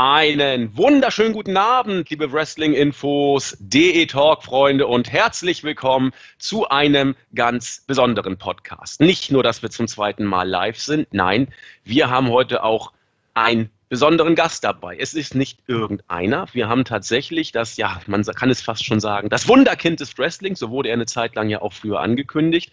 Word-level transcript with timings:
Einen 0.00 0.76
wunderschönen 0.76 1.32
guten 1.32 1.56
Abend, 1.56 2.08
liebe 2.08 2.30
Wrestling-Infos, 2.30 3.56
DE 3.58 4.06
Talk-Freunde 4.06 4.86
und 4.86 5.10
herzlich 5.10 5.64
willkommen 5.64 6.12
zu 6.38 6.68
einem 6.68 7.16
ganz 7.34 7.82
besonderen 7.84 8.38
Podcast. 8.38 9.00
Nicht 9.00 9.32
nur, 9.32 9.42
dass 9.42 9.60
wir 9.60 9.70
zum 9.70 9.88
zweiten 9.88 10.24
Mal 10.24 10.48
live 10.48 10.78
sind, 10.78 11.08
nein, 11.10 11.48
wir 11.82 12.10
haben 12.10 12.30
heute 12.30 12.62
auch 12.62 12.92
einen 13.34 13.70
besonderen 13.88 14.36
Gast 14.36 14.62
dabei. 14.62 14.96
Es 14.96 15.14
ist 15.14 15.34
nicht 15.34 15.58
irgendeiner. 15.66 16.46
Wir 16.52 16.68
haben 16.68 16.84
tatsächlich 16.84 17.50
das, 17.50 17.76
ja, 17.76 18.00
man 18.06 18.22
kann 18.22 18.50
es 18.50 18.62
fast 18.62 18.84
schon 18.84 19.00
sagen, 19.00 19.30
das 19.30 19.48
Wunderkind 19.48 19.98
des 19.98 20.16
Wrestling, 20.16 20.54
so 20.54 20.70
wurde 20.70 20.90
er 20.90 20.94
eine 20.94 21.06
Zeit 21.06 21.34
lang 21.34 21.48
ja 21.48 21.60
auch 21.60 21.72
früher 21.72 21.98
angekündigt, 21.98 22.70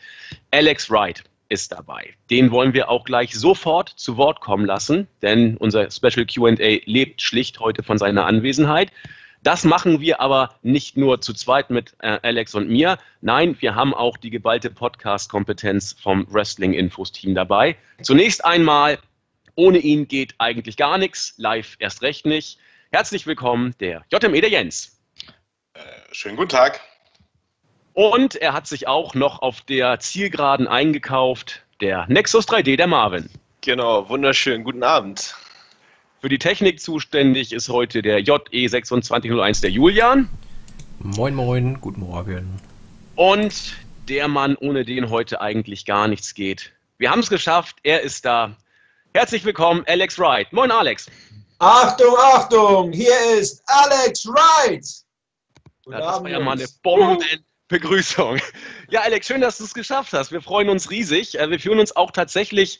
Alex 0.51 0.91
Wright 0.91 1.23
ist 1.49 1.71
dabei. 1.71 2.13
Den 2.29 2.51
wollen 2.51 2.73
wir 2.73 2.89
auch 2.89 3.03
gleich 3.03 3.35
sofort 3.35 3.89
zu 3.89 4.17
Wort 4.17 4.39
kommen 4.41 4.65
lassen, 4.65 5.07
denn 5.21 5.57
unser 5.57 5.89
Special 5.91 6.25
QA 6.25 6.79
lebt 6.85 7.21
schlicht 7.21 7.59
heute 7.59 7.83
von 7.83 7.97
seiner 7.97 8.25
Anwesenheit. 8.25 8.91
Das 9.43 9.63
machen 9.63 10.01
wir 10.01 10.21
aber 10.21 10.55
nicht 10.63 10.97
nur 10.97 11.21
zu 11.21 11.31
zweit 11.33 11.69
mit 11.69 11.93
äh, 11.99 12.17
Alex 12.23 12.55
und 12.55 12.67
mir. 12.67 12.97
Nein, 13.21 13.55
wir 13.59 13.75
haben 13.75 13.93
auch 13.93 14.17
die 14.17 14.31
geballte 14.31 14.71
Podcast-Kompetenz 14.71 15.95
vom 16.01 16.25
Wrestling-Infos-Team 16.33 17.35
dabei. 17.35 17.77
Zunächst 18.01 18.43
einmal, 18.43 18.97
ohne 19.53 19.77
ihn 19.77 20.07
geht 20.07 20.33
eigentlich 20.39 20.77
gar 20.77 20.97
nichts, 20.97 21.35
live 21.37 21.75
erst 21.77 22.01
recht 22.01 22.25
nicht. 22.25 22.57
Herzlich 22.91 23.27
willkommen, 23.27 23.75
der 23.79 24.03
JME 24.11 24.41
der 24.41 24.49
Jens. 24.49 24.99
Äh, 25.73 25.81
schönen 26.11 26.37
guten 26.37 26.49
Tag. 26.49 26.81
Und 27.95 28.35
er 28.35 28.51
hat 28.51 28.67
sich 28.67 28.89
auch 28.89 29.13
noch 29.15 29.41
auf 29.41 29.61
der 29.61 29.99
Zielgeraden 30.01 30.67
eingekauft, 30.67 31.63
der 31.79 32.05
Nexus 32.09 32.45
3D 32.45 32.75
der 32.75 32.87
Marvin. 32.87 33.29
Genau, 33.61 34.09
wunderschön, 34.09 34.65
guten 34.65 34.83
Abend. 34.83 35.33
Für 36.19 36.27
die 36.27 36.37
Technik 36.37 36.81
zuständig 36.81 37.53
ist 37.53 37.69
heute 37.69 38.01
der 38.01 38.19
JE2601 38.19 39.61
der 39.61 39.71
Julian. 39.71 40.27
Moin 40.99 41.33
moin, 41.35 41.79
guten 41.79 42.01
Morgen. 42.01 42.59
Und 43.15 43.77
der 44.09 44.27
Mann, 44.27 44.57
ohne 44.57 44.83
den 44.83 45.09
heute 45.09 45.39
eigentlich 45.39 45.85
gar 45.85 46.09
nichts 46.09 46.33
geht. 46.33 46.73
Wir 46.97 47.11
haben 47.11 47.21
es 47.21 47.29
geschafft, 47.29 47.77
er 47.83 48.01
ist 48.01 48.25
da. 48.25 48.57
Herzlich 49.13 49.45
willkommen, 49.45 49.85
Alex 49.87 50.19
Wright. 50.19 50.51
Moin, 50.51 50.69
Alex. 50.69 51.09
Achtung, 51.59 52.13
Achtung, 52.17 52.91
hier 52.91 53.15
ist 53.39 53.63
Alex 53.67 54.25
Wright. 54.25 54.85
Guten 55.85 55.97
das 55.97 56.05
Abend, 56.05 56.25
war 56.25 56.31
ja 56.31 56.39
mal 56.43 56.57
eine 56.57 56.67
Bombe. 56.83 57.23
Begrüßung. 57.67 58.39
Ja, 58.89 59.01
Alex, 59.01 59.27
schön, 59.27 59.41
dass 59.41 59.57
du 59.57 59.63
es 59.63 59.73
geschafft 59.73 60.13
hast. 60.13 60.31
Wir 60.31 60.41
freuen 60.41 60.69
uns 60.69 60.91
riesig. 60.91 61.39
Äh, 61.39 61.49
wir 61.49 61.59
fühlen 61.59 61.79
uns 61.79 61.95
auch 61.95 62.11
tatsächlich, 62.11 62.79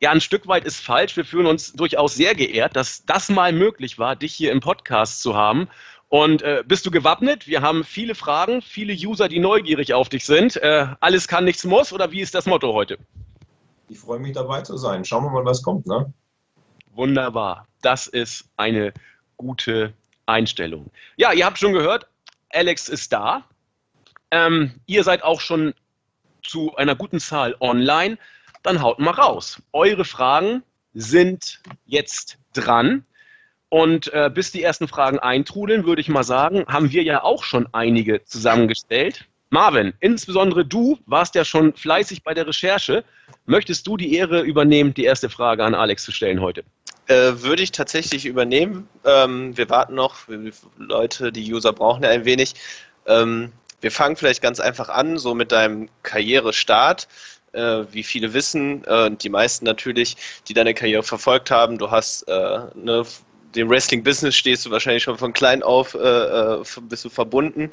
ja, 0.00 0.10
ein 0.10 0.20
Stück 0.20 0.48
weit 0.48 0.64
ist 0.64 0.80
falsch. 0.80 1.16
Wir 1.16 1.24
fühlen 1.24 1.46
uns 1.46 1.72
durchaus 1.72 2.14
sehr 2.16 2.34
geehrt, 2.34 2.74
dass 2.74 3.04
das 3.06 3.28
mal 3.28 3.52
möglich 3.52 3.98
war, 3.98 4.16
dich 4.16 4.34
hier 4.34 4.50
im 4.50 4.60
Podcast 4.60 5.22
zu 5.22 5.36
haben. 5.36 5.68
Und 6.08 6.42
äh, 6.42 6.62
bist 6.66 6.84
du 6.86 6.90
gewappnet? 6.90 7.46
Wir 7.46 7.62
haben 7.62 7.84
viele 7.84 8.14
Fragen, 8.14 8.60
viele 8.60 8.92
User, 8.92 9.28
die 9.28 9.38
neugierig 9.38 9.94
auf 9.94 10.08
dich 10.08 10.24
sind. 10.26 10.56
Äh, 10.56 10.88
alles 11.00 11.28
kann, 11.28 11.44
nichts 11.44 11.64
muss. 11.64 11.92
Oder 11.92 12.10
wie 12.10 12.20
ist 12.20 12.34
das 12.34 12.46
Motto 12.46 12.72
heute? 12.72 12.98
Ich 13.88 13.98
freue 13.98 14.18
mich 14.18 14.32
dabei 14.32 14.62
zu 14.62 14.76
sein. 14.76 15.04
Schauen 15.04 15.24
wir 15.24 15.30
mal, 15.30 15.44
was 15.44 15.62
kommt. 15.62 15.86
Ne? 15.86 16.12
Wunderbar. 16.92 17.66
Das 17.82 18.06
ist 18.06 18.48
eine 18.56 18.92
gute 19.36 19.92
Einstellung. 20.26 20.90
Ja, 21.16 21.32
ihr 21.32 21.44
habt 21.46 21.58
schon 21.58 21.72
gehört, 21.72 22.08
Alex 22.50 22.88
ist 22.88 23.12
da. 23.12 23.44
Ähm, 24.30 24.72
ihr 24.86 25.04
seid 25.04 25.22
auch 25.22 25.40
schon 25.40 25.74
zu 26.42 26.76
einer 26.76 26.94
guten 26.94 27.20
Zahl 27.20 27.56
online. 27.60 28.18
Dann 28.62 28.82
haut 28.82 28.98
mal 28.98 29.10
raus. 29.10 29.62
Eure 29.72 30.04
Fragen 30.04 30.62
sind 30.94 31.60
jetzt 31.86 32.38
dran. 32.54 33.04
Und 33.68 34.12
äh, 34.12 34.30
bis 34.32 34.52
die 34.52 34.62
ersten 34.62 34.86
Fragen 34.86 35.18
eintrudeln, 35.18 35.84
würde 35.84 36.00
ich 36.00 36.08
mal 36.08 36.22
sagen, 36.22 36.64
haben 36.68 36.92
wir 36.92 37.02
ja 37.02 37.24
auch 37.24 37.42
schon 37.42 37.68
einige 37.72 38.24
zusammengestellt. 38.24 39.26
Marvin, 39.50 39.94
insbesondere 40.00 40.64
du 40.64 40.98
warst 41.06 41.34
ja 41.34 41.44
schon 41.44 41.74
fleißig 41.74 42.22
bei 42.22 42.34
der 42.34 42.46
Recherche. 42.46 43.04
Möchtest 43.46 43.86
du 43.86 43.96
die 43.96 44.14
Ehre 44.14 44.42
übernehmen, 44.42 44.94
die 44.94 45.04
erste 45.04 45.28
Frage 45.28 45.64
an 45.64 45.74
Alex 45.74 46.04
zu 46.04 46.12
stellen 46.12 46.40
heute? 46.40 46.64
Äh, 47.06 47.32
würde 47.42 47.62
ich 47.62 47.70
tatsächlich 47.70 48.26
übernehmen. 48.26 48.88
Ähm, 49.04 49.56
wir 49.56 49.68
warten 49.68 49.94
noch. 49.94 50.26
Leute, 50.78 51.32
die 51.32 51.52
User 51.52 51.72
brauchen 51.72 52.02
ja 52.02 52.10
ein 52.10 52.24
wenig. 52.24 52.54
Ähm, 53.06 53.52
wir 53.84 53.90
fangen 53.90 54.16
vielleicht 54.16 54.40
ganz 54.40 54.60
einfach 54.60 54.88
an, 54.88 55.18
so 55.18 55.34
mit 55.34 55.52
deinem 55.52 55.90
Karrierestart. 56.02 57.06
Äh, 57.52 57.84
wie 57.92 58.02
viele 58.02 58.32
wissen, 58.32 58.82
äh, 58.84 59.10
die 59.10 59.28
meisten 59.28 59.66
natürlich, 59.66 60.16
die 60.48 60.54
deine 60.54 60.72
Karriere 60.72 61.02
verfolgt 61.02 61.50
haben, 61.50 61.76
du 61.76 61.90
hast 61.90 62.22
äh, 62.22 62.60
ne, 62.74 63.04
dem 63.54 63.68
Wrestling-Business 63.68 64.34
stehst 64.34 64.64
du 64.64 64.70
wahrscheinlich 64.70 65.02
schon 65.02 65.18
von 65.18 65.34
klein 65.34 65.62
auf, 65.62 65.92
äh, 65.92 65.98
äh, 65.98 66.64
bist 66.80 67.04
du 67.04 67.10
verbunden. 67.10 67.72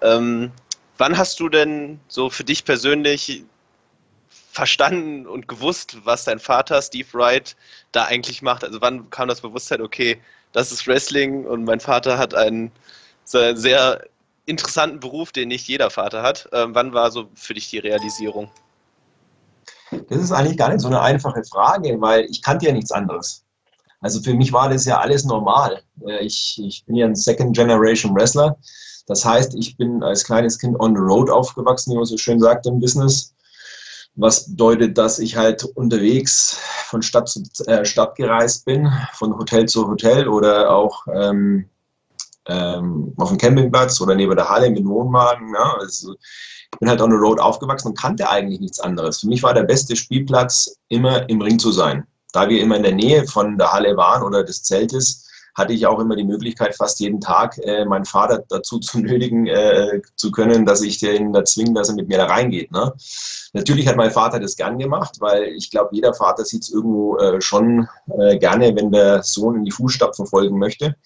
Ähm, 0.00 0.50
wann 0.96 1.18
hast 1.18 1.38
du 1.40 1.50
denn 1.50 2.00
so 2.08 2.30
für 2.30 2.42
dich 2.42 2.64
persönlich 2.64 3.44
verstanden 4.50 5.26
und 5.26 5.46
gewusst, 5.46 5.98
was 6.04 6.24
dein 6.24 6.38
Vater 6.38 6.80
Steve 6.80 7.08
Wright 7.12 7.54
da 7.92 8.04
eigentlich 8.04 8.40
macht? 8.40 8.64
Also 8.64 8.80
wann 8.80 9.10
kam 9.10 9.28
das 9.28 9.42
Bewusstsein, 9.42 9.82
okay, 9.82 10.22
das 10.52 10.72
ist 10.72 10.86
Wrestling 10.86 11.44
und 11.44 11.64
mein 11.64 11.80
Vater 11.80 12.16
hat 12.16 12.34
einen 12.34 12.72
sehr 13.24 14.00
interessanten 14.46 15.00
Beruf, 15.00 15.32
den 15.32 15.48
nicht 15.48 15.68
jeder 15.68 15.90
Vater 15.90 16.22
hat. 16.22 16.48
Ähm, 16.52 16.74
wann 16.74 16.92
war 16.92 17.10
so 17.10 17.28
für 17.34 17.54
dich 17.54 17.70
die 17.70 17.78
Realisierung? 17.78 18.50
Das 20.08 20.18
ist 20.18 20.32
eigentlich 20.32 20.56
gar 20.56 20.68
nicht 20.68 20.80
so 20.80 20.88
eine 20.88 21.00
einfache 21.00 21.42
Frage, 21.44 22.00
weil 22.00 22.24
ich 22.30 22.42
kannte 22.42 22.66
ja 22.66 22.72
nichts 22.72 22.92
anderes. 22.92 23.44
Also 24.00 24.20
für 24.20 24.34
mich 24.34 24.52
war 24.52 24.68
das 24.68 24.84
ja 24.86 24.98
alles 24.98 25.24
normal. 25.24 25.82
Äh, 26.06 26.24
ich, 26.24 26.60
ich 26.62 26.84
bin 26.84 26.96
ja 26.96 27.06
ein 27.06 27.16
Second 27.16 27.56
Generation 27.56 28.14
Wrestler. 28.14 28.56
Das 29.06 29.24
heißt, 29.24 29.54
ich 29.56 29.76
bin 29.76 30.02
als 30.02 30.24
kleines 30.24 30.58
Kind 30.58 30.78
on 30.78 30.94
the 30.94 31.00
road 31.00 31.30
aufgewachsen, 31.30 31.92
wie 31.92 31.96
man 31.96 32.04
so 32.04 32.16
schön 32.16 32.40
sagt 32.40 32.66
im 32.66 32.80
Business. 32.80 33.34
Was 34.14 34.50
bedeutet, 34.50 34.98
dass 34.98 35.18
ich 35.18 35.36
halt 35.36 35.64
unterwegs 35.64 36.58
von 36.86 37.02
Stadt 37.02 37.28
zu 37.28 37.42
äh, 37.66 37.84
Stadt 37.84 38.16
gereist 38.16 38.64
bin, 38.64 38.90
von 39.14 39.36
Hotel 39.36 39.66
zu 39.66 39.86
Hotel 39.86 40.28
oder 40.28 40.70
auch 40.70 41.06
ähm, 41.12 41.68
ähm, 42.46 43.12
auf 43.16 43.28
dem 43.28 43.38
Campingplatz 43.38 44.00
oder 44.00 44.14
neben 44.14 44.34
der 44.36 44.48
Halle 44.48 44.70
mit 44.70 44.84
Wohnwagen. 44.84 45.52
Ja, 45.54 45.76
also 45.78 46.14
ich 46.14 46.78
bin 46.78 46.88
halt 46.88 47.00
on 47.00 47.10
the 47.10 47.16
road 47.16 47.40
aufgewachsen 47.40 47.88
und 47.88 47.98
kannte 47.98 48.28
eigentlich 48.28 48.60
nichts 48.60 48.80
anderes. 48.80 49.20
Für 49.20 49.28
mich 49.28 49.42
war 49.42 49.54
der 49.54 49.64
beste 49.64 49.96
Spielplatz 49.96 50.76
immer 50.88 51.28
im 51.28 51.40
Ring 51.40 51.58
zu 51.58 51.72
sein. 51.72 52.06
Da 52.32 52.48
wir 52.48 52.60
immer 52.60 52.76
in 52.76 52.84
der 52.84 52.94
Nähe 52.94 53.26
von 53.26 53.58
der 53.58 53.72
Halle 53.72 53.96
waren 53.96 54.22
oder 54.22 54.44
des 54.44 54.62
Zeltes, 54.62 55.26
hatte 55.54 55.72
ich 55.72 55.86
auch 55.86 55.98
immer 55.98 56.16
die 56.16 56.24
Möglichkeit, 56.24 56.76
fast 56.76 57.00
jeden 57.00 57.20
Tag 57.20 57.58
äh, 57.58 57.84
meinen 57.84 58.04
Vater 58.04 58.44
dazu 58.48 58.78
zu 58.78 58.98
nötigen 59.00 59.46
äh, 59.46 60.00
zu 60.16 60.30
können, 60.30 60.64
dass 60.64 60.82
ich 60.82 61.02
ihn 61.02 61.32
da 61.32 61.44
zwinge, 61.44 61.74
dass 61.74 61.88
er 61.88 61.96
mit 61.96 62.08
mir 62.08 62.18
da 62.18 62.26
reingeht. 62.26 62.70
Ne? 62.72 62.92
Natürlich 63.52 63.88
hat 63.88 63.96
mein 63.96 64.10
Vater 64.10 64.38
das 64.38 64.56
gern 64.56 64.78
gemacht, 64.78 65.16
weil 65.20 65.44
ich 65.44 65.70
glaube, 65.70 65.90
jeder 65.92 66.14
Vater 66.14 66.44
sieht 66.44 66.62
es 66.62 66.70
irgendwo 66.70 67.16
äh, 67.18 67.40
schon 67.40 67.88
äh, 68.18 68.38
gerne, 68.38 68.74
wenn 68.76 68.92
der 68.92 69.22
Sohn 69.22 69.56
in 69.56 69.64
die 69.64 69.72
Fußstapfen 69.72 70.26
folgen 70.26 70.58
möchte. 70.58 70.96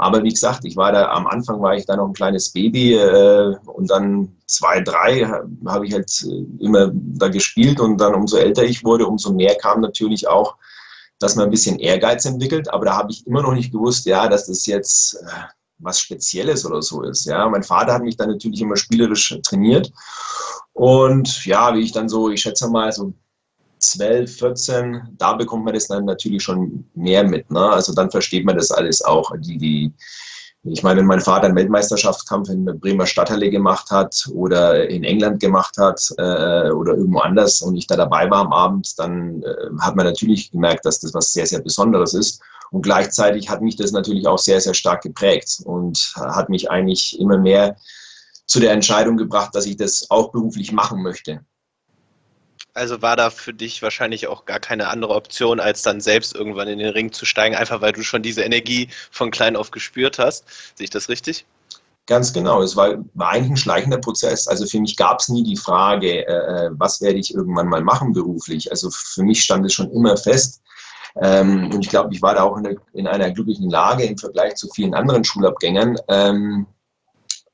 Aber 0.00 0.22
wie 0.22 0.30
gesagt, 0.30 0.64
ich 0.64 0.76
war 0.76 0.92
da 0.92 1.10
am 1.10 1.26
Anfang 1.26 1.60
war 1.60 1.74
ich 1.74 1.84
da 1.84 1.96
noch 1.96 2.06
ein 2.06 2.12
kleines 2.12 2.50
Baby 2.50 2.94
äh, 2.94 3.56
und 3.66 3.90
dann 3.90 4.36
zwei, 4.46 4.80
drei 4.80 5.28
habe 5.66 5.86
ich 5.86 5.92
halt 5.92 6.10
äh, 6.24 6.64
immer 6.64 6.90
da 6.94 7.28
gespielt 7.28 7.80
und 7.80 7.98
dann 7.98 8.14
umso 8.14 8.36
älter 8.36 8.62
ich 8.62 8.84
wurde, 8.84 9.06
umso 9.06 9.32
mehr 9.32 9.56
kam 9.56 9.80
natürlich 9.80 10.28
auch, 10.28 10.56
dass 11.18 11.34
man 11.34 11.46
ein 11.46 11.50
bisschen 11.50 11.80
Ehrgeiz 11.80 12.24
entwickelt. 12.24 12.72
Aber 12.72 12.84
da 12.84 12.96
habe 12.96 13.10
ich 13.10 13.26
immer 13.26 13.42
noch 13.42 13.54
nicht 13.54 13.72
gewusst, 13.72 14.06
ja, 14.06 14.28
dass 14.28 14.46
das 14.46 14.66
jetzt 14.66 15.14
äh, 15.14 15.26
was 15.78 15.98
Spezielles 15.98 16.64
oder 16.64 16.80
so 16.80 17.02
ist. 17.02 17.24
Ja, 17.26 17.48
mein 17.48 17.64
Vater 17.64 17.94
hat 17.94 18.02
mich 18.02 18.16
dann 18.16 18.30
natürlich 18.30 18.60
immer 18.60 18.76
spielerisch 18.76 19.36
trainiert 19.42 19.92
und 20.72 21.44
ja, 21.44 21.74
wie 21.74 21.80
ich 21.80 21.90
dann 21.90 22.08
so, 22.08 22.30
ich 22.30 22.40
schätze 22.40 22.68
mal 22.68 22.92
so 22.92 23.12
12, 23.78 24.38
14, 24.38 25.02
da 25.18 25.34
bekommt 25.34 25.64
man 25.64 25.74
das 25.74 25.88
dann 25.88 26.04
natürlich 26.04 26.42
schon 26.42 26.84
mehr 26.94 27.24
mit. 27.24 27.50
Ne? 27.50 27.60
Also 27.60 27.92
dann 27.94 28.10
versteht 28.10 28.44
man 28.44 28.56
das 28.56 28.70
alles 28.70 29.02
auch. 29.02 29.32
Die, 29.38 29.58
die, 29.58 29.92
ich 30.64 30.82
meine, 30.82 31.00
wenn 31.00 31.06
mein 31.06 31.20
Vater 31.20 31.46
einen 31.46 31.56
Weltmeisterschaftskampf 31.56 32.48
in 32.48 32.64
Bremer 32.80 33.06
Stadthalle 33.06 33.50
gemacht 33.50 33.90
hat 33.90 34.28
oder 34.32 34.88
in 34.88 35.04
England 35.04 35.40
gemacht 35.40 35.76
hat 35.78 36.00
äh, 36.18 36.70
oder 36.70 36.94
irgendwo 36.94 37.20
anders 37.20 37.62
und 37.62 37.76
ich 37.76 37.86
da 37.86 37.96
dabei 37.96 38.30
war 38.30 38.40
am 38.40 38.52
Abend, 38.52 38.98
dann 38.98 39.42
äh, 39.42 39.70
hat 39.80 39.96
man 39.96 40.06
natürlich 40.06 40.50
gemerkt, 40.50 40.84
dass 40.84 41.00
das 41.00 41.14
was 41.14 41.32
sehr, 41.32 41.46
sehr 41.46 41.60
Besonderes 41.60 42.14
ist. 42.14 42.40
Und 42.70 42.82
gleichzeitig 42.82 43.48
hat 43.48 43.62
mich 43.62 43.76
das 43.76 43.92
natürlich 43.92 44.26
auch 44.26 44.38
sehr, 44.38 44.60
sehr 44.60 44.74
stark 44.74 45.02
geprägt 45.02 45.60
und 45.64 46.12
hat 46.16 46.50
mich 46.50 46.70
eigentlich 46.70 47.18
immer 47.18 47.38
mehr 47.38 47.76
zu 48.46 48.60
der 48.60 48.72
Entscheidung 48.72 49.16
gebracht, 49.16 49.54
dass 49.54 49.66
ich 49.66 49.76
das 49.76 50.10
auch 50.10 50.32
beruflich 50.32 50.72
machen 50.72 51.02
möchte. 51.02 51.40
Also 52.78 53.02
war 53.02 53.16
da 53.16 53.30
für 53.30 53.52
dich 53.52 53.82
wahrscheinlich 53.82 54.28
auch 54.28 54.46
gar 54.46 54.60
keine 54.60 54.88
andere 54.88 55.14
Option, 55.14 55.60
als 55.60 55.82
dann 55.82 56.00
selbst 56.00 56.34
irgendwann 56.34 56.68
in 56.68 56.78
den 56.78 56.90
Ring 56.90 57.12
zu 57.12 57.26
steigen, 57.26 57.56
einfach 57.56 57.80
weil 57.80 57.92
du 57.92 58.02
schon 58.02 58.22
diese 58.22 58.42
Energie 58.42 58.88
von 59.10 59.30
klein 59.30 59.56
auf 59.56 59.70
gespürt 59.70 60.18
hast. 60.18 60.44
Sehe 60.76 60.84
ich 60.84 60.90
das 60.90 61.08
richtig? 61.08 61.44
Ganz 62.06 62.32
genau. 62.32 62.62
Es 62.62 62.74
war, 62.74 63.04
war 63.14 63.30
eigentlich 63.30 63.50
ein 63.50 63.56
schleichender 63.58 63.98
Prozess. 63.98 64.48
Also 64.48 64.64
für 64.64 64.80
mich 64.80 64.96
gab 64.96 65.20
es 65.20 65.28
nie 65.28 65.42
die 65.42 65.56
Frage, 65.56 66.26
äh, 66.26 66.66
äh, 66.66 66.70
was 66.72 67.02
werde 67.02 67.18
ich 67.18 67.34
irgendwann 67.34 67.68
mal 67.68 67.82
machen 67.82 68.14
beruflich. 68.14 68.70
Also 68.70 68.88
für 68.90 69.22
mich 69.22 69.42
stand 69.42 69.66
es 69.66 69.74
schon 69.74 69.90
immer 69.90 70.16
fest, 70.16 70.62
Ähm, 71.20 71.70
und 71.72 71.84
ich 71.84 71.88
glaube, 71.90 72.14
ich 72.14 72.22
war 72.22 72.34
da 72.34 72.44
auch 72.44 72.56
in, 72.56 72.64
der, 72.64 72.76
in, 72.92 73.06
einer 73.06 73.30
glücklichen 73.30 73.70
Lage 73.70 74.04
im 74.04 74.18
Vergleich 74.18 74.54
zu 74.54 74.68
vielen 74.68 74.94
anderen 74.94 75.24
Schulabgängern. 75.24 75.96
Ähm, 76.08 76.66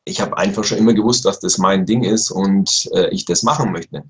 ich 0.04 0.20
habe 0.20 0.36
einfach 0.36 0.64
schon 0.64 0.78
immer 0.78 0.92
gewusst, 0.92 1.24
dass 1.24 1.40
das 1.40 1.58
mein 1.58 1.86
Ding 1.86 2.04
ist 2.04 2.30
und 2.30 2.90
äh, 2.92 3.08
ich 3.08 3.24
das 3.24 3.42
machen 3.42 3.72
möchte. 3.72 4.04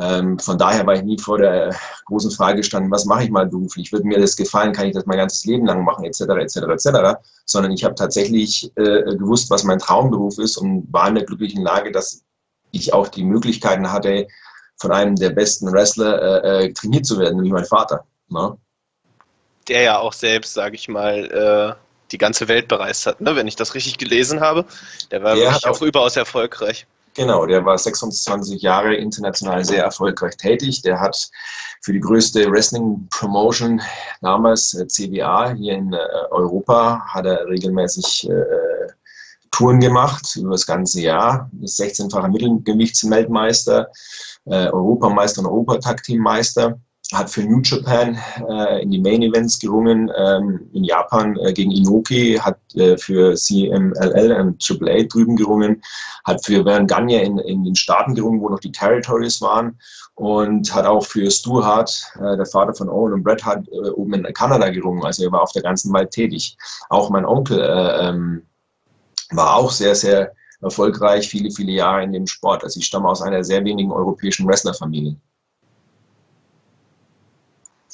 Ähm, 0.00 0.38
von 0.38 0.58
daher 0.58 0.86
war 0.86 0.94
ich 0.94 1.02
nie 1.02 1.18
vor 1.18 1.38
der 1.38 1.74
großen 2.06 2.30
Frage 2.30 2.58
gestanden, 2.58 2.90
was 2.90 3.04
mache 3.04 3.24
ich 3.24 3.30
mal 3.30 3.46
beruflich? 3.46 3.92
Würde 3.92 4.06
mir 4.06 4.20
das 4.20 4.36
gefallen? 4.36 4.72
Kann 4.72 4.86
ich 4.86 4.94
das 4.94 5.06
mein 5.06 5.18
ganzes 5.18 5.44
Leben 5.44 5.66
lang 5.66 5.84
machen? 5.84 6.04
Etc. 6.04 6.20
etc. 6.20 6.56
etc. 6.56 7.18
Sondern 7.44 7.72
ich 7.72 7.84
habe 7.84 7.94
tatsächlich 7.94 8.70
äh, 8.76 9.16
gewusst, 9.16 9.50
was 9.50 9.64
mein 9.64 9.78
Traumberuf 9.78 10.38
ist 10.38 10.56
und 10.56 10.86
war 10.92 11.08
in 11.08 11.16
der 11.16 11.24
glücklichen 11.24 11.62
Lage, 11.62 11.90
dass 11.90 12.22
ich 12.70 12.92
auch 12.92 13.08
die 13.08 13.24
Möglichkeiten 13.24 13.90
hatte, 13.90 14.28
von 14.76 14.92
einem 14.92 15.16
der 15.16 15.30
besten 15.30 15.72
Wrestler 15.72 16.44
äh, 16.44 16.66
äh 16.66 16.72
trainiert 16.72 17.06
zu 17.06 17.18
werden, 17.18 17.36
nämlich 17.36 17.52
mein 17.52 17.64
Vater. 17.64 18.04
Ne? 18.28 18.56
Der 19.66 19.82
ja 19.82 19.98
auch 19.98 20.12
selbst, 20.12 20.54
sage 20.54 20.76
ich 20.76 20.88
mal, 20.88 21.76
äh, 21.76 21.82
die 22.12 22.18
ganze 22.18 22.46
Welt 22.46 22.68
bereist 22.68 23.06
hat, 23.06 23.20
ne? 23.20 23.34
wenn 23.34 23.48
ich 23.48 23.56
das 23.56 23.74
richtig 23.74 23.98
gelesen 23.98 24.40
habe. 24.40 24.64
Der 25.10 25.22
war 25.22 25.34
der 25.34 25.50
wirklich 25.50 25.66
auch 25.66 25.82
überaus 25.82 26.16
erfolgreich. 26.16 26.86
Genau, 27.18 27.46
der 27.46 27.64
war 27.64 27.76
26 27.76 28.62
Jahre 28.62 28.94
international 28.94 29.64
sehr 29.64 29.82
erfolgreich 29.82 30.36
tätig. 30.36 30.82
Der 30.82 31.00
hat 31.00 31.28
für 31.80 31.92
die 31.92 31.98
größte 31.98 32.48
Wrestling-Promotion 32.48 33.82
damals, 34.20 34.72
äh, 34.74 34.86
CWA, 34.86 35.52
hier 35.52 35.72
in 35.72 35.92
äh, 35.92 35.98
Europa, 36.30 37.02
hat 37.08 37.26
er 37.26 37.44
regelmäßig 37.48 38.30
äh, 38.30 38.92
Touren 39.50 39.80
gemacht 39.80 40.36
über 40.36 40.52
das 40.52 40.64
ganze 40.64 41.00
Jahr. 41.00 41.50
Ist 41.60 41.80
16-facher 41.80 42.28
Mittelgewichtsweltmeister, 42.28 43.88
äh, 44.44 44.68
Europameister 44.68 45.40
und 45.40 45.48
Europatag-Teammeister 45.48 46.78
hat 47.12 47.30
für 47.30 47.42
New 47.42 47.60
Japan 47.62 48.18
äh, 48.48 48.82
in 48.82 48.90
die 48.90 49.00
Main 49.00 49.22
Events 49.22 49.58
gerungen, 49.58 50.10
ähm, 50.14 50.68
in 50.74 50.84
Japan 50.84 51.38
äh, 51.38 51.52
gegen 51.54 51.70
Inoki, 51.70 52.38
hat 52.38 52.58
äh, 52.74 52.98
für 52.98 53.34
CMLL 53.34 54.32
und 54.40 54.62
AAA 54.62 55.04
drüben 55.04 55.36
gerungen, 55.36 55.82
hat 56.24 56.44
für 56.44 56.64
Vern 56.64 56.86
Gagne 56.86 57.22
in, 57.22 57.38
in 57.38 57.64
den 57.64 57.74
Staaten 57.74 58.14
gerungen, 58.14 58.42
wo 58.42 58.50
noch 58.50 58.60
die 58.60 58.72
Territories 58.72 59.40
waren 59.40 59.78
und 60.16 60.74
hat 60.74 60.84
auch 60.84 61.06
für 61.06 61.30
Stu 61.30 61.64
Hart, 61.64 62.12
äh, 62.16 62.36
der 62.36 62.46
Vater 62.46 62.74
von 62.74 62.90
Owen 62.90 63.14
und 63.14 63.22
Bret 63.22 63.42
Hart, 63.44 63.66
äh, 63.68 63.88
oben 63.90 64.12
in 64.14 64.32
Kanada 64.34 64.68
gerungen. 64.68 65.04
Also 65.04 65.24
er 65.24 65.32
war 65.32 65.42
auf 65.42 65.52
der 65.52 65.62
ganzen 65.62 65.92
Welt 65.94 66.10
tätig. 66.10 66.58
Auch 66.90 67.08
mein 67.08 67.24
Onkel 67.24 67.58
äh, 67.60 68.08
ähm, 68.08 68.42
war 69.30 69.56
auch 69.56 69.70
sehr, 69.70 69.94
sehr 69.94 70.32
erfolgreich, 70.60 71.28
viele, 71.28 71.50
viele 71.50 71.72
Jahre 71.72 72.02
in 72.02 72.12
dem 72.12 72.26
Sport. 72.26 72.64
Also 72.64 72.80
ich 72.80 72.86
stamme 72.86 73.08
aus 73.08 73.22
einer 73.22 73.44
sehr 73.44 73.64
wenigen 73.64 73.92
europäischen 73.92 74.46
Wrestlerfamilie. 74.46 75.16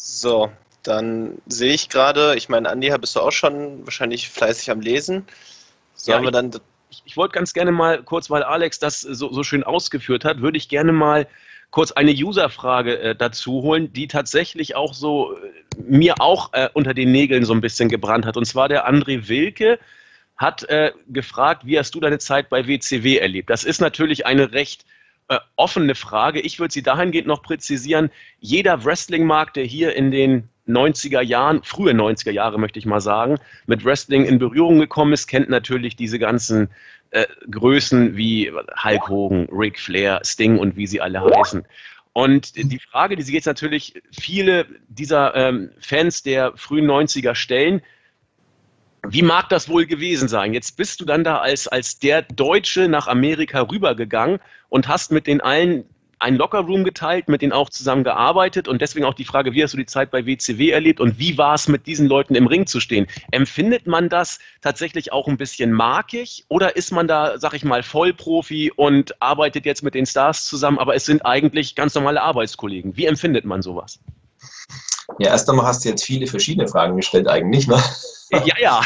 So, 0.06 0.53
dann 0.83 1.39
sehe 1.47 1.73
ich 1.73 1.89
gerade, 1.89 2.35
ich 2.37 2.51
meine, 2.51 2.69
Andi, 2.69 2.95
bist 2.99 3.17
du 3.17 3.21
auch 3.21 3.33
schon 3.33 3.87
wahrscheinlich 3.87 4.29
fleißig 4.29 4.71
am 4.71 4.81
Lesen. 4.81 5.25
Sollen 5.95 6.25
ja, 6.25 6.27
wir 6.27 6.31
dann. 6.31 6.51
Ich, 6.91 7.03
ich 7.06 7.17
wollte 7.17 7.33
ganz 7.33 7.55
gerne 7.55 7.73
mal 7.73 8.03
kurz, 8.03 8.29
weil 8.29 8.43
Alex 8.43 8.79
das 8.79 9.01
so, 9.01 9.33
so 9.33 9.43
schön 9.43 9.65
ausgeführt 9.65 10.27
hat, 10.27 10.43
würde 10.43 10.59
ich 10.59 10.69
gerne 10.69 10.93
mal 10.93 11.27
kurz 11.71 11.91
eine 11.91 12.12
Userfrage 12.12 12.99
äh, 12.99 13.17
dazu 13.17 13.62
holen, 13.62 13.95
die 13.95 14.06
tatsächlich 14.06 14.77
auch 14.77 14.93
so 14.93 15.39
äh, 15.39 15.39
mir 15.83 16.17
auch 16.21 16.53
äh, 16.53 16.69
unter 16.75 16.93
den 16.93 17.11
Nägeln 17.11 17.47
so 17.47 17.55
ein 17.55 17.62
bisschen 17.62 17.89
gebrannt 17.89 18.27
hat. 18.27 18.37
Und 18.37 18.45
zwar 18.45 18.69
der 18.69 18.87
André 18.87 19.27
Wilke 19.27 19.79
hat 20.37 20.65
äh, 20.65 20.93
gefragt, 21.09 21.65
wie 21.65 21.79
hast 21.79 21.95
du 21.95 22.01
deine 22.01 22.19
Zeit 22.19 22.51
bei 22.51 22.69
WCW 22.69 23.17
erlebt? 23.17 23.49
Das 23.49 23.65
ist 23.65 23.81
natürlich 23.81 24.27
eine 24.27 24.53
recht 24.53 24.85
äh, 25.29 25.38
offene 25.56 25.94
Frage. 25.94 26.41
Ich 26.41 26.59
würde 26.59 26.73
sie 26.73 26.82
dahingehend 26.82 27.26
noch 27.26 27.43
präzisieren. 27.43 28.11
Jeder 28.41 28.85
Wrestling-Markt, 28.85 29.56
der 29.56 29.65
hier 29.65 29.97
in 29.97 30.11
den 30.11 30.49
90er 30.69 31.21
Jahren, 31.21 31.62
frühe 31.62 31.93
90er 31.93 32.31
Jahre 32.31 32.59
möchte 32.59 32.79
ich 32.79 32.87
mal 32.87 33.00
sagen, 33.00 33.38
mit 33.67 33.85
Wrestling 33.85 34.25
in 34.25 34.38
Berührung 34.38 34.79
gekommen 34.79 35.12
ist, 35.12 35.26
kennt 35.26 35.49
natürlich 35.49 35.97
diese 35.97 36.19
ganzen 36.19 36.71
äh, 37.11 37.26
Größen 37.50 38.17
wie 38.17 38.50
Hulk 38.50 39.09
Hogan, 39.09 39.49
Ric 39.50 39.79
Flair, 39.79 40.21
Sting 40.25 40.59
und 40.59 40.76
wie 40.76 40.87
sie 40.87 41.00
alle 41.00 41.23
heißen. 41.23 41.65
Und 42.12 42.56
die 42.56 42.79
Frage, 42.79 43.17
die 43.17 43.23
sich 43.23 43.35
jetzt 43.35 43.47
natürlich 43.47 44.00
viele 44.12 44.67
dieser 44.88 45.35
ähm, 45.35 45.70
Fans 45.81 46.23
der 46.23 46.53
frühen 46.56 46.87
90er 46.87 47.35
stellen, 47.35 47.82
wie 49.06 49.23
mag 49.23 49.49
das 49.49 49.69
wohl 49.69 49.87
gewesen 49.87 50.29
sein? 50.29 50.55
Jetzt 50.55 50.77
bist 50.77 51.00
du 51.00 51.05
dann 51.05 51.25
da 51.25 51.38
als, 51.38 51.69
als 51.69 51.99
der 51.99 52.23
Deutsche 52.23 52.88
nach 52.88 53.06
Amerika 53.06 53.61
rübergegangen 53.61 54.38
und 54.75 54.88
hast 54.88 55.12
mit 55.12 55.29
den 55.29 55.41
allen 55.41 55.85
einen 56.19 56.37
Lockerroom 56.37 56.82
geteilt, 56.82 57.29
mit 57.29 57.43
denen 57.43 57.53
auch 57.53 57.71
zusammen 57.71 58.03
gearbeitet 58.03 58.67
und 58.67 58.82
deswegen 58.82 59.05
auch 59.05 59.15
die 59.15 59.25
Frage, 59.25 59.53
wie 59.53 59.62
hast 59.62 59.75
du 59.75 59.79
die 59.79 59.87
Zeit 59.87 60.11
bei 60.11 60.26
WCW 60.26 60.71
erlebt 60.71 60.99
und 60.99 61.17
wie 61.17 61.38
war 61.38 61.55
es 61.55 61.69
mit 61.69 61.87
diesen 61.87 62.09
Leuten 62.09 62.35
im 62.35 62.49
Ring 62.49 62.67
zu 62.67 62.81
stehen? 62.81 63.06
Empfindet 63.31 63.87
man 63.87 64.09
das 64.09 64.41
tatsächlich 64.62 65.12
auch 65.12 65.29
ein 65.29 65.37
bisschen 65.37 65.71
markig 65.71 66.44
oder 66.49 66.75
ist 66.75 66.91
man 66.91 67.06
da, 67.06 67.38
sag 67.38 67.55
ich 67.55 67.65
mal, 67.65 67.85
Vollprofi 67.85 68.73
und 68.75 69.23
arbeitet 69.23 69.65
jetzt 69.65 69.85
mit 69.85 69.94
den 69.94 70.06
Stars 70.06 70.44
zusammen, 70.44 70.81
aber 70.81 70.97
es 70.97 71.05
sind 71.05 71.25
eigentlich 71.25 71.77
ganz 71.77 71.94
normale 71.94 72.20
Arbeitskollegen? 72.23 72.97
Wie 72.97 73.06
empfindet 73.06 73.44
man 73.44 73.62
sowas? 73.62 74.00
Ja, 75.19 75.31
erst 75.31 75.49
einmal 75.51 75.67
hast 75.67 75.85
du 75.85 75.91
jetzt 75.91 76.05
viele 76.05 76.27
verschiedene 76.27 76.69
Fragen 76.69 76.97
gestellt 76.97 77.29
eigentlich, 77.29 77.67
ne? 77.67 77.83
Ja, 78.45 78.55
ja. 78.59 78.81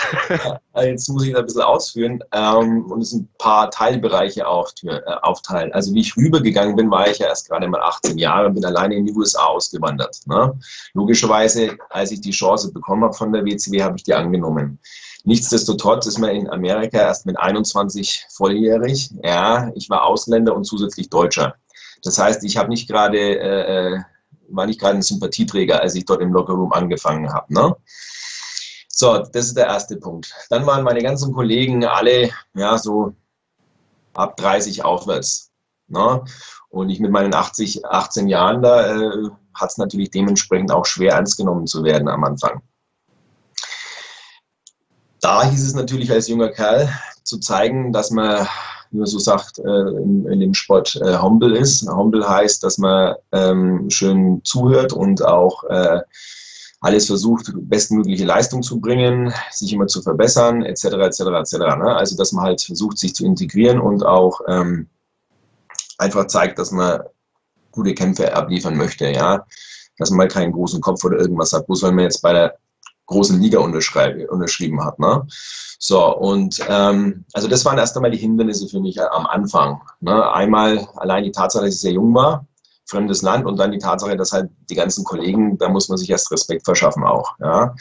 Jetzt 0.83 1.09
muss 1.09 1.25
ich 1.25 1.33
da 1.33 1.39
ein 1.39 1.47
bisschen 1.47 1.63
ausführen 1.63 2.23
ähm, 2.33 2.85
und 2.91 3.01
es 3.01 3.13
ein 3.13 3.29
paar 3.39 3.71
Teilbereiche 3.71 4.43
äh, 4.43 5.01
aufteilen. 5.23 5.73
Also 5.73 5.95
wie 5.95 6.01
ich 6.01 6.17
rübergegangen 6.17 6.77
bin, 6.77 6.91
war 6.91 7.09
ich 7.09 7.19
ja 7.19 7.29
erst 7.29 7.49
gerade 7.49 7.67
mal 7.69 7.81
18 7.81 8.19
Jahre 8.19 8.49
und 8.49 8.55
bin 8.55 8.65
alleine 8.65 8.97
in 8.97 9.07
die 9.07 9.13
USA 9.13 9.45
ausgewandert. 9.45 10.19
Ne? 10.27 10.59
Logischerweise, 10.93 11.77
als 11.91 12.11
ich 12.11 12.21
die 12.21 12.31
Chance 12.31 12.73
bekommen 12.73 13.05
habe 13.05 13.15
von 13.15 13.33
der 13.33 13.45
WCW, 13.45 13.83
habe 13.83 13.97
ich 13.97 14.03
die 14.03 14.15
angenommen. 14.15 14.79
Nichtsdestotrotz 15.25 16.07
ist 16.07 16.19
man 16.19 16.31
in 16.31 16.51
Amerika 16.51 16.99
erst 16.99 17.27
mit 17.27 17.39
21 17.39 18.27
volljährig. 18.31 19.11
Ja, 19.23 19.71
ich 19.75 19.91
war 19.91 20.05
Ausländer 20.05 20.55
und 20.55 20.65
zusätzlich 20.65 21.11
Deutscher. 21.11 21.55
Das 22.03 22.19
heißt, 22.19 22.45
ich 22.45 22.57
habe 22.57 22.69
nicht 22.69 22.89
gerade 22.89 23.19
äh, 23.19 23.97
äh 23.97 24.01
war 24.51 24.67
nicht 24.67 24.81
gerade 24.81 24.97
ein 24.97 25.03
Sympathieträger, 25.03 25.81
als 25.81 25.95
ich 25.95 26.05
dort 26.05 26.21
im 26.21 26.33
Lockerroom 26.33 26.73
angefangen 26.73 27.33
habe. 27.33 27.53
Ne? 27.53 27.77
So, 28.89 29.19
das 29.19 29.47
ist 29.47 29.57
der 29.57 29.67
erste 29.67 29.97
Punkt. 29.97 30.35
Dann 30.51 30.67
waren 30.67 30.85
meine 30.85 31.03
ganzen 31.03 31.33
Kollegen 31.33 31.85
alle 31.85 32.31
ja 32.55 32.79
so 32.79 33.15
ab 34.15 34.37
30 34.37 34.85
aufwärts. 34.85 35.51
Ne? 35.87 36.25
Und 36.69 36.91
ich 36.91 37.01
mit 37.01 37.11
meinen 37.11 37.35
80, 37.35 37.87
18 37.87 38.29
Jahren, 38.29 38.63
da 38.63 38.95
äh, 38.95 39.29
hat 39.55 39.71
es 39.71 39.79
natürlich 39.79 40.11
dementsprechend 40.11 40.73
auch 40.73 40.85
schwer 40.85 41.15
ernst 41.15 41.37
genommen 41.37 41.67
zu 41.67 41.85
werden 41.85 42.09
am 42.09 42.25
Anfang. 42.25 42.63
Da 45.21 45.45
hieß 45.45 45.67
es 45.67 45.75
natürlich 45.75 46.11
als 46.11 46.29
junger 46.29 46.51
Kerl 46.51 46.93
zu 47.25 47.39
zeigen, 47.39 47.93
dass 47.93 48.11
man 48.11 48.47
wie 48.91 48.99
man 48.99 49.07
so 49.07 49.19
sagt, 49.19 49.59
äh, 49.59 49.63
in, 49.63 50.27
in, 50.27 50.41
dem 50.41 50.55
Sport 50.55 50.97
äh, 50.97 51.19
humble 51.19 51.57
ist. 51.57 51.89
Humble 51.89 52.29
heißt, 52.29 52.63
dass 52.63 52.79
man 52.79 53.15
ähm, 53.33 53.91
schön 53.91 54.41
zuhört 54.45 54.93
und 54.93 55.25
auch 55.25 55.65
äh, 55.65 56.01
alles 56.81 57.07
versucht, 57.07 57.53
bestmögliche 57.55 58.25
Leistung 58.25 58.63
zu 58.63 58.81
bringen, 58.81 59.33
sich 59.51 59.73
immer 59.73 59.87
zu 59.89 60.01
verbessern, 60.01 60.63
etc., 60.63 60.85
etc., 60.85 61.21
etc. 61.21 61.55
Ne? 61.55 61.97
Also, 61.97 62.17
dass 62.17 62.33
man 62.33 62.45
halt 62.45 62.63
versucht, 62.63 62.99
sich 62.99 63.15
zu 63.15 63.25
integrieren 63.25 63.81
und 63.81 64.05
auch 64.05 64.41
ähm, 64.47 64.89
einfach 65.99 66.27
zeigt, 66.29 66.59
dass 66.59 66.71
man 66.71 67.03
gute 67.73 67.95
Kämpfe 67.95 68.35
abliefern 68.35 68.77
möchte, 68.77 69.11
ja. 69.11 69.45
Dass 69.99 70.11
man 70.11 70.19
mal 70.19 70.29
keinen 70.29 70.53
großen 70.53 70.81
Kopf 70.81 71.05
oder 71.05 71.19
irgendwas 71.19 71.53
hat, 71.53 71.67
bloß 71.67 71.83
weil 71.83 71.93
man 71.93 72.05
jetzt 72.05 72.23
bei 72.23 72.33
der 72.33 72.57
großen 73.09 73.41
Liga 73.41 73.59
unterschrieben 73.59 74.85
hat. 74.85 74.99
Ne? 74.99 75.27
So, 75.81 76.17
und 76.17 76.61
ähm, 76.69 77.25
also 77.33 77.49
das 77.49 77.65
waren 77.65 77.79
erst 77.79 77.97
einmal 77.97 78.11
die 78.11 78.19
Hindernisse 78.19 78.69
für 78.69 78.81
mich 78.81 78.97
äh, 78.97 79.03
am 79.11 79.27
Anfang. 79.27 79.81
Ne? 80.01 80.33
Einmal 80.33 80.87
allein 80.97 81.25
die 81.25 81.33
Tatsache, 81.33 81.65
dass 81.65 81.75
ich 81.75 81.81
sehr 81.81 81.93
jung 81.93 82.15
war, 82.15 82.47
fremdes 82.87 83.23
Land 83.23 83.47
und 83.47 83.59
dann 83.59 83.73
die 83.73 83.79
Tatsache, 83.79 84.17
dass 84.17 84.33
halt 84.33 84.51
die 84.71 84.75
ganzen 84.75 85.05
Kollegen, 85.05 85.59
da 85.59 85.69
muss 85.69 85.89
man 85.89 85.99
sich 85.99 86.11
erst 86.11 86.31
Respekt 86.31 86.65
verschaffen 86.65 87.05
auch. 87.05 87.33
Ja? 87.41 87.75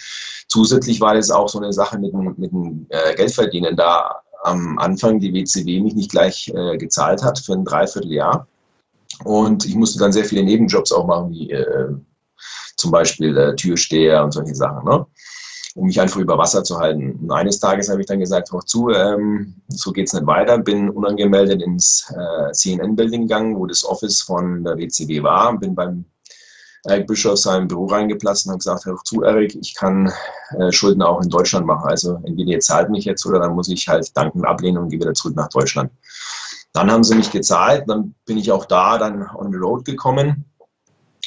Zusätzlich 0.47 1.01
war 1.01 1.13
das 1.13 1.29
auch 1.29 1.49
so 1.49 1.59
eine 1.59 1.73
Sache 1.73 1.99
mit 1.99 2.13
dem, 2.13 2.35
mit 2.37 2.51
dem 2.51 2.87
äh, 2.89 3.15
Geldverdienen, 3.15 3.75
da 3.75 4.21
am 4.43 4.77
Anfang 4.79 5.19
die 5.19 5.33
WCW 5.33 5.81
mich 5.81 5.95
nicht 5.95 6.11
gleich 6.11 6.51
äh, 6.55 6.77
gezahlt 6.77 7.23
hat 7.23 7.39
für 7.39 7.53
ein 7.53 7.65
Dreivierteljahr. 7.65 8.47
Und 9.23 9.65
ich 9.65 9.75
musste 9.75 9.99
dann 9.99 10.13
sehr 10.13 10.25
viele 10.25 10.43
Nebenjobs 10.43 10.91
auch 10.91 11.07
machen, 11.07 11.31
wie 11.31 11.49
äh, 11.51 11.89
zum 12.77 12.91
Beispiel 12.91 13.35
äh, 13.37 13.55
Türsteher 13.55 14.23
und 14.23 14.31
solche 14.31 14.55
Sachen, 14.55 14.85
ne? 14.87 15.05
um 15.75 15.85
mich 15.85 16.01
einfach 16.01 16.19
über 16.19 16.37
Wasser 16.37 16.63
zu 16.63 16.79
halten. 16.79 17.19
Und 17.21 17.31
eines 17.31 17.59
Tages 17.59 17.89
habe 17.89 18.01
ich 18.01 18.07
dann 18.07 18.19
gesagt, 18.19 18.51
hoch 18.51 18.63
zu, 18.63 18.89
ähm, 18.89 19.55
so 19.67 19.91
geht 19.91 20.07
es 20.07 20.13
nicht 20.13 20.25
weiter, 20.25 20.57
bin 20.57 20.89
unangemeldet 20.89 21.61
ins 21.61 22.11
äh, 22.15 22.51
CNN-Building 22.51 23.21
gegangen, 23.21 23.55
wo 23.55 23.65
das 23.67 23.85
Office 23.85 24.21
von 24.21 24.63
der 24.63 24.77
WCW 24.77 25.21
war, 25.21 25.57
bin 25.57 25.75
beim 25.75 26.05
Eric 26.85 27.07
Bischof 27.07 27.37
sein 27.37 27.67
Büro 27.67 27.85
reingeplatzt 27.85 28.45
und 28.45 28.51
habe 28.51 28.59
gesagt, 28.59 28.85
hör 28.85 28.97
zu, 29.03 29.21
Eric, 29.21 29.55
ich 29.55 29.75
kann 29.75 30.11
äh, 30.57 30.71
Schulden 30.71 31.01
auch 31.01 31.21
in 31.21 31.29
Deutschland 31.29 31.65
machen. 31.65 31.89
Also 31.89 32.19
entweder 32.23 32.51
ihr 32.51 32.59
zahlt 32.59 32.89
mich 32.89 33.05
jetzt 33.05 33.25
oder 33.25 33.39
dann 33.39 33.53
muss 33.53 33.67
ich 33.69 33.87
halt 33.87 34.15
danken 34.15 34.45
ablehnen 34.45 34.81
und 34.81 34.89
gehe 34.89 34.99
wieder 34.99 35.13
zurück 35.13 35.35
nach 35.35 35.49
Deutschland. 35.49 35.91
Dann 36.73 36.91
haben 36.91 37.03
sie 37.03 37.15
mich 37.15 37.31
gezahlt, 37.31 37.83
dann 37.87 38.15
bin 38.25 38.37
ich 38.37 38.51
auch 38.51 38.65
da 38.65 38.97
dann 38.97 39.27
on 39.35 39.51
the 39.51 39.57
road 39.57 39.85
gekommen 39.85 40.45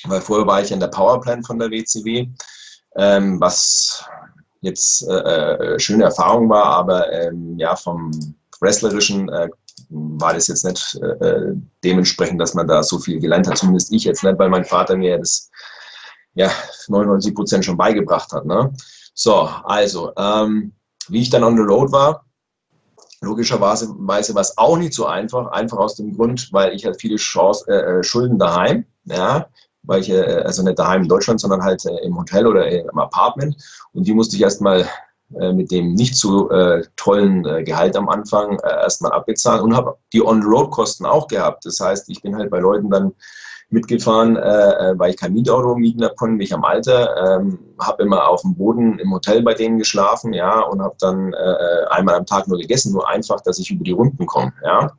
weil 0.07 0.21
vorher 0.21 0.47
war 0.47 0.63
ich 0.63 0.73
in 0.73 0.81
der 0.81 0.89
Powerplant 0.89 1.47
von 1.47 1.59
der 1.59 1.71
WCW. 1.71 2.29
ähm, 2.97 3.41
was 3.41 4.05
jetzt 4.63 5.09
äh, 5.09 5.15
äh, 5.15 5.79
schöne 5.79 6.05
Erfahrung 6.05 6.49
war, 6.49 6.67
aber 6.67 7.11
ähm, 7.13 7.59
ja, 7.59 7.77
vom 7.77 8.11
Wrestlerischen 8.61 9.29
äh, 9.29 9.49
war 9.89 10.35
das 10.35 10.49
jetzt 10.49 10.65
nicht 10.65 11.01
äh, 11.03 11.55
dementsprechend, 11.83 12.41
dass 12.41 12.55
man 12.55 12.69
da 12.69 12.83
so 12.83 12.99
viel 12.99 13.21
gelernt 13.21 13.49
hat, 13.49 13.59
zumindest 13.59 13.93
ich 13.93 14.05
jetzt 14.05 14.23
nicht, 14.23 14.39
weil 14.39 14.49
mein 14.49 14.65
Vater 14.65 14.97
mir 14.97 15.19
das 15.19 15.51
ja 16.35 16.51
99 16.89 17.35
Prozent 17.35 17.65
schon 17.65 17.77
beigebracht 17.77 18.33
hat. 18.33 18.45
Ne? 18.45 18.73
So, 19.15 19.49
also, 19.65 20.13
ähm, 20.17 20.73
wie 21.09 21.23
ich 21.23 21.31
dann 21.31 21.45
on 21.45 21.57
the 21.57 21.63
road 21.63 21.91
war, 21.91 22.25
logischerweise 23.21 23.95
war 23.99 24.19
es 24.19 24.59
auch 24.59 24.77
nicht 24.77 24.95
so 24.95 25.07
einfach, 25.07 25.49
einfach 25.49 25.79
aus 25.79 25.97
dem 25.97 26.15
Grund, 26.15 26.53
weil 26.53 26.75
ich 26.75 26.85
halt 26.85 27.01
viele 27.01 27.17
Chance, 27.17 27.65
äh, 27.69 27.99
äh, 27.99 28.03
Schulden 28.03 28.39
daheim, 28.39 28.87
ja, 29.05 29.49
weil 29.83 30.01
ich, 30.01 30.11
äh, 30.11 30.43
also 30.45 30.63
nicht 30.63 30.79
daheim 30.79 31.03
in 31.03 31.09
Deutschland, 31.09 31.41
sondern 31.41 31.63
halt 31.63 31.85
äh, 31.87 32.05
im 32.05 32.19
Hotel 32.19 32.47
oder 32.47 32.69
im 32.69 32.99
Apartment 32.99 33.57
und 33.93 34.07
die 34.07 34.15
musste 34.15 34.37
ich 34.37 34.43
erstmal 34.43 34.87
äh, 35.39 35.53
mit 35.53 35.71
dem 35.71 35.95
nicht 35.95 36.17
so 36.17 36.51
äh, 36.51 36.83
tollen 36.97 37.47
äh, 37.47 37.63
Gehalt 37.63 37.97
am 37.97 38.09
Anfang 38.09 38.59
äh, 38.59 38.83
erstmal 38.83 39.13
abbezahlen 39.13 39.63
und 39.63 39.77
habe 39.77 39.97
die 40.13 40.23
On-Road-Kosten 40.23 41.07
auch 41.07 41.29
gehabt. 41.29 41.65
Das 41.65 41.79
heißt, 41.79 42.09
ich 42.09 42.21
bin 42.21 42.37
halt 42.37 42.51
bei 42.51 42.59
Leuten 42.59 42.91
dann 42.91 43.13
mitgefahren, 43.73 44.35
weil 44.35 45.11
ich 45.11 45.17
kein 45.17 45.33
Mietauto 45.33 45.77
mieten 45.77 46.05
konnte, 46.17 46.35
mich 46.35 46.53
am 46.53 46.65
Alter, 46.65 47.39
ähm, 47.39 47.61
habe 47.81 48.03
immer 48.03 48.29
auf 48.29 48.41
dem 48.41 48.57
Boden 48.57 48.99
im 48.99 49.13
Hotel 49.13 49.43
bei 49.43 49.55
denen 49.55 49.79
geschlafen, 49.79 50.33
ja, 50.33 50.59
und 50.63 50.83
habe 50.83 50.97
dann 50.99 51.33
einmal 51.89 52.17
am 52.17 52.27
Tag 52.27 52.49
nur 52.49 52.59
gegessen, 52.59 52.93
nur 52.93 53.09
einfach, 53.09 53.41
dass 53.43 53.61
ich 53.61 53.71
über 53.71 53.85
die 53.85 53.93
Runden 53.93 54.27
komme, 54.27 54.53
ja. 54.65 54.91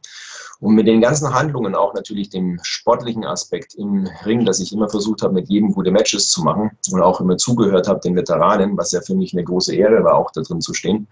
Und 0.61 0.75
mit 0.75 0.85
den 0.87 1.01
ganzen 1.01 1.33
Handlungen 1.33 1.73
auch 1.73 1.95
natürlich 1.95 2.29
dem 2.29 2.59
sportlichen 2.61 3.25
Aspekt 3.25 3.73
im 3.73 4.07
Ring, 4.25 4.45
dass 4.45 4.59
ich 4.59 4.71
immer 4.71 4.87
versucht 4.89 5.23
habe, 5.23 5.33
mit 5.33 5.49
jedem 5.49 5.73
gute 5.73 5.89
Matches 5.89 6.29
zu 6.29 6.43
machen 6.43 6.69
und 6.91 7.01
auch 7.01 7.19
immer 7.19 7.35
zugehört 7.35 7.87
habe 7.87 7.99
den 7.99 8.15
Veteranen, 8.15 8.77
was 8.77 8.91
ja 8.91 9.01
für 9.01 9.15
mich 9.15 9.33
eine 9.33 9.43
große 9.43 9.75
Ehre 9.75 10.03
war, 10.03 10.15
auch 10.15 10.29
da 10.31 10.41
drin 10.41 10.61
zu 10.61 10.75
stehen, 10.75 11.07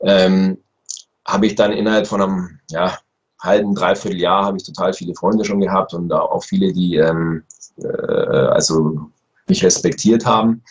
ähm, 0.00 0.58
habe 1.24 1.46
ich 1.46 1.54
dann 1.54 1.70
innerhalb 1.70 2.08
von 2.08 2.20
einem 2.20 2.58
ja, 2.70 2.98
halben, 3.40 3.76
dreiviertel 3.76 4.18
Jahr 4.18 4.44
habe 4.44 4.56
ich 4.56 4.64
total 4.64 4.92
viele 4.92 5.14
Freunde 5.14 5.44
schon 5.44 5.60
gehabt 5.60 5.94
und 5.94 6.12
auch 6.12 6.42
viele, 6.42 6.72
die 6.72 6.96
ähm, 6.96 7.44
äh, 7.76 7.86
also 7.86 9.08
mich 9.46 9.64
respektiert 9.64 10.26
haben. 10.26 10.62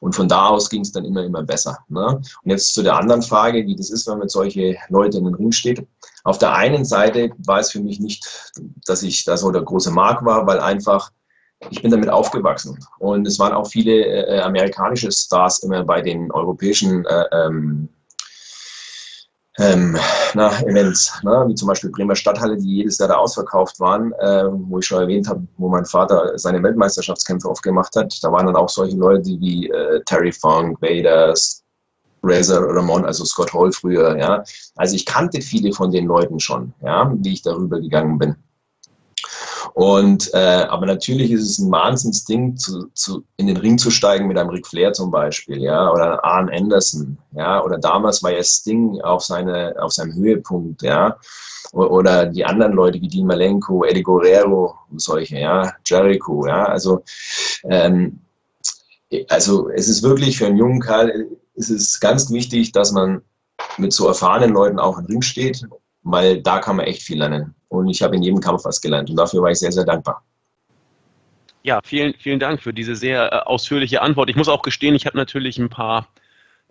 Und 0.00 0.14
von 0.14 0.28
da 0.28 0.48
aus 0.48 0.70
ging 0.70 0.80
es 0.80 0.92
dann 0.92 1.04
immer, 1.04 1.22
immer 1.24 1.42
besser. 1.42 1.78
Ne? 1.88 2.06
Und 2.06 2.50
jetzt 2.50 2.74
zu 2.74 2.82
der 2.82 2.96
anderen 2.96 3.22
Frage, 3.22 3.66
wie 3.66 3.76
das 3.76 3.90
ist, 3.90 4.08
wenn 4.08 4.18
man 4.18 4.28
solche 4.28 4.76
Leute 4.88 5.18
in 5.18 5.24
den 5.24 5.34
Ring 5.34 5.52
steht. 5.52 5.86
Auf 6.24 6.38
der 6.38 6.54
einen 6.54 6.84
Seite 6.84 7.30
war 7.46 7.60
es 7.60 7.70
für 7.70 7.80
mich 7.80 8.00
nicht, 8.00 8.52
dass 8.86 9.02
ich 9.02 9.24
da 9.24 9.36
so 9.36 9.50
der 9.50 9.62
große 9.62 9.90
Mark 9.90 10.24
war, 10.24 10.46
weil 10.46 10.60
einfach 10.60 11.10
ich 11.68 11.82
bin 11.82 11.90
damit 11.90 12.08
aufgewachsen. 12.08 12.78
Und 12.98 13.26
es 13.26 13.38
waren 13.38 13.52
auch 13.52 13.66
viele 13.66 14.06
äh, 14.06 14.40
amerikanische 14.40 15.12
Stars 15.12 15.58
immer 15.58 15.84
bei 15.84 16.00
den 16.00 16.32
europäischen 16.32 17.04
äh, 17.04 17.24
ähm, 17.32 17.90
ähm, 19.60 19.96
na, 20.34 20.60
Events, 20.62 21.12
na, 21.22 21.46
wie 21.46 21.54
zum 21.54 21.68
Beispiel 21.68 21.90
Bremer 21.90 22.16
Stadthalle, 22.16 22.56
die 22.56 22.76
jedes 22.76 22.98
Jahr 22.98 23.08
da 23.08 23.16
ausverkauft 23.16 23.78
waren, 23.80 24.12
äh, 24.14 24.44
wo 24.50 24.78
ich 24.78 24.86
schon 24.86 25.00
erwähnt 25.00 25.28
habe, 25.28 25.46
wo 25.58 25.68
mein 25.68 25.84
Vater 25.84 26.38
seine 26.38 26.62
Weltmeisterschaftskämpfe 26.62 27.48
aufgemacht 27.48 27.94
hat. 27.96 28.18
Da 28.22 28.32
waren 28.32 28.46
dann 28.46 28.56
auch 28.56 28.68
solche 28.68 28.96
Leute 28.96 29.30
wie 29.40 29.68
äh, 29.68 30.02
Terry 30.04 30.32
Funk, 30.32 30.80
Vaders, 30.80 31.62
Razor 32.22 32.74
Ramon, 32.74 33.04
also 33.04 33.24
Scott 33.24 33.52
Hall 33.52 33.72
früher. 33.72 34.18
Ja. 34.18 34.42
Also 34.76 34.96
ich 34.96 35.06
kannte 35.06 35.40
viele 35.40 35.72
von 35.72 35.90
den 35.90 36.06
Leuten 36.06 36.40
schon, 36.40 36.72
ja, 36.82 37.12
wie 37.16 37.32
ich 37.32 37.42
darüber 37.42 37.80
gegangen 37.80 38.18
bin. 38.18 38.36
Und, 39.74 40.32
äh, 40.34 40.66
aber 40.68 40.86
natürlich 40.86 41.30
ist 41.30 41.42
es 41.42 41.58
ein 41.58 41.70
Wahnsinnsding, 41.70 42.56
zu, 42.56 42.88
zu, 42.94 43.24
in 43.36 43.46
den 43.46 43.56
Ring 43.56 43.78
zu 43.78 43.90
steigen 43.90 44.26
mit 44.26 44.38
einem 44.38 44.50
Ric 44.50 44.66
Flair 44.66 44.92
zum 44.92 45.10
Beispiel, 45.10 45.62
ja, 45.62 45.90
oder 45.92 46.24
Arn 46.24 46.50
Anderson, 46.50 47.18
ja, 47.32 47.62
oder 47.62 47.78
damals 47.78 48.22
war 48.22 48.32
ja 48.32 48.42
Sting 48.42 49.00
auf, 49.02 49.22
seine, 49.24 49.74
auf 49.78 49.92
seinem 49.92 50.14
Höhepunkt, 50.14 50.82
ja, 50.82 51.16
oder 51.72 52.26
die 52.26 52.44
anderen 52.44 52.72
Leute 52.72 53.00
wie 53.00 53.08
Dean 53.08 53.26
Malenko, 53.26 53.84
Eddie 53.84 54.02
Guerrero, 54.02 54.74
solche, 54.96 55.38
ja, 55.38 55.72
Jericho, 55.84 56.46
ja, 56.46 56.64
also, 56.64 57.04
ähm, 57.64 58.20
also 59.28 59.68
es 59.70 59.88
ist 59.88 60.02
wirklich 60.02 60.38
für 60.38 60.46
einen 60.46 60.56
jungen 60.56 60.80
Kerl, 60.80 61.26
ist 61.54 61.70
es 61.70 62.00
ganz 62.00 62.30
wichtig, 62.30 62.72
dass 62.72 62.92
man 62.92 63.22
mit 63.76 63.92
so 63.92 64.08
erfahrenen 64.08 64.54
Leuten 64.54 64.78
auch 64.78 64.98
im 64.98 65.06
Ring 65.06 65.22
steht, 65.22 65.66
weil 66.02 66.42
da 66.42 66.58
kann 66.58 66.76
man 66.76 66.86
echt 66.86 67.02
viel 67.02 67.18
lernen. 67.18 67.54
Und 67.68 67.88
ich 67.88 68.02
habe 68.02 68.16
in 68.16 68.22
jedem 68.22 68.40
Kampf 68.40 68.64
was 68.64 68.80
gelernt 68.80 69.10
und 69.10 69.16
dafür 69.16 69.42
war 69.42 69.50
ich 69.50 69.58
sehr, 69.58 69.72
sehr 69.72 69.84
dankbar. 69.84 70.24
Ja, 71.62 71.80
vielen, 71.84 72.14
vielen 72.14 72.40
Dank 72.40 72.62
für 72.62 72.72
diese 72.72 72.96
sehr 72.96 73.32
äh, 73.32 73.36
ausführliche 73.40 74.00
Antwort. 74.00 74.30
Ich 74.30 74.36
muss 74.36 74.48
auch 74.48 74.62
gestehen, 74.62 74.94
ich 74.94 75.06
habe 75.06 75.16
natürlich 75.16 75.58
ein 75.58 75.68
paar 75.68 76.08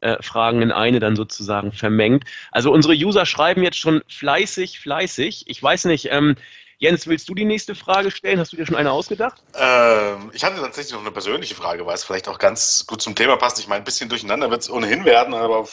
äh, 0.01 0.21
Fragen 0.21 0.61
in 0.61 0.71
eine 0.71 0.99
dann 0.99 1.15
sozusagen 1.15 1.71
vermengt. 1.71 2.23
Also 2.51 2.71
unsere 2.71 2.93
User 2.93 3.25
schreiben 3.25 3.63
jetzt 3.63 3.77
schon 3.77 4.01
fleißig, 4.07 4.79
fleißig. 4.79 5.43
Ich 5.47 5.61
weiß 5.61 5.85
nicht, 5.85 6.09
ähm, 6.11 6.35
Jens, 6.79 7.07
willst 7.07 7.27
du 7.27 7.35
die 7.35 7.43
nächste 7.43 7.75
Frage 7.75 8.09
stellen? 8.09 8.39
Hast 8.39 8.53
du 8.53 8.55
dir 8.55 8.65
schon 8.65 8.77
eine 8.77 8.91
ausgedacht? 8.91 9.43
Ähm, 9.53 10.31
ich 10.33 10.45
hatte 10.45 10.61
tatsächlich 10.61 10.93
noch 10.93 11.01
eine 11.01 11.11
persönliche 11.11 11.53
Frage, 11.53 11.85
weil 11.85 11.95
es 11.95 12.05
vielleicht 12.05 12.29
auch 12.29 12.39
ganz 12.39 12.85
gut 12.87 13.01
zum 13.01 13.15
Thema 13.15 13.35
passt. 13.35 13.59
Ich 13.59 13.67
meine, 13.67 13.81
ein 13.81 13.85
bisschen 13.85 14.07
durcheinander 14.07 14.49
wird 14.49 14.61
es 14.61 14.71
ohnehin 14.71 15.03
werden, 15.03 15.33
aber 15.33 15.67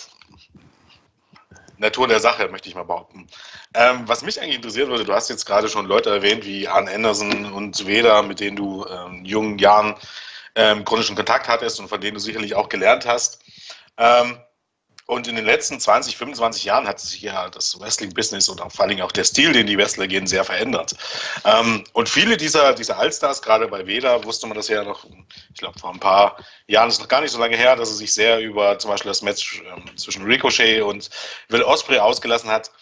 Natur 1.78 2.08
der 2.08 2.20
Sache, 2.20 2.48
möchte 2.48 2.68
ich 2.68 2.74
mal 2.74 2.84
behaupten. 2.84 3.26
Ähm, 3.74 4.02
was 4.06 4.22
mich 4.22 4.40
eigentlich 4.40 4.56
interessiert 4.56 4.88
würde, 4.88 5.04
du 5.04 5.12
hast 5.12 5.28
jetzt 5.28 5.44
gerade 5.44 5.68
schon 5.68 5.86
Leute 5.86 6.10
erwähnt 6.10 6.44
wie 6.44 6.68
Arne 6.68 6.90
Anderson 6.92 7.52
und 7.52 7.86
Weda, 7.86 8.22
mit 8.22 8.40
denen 8.40 8.56
du 8.56 8.86
ähm, 8.86 9.18
in 9.18 9.24
jungen 9.24 9.58
Jahren 9.58 9.94
ähm, 10.54 10.84
chronischen 10.84 11.16
Kontakt 11.16 11.48
hattest 11.48 11.80
und 11.80 11.88
von 11.88 12.00
denen 12.00 12.14
du 12.14 12.20
sicherlich 12.20 12.54
auch 12.54 12.68
gelernt 12.68 13.06
hast. 13.06 13.40
Ähm, 13.98 14.38
und 15.06 15.28
in 15.28 15.36
den 15.36 15.44
letzten 15.44 15.78
20, 15.78 16.16
25 16.16 16.64
Jahren 16.64 16.86
hat 16.88 16.98
sich 16.98 17.22
ja 17.22 17.48
das 17.48 17.78
Wrestling-Business 17.78 18.48
und 18.48 18.60
vor 18.72 18.84
allem 18.84 19.00
auch 19.00 19.12
der 19.12 19.22
Stil, 19.24 19.52
den 19.52 19.68
die 19.68 19.78
Wrestler 19.78 20.08
gehen, 20.08 20.26
sehr 20.26 20.42
verändert. 20.42 20.96
Ähm, 21.44 21.84
und 21.92 22.08
viele 22.08 22.36
dieser, 22.36 22.74
dieser 22.74 22.98
Allstars, 22.98 23.40
gerade 23.40 23.68
bei 23.68 23.86
Veda, 23.86 24.24
wusste 24.24 24.48
man 24.48 24.56
das 24.56 24.66
ja 24.66 24.82
noch, 24.82 25.04
ich 25.04 25.60
glaube, 25.60 25.78
vor 25.78 25.92
ein 25.92 26.00
paar 26.00 26.36
Jahren 26.66 26.88
ist 26.88 26.98
noch 26.98 27.08
gar 27.08 27.20
nicht 27.20 27.30
so 27.30 27.38
lange 27.38 27.56
her, 27.56 27.76
dass 27.76 27.90
er 27.90 27.94
sich 27.94 28.12
sehr 28.12 28.40
über 28.40 28.78
zum 28.80 28.90
Beispiel 28.90 29.10
das 29.10 29.22
Match 29.22 29.62
ähm, 29.64 29.96
zwischen 29.96 30.24
Ricochet 30.24 30.82
und 30.82 31.08
Will 31.48 31.62
Osprey 31.62 31.98
ausgelassen 31.98 32.50
hat, 32.50 32.72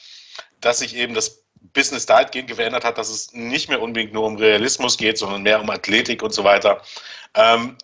dass 0.60 0.78
sich 0.78 0.96
eben 0.96 1.12
das 1.12 1.44
Business 1.74 2.06
dahingehend 2.06 2.48
geändert 2.48 2.84
hat, 2.84 2.96
dass 2.96 3.10
es 3.10 3.32
nicht 3.32 3.68
mehr 3.68 3.82
unbedingt 3.82 4.14
nur 4.14 4.24
um 4.24 4.36
Realismus 4.36 4.96
geht, 4.96 5.18
sondern 5.18 5.42
mehr 5.42 5.60
um 5.60 5.68
Athletik 5.68 6.22
und 6.22 6.32
so 6.32 6.42
weiter. 6.44 6.82
Ähm, 7.34 7.76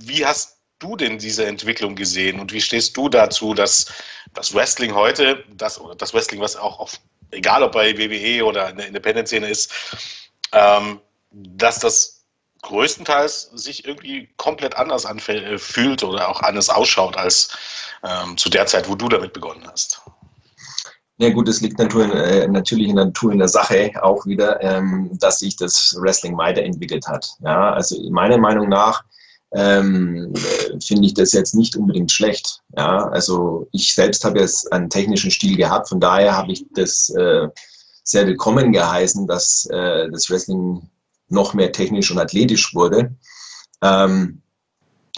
wie 0.00 0.24
hast 0.24 0.57
du 0.78 0.96
denn 0.96 1.18
diese 1.18 1.46
Entwicklung 1.46 1.94
gesehen 1.94 2.40
und 2.40 2.52
wie 2.52 2.60
stehst 2.60 2.96
du 2.96 3.08
dazu, 3.08 3.54
dass 3.54 3.86
das 4.34 4.54
Wrestling 4.54 4.94
heute, 4.94 5.44
das, 5.54 5.80
oder 5.80 5.94
das 5.94 6.14
Wrestling, 6.14 6.40
was 6.40 6.56
auch 6.56 6.78
auf, 6.78 7.00
egal 7.30 7.62
ob 7.62 7.72
bei 7.72 7.96
WWE 7.96 8.44
oder 8.44 8.70
in 8.70 8.76
der 8.76 8.86
Independent-Szene 8.86 9.48
ist, 9.48 9.72
ähm, 10.52 11.00
dass 11.30 11.78
das 11.78 12.24
größtenteils 12.62 13.50
sich 13.54 13.86
irgendwie 13.86 14.28
komplett 14.36 14.76
anders 14.76 15.06
anfühlt 15.06 16.02
oder 16.02 16.28
auch 16.28 16.42
anders 16.42 16.68
ausschaut 16.68 17.16
als 17.16 17.56
ähm, 18.04 18.36
zu 18.36 18.48
der 18.48 18.66
Zeit, 18.66 18.88
wo 18.88 18.94
du 18.94 19.08
damit 19.08 19.32
begonnen 19.32 19.66
hast? 19.70 20.02
Ja 21.18 21.30
gut, 21.30 21.48
es 21.48 21.60
liegt 21.60 21.78
natürlich, 21.78 22.14
äh, 22.14 22.46
natürlich 22.46 22.88
in 22.88 22.96
der 22.96 23.06
Natur 23.06 23.32
in 23.32 23.38
der 23.38 23.48
Sache 23.48 23.90
auch 24.02 24.24
wieder, 24.24 24.62
ähm, 24.62 25.10
dass 25.18 25.40
sich 25.40 25.56
das 25.56 25.96
Wrestling 26.00 26.36
weiterentwickelt 26.38 27.06
hat. 27.08 27.28
Ja, 27.40 27.72
also 27.72 27.96
meiner 28.10 28.38
Meinung 28.38 28.68
nach 28.68 29.02
ähm, 29.52 30.32
finde 30.82 31.06
ich 31.06 31.14
das 31.14 31.32
jetzt 31.32 31.54
nicht 31.54 31.76
unbedingt 31.76 32.12
schlecht. 32.12 32.60
Ja, 32.76 33.08
also 33.08 33.66
ich 33.72 33.94
selbst 33.94 34.24
habe 34.24 34.40
jetzt 34.40 34.70
einen 34.72 34.90
technischen 34.90 35.30
Stil 35.30 35.56
gehabt, 35.56 35.88
von 35.88 36.00
daher 36.00 36.36
habe 36.36 36.52
ich 36.52 36.66
das 36.74 37.10
äh, 37.10 37.48
sehr 38.04 38.26
willkommen 38.26 38.72
geheißen, 38.72 39.26
dass 39.26 39.66
äh, 39.70 40.10
das 40.10 40.30
Wrestling 40.30 40.88
noch 41.28 41.54
mehr 41.54 41.72
technisch 41.72 42.10
und 42.10 42.18
athletisch 42.18 42.74
wurde. 42.74 43.14
Ähm, 43.82 44.42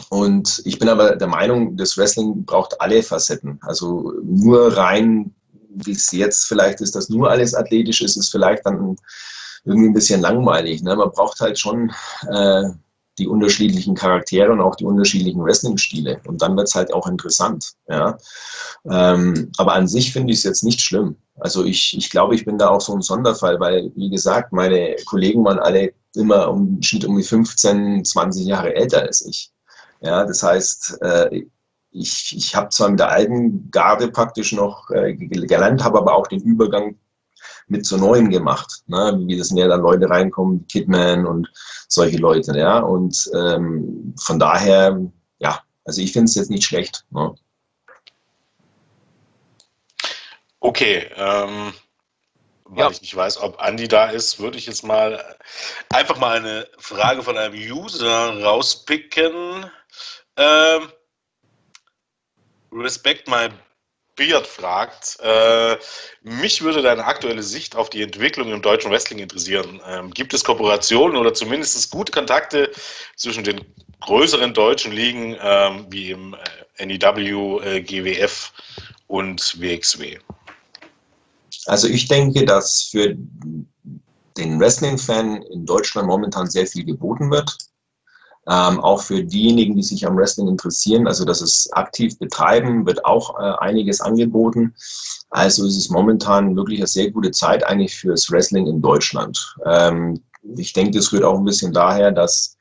und 0.08 0.62
ich 0.64 0.78
bin 0.78 0.88
aber 0.88 1.16
der 1.16 1.28
Meinung, 1.28 1.76
das 1.76 1.96
Wrestling 1.96 2.44
braucht 2.44 2.80
alle 2.80 3.02
Facetten. 3.02 3.58
Also 3.62 4.12
nur 4.22 4.76
rein, 4.76 5.34
wie 5.68 5.92
es 5.92 6.10
jetzt 6.10 6.44
vielleicht 6.44 6.80
ist, 6.80 6.94
dass 6.94 7.10
nur 7.10 7.30
alles 7.30 7.54
athletisch 7.54 8.00
ist, 8.00 8.16
ist 8.16 8.30
vielleicht 8.30 8.64
dann 8.66 8.96
irgendwie 9.64 9.88
ein 9.88 9.94
bisschen 9.94 10.20
langweilig. 10.20 10.82
Ne? 10.82 10.96
Man 10.96 11.10
braucht 11.10 11.40
halt 11.40 11.58
schon 11.58 11.92
äh, 12.28 12.70
die 13.18 13.28
unterschiedlichen 13.28 13.94
Charaktere 13.94 14.50
und 14.50 14.60
auch 14.60 14.76
die 14.76 14.84
unterschiedlichen 14.84 15.42
Wrestling-Stile. 15.42 16.20
Und 16.26 16.40
dann 16.42 16.56
wird 16.56 16.68
es 16.68 16.74
halt 16.74 16.92
auch 16.94 17.06
interessant. 17.06 17.72
Ja. 17.88 18.16
Ähm, 18.90 19.50
aber 19.58 19.74
an 19.74 19.88
sich 19.88 20.12
finde 20.12 20.32
ich 20.32 20.38
es 20.38 20.44
jetzt 20.44 20.64
nicht 20.64 20.80
schlimm. 20.80 21.16
Also 21.38 21.64
ich, 21.64 21.96
ich 21.96 22.10
glaube, 22.10 22.34
ich 22.34 22.44
bin 22.44 22.58
da 22.58 22.68
auch 22.68 22.80
so 22.80 22.94
ein 22.94 23.02
Sonderfall, 23.02 23.58
weil, 23.60 23.90
wie 23.94 24.10
gesagt, 24.10 24.52
meine 24.52 24.96
Kollegen 25.06 25.44
waren 25.44 25.58
alle 25.58 25.92
immer 26.14 26.50
um 26.50 26.80
Schnitt 26.82 27.04
um 27.04 27.16
die 27.16 27.22
15, 27.22 28.04
20 28.04 28.46
Jahre 28.46 28.74
älter 28.74 29.02
als 29.02 29.24
ich. 29.24 29.50
Ja, 30.00 30.24
das 30.24 30.42
heißt, 30.42 30.98
äh, 31.02 31.42
ich, 31.92 32.34
ich 32.36 32.54
habe 32.54 32.68
zwar 32.70 32.90
mit 32.90 33.00
der 33.00 33.10
alten 33.10 33.70
Garde 33.70 34.08
praktisch 34.10 34.52
noch 34.52 34.90
äh, 34.90 35.14
gelernt, 35.14 35.84
habe 35.84 35.98
aber 35.98 36.14
auch 36.14 36.26
den 36.26 36.40
Übergang 36.40 36.96
mit 37.70 37.86
zu 37.86 37.96
Neuen 37.96 38.30
gemacht. 38.30 38.82
Ne? 38.86 39.18
Wie 39.26 39.36
das 39.38 39.50
ja 39.50 39.68
dann 39.68 39.80
Leute 39.80 40.10
reinkommen, 40.10 40.66
Kidman 40.66 41.26
und 41.26 41.48
solche 41.88 42.18
Leute. 42.18 42.56
Ja? 42.58 42.80
Und 42.80 43.30
ähm, 43.34 44.14
von 44.20 44.38
daher, 44.38 45.00
ja, 45.38 45.62
Also 45.84 46.02
ich 46.02 46.12
finde 46.12 46.26
es 46.26 46.34
jetzt 46.34 46.50
nicht 46.50 46.64
schlecht. 46.64 47.04
Ne? 47.10 47.34
Okay, 50.60 51.06
ähm, 51.16 51.72
weil 52.64 52.84
ja. 52.84 52.90
ich 52.90 53.00
nicht 53.00 53.16
weiß, 53.16 53.40
ob 53.40 53.60
Andi 53.60 53.88
da 53.88 54.10
ist, 54.10 54.38
würde 54.38 54.58
ich 54.58 54.66
jetzt 54.66 54.84
mal 54.84 55.36
einfach 55.88 56.18
mal 56.18 56.36
eine 56.36 56.68
Frage 56.78 57.22
von 57.22 57.38
einem 57.38 57.54
User 57.54 58.42
rauspicken. 58.42 59.70
Ähm, 60.36 60.92
Respect 62.72 63.28
My 63.28 63.48
Beard 64.20 64.46
fragt, 64.46 65.18
äh, 65.22 65.78
mich 66.22 66.60
würde 66.60 66.82
deine 66.82 67.06
aktuelle 67.06 67.42
Sicht 67.42 67.74
auf 67.74 67.88
die 67.88 68.02
Entwicklung 68.02 68.52
im 68.52 68.60
deutschen 68.60 68.90
Wrestling 68.90 69.18
interessieren. 69.18 69.80
Ähm, 69.88 70.10
gibt 70.10 70.34
es 70.34 70.44
Kooperationen 70.44 71.16
oder 71.16 71.32
zumindest 71.32 71.90
gute 71.90 72.12
Kontakte 72.12 72.70
zwischen 73.16 73.44
den 73.44 73.62
größeren 74.00 74.52
deutschen 74.52 74.92
Ligen 74.92 75.38
ähm, 75.40 75.86
wie 75.88 76.10
im 76.10 76.36
äh, 76.76 76.84
NEW, 76.84 77.60
äh, 77.62 77.80
GWF 77.80 78.52
und 79.06 79.58
WXW? 79.58 80.18
Also 81.64 81.88
ich 81.88 82.06
denke, 82.06 82.44
dass 82.44 82.88
für 82.90 83.16
den 84.36 84.60
Wrestling-Fan 84.60 85.44
in 85.44 85.64
Deutschland 85.64 86.06
momentan 86.06 86.50
sehr 86.50 86.66
viel 86.66 86.84
geboten 86.84 87.30
wird. 87.30 87.56
Ähm, 88.46 88.80
auch 88.80 89.02
für 89.02 89.22
diejenigen, 89.22 89.76
die 89.76 89.82
sich 89.82 90.06
am 90.06 90.16
Wrestling 90.16 90.48
interessieren, 90.48 91.06
also 91.06 91.24
das 91.24 91.42
ist 91.42 91.68
aktiv 91.76 92.18
betreiben, 92.18 92.86
wird 92.86 93.04
auch 93.04 93.38
äh, 93.38 93.52
einiges 93.58 94.00
angeboten. 94.00 94.74
Also 95.28 95.66
ist 95.66 95.76
es 95.76 95.90
momentan 95.90 96.56
wirklich 96.56 96.80
eine 96.80 96.86
sehr 96.86 97.10
gute 97.10 97.30
Zeit 97.30 97.64
eigentlich 97.64 97.94
fürs 97.94 98.30
Wrestling 98.30 98.66
in 98.66 98.80
Deutschland. 98.80 99.54
Ähm, 99.66 100.22
ich 100.56 100.72
denke, 100.72 100.92
das 100.92 101.12
rührt 101.12 101.24
auch 101.24 101.38
ein 101.38 101.44
bisschen 101.44 101.72
daher, 101.72 102.12
dass 102.12 102.56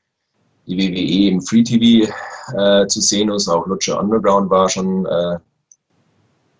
die 0.67 0.77
WWE 0.77 1.31
im 1.31 1.41
Free 1.41 1.63
TV 1.63 2.11
äh, 2.57 2.87
zu 2.87 3.01
sehen 3.01 3.29
ist. 3.29 3.47
Auch 3.47 3.65
Lucha 3.65 3.99
Underground 3.99 4.49
war 4.49 4.69
schon 4.69 5.05
äh, 5.05 5.37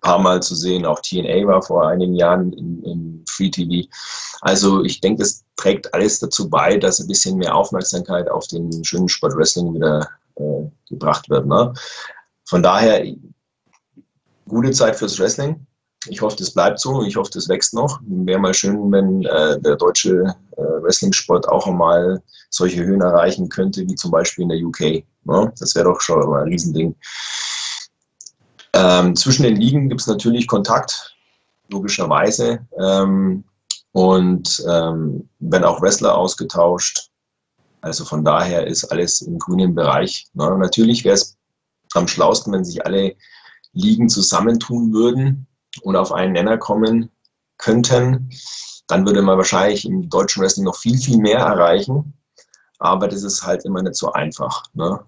paar 0.01 0.19
Mal 0.19 0.41
zu 0.41 0.55
sehen. 0.55 0.85
Auch 0.85 0.99
TNA 1.01 1.45
war 1.47 1.61
vor 1.61 1.87
einigen 1.87 2.15
Jahren 2.15 2.53
im, 2.53 3.23
Free 3.27 3.49
TV. 3.49 3.87
Also 4.41 4.83
ich 4.83 4.99
denke, 5.01 5.23
es 5.23 5.45
trägt 5.59 5.93
alles 5.93 6.19
dazu 6.19 6.49
bei, 6.49 6.77
dass 6.77 6.99
ein 6.99 7.07
bisschen 7.07 7.37
mehr 7.37 7.53
Aufmerksamkeit 7.53 8.29
auf 8.29 8.47
den 8.47 8.83
schönen 8.83 9.09
Sport 9.09 9.35
Wrestling 9.35 9.73
wieder 9.73 10.07
äh, 10.35 10.63
gebracht 10.87 11.29
wird. 11.29 11.45
Ne? 11.45 11.73
Von 12.45 12.63
daher 12.63 13.05
gute 14.47 14.71
Zeit 14.71 14.95
fürs 14.95 15.19
Wrestling. 15.19 15.65
Ich 16.07 16.21
hoffe, 16.21 16.37
das 16.37 16.51
bleibt 16.51 16.79
so. 16.79 17.03
Ich 17.03 17.17
hoffe, 17.17 17.29
das 17.33 17.49
wächst 17.49 17.73
noch. 17.73 17.99
Wäre 18.05 18.39
mal 18.39 18.53
schön, 18.53 18.89
wenn 18.91 19.25
äh, 19.25 19.59
der 19.59 19.75
deutsche 19.75 20.33
äh, 20.55 20.61
Wrestling-Sport 20.61 21.49
auch 21.49 21.67
einmal 21.67 22.23
solche 22.49 22.83
Höhen 22.83 23.01
erreichen 23.01 23.49
könnte, 23.49 23.81
wie 23.81 23.95
zum 23.95 24.11
Beispiel 24.11 24.43
in 24.43 24.49
der 24.49 24.59
UK. 24.59 25.03
Ne? 25.25 25.53
Das 25.59 25.75
wäre 25.75 25.85
doch 25.85 25.99
schon 25.99 26.19
mal 26.29 26.43
ein 26.43 26.47
Riesending. 26.47 26.95
Ähm, 28.71 29.15
zwischen 29.15 29.43
den 29.43 29.57
Ligen 29.57 29.89
gibt 29.89 29.99
es 29.99 30.07
natürlich 30.07 30.47
Kontakt, 30.47 31.17
logischerweise. 31.67 32.65
Ähm, 32.79 33.43
und 33.91 34.63
ähm, 34.67 35.29
werden 35.39 35.63
auch 35.63 35.81
Wrestler 35.81 36.17
ausgetauscht. 36.17 37.09
Also 37.81 38.05
von 38.05 38.23
daher 38.25 38.67
ist 38.67 38.85
alles 38.85 39.21
im 39.21 39.39
grünen 39.39 39.73
Bereich. 39.73 40.27
Ne? 40.33 40.57
Natürlich 40.57 41.03
wäre 41.03 41.15
es 41.15 41.37
am 41.93 42.07
schlausten, 42.07 42.53
wenn 42.53 42.65
sich 42.65 42.85
alle 42.85 43.15
Ligen 43.73 44.09
zusammentun 44.09 44.93
würden 44.93 45.47
und 45.81 45.95
auf 45.95 46.11
einen 46.11 46.33
Nenner 46.33 46.57
kommen 46.57 47.09
könnten. 47.57 48.29
Dann 48.87 49.05
würde 49.05 49.21
man 49.21 49.37
wahrscheinlich 49.37 49.85
im 49.85 50.09
deutschen 50.09 50.41
Wrestling 50.41 50.65
noch 50.65 50.75
viel, 50.75 50.97
viel 50.97 51.19
mehr 51.19 51.39
erreichen. 51.39 52.13
Aber 52.79 53.07
das 53.07 53.23
ist 53.23 53.45
halt 53.45 53.65
immer 53.65 53.81
nicht 53.81 53.95
so 53.95 54.11
einfach. 54.11 54.63
Ne? 54.73 54.99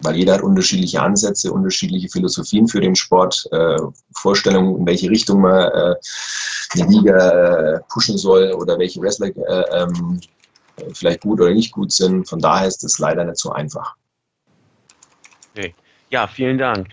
Weil 0.00 0.16
jeder 0.16 0.34
hat 0.34 0.42
unterschiedliche 0.42 1.02
Ansätze, 1.02 1.52
unterschiedliche 1.52 2.08
Philosophien 2.08 2.68
für 2.68 2.80
den 2.80 2.94
Sport, 2.94 3.46
äh, 3.52 3.78
Vorstellungen, 4.14 4.78
in 4.78 4.86
welche 4.86 5.10
Richtung 5.10 5.40
man 5.40 5.70
äh, 5.70 5.94
eine 6.74 6.90
Liga 6.90 7.30
äh, 7.76 7.80
pushen 7.88 8.18
soll 8.18 8.52
oder 8.52 8.78
welche 8.78 9.00
Wrestler 9.00 9.28
äh, 9.28 9.82
ähm, 9.82 10.20
vielleicht 10.92 11.22
gut 11.22 11.40
oder 11.40 11.52
nicht 11.52 11.72
gut 11.72 11.92
sind. 11.92 12.28
Von 12.28 12.40
daher 12.40 12.68
ist 12.68 12.84
das 12.84 12.98
leider 12.98 13.24
nicht 13.24 13.38
so 13.38 13.50
einfach. 13.50 13.94
Okay. 15.54 15.74
Ja, 16.10 16.26
vielen 16.26 16.58
Dank. 16.58 16.88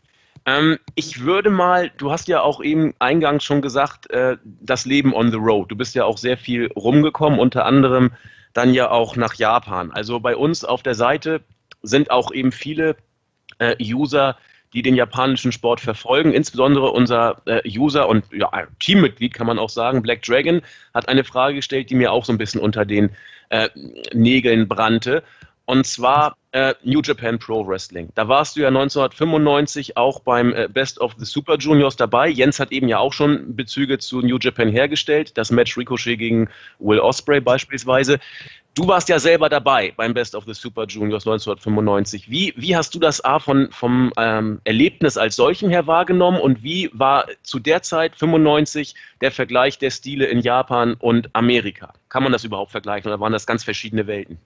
Ähm, 0.48 0.78
ich 0.94 1.22
würde 1.22 1.50
mal, 1.50 1.92
du 1.98 2.12
hast 2.12 2.28
ja 2.28 2.42
auch 2.42 2.62
eben 2.62 2.94
eingangs 3.00 3.44
schon 3.44 3.62
gesagt, 3.62 4.10
äh, 4.12 4.38
das 4.44 4.86
Leben 4.86 5.14
on 5.14 5.32
the 5.32 5.38
road. 5.38 5.72
Du 5.72 5.76
bist 5.76 5.96
ja 5.96 6.06
auch 6.06 6.18
sehr 6.18 6.38
viel 6.38 6.72
rumgekommen, 6.76 7.40
unter 7.40 7.66
anderem 7.66 8.12
dann 8.54 8.74
ja 8.74 8.90
auch 8.90 9.16
nach 9.16 9.34
Japan. 9.34 9.92
Also 9.92 10.20
bei 10.20 10.36
uns 10.36 10.64
auf 10.64 10.84
der 10.84 10.96
Seite 10.96 11.42
sind 11.86 12.12
auch 12.12 12.32
eben 12.32 12.52
viele 12.52 12.96
äh, 13.60 13.76
User, 13.82 14.38
die 14.74 14.82
den 14.82 14.96
japanischen 14.96 15.52
Sport 15.52 15.80
verfolgen. 15.80 16.34
Insbesondere 16.34 16.92
unser 16.92 17.42
äh, 17.46 17.62
User 17.66 18.10
und 18.10 18.26
ja, 18.34 18.50
Teammitglied, 18.80 19.34
kann 19.34 19.48
man 19.48 19.58
auch 19.58 19.70
sagen, 19.70 20.02
Black 20.02 20.22
Dragon, 20.24 20.62
hat 20.94 21.08
eine 21.08 21.24
Frage 21.24 21.56
gestellt, 21.56 21.90
die 21.90 21.96
mir 21.96 22.12
auch 22.12 22.26
so 22.26 22.34
ein 22.34 22.38
bisschen 22.38 22.60
unter 22.60 22.86
den 22.86 23.12
äh, 23.50 23.70
Nägeln 24.14 24.68
brannte. 24.68 25.24
Und 25.66 25.88
zwar 25.88 26.38
äh, 26.52 26.76
New 26.84 27.02
Japan 27.04 27.40
Pro 27.40 27.68
Wrestling. 27.68 28.10
Da 28.14 28.28
warst 28.28 28.56
du 28.56 28.62
ja 28.62 28.68
1995 28.68 29.98
auch 29.98 30.20
beim 30.20 30.54
äh, 30.54 30.68
Best 30.72 31.02
of 31.02 31.16
the 31.18 31.26
Super 31.26 31.58
Juniors 31.58 31.96
dabei. 31.96 32.30
Jens 32.30 32.60
hat 32.60 32.72
eben 32.72 32.88
ja 32.88 33.00
auch 33.00 33.14
schon 33.14 33.56
Bezüge 33.56 33.98
zu 33.98 34.22
New 34.22 34.38
Japan 34.40 34.70
hergestellt. 34.70 35.38
Das 35.38 35.52
Match 35.52 35.76
Ricochet 35.76 36.18
gegen 36.18 36.50
Will 36.80 37.00
Osprey 37.00 37.42
beispielsweise. 37.42 38.20
Du 38.76 38.88
warst 38.88 39.08
ja 39.10 39.20
selber 39.20 39.48
dabei 39.48 39.94
beim 39.96 40.14
Best 40.14 40.36
of 40.36 40.44
the 40.46 40.54
Super 40.54 40.86
Juniors 40.86 41.26
1995. 41.26 42.30
Wie, 42.30 42.54
wie 42.58 42.76
hast 42.76 42.94
du 42.94 43.00
das 43.00 43.24
A 43.24 43.40
von, 43.40 43.72
vom 43.72 44.12
ähm, 44.18 44.60
Erlebnis 44.66 45.18
als 45.18 45.38
solchen 45.38 45.70
her 45.70 45.88
wahrgenommen 45.88 46.40
und 46.40 46.62
wie 46.62 46.92
war 46.94 47.26
zu 47.42 47.60
der 47.60 47.82
Zeit 47.84 48.18
95 48.18 48.94
der 49.22 49.32
Vergleich 49.32 49.80
der 49.80 49.92
Stile 49.92 50.26
in 50.26 50.42
Japan 50.42 50.94
und 50.96 51.30
Amerika? 51.34 51.94
Kann 52.10 52.24
man 52.24 52.34
das 52.34 52.44
überhaupt 52.44 52.72
vergleichen 52.72 53.10
oder 53.10 53.20
waren 53.22 53.34
das 53.34 53.48
ganz 53.48 53.64
verschiedene 53.64 54.08
Welten? 54.08 54.40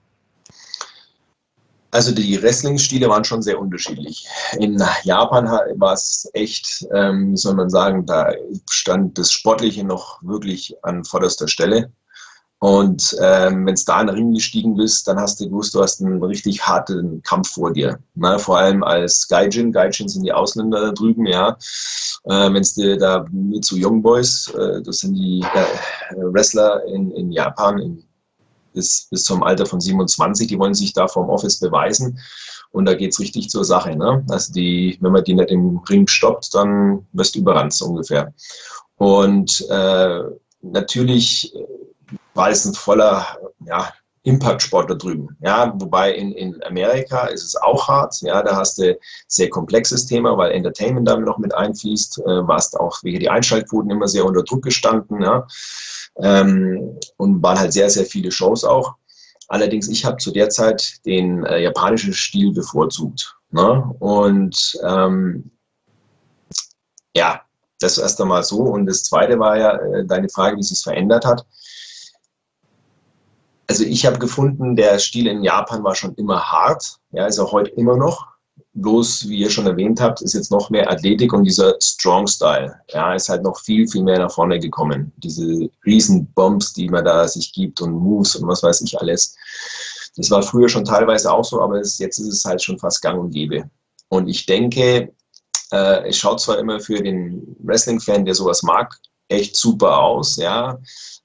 Also 1.90 2.12
die 2.12 2.40
Wrestling-Stile 2.40 3.08
waren 3.08 3.24
schon 3.24 3.42
sehr 3.42 3.58
unterschiedlich. 3.58 4.26
In 4.58 4.82
Japan 5.02 5.46
war 5.46 5.92
es 5.94 6.28
echt, 6.34 6.86
ähm, 6.92 7.32
wie 7.32 7.36
soll 7.36 7.54
man 7.54 7.70
sagen, 7.70 8.06
da 8.06 8.32
stand 8.70 9.18
das 9.18 9.32
Sportliche 9.32 9.84
noch 9.84 10.22
wirklich 10.22 10.74
an 10.82 11.04
vorderster 11.04 11.48
Stelle. 11.48 11.92
Und 12.60 13.16
ähm, 13.22 13.64
wenn 13.64 13.72
es 13.72 13.86
da 13.86 14.02
in 14.02 14.08
den 14.08 14.16
Ring 14.16 14.34
gestiegen 14.34 14.76
bist, 14.76 15.08
dann 15.08 15.18
hast 15.18 15.40
du 15.40 15.46
gewusst, 15.46 15.74
du 15.74 15.80
hast 15.80 16.02
einen 16.02 16.22
richtig 16.22 16.60
harten 16.60 17.22
Kampf 17.22 17.52
vor 17.52 17.72
dir. 17.72 17.98
Ne? 18.14 18.38
Vor 18.38 18.58
allem 18.58 18.84
als 18.84 19.26
Gaijin. 19.28 19.72
Gaijin 19.72 20.08
sind 20.08 20.24
die 20.24 20.32
Ausländer 20.32 20.80
da 20.82 20.92
drüben, 20.92 21.24
ja. 21.26 21.56
Äh, 22.24 22.52
wenn 22.52 22.60
es 22.60 22.74
dir 22.74 22.98
da 22.98 23.24
mit 23.30 23.64
zu 23.64 23.76
Young 23.78 24.02
Boys, 24.02 24.48
äh, 24.48 24.82
das 24.82 24.98
sind 24.98 25.14
die 25.14 25.40
äh, 25.40 26.16
Wrestler 26.16 26.84
in, 26.84 27.10
in 27.12 27.32
Japan 27.32 27.78
in, 27.78 28.04
bis, 28.72 29.08
bis 29.10 29.24
zum 29.24 29.42
Alter 29.42 29.66
von 29.66 29.80
27, 29.80 30.48
die 30.48 30.58
wollen 30.58 30.74
sich 30.74 30.92
da 30.92 31.08
vom 31.08 31.28
Office 31.28 31.60
beweisen. 31.60 32.18
Und 32.72 32.86
da 32.86 32.94
geht 32.94 33.12
es 33.12 33.20
richtig 33.20 33.50
zur 33.50 33.64
Sache. 33.64 33.96
Ne? 33.96 34.24
Also 34.28 34.52
die, 34.52 34.96
wenn 35.00 35.12
man 35.12 35.24
die 35.24 35.34
nicht 35.34 35.50
im 35.50 35.78
Ring 35.88 36.06
stoppt, 36.06 36.54
dann 36.54 37.06
wirst 37.12 37.34
du 37.34 37.40
überrannt 37.40 37.72
so 37.72 37.86
ungefähr. 37.86 38.32
Und 38.96 39.66
äh, 39.70 40.22
natürlich 40.62 41.52
war 42.34 42.50
es 42.50 42.64
ein 42.64 42.74
voller 42.74 43.26
ja, 43.66 43.92
Impact-Sport 44.22 44.90
da 44.90 44.94
drüben. 44.94 45.36
Ja, 45.40 45.72
wobei 45.76 46.12
in, 46.12 46.32
in 46.32 46.62
Amerika 46.64 47.26
ist 47.26 47.42
es 47.42 47.56
auch 47.56 47.88
hart. 47.88 48.20
Ja, 48.20 48.42
da 48.42 48.56
hast 48.56 48.78
du 48.78 48.98
sehr 49.26 49.48
komplexes 49.48 50.06
Thema, 50.06 50.36
weil 50.36 50.52
Entertainment 50.52 51.08
damit 51.08 51.26
noch 51.26 51.38
mit 51.38 51.54
einfließt. 51.54 52.20
Äh, 52.20 52.46
warst 52.46 52.78
auch 52.78 53.02
wegen 53.02 53.20
die 53.20 53.30
Einschaltquoten 53.30 53.90
immer 53.90 54.08
sehr 54.08 54.26
unter 54.26 54.42
Druck 54.42 54.62
gestanden. 54.62 55.22
Ja, 55.22 55.46
ähm, 56.22 56.98
und 57.16 57.42
waren 57.42 57.58
halt 57.58 57.72
sehr, 57.72 57.90
sehr 57.90 58.04
viele 58.04 58.30
Shows 58.30 58.64
auch. 58.64 58.94
Allerdings, 59.48 59.88
ich 59.88 60.04
habe 60.04 60.18
zu 60.18 60.30
der 60.30 60.48
Zeit 60.48 61.04
den 61.04 61.44
äh, 61.44 61.58
japanischen 61.62 62.12
Stil 62.12 62.52
bevorzugt. 62.52 63.36
Ne? 63.50 63.94
Und 63.98 64.78
ähm, 64.84 65.50
ja, 67.16 67.40
das 67.80 67.98
erst 67.98 68.20
einmal 68.20 68.44
so. 68.44 68.58
Und 68.60 68.86
das 68.86 69.02
zweite 69.02 69.38
war 69.38 69.58
ja 69.58 69.76
äh, 69.76 70.06
deine 70.06 70.28
Frage, 70.28 70.56
wie 70.56 70.62
sich 70.62 70.78
es 70.78 70.82
verändert 70.82 71.24
hat. 71.24 71.44
Also 73.66 73.84
ich 73.84 74.06
habe 74.06 74.18
gefunden, 74.18 74.76
der 74.76 74.98
Stil 74.98 75.26
in 75.26 75.42
Japan 75.42 75.82
war 75.84 75.94
schon 75.94 76.14
immer 76.14 76.40
hart, 76.40 76.98
ja, 77.12 77.26
ist 77.26 77.38
auch 77.38 77.52
heute 77.52 77.70
immer 77.70 77.96
noch. 77.96 78.26
Bloß, 78.72 79.28
wie 79.28 79.38
ihr 79.38 79.50
schon 79.50 79.66
erwähnt 79.66 80.00
habt, 80.00 80.22
ist 80.22 80.34
jetzt 80.34 80.52
noch 80.52 80.70
mehr 80.70 80.88
Athletik 80.88 81.32
und 81.32 81.44
dieser 81.44 81.74
Strong 81.80 82.28
Style, 82.28 82.72
ja, 82.90 83.14
ist 83.14 83.28
halt 83.28 83.42
noch 83.42 83.58
viel, 83.58 83.88
viel 83.88 84.02
mehr 84.02 84.18
nach 84.18 84.30
vorne 84.30 84.60
gekommen. 84.60 85.12
Diese 85.16 85.68
riesen 85.84 86.32
Bombs, 86.34 86.72
die 86.72 86.88
man 86.88 87.04
da 87.04 87.26
sich 87.26 87.52
gibt 87.52 87.80
und 87.80 87.92
Moves 87.92 88.36
und 88.36 88.46
was 88.46 88.62
weiß 88.62 88.80
ich 88.82 88.98
alles. 89.00 89.34
Das 90.16 90.30
war 90.30 90.42
früher 90.42 90.68
schon 90.68 90.84
teilweise 90.84 91.32
auch 91.32 91.44
so, 91.44 91.60
aber 91.60 91.80
es, 91.80 91.98
jetzt 91.98 92.18
ist 92.18 92.28
es 92.28 92.44
halt 92.44 92.62
schon 92.62 92.78
fast 92.78 93.02
gang 93.02 93.18
und 93.18 93.30
gäbe. 93.30 93.68
Und 94.08 94.28
ich 94.28 94.46
denke, 94.46 95.12
äh, 95.72 96.08
es 96.08 96.18
schaut 96.18 96.40
zwar 96.40 96.58
immer 96.58 96.78
für 96.80 97.02
den 97.02 97.56
Wrestling-Fan, 97.60 98.24
der 98.24 98.34
sowas 98.34 98.62
mag, 98.62 98.96
echt 99.28 99.56
super 99.56 99.98
aus, 99.98 100.36
ja. 100.36 100.78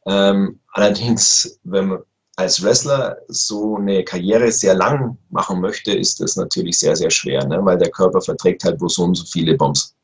Ähm, 0.08 0.60
allerdings, 0.72 1.60
wenn 1.64 1.88
man 1.88 2.00
als 2.36 2.62
Wrestler 2.62 3.18
so 3.28 3.78
eine 3.78 4.04
Karriere 4.04 4.52
sehr 4.52 4.76
lang 4.76 5.18
machen 5.30 5.62
möchte, 5.62 5.94
ist 5.94 6.20
das 6.20 6.36
natürlich 6.36 6.80
sehr, 6.80 6.96
sehr 6.96 7.10
schwer, 7.10 7.46
ne? 7.46 7.64
weil 7.64 7.78
der 7.78 7.92
Körper 7.92 8.22
verträgt 8.22 8.64
halt 8.64 8.78
bloß 8.78 8.96
so 8.96 9.04
und 9.04 9.16
so 9.16 9.26
viele 9.26 9.56
Bombs. 9.56 9.96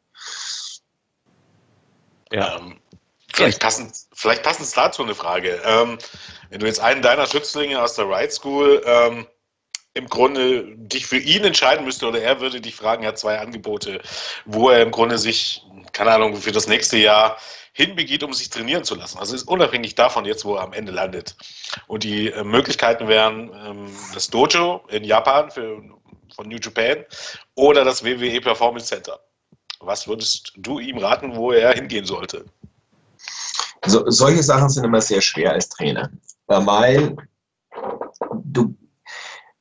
Ja. 2.31 2.57
Ähm, 2.57 2.79
vielleicht, 3.33 3.59
passend, 3.59 3.93
vielleicht 4.13 4.43
passend 4.43 4.75
dazu 4.75 5.03
eine 5.03 5.15
Frage. 5.15 5.61
Ähm, 5.65 5.97
wenn 6.49 6.59
du 6.59 6.65
jetzt 6.65 6.79
einen 6.79 7.01
deiner 7.01 7.27
Schützlinge 7.27 7.81
aus 7.81 7.95
der 7.95 8.07
Ride 8.07 8.31
School 8.31 8.81
ähm, 8.85 9.27
im 9.93 10.07
Grunde 10.07 10.75
dich 10.77 11.05
für 11.05 11.17
ihn 11.17 11.43
entscheiden 11.43 11.85
müsste 11.85 12.07
oder 12.07 12.21
er 12.21 12.39
würde 12.39 12.61
dich 12.61 12.75
fragen, 12.75 13.03
er 13.03 13.09
hat 13.09 13.19
zwei 13.19 13.39
Angebote, 13.39 14.01
wo 14.45 14.69
er 14.69 14.81
im 14.81 14.91
Grunde 14.91 15.17
sich, 15.17 15.63
keine 15.91 16.11
Ahnung, 16.11 16.35
für 16.35 16.51
das 16.51 16.67
nächste 16.67 16.97
Jahr 16.97 17.37
hinbegeht, 17.73 18.23
um 18.23 18.33
sich 18.33 18.49
trainieren 18.49 18.83
zu 18.83 18.95
lassen. 18.95 19.17
Also 19.19 19.35
ist 19.35 19.47
unabhängig 19.47 19.95
davon 19.95 20.25
jetzt, 20.25 20.45
wo 20.45 20.55
er 20.55 20.63
am 20.63 20.73
Ende 20.73 20.91
landet. 20.91 21.35
Und 21.87 22.03
die 22.03 22.29
äh, 22.29 22.43
Möglichkeiten 22.43 23.07
wären 23.07 23.51
ähm, 23.65 23.91
das 24.13 24.29
Dojo 24.29 24.81
in 24.89 25.03
Japan 25.03 25.51
für, 25.51 25.81
von 26.35 26.47
New 26.47 26.57
Japan 26.61 27.05
oder 27.55 27.83
das 27.83 28.03
WWE 28.03 28.41
Performance 28.41 28.87
Center. 28.87 29.19
Was 29.79 30.07
würdest 30.07 30.53
du 30.57 30.79
ihm 30.79 30.97
raten, 30.97 31.35
wo 31.35 31.51
er 31.51 31.73
hingehen 31.73 32.05
sollte? 32.05 32.45
Also 33.81 34.09
solche 34.09 34.43
Sachen 34.43 34.69
sind 34.69 34.83
immer 34.83 35.01
sehr 35.01 35.21
schwer 35.21 35.53
als 35.53 35.69
Trainer, 35.69 36.11
weil 36.45 37.15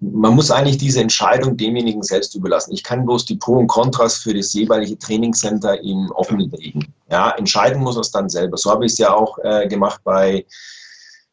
man 0.01 0.35
muss 0.35 0.51
eigentlich 0.51 0.79
diese 0.79 1.01
Entscheidung 1.01 1.57
demjenigen 1.57 2.03
selbst 2.03 2.35
überlassen. 2.35 2.73
Ich 2.73 2.83
kann 2.83 3.05
bloß 3.05 3.27
die 3.27 3.37
Pro 3.37 3.59
und 3.59 3.67
Kontras 3.67 4.17
für 4.17 4.33
das 4.33 4.53
jeweilige 4.55 4.99
Trainingscenter 4.99 5.81
ihm 5.83 6.11
offenlegen. 6.13 6.93
Ja, 7.11 7.31
entscheiden 7.33 7.83
muss 7.83 7.97
er 7.97 8.01
es 8.01 8.11
dann 8.11 8.31
selber. 8.31 8.57
So 8.57 8.71
habe 8.71 8.87
ich 8.87 8.93
es 8.93 8.99
ja 8.99 9.13
auch 9.13 9.39
äh, 9.43 9.69
gemacht 9.69 10.01
bei 10.03 10.47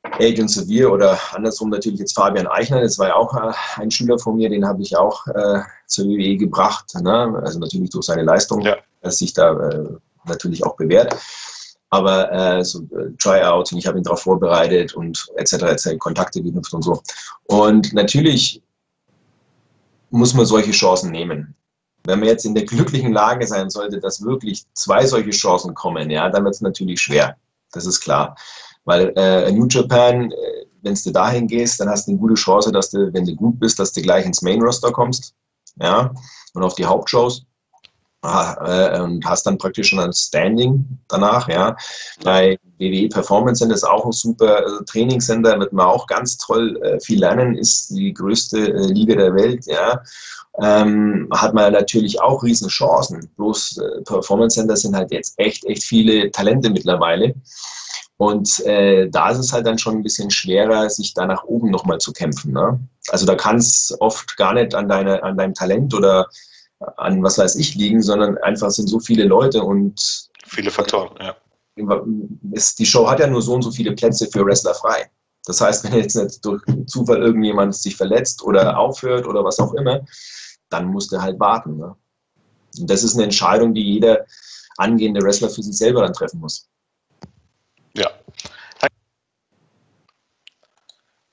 Adrian 0.04 0.48
Sevier 0.48 0.92
oder 0.92 1.18
andersrum 1.34 1.70
natürlich 1.70 2.00
jetzt 2.00 2.14
Fabian 2.14 2.48
Eichner. 2.48 2.82
Das 2.82 3.00
war 3.00 3.08
ja 3.08 3.16
auch 3.16 3.34
äh, 3.36 3.54
ein 3.82 3.90
Schüler 3.90 4.20
von 4.20 4.36
mir, 4.36 4.50
den 4.50 4.68
habe 4.68 4.82
ich 4.82 4.98
auch 4.98 5.26
äh, 5.28 5.62
zur 5.86 6.06
WWE 6.06 6.36
gebracht. 6.36 6.94
Ne? 7.02 7.42
Also 7.44 7.60
natürlich 7.60 7.90
durch 7.90 8.06
seine 8.06 8.24
Leistung, 8.24 8.62
ja. 8.62 8.76
dass 9.02 9.20
sich 9.20 9.34
da 9.34 9.54
äh, 9.70 9.86
natürlich 10.26 10.66
auch 10.66 10.76
bewährt 10.76 11.16
aber 11.90 12.32
äh, 12.32 12.64
so 12.64 12.82
äh, 12.82 13.12
Tryouts 13.18 13.72
und 13.72 13.78
ich 13.78 13.88
habe 13.88 13.98
ihn 13.98 14.04
darauf 14.04 14.22
vorbereitet 14.22 14.94
und 14.94 15.28
etc. 15.36 15.54
etc. 15.54 15.98
Kontakte 16.00 16.42
geknüpft 16.42 16.74
und 16.74 16.84
so. 16.84 17.02
Und 17.46 17.94
natürlich 17.94 18.62
muss 20.10 20.34
man 20.34 20.46
solche 20.46 20.72
Chancen 20.72 21.12
nehmen. 21.12 21.56
Wenn 22.06 22.20
man 22.20 22.30
jetzt 22.30 22.46
in 22.46 22.56
der 22.56 22.66
glücklichen 22.66 23.12
Lage 23.12 23.46
sein 23.46 23.70
sollte, 23.70 24.00
dass 24.00 24.24
wirklich 24.24 24.66
zwei 24.74 25.06
solche 25.06 25.32
Chancen 25.32 25.74
kommen, 25.74 26.10
ja, 26.10 26.30
dann 26.30 26.44
wird 26.44 26.56
es 26.56 26.62
natürlich 26.62 27.02
schwer. 27.02 27.36
Das 27.72 27.86
ist 27.86 28.00
klar. 28.00 28.36
Weil 28.86 29.12
äh, 29.18 29.52
New 29.52 29.68
Japan, 29.68 30.32
äh, 30.32 30.66
wenn 30.82 30.94
du 30.94 31.12
dahin 31.12 31.48
gehst, 31.48 31.80
dann 31.80 31.90
hast 31.90 32.08
du 32.08 32.12
eine 32.12 32.20
gute 32.20 32.36
Chance, 32.36 32.72
dass 32.72 32.92
du, 32.92 33.14
wenn 33.14 33.26
du 33.26 33.36
gut 33.36 33.60
bist, 33.60 33.80
dass 33.80 33.92
du 33.92 34.02
gleich 34.02 34.26
ins 34.26 34.42
Main 34.42 34.62
Roster 34.62 34.92
kommst. 34.92 35.34
Ja, 35.80 36.14
und 36.54 36.64
auf 36.64 36.76
die 36.76 36.86
Hauptshows. 36.86 37.46
Äh, 38.24 39.00
und 39.00 39.26
hast 39.26 39.46
dann 39.46 39.58
praktisch 39.58 39.90
schon 39.90 40.00
ein 40.00 40.12
Standing 40.12 40.86
danach. 41.08 41.48
Ja. 41.48 41.76
Bei 42.24 42.58
WWE 42.80 43.10
Performance 43.10 43.60
Center 43.60 43.76
ist 43.76 43.88
auch 43.88 44.06
ein 44.06 44.12
super 44.12 44.60
äh, 44.60 44.84
Trainingscenter, 44.86 45.60
wird 45.60 45.72
man 45.72 45.86
auch 45.86 46.08
ganz 46.08 46.38
toll 46.38 46.78
äh, 46.84 47.00
viel 47.00 47.20
lernen, 47.20 47.56
ist 47.56 47.90
die 47.92 48.14
größte 48.14 48.58
Liga 48.58 49.16
der 49.16 49.36
Welt. 49.36 49.66
Ja. 49.68 50.02
Ähm, 50.60 51.30
hat 51.32 51.54
man 51.54 51.72
natürlich 51.72 52.20
auch 52.20 52.44
riesen 52.44 52.70
Chancen. 52.70 53.30
Bloß 53.38 53.78
äh, 53.78 54.02
Performance 54.02 54.56
Center 54.56 54.76
sind 54.76 54.96
halt 54.96 55.12
jetzt 55.12 55.36
echt, 55.38 55.64
echt 55.66 55.84
viele 55.84 56.32
Talente 56.32 56.72
mittlerweile. 56.72 57.36
Und 58.18 58.66
äh, 58.66 59.08
da 59.10 59.30
ist 59.30 59.38
es 59.38 59.54
halt 59.54 59.68
dann 59.68 59.78
schon 59.78 59.98
ein 59.98 60.04
bisschen 60.04 60.32
schwerer, 60.32 60.90
sich 60.90 61.14
da 61.14 61.28
nach 61.28 61.44
oben 61.44 61.70
nochmal 61.70 62.00
zu 62.00 62.12
kämpfen. 62.12 62.52
Ne? 62.52 62.80
Also 63.10 63.28
da 63.28 63.36
kann 63.36 63.58
es 63.58 63.96
oft 64.00 64.36
gar 64.38 64.56
nicht 64.56 64.74
an, 64.74 64.90
deine, 64.90 65.22
an 65.22 65.38
deinem 65.38 65.54
Talent 65.54 65.94
oder 65.94 66.28
an 66.80 67.24
was 67.24 67.38
weiß 67.38 67.56
ich 67.56 67.76
liegen, 67.76 68.02
sondern 68.02 68.38
einfach 68.40 68.70
sind 68.70 68.88
so 68.88 69.00
viele 69.00 69.24
Leute 69.24 69.64
und 69.64 70.30
viele 70.46 70.72
Faktoren, 70.72 71.16
ja. 71.20 71.36
die 71.76 72.86
Show 72.86 73.10
hat 73.10 73.20
ja 73.20 73.28
nur 73.28 73.42
so 73.42 73.54
und 73.54 73.64
so 73.64 73.72
viele 73.72 73.94
Plätze 73.94 74.28
für 74.28 74.46
Wrestler 74.46 74.76
frei. 74.76 75.10
Das 75.46 75.62
heißt, 75.62 75.84
wenn 75.92 76.00
jetzt 76.00 76.16
nicht 76.16 76.46
durch 76.46 76.62
Zufall 76.86 77.22
irgendjemand 77.22 77.76
sich 77.76 77.96
verletzt 77.96 78.44
oder 78.44 78.78
aufhört 78.78 79.26
oder 79.26 79.44
was 79.44 79.60
auch 79.60 79.74
immer, 79.74 80.06
dann 80.70 80.86
muss 80.86 81.08
der 81.08 81.22
halt 81.22 81.40
warten. 81.40 81.78
Ne? 81.78 81.96
Und 82.78 82.90
das 82.90 83.04
ist 83.04 83.16
eine 83.16 83.24
Entscheidung, 83.24 83.74
die 83.74 83.84
jeder 83.84 84.26
angehende 84.78 85.22
Wrestler 85.22 85.50
für 85.50 85.64
sich 85.64 85.76
selber 85.76 86.02
dann 86.02 86.14
treffen 86.14 86.40
muss. 86.40 86.70
Ja. 87.96 88.12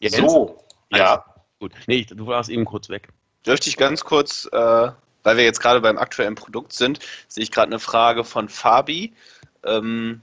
So, 0.01 0.65
ja. 0.91 1.25
Gut. 1.61 1.73
Nee, 1.87 2.05
du 2.05 2.27
warst 2.27 2.51
eben 2.51 2.65
kurz 2.65 2.89
weg. 2.89 3.09
Dürfte 3.47 3.69
ich 3.69 3.77
ganz 3.77 4.05
kurz 4.05 4.49
äh, 4.53 4.91
weil 5.25 5.37
wir 5.37 5.45
jetzt 5.45 5.61
gerade 5.61 5.81
beim 5.81 5.99
aktuellen 5.99 6.37
Produkt 6.37 6.73
sind, 6.73 7.01
sehe 7.27 7.43
ich 7.43 7.51
gerade 7.51 7.73
eine 7.73 7.81
Frage 7.81 8.23
von 8.23 8.49
Fabi. 8.49 9.13
Ähm, 9.65 10.21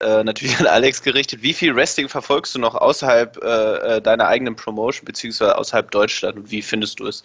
äh, 0.00 0.24
natürlich 0.24 0.58
an 0.58 0.66
Alex 0.66 1.02
gerichtet. 1.02 1.42
Wie 1.42 1.54
viel 1.54 1.74
Wrestling 1.74 2.08
verfolgst 2.08 2.54
du 2.54 2.58
noch 2.58 2.74
außerhalb 2.74 3.42
äh, 3.42 3.96
äh, 3.96 4.02
deiner 4.02 4.26
eigenen 4.26 4.56
Promotion 4.56 5.04
beziehungsweise 5.04 5.56
außerhalb 5.56 5.90
Deutschland 5.90 6.36
und 6.36 6.50
wie 6.50 6.62
findest 6.62 7.00
du 7.00 7.06
es? 7.06 7.22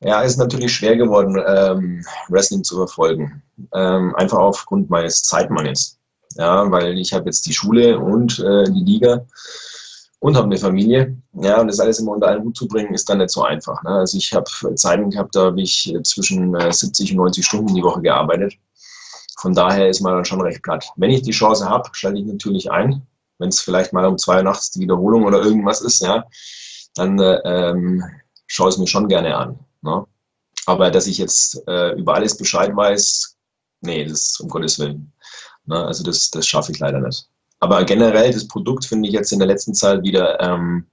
Ja, 0.00 0.22
es 0.22 0.32
ist 0.32 0.38
natürlich 0.38 0.74
schwer 0.74 0.96
geworden, 0.96 1.42
ähm, 1.46 2.04
Wrestling 2.28 2.64
zu 2.64 2.76
verfolgen. 2.76 3.42
Ähm, 3.72 4.14
einfach 4.16 4.38
aufgrund 4.38 4.90
meines 4.90 5.22
Zeitmangels. 5.22 5.98
Ja, 6.34 6.70
weil 6.70 6.98
ich 6.98 7.14
habe 7.14 7.26
jetzt 7.26 7.46
die 7.46 7.54
Schule 7.54 7.98
und 7.98 8.38
äh, 8.40 8.64
die 8.64 8.84
Liga 8.84 9.26
und 10.20 10.36
habe 10.36 10.46
eine 10.46 10.58
Familie. 10.58 11.16
Ja, 11.34 11.60
und 11.60 11.68
das 11.68 11.80
alles 11.80 11.98
immer 11.98 12.12
unter 12.12 12.28
einen 12.28 12.44
Hut 12.44 12.56
zu 12.56 12.66
bringen, 12.66 12.94
ist 12.94 13.08
dann 13.08 13.18
nicht 13.18 13.30
so 13.30 13.42
einfach. 13.42 13.82
Ne? 13.82 13.90
Also 13.90 14.16
ich 14.16 14.32
habe 14.32 14.50
Zeiten 14.74 15.10
gehabt, 15.10 15.34
da 15.34 15.46
habe 15.46 15.60
ich 15.60 15.94
zwischen 16.02 16.54
70 16.58 17.10
äh, 17.10 17.12
und 17.12 17.18
90 17.18 17.46
Stunden 17.46 17.74
die 17.74 17.82
Woche 17.82 18.00
gearbeitet. 18.00 18.54
Von 19.38 19.54
daher 19.54 19.88
ist 19.88 20.00
man 20.00 20.14
dann 20.14 20.24
schon 20.24 20.40
recht 20.40 20.62
platt. 20.62 20.86
Wenn 20.96 21.10
ich 21.10 21.22
die 21.22 21.32
Chance 21.32 21.68
habe, 21.68 21.88
schalte 21.92 22.18
ich 22.18 22.26
natürlich 22.26 22.70
ein. 22.70 23.06
Wenn 23.38 23.50
es 23.50 23.60
vielleicht 23.60 23.92
mal 23.92 24.06
um 24.06 24.16
zwei 24.16 24.38
Uhr 24.38 24.42
nachts 24.42 24.70
die 24.70 24.80
Wiederholung 24.80 25.24
oder 25.24 25.42
irgendwas 25.42 25.82
ist, 25.82 26.00
ja, 26.00 26.24
dann 26.94 27.18
äh, 27.18 27.38
ähm, 27.44 28.02
schaue 28.46 28.70
ich 28.70 28.76
es 28.76 28.78
mir 28.78 28.86
schon 28.86 29.08
gerne 29.08 29.36
an. 29.36 29.58
Ne? 29.82 30.06
Aber 30.64 30.90
dass 30.90 31.06
ich 31.06 31.18
jetzt 31.18 31.62
äh, 31.68 31.92
über 31.92 32.14
alles 32.14 32.36
Bescheid 32.36 32.74
weiß, 32.74 33.36
nee, 33.82 34.04
das 34.04 34.20
ist 34.20 34.40
um 34.40 34.48
Gottes 34.48 34.78
Willen. 34.78 35.12
Ne? 35.66 35.84
Also 35.84 36.02
das, 36.02 36.30
das 36.30 36.46
schaffe 36.46 36.72
ich 36.72 36.78
leider 36.78 37.00
nicht. 37.00 37.28
Aber 37.60 37.84
generell, 37.84 38.32
das 38.32 38.48
Produkt 38.48 38.84
finde 38.84 39.08
ich 39.08 39.14
jetzt 39.14 39.32
in 39.32 39.38
der 39.38 39.48
letzten 39.48 39.74
Zeit 39.74 40.02
wieder 40.02 40.40
ähm, 40.40 40.86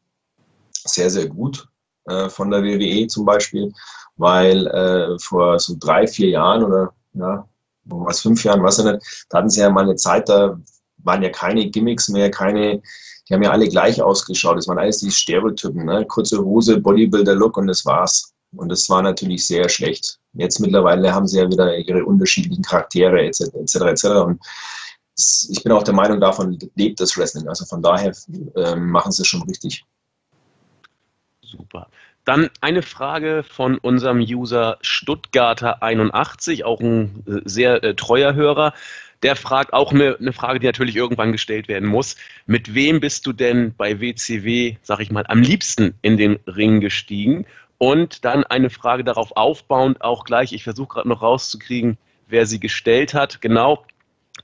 sehr, 0.74 1.10
sehr 1.10 1.28
gut 1.28 1.68
äh, 2.06 2.30
von 2.30 2.52
der 2.52 2.64
WWE 2.64 3.08
zum 3.08 3.26
Beispiel, 3.26 3.72
weil 4.16 4.68
äh, 4.68 5.20
vor 5.20 5.60
so 5.60 5.76
drei, 5.80 6.08
vier 6.08 6.30
Jahren 6.30 6.64
oder 6.64 6.94
ja, 7.14 7.48
was 7.86 8.22
fünf 8.22 8.44
Jahren, 8.44 8.64
was 8.64 8.78
ja 8.78 8.94
nicht, 8.94 9.26
da 9.30 9.40
hatten 9.40 9.50
sie 9.50 9.62
ja 9.62 9.70
mal 9.70 9.84
eine 9.84 9.96
Zeit, 9.96 10.30
da 10.30 10.58
waren 10.98 11.24
ja 11.24 11.30
keine 11.30 11.70
Gimmicks 11.70 12.08
mehr, 12.10 12.32
keine, 12.32 12.82
die 13.28 13.34
haben 13.34 13.44
ja 13.44 13.52
alle 13.52 13.68
gleich 13.68 14.02
ausgeschaut. 14.02 14.58
Das 14.58 14.68
waren 14.68 14.80
alles 14.80 15.00
die 15.00 15.12
Stereotypen, 15.12 15.86
ne? 15.86 16.06
kurze 16.06 16.44
Hose, 16.44 16.80
Bodybuilder-Look 16.80 17.58
und 17.58 17.68
das 17.68 17.86
war's. 17.86 18.34
Und 18.56 18.70
das 18.70 18.88
war 18.90 19.02
natürlich 19.02 19.48
sehr 19.48 19.68
schlecht. 19.68 20.20
Jetzt 20.34 20.60
mittlerweile 20.60 21.14
haben 21.14 21.28
sie 21.28 21.40
ja 21.40 21.50
wieder 21.50 21.76
ihre 21.76 22.06
unterschiedlichen 22.06 22.64
Charaktere 22.64 23.26
etc. 23.26 23.42
etc. 23.56 23.76
etc. 23.76 24.06
Und 24.06 24.42
ich 25.16 25.64
bin 25.64 25.72
auch 25.72 25.84
der 25.84 25.94
Meinung, 25.94 26.20
davon 26.20 26.58
lebt 26.76 27.00
das 27.00 27.18
Wrestling. 27.18 27.48
Also 27.48 27.66
von 27.66 27.82
daher 27.82 28.12
äh, 28.56 28.76
machen 28.76 29.12
sie 29.12 29.22
es 29.22 29.28
schon 29.28 29.44
richtig. 29.44 29.86
Super. 31.42 31.88
Dann 32.26 32.50
eine 32.62 32.82
Frage 32.82 33.44
von 33.44 33.78
unserem 33.78 34.20
User 34.20 34.80
Stuttgarter81, 34.82 36.64
auch 36.64 36.80
ein 36.80 37.24
äh, 37.28 37.42
sehr 37.46 37.84
äh, 37.84 37.96
treuer 37.96 38.34
Hörer. 38.34 38.74
Der 39.24 39.36
fragt 39.36 39.74
auch 39.74 39.92
eine, 39.92 40.18
eine, 40.20 40.34
Frage, 40.34 40.60
die 40.60 40.66
natürlich 40.66 40.96
irgendwann 40.96 41.32
gestellt 41.32 41.68
werden 41.68 41.88
muss. 41.88 42.16
Mit 42.46 42.74
wem 42.74 43.00
bist 43.00 43.26
du 43.26 43.34
denn 43.34 43.74
bei 43.76 44.02
WCW, 44.02 44.78
sag 44.82 45.00
ich 45.00 45.12
mal, 45.12 45.26
am 45.28 45.42
liebsten 45.42 45.96
in 46.02 46.18
den 46.18 46.40
Ring 46.48 46.82
gestiegen? 46.82 47.46
Und 47.78 48.26
dann 48.26 48.44
eine 48.46 48.70
Frage 48.70 49.04
darauf 49.04 49.36
aufbauend, 49.36 50.02
auch 50.02 50.24
gleich, 50.24 50.54
ich 50.54 50.64
versuche 50.64 50.96
gerade 50.96 51.10
noch 51.10 51.22
rauszukriegen, 51.22 51.98
wer 52.28 52.46
sie 52.46 52.60
gestellt 52.60 53.14
hat. 53.14 53.42
Genau. 53.42 53.86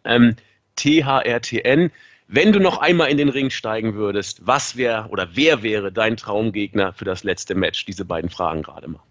Ähm, 0.04 0.36
THRTN. 0.80 1.92
Wenn 2.28 2.52
du 2.52 2.60
noch 2.60 2.78
einmal 2.78 3.10
in 3.10 3.18
den 3.18 3.30
Ring 3.30 3.50
steigen 3.50 3.96
würdest, 3.96 4.46
was 4.46 4.76
wäre 4.76 5.10
oder 5.10 5.30
wer 5.34 5.64
wäre 5.64 5.92
dein 5.92 6.16
Traumgegner 6.16 6.94
für 6.94 7.06
das 7.06 7.24
letzte 7.24 7.56
Match? 7.56 7.86
Diese 7.86 8.06
beiden 8.06 8.30
Fragen 8.30 8.62
gerade 8.62 8.88
mal. 8.88 9.02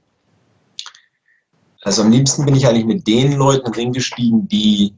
Also 1.82 2.02
am 2.02 2.10
liebsten 2.10 2.44
bin 2.44 2.54
ich 2.54 2.66
eigentlich 2.66 2.84
mit 2.84 3.06
den 3.06 3.32
Leuten 3.32 3.66
in 3.66 3.72
den 3.72 3.74
Ring 3.74 3.92
gestiegen, 3.92 4.48
die 4.48 4.94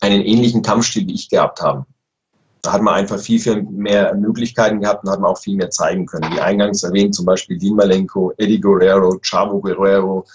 einen 0.00 0.22
ähnlichen 0.22 0.62
Kampfstil 0.62 1.06
wie 1.06 1.14
ich 1.14 1.28
gehabt 1.28 1.60
haben. 1.60 1.86
Da 2.62 2.72
hat 2.72 2.82
man 2.82 2.94
einfach 2.94 3.18
viel, 3.18 3.38
viel 3.38 3.62
mehr 3.62 4.14
Möglichkeiten 4.14 4.80
gehabt 4.80 5.04
und 5.04 5.10
hat 5.10 5.20
man 5.20 5.30
auch 5.30 5.38
viel 5.38 5.56
mehr 5.56 5.70
zeigen 5.70 6.06
können. 6.06 6.32
Wie 6.32 6.40
eingangs 6.40 6.82
erwähnt, 6.82 7.14
zum 7.14 7.24
Beispiel 7.24 7.56
Dean 7.58 7.76
Malenko, 7.76 8.32
Eddie 8.36 8.60
Guerrero, 8.60 9.18
Chavo 9.22 9.60
Guerrero, 9.60 10.26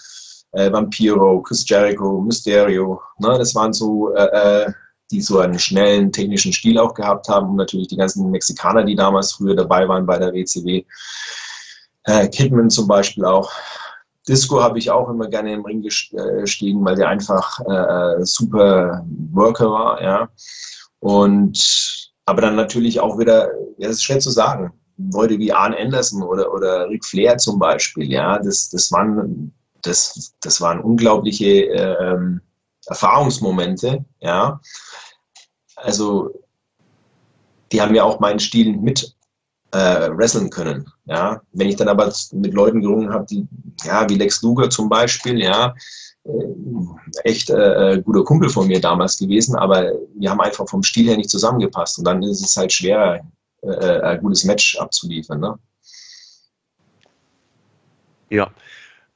äh, 0.52 0.72
Vampiro, 0.72 1.42
Chris 1.42 1.68
Jericho, 1.68 2.20
Mysterio. 2.20 3.00
Ne, 3.18 3.38
das 3.38 3.54
waren 3.54 3.72
so 3.72 4.12
äh, 4.14 4.24
äh 4.24 4.72
die 5.10 5.20
so 5.20 5.38
einen 5.38 5.58
schnellen 5.58 6.12
technischen 6.12 6.52
Stil 6.52 6.78
auch 6.78 6.94
gehabt 6.94 7.28
haben 7.28 7.50
und 7.50 7.56
natürlich 7.56 7.88
die 7.88 7.96
ganzen 7.96 8.30
Mexikaner, 8.30 8.84
die 8.84 8.94
damals 8.94 9.32
früher 9.32 9.54
dabei 9.54 9.86
waren 9.88 10.06
bei 10.06 10.18
der 10.18 10.32
WCW. 10.32 10.84
Äh, 12.04 12.28
Kidman 12.28 12.70
zum 12.70 12.86
Beispiel 12.86 13.24
auch. 13.24 13.52
Disco 14.28 14.62
habe 14.62 14.78
ich 14.78 14.90
auch 14.90 15.08
immer 15.10 15.28
gerne 15.28 15.52
im 15.52 15.64
Ring 15.64 15.82
gestiegen, 15.82 16.84
weil 16.84 16.96
der 16.96 17.08
einfach 17.08 17.60
äh, 17.60 18.24
super 18.24 19.04
Worker 19.32 19.70
war, 19.70 20.02
ja. 20.02 20.28
Und 21.00 22.10
aber 22.26 22.40
dann 22.40 22.56
natürlich 22.56 23.00
auch 23.00 23.18
wieder, 23.18 23.50
ja, 23.76 23.88
das 23.88 23.96
ist 23.96 24.04
schwer 24.04 24.18
zu 24.18 24.30
sagen. 24.30 24.72
Leute 25.12 25.38
wie 25.38 25.52
Arne 25.52 25.76
Anderson 25.76 26.22
oder, 26.22 26.52
oder 26.52 26.88
Ric 26.88 27.04
Flair 27.04 27.36
zum 27.36 27.58
Beispiel, 27.58 28.10
ja, 28.10 28.38
das, 28.38 28.70
das 28.70 28.90
waren, 28.92 29.52
das, 29.82 30.34
das 30.40 30.60
waren 30.60 30.80
unglaubliche 30.80 31.68
äh, 31.68 32.16
Erfahrungsmomente, 32.86 34.04
ja. 34.20 34.60
Also, 35.76 36.30
die 37.72 37.80
haben 37.80 37.94
ja 37.94 38.04
auch 38.04 38.20
meinen 38.20 38.38
Stil 38.38 38.76
mit 38.76 39.14
äh, 39.72 40.10
wresteln 40.16 40.50
können. 40.50 40.86
Ja, 41.06 41.42
wenn 41.52 41.68
ich 41.68 41.76
dann 41.76 41.88
aber 41.88 42.12
mit 42.32 42.54
Leuten 42.54 42.80
gerungen 42.80 43.12
habe, 43.12 43.26
die, 43.26 43.46
ja, 43.84 44.08
wie 44.08 44.14
Lex 44.14 44.40
Luger 44.42 44.70
zum 44.70 44.88
Beispiel, 44.88 45.42
ja, 45.42 45.74
äh, 46.24 46.30
echt 47.24 47.50
äh, 47.50 48.00
guter 48.04 48.24
Kumpel 48.24 48.48
von 48.48 48.68
mir 48.68 48.80
damals 48.80 49.18
gewesen, 49.18 49.56
aber 49.56 49.92
wir 50.14 50.30
haben 50.30 50.40
einfach 50.40 50.68
vom 50.68 50.82
Stil 50.82 51.08
her 51.08 51.16
nicht 51.16 51.30
zusammengepasst 51.30 51.98
und 51.98 52.04
dann 52.04 52.22
ist 52.22 52.40
es 52.40 52.56
halt 52.56 52.72
schwerer, 52.72 53.20
äh, 53.62 53.68
äh 53.68 54.00
ein 54.02 54.20
gutes 54.20 54.44
Match 54.44 54.78
abzuliefern. 54.78 55.40
Ne? 55.40 55.58
Ja, 58.30 58.50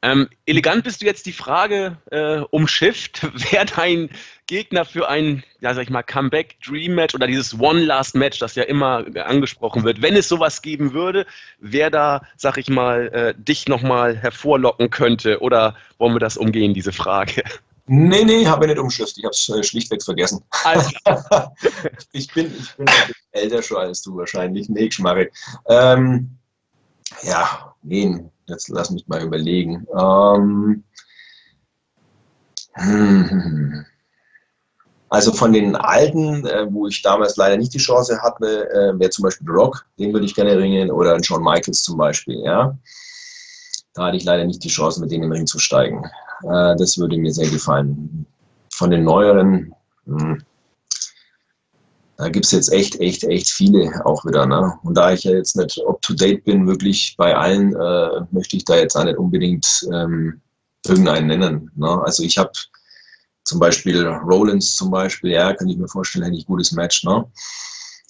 ähm, 0.00 0.28
elegant 0.46 0.84
bist 0.84 1.02
du 1.02 1.06
jetzt 1.06 1.26
die 1.26 1.32
Frage 1.32 1.96
äh, 2.11 2.38
umschifft, 2.50 3.26
wer 3.50 3.64
dein 3.64 4.11
Gegner 4.46 4.84
für 4.84 5.08
ein, 5.08 5.42
ja, 5.61 5.74
sag 5.74 5.82
ich 5.82 5.90
mal, 5.90 6.02
Comeback 6.02 6.56
Dream 6.64 6.94
Match 6.94 7.14
oder 7.14 7.26
dieses 7.26 7.58
One 7.58 7.80
Last 7.80 8.14
Match, 8.14 8.38
das 8.38 8.54
ja 8.54 8.62
immer 8.62 9.04
angesprochen 9.24 9.84
wird, 9.84 10.00
wenn 10.00 10.16
es 10.16 10.28
sowas 10.28 10.62
geben 10.62 10.92
würde, 10.92 11.26
wer 11.58 11.90
da, 11.90 12.22
sag 12.37 12.58
ich 12.58 12.68
mal, 12.68 13.08
äh, 13.08 13.34
dich 13.37 13.66
nochmal 13.66 14.16
hervorlocken 14.16 14.90
könnte 14.90 15.40
oder 15.40 15.74
wollen 15.98 16.14
wir 16.14 16.20
das 16.20 16.37
umgehen, 16.37 16.74
diese 16.74 16.92
Frage? 16.92 17.42
Nee, 17.90 18.24
nee, 18.24 18.46
habe 18.46 18.66
ich 18.66 18.70
nicht 18.70 18.80
umschifft. 18.80 19.16
Ich 19.16 19.24
habe 19.24 19.32
es 19.32 19.48
äh, 19.48 19.62
schlichtweg 19.62 20.02
vergessen. 20.02 20.44
Also. 20.62 20.90
ich 22.12 22.32
bin, 22.34 22.54
ich 22.56 22.76
bin 22.76 22.87
älter 23.32 23.62
schon 23.62 23.78
als 23.78 24.02
du 24.02 24.14
wahrscheinlich. 24.14 24.68
Nee, 24.68 24.90
Schmarre. 24.90 25.30
Ähm, 25.66 26.37
ja, 27.22 27.74
wen? 27.82 28.30
Jetzt 28.48 28.68
lass 28.68 28.90
mich 28.90 29.06
mal 29.08 29.22
überlegen. 29.22 29.87
Ähm, 29.94 30.82
hm, 32.72 33.84
also 35.11 35.32
von 35.32 35.52
den 35.52 35.76
alten, 35.76 36.46
äh, 36.46 36.66
wo 36.70 36.87
ich 36.87 37.02
damals 37.02 37.37
leider 37.37 37.56
nicht 37.56 37.74
die 37.74 37.78
Chance 37.78 38.20
hatte, 38.22 38.70
äh, 38.70 38.98
wäre 38.98 39.11
zum 39.11 39.24
Beispiel 39.24 39.48
Rock, 39.50 39.87
den 39.98 40.12
würde 40.12 40.26
ich 40.26 40.34
gerne 40.34 40.56
ringen, 40.56 40.90
oder 40.90 41.14
ein 41.14 41.24
Shawn 41.24 41.42
Michaels 41.42 41.82
zum 41.82 41.96
Beispiel, 41.96 42.40
ja. 42.44 42.76
Da 43.94 44.06
hatte 44.06 44.16
ich 44.16 44.24
leider 44.24 44.44
nicht 44.44 44.62
die 44.64 44.68
Chance, 44.68 45.00
mit 45.00 45.11
denen 45.11 45.24
im 45.24 45.32
Ring 45.32 45.46
zu 45.46 45.58
steigen. 45.58 46.04
Äh, 46.42 46.76
das 46.76 46.98
würde 46.98 47.16
mir 47.18 47.32
sehr 47.32 47.48
gefallen. 47.48 48.26
Von 48.72 48.90
den 48.90 49.04
neueren, 49.04 49.74
hm, 50.06 50.42
da 52.18 52.28
gibt 52.28 52.46
es 52.46 52.50
jetzt 52.50 52.72
echt, 52.72 53.00
echt, 53.00 53.22
echt 53.22 53.48
viele 53.48 54.04
auch 54.04 54.24
wieder. 54.24 54.44
Ne? 54.44 54.76
Und 54.83 54.94
da 54.94 55.12
ich 55.12 55.22
ja 55.22 55.31
jetzt 55.31 55.57
nicht 55.57 55.81
up-to-date 55.87 56.44
bin, 56.44 56.66
wirklich 56.66 57.14
bei 57.16 57.35
allen, 57.35 57.74
äh, 57.76 58.26
möchte 58.33 58.57
ich 58.57 58.64
da 58.64 58.76
jetzt 58.76 58.96
auch 58.96 59.04
nicht 59.04 59.18
unbedingt 59.18 59.88
ähm, 59.92 60.40
irgendeinen 60.85 61.28
nennen. 61.28 61.70
Ne? 61.76 62.02
Also 62.02 62.24
ich 62.24 62.37
habe 62.37 62.50
zum 63.44 63.61
Beispiel 63.61 64.04
Rollins 64.04 64.74
zum 64.74 64.90
Beispiel, 64.90 65.31
ja, 65.31 65.54
kann 65.54 65.68
ich 65.68 65.78
mir 65.78 65.87
vorstellen, 65.87 66.24
hätte 66.24 66.37
ich 66.37 66.46
gutes 66.46 66.72
Match. 66.72 67.04
Ne? 67.04 67.24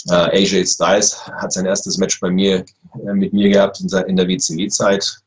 Äh, 0.09 0.42
AJ 0.42 0.64
Styles 0.64 1.27
hat 1.27 1.53
sein 1.53 1.66
erstes 1.66 1.99
Match 1.99 2.18
bei 2.18 2.31
mir, 2.31 2.64
äh, 3.07 3.12
mit 3.12 3.35
mir 3.35 3.51
gehabt 3.51 3.79
in, 3.81 3.88
in 4.07 4.16
der 4.16 4.27
WCW-Zeit. 4.27 5.18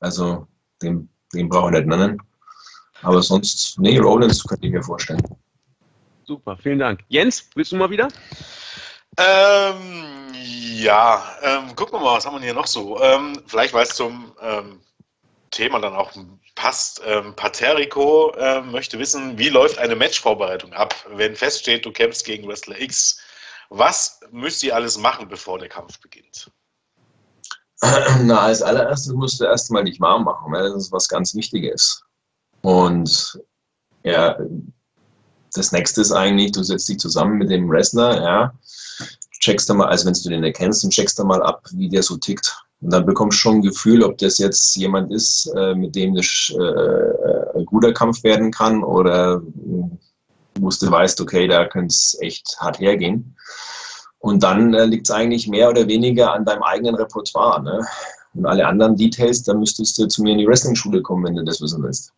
Also 0.00 0.46
den, 0.80 1.10
den 1.34 1.50
brauche 1.50 1.68
ich 1.68 1.76
nicht 1.76 1.88
nennen. 1.88 2.16
Aber 3.02 3.22
sonst, 3.22 3.78
nee, 3.78 3.98
Rollins 3.98 4.42
könnte 4.44 4.66
ich 4.66 4.72
mir 4.72 4.82
vorstellen. 4.82 5.22
Super, 6.30 6.56
vielen 6.56 6.78
Dank. 6.78 7.00
Jens, 7.08 7.50
willst 7.56 7.72
du 7.72 7.76
mal 7.76 7.90
wieder? 7.90 8.06
Ähm, 9.16 10.28
ja, 10.32 11.24
ähm, 11.42 11.74
gucken 11.74 11.94
wir 11.94 12.04
mal, 12.04 12.16
was 12.16 12.24
haben 12.24 12.36
wir 12.36 12.40
hier 12.40 12.54
noch 12.54 12.68
so? 12.68 13.02
Ähm, 13.02 13.42
vielleicht, 13.48 13.74
weil 13.74 13.82
es 13.82 13.96
zum 13.96 14.32
ähm, 14.40 14.80
Thema 15.50 15.80
dann 15.80 15.96
auch 15.96 16.12
passt. 16.54 17.02
Ähm, 17.04 17.34
Paterico 17.34 18.30
äh, 18.36 18.60
möchte 18.60 19.00
wissen, 19.00 19.38
wie 19.38 19.48
läuft 19.48 19.78
eine 19.78 19.96
Matchvorbereitung 19.96 20.72
ab, 20.72 20.94
wenn 21.08 21.34
feststeht, 21.34 21.84
du 21.84 21.90
kämpfst 21.90 22.24
gegen 22.24 22.46
Wrestler 22.46 22.80
X? 22.80 23.20
Was 23.70 24.20
müsst 24.30 24.62
ihr 24.62 24.76
alles 24.76 24.98
machen, 24.98 25.26
bevor 25.28 25.58
der 25.58 25.68
Kampf 25.68 25.98
beginnt? 25.98 26.48
Na, 28.22 28.42
als 28.42 28.62
allererstes 28.62 29.12
musst 29.14 29.40
du 29.40 29.46
erstmal 29.46 29.82
dich 29.82 29.98
warm 29.98 30.22
machen, 30.22 30.52
weil 30.52 30.62
das 30.62 30.76
ist 30.76 30.92
was 30.92 31.08
ganz 31.08 31.34
Wichtiges. 31.34 32.04
Und 32.62 33.36
ja, 34.04 34.38
das 35.54 35.72
nächste 35.72 36.00
ist 36.00 36.12
eigentlich, 36.12 36.52
du 36.52 36.62
setzt 36.62 36.88
dich 36.88 36.98
zusammen 36.98 37.38
mit 37.38 37.50
dem 37.50 37.68
Wrestler, 37.68 38.22
ja, 38.22 38.54
checkst 39.40 39.68
da 39.70 39.74
mal, 39.74 39.88
also 39.88 40.06
wenn 40.06 40.14
du 40.14 40.28
den 40.28 40.44
erkennst, 40.44 40.84
und 40.84 40.90
checkst 40.90 41.18
da 41.18 41.24
mal 41.24 41.42
ab, 41.42 41.66
wie 41.72 41.88
der 41.88 42.02
so 42.02 42.16
tickt. 42.16 42.56
Und 42.80 42.92
dann 42.92 43.04
bekommst 43.04 43.38
du 43.38 43.40
schon 43.40 43.54
ein 43.56 43.62
Gefühl, 43.62 44.02
ob 44.02 44.18
das 44.18 44.38
jetzt 44.38 44.76
jemand 44.76 45.12
ist, 45.12 45.52
äh, 45.56 45.74
mit 45.74 45.94
dem 45.94 46.14
das 46.14 46.52
äh, 46.56 47.58
ein 47.58 47.66
guter 47.66 47.92
Kampf 47.92 48.22
werden 48.22 48.50
kann 48.50 48.82
oder 48.82 49.42
wo 50.58 50.70
du 50.70 50.90
weißt, 50.90 51.20
okay, 51.20 51.46
da 51.46 51.66
könnte 51.66 51.92
es 51.92 52.16
echt 52.20 52.56
hart 52.58 52.80
hergehen. 52.80 53.36
Und 54.18 54.42
dann 54.42 54.74
äh, 54.74 54.84
liegt 54.84 55.08
es 55.08 55.10
eigentlich 55.10 55.48
mehr 55.48 55.70
oder 55.70 55.86
weniger 55.88 56.32
an 56.32 56.44
deinem 56.44 56.62
eigenen 56.62 56.94
Repertoire. 56.94 57.62
Ne? 57.62 57.86
Und 58.34 58.46
alle 58.46 58.66
anderen 58.66 58.96
Details, 58.96 59.42
da 59.42 59.54
müsstest 59.54 59.98
du 59.98 60.06
zu 60.06 60.22
mir 60.22 60.32
in 60.32 60.38
die 60.38 60.46
Wrestling-Schule 60.46 61.02
kommen, 61.02 61.24
wenn 61.24 61.36
du 61.36 61.44
das 61.44 61.60
wissen 61.60 61.82
willst. 61.82 62.12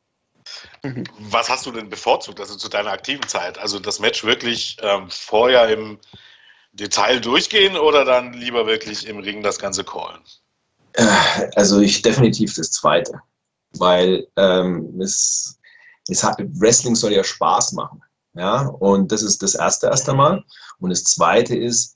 Mhm. 0.82 1.04
Was 1.18 1.48
hast 1.48 1.66
du 1.66 1.72
denn 1.72 1.88
bevorzugt, 1.88 2.40
also 2.40 2.56
zu 2.56 2.68
deiner 2.68 2.90
aktiven 2.90 3.26
Zeit? 3.28 3.58
Also 3.58 3.78
das 3.78 4.00
Match 4.00 4.24
wirklich 4.24 4.76
ähm, 4.82 5.06
vorher 5.08 5.68
im 5.68 5.98
Detail 6.72 7.20
durchgehen 7.20 7.76
oder 7.76 8.04
dann 8.04 8.32
lieber 8.32 8.66
wirklich 8.66 9.06
im 9.06 9.18
Ring 9.18 9.42
das 9.42 9.58
Ganze 9.58 9.84
callen? 9.84 10.22
Äh, 10.94 11.06
also 11.54 11.80
ich 11.80 12.02
definitiv 12.02 12.54
das 12.54 12.72
Zweite, 12.72 13.20
weil 13.72 14.26
ähm, 14.36 15.00
es, 15.00 15.58
es 16.08 16.24
hat, 16.24 16.36
Wrestling 16.38 16.96
soll 16.96 17.12
ja 17.12 17.22
Spaß 17.22 17.72
machen. 17.72 18.02
Ja, 18.34 18.66
und 18.66 19.12
das 19.12 19.22
ist 19.22 19.42
das 19.42 19.54
erste 19.54 19.88
erst 19.88 20.08
einmal. 20.08 20.42
Und 20.78 20.90
das 20.90 21.04
zweite 21.04 21.54
ist, 21.54 21.94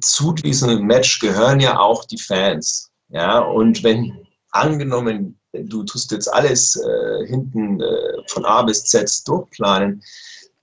zu 0.00 0.32
diesem 0.32 0.82
Match 0.82 1.18
gehören 1.18 1.60
ja 1.60 1.78
auch 1.78 2.04
die 2.04 2.18
Fans. 2.18 2.90
Ja, 3.08 3.38
und 3.38 3.82
wenn 3.82 4.23
angenommen 4.54 5.38
du 5.62 5.84
tust 5.84 6.10
jetzt 6.10 6.32
alles 6.32 6.76
äh, 6.76 7.26
hinten 7.26 7.80
äh, 7.80 8.22
von 8.28 8.44
A 8.44 8.62
bis 8.62 8.84
Z 8.84 9.26
durchplanen, 9.26 10.02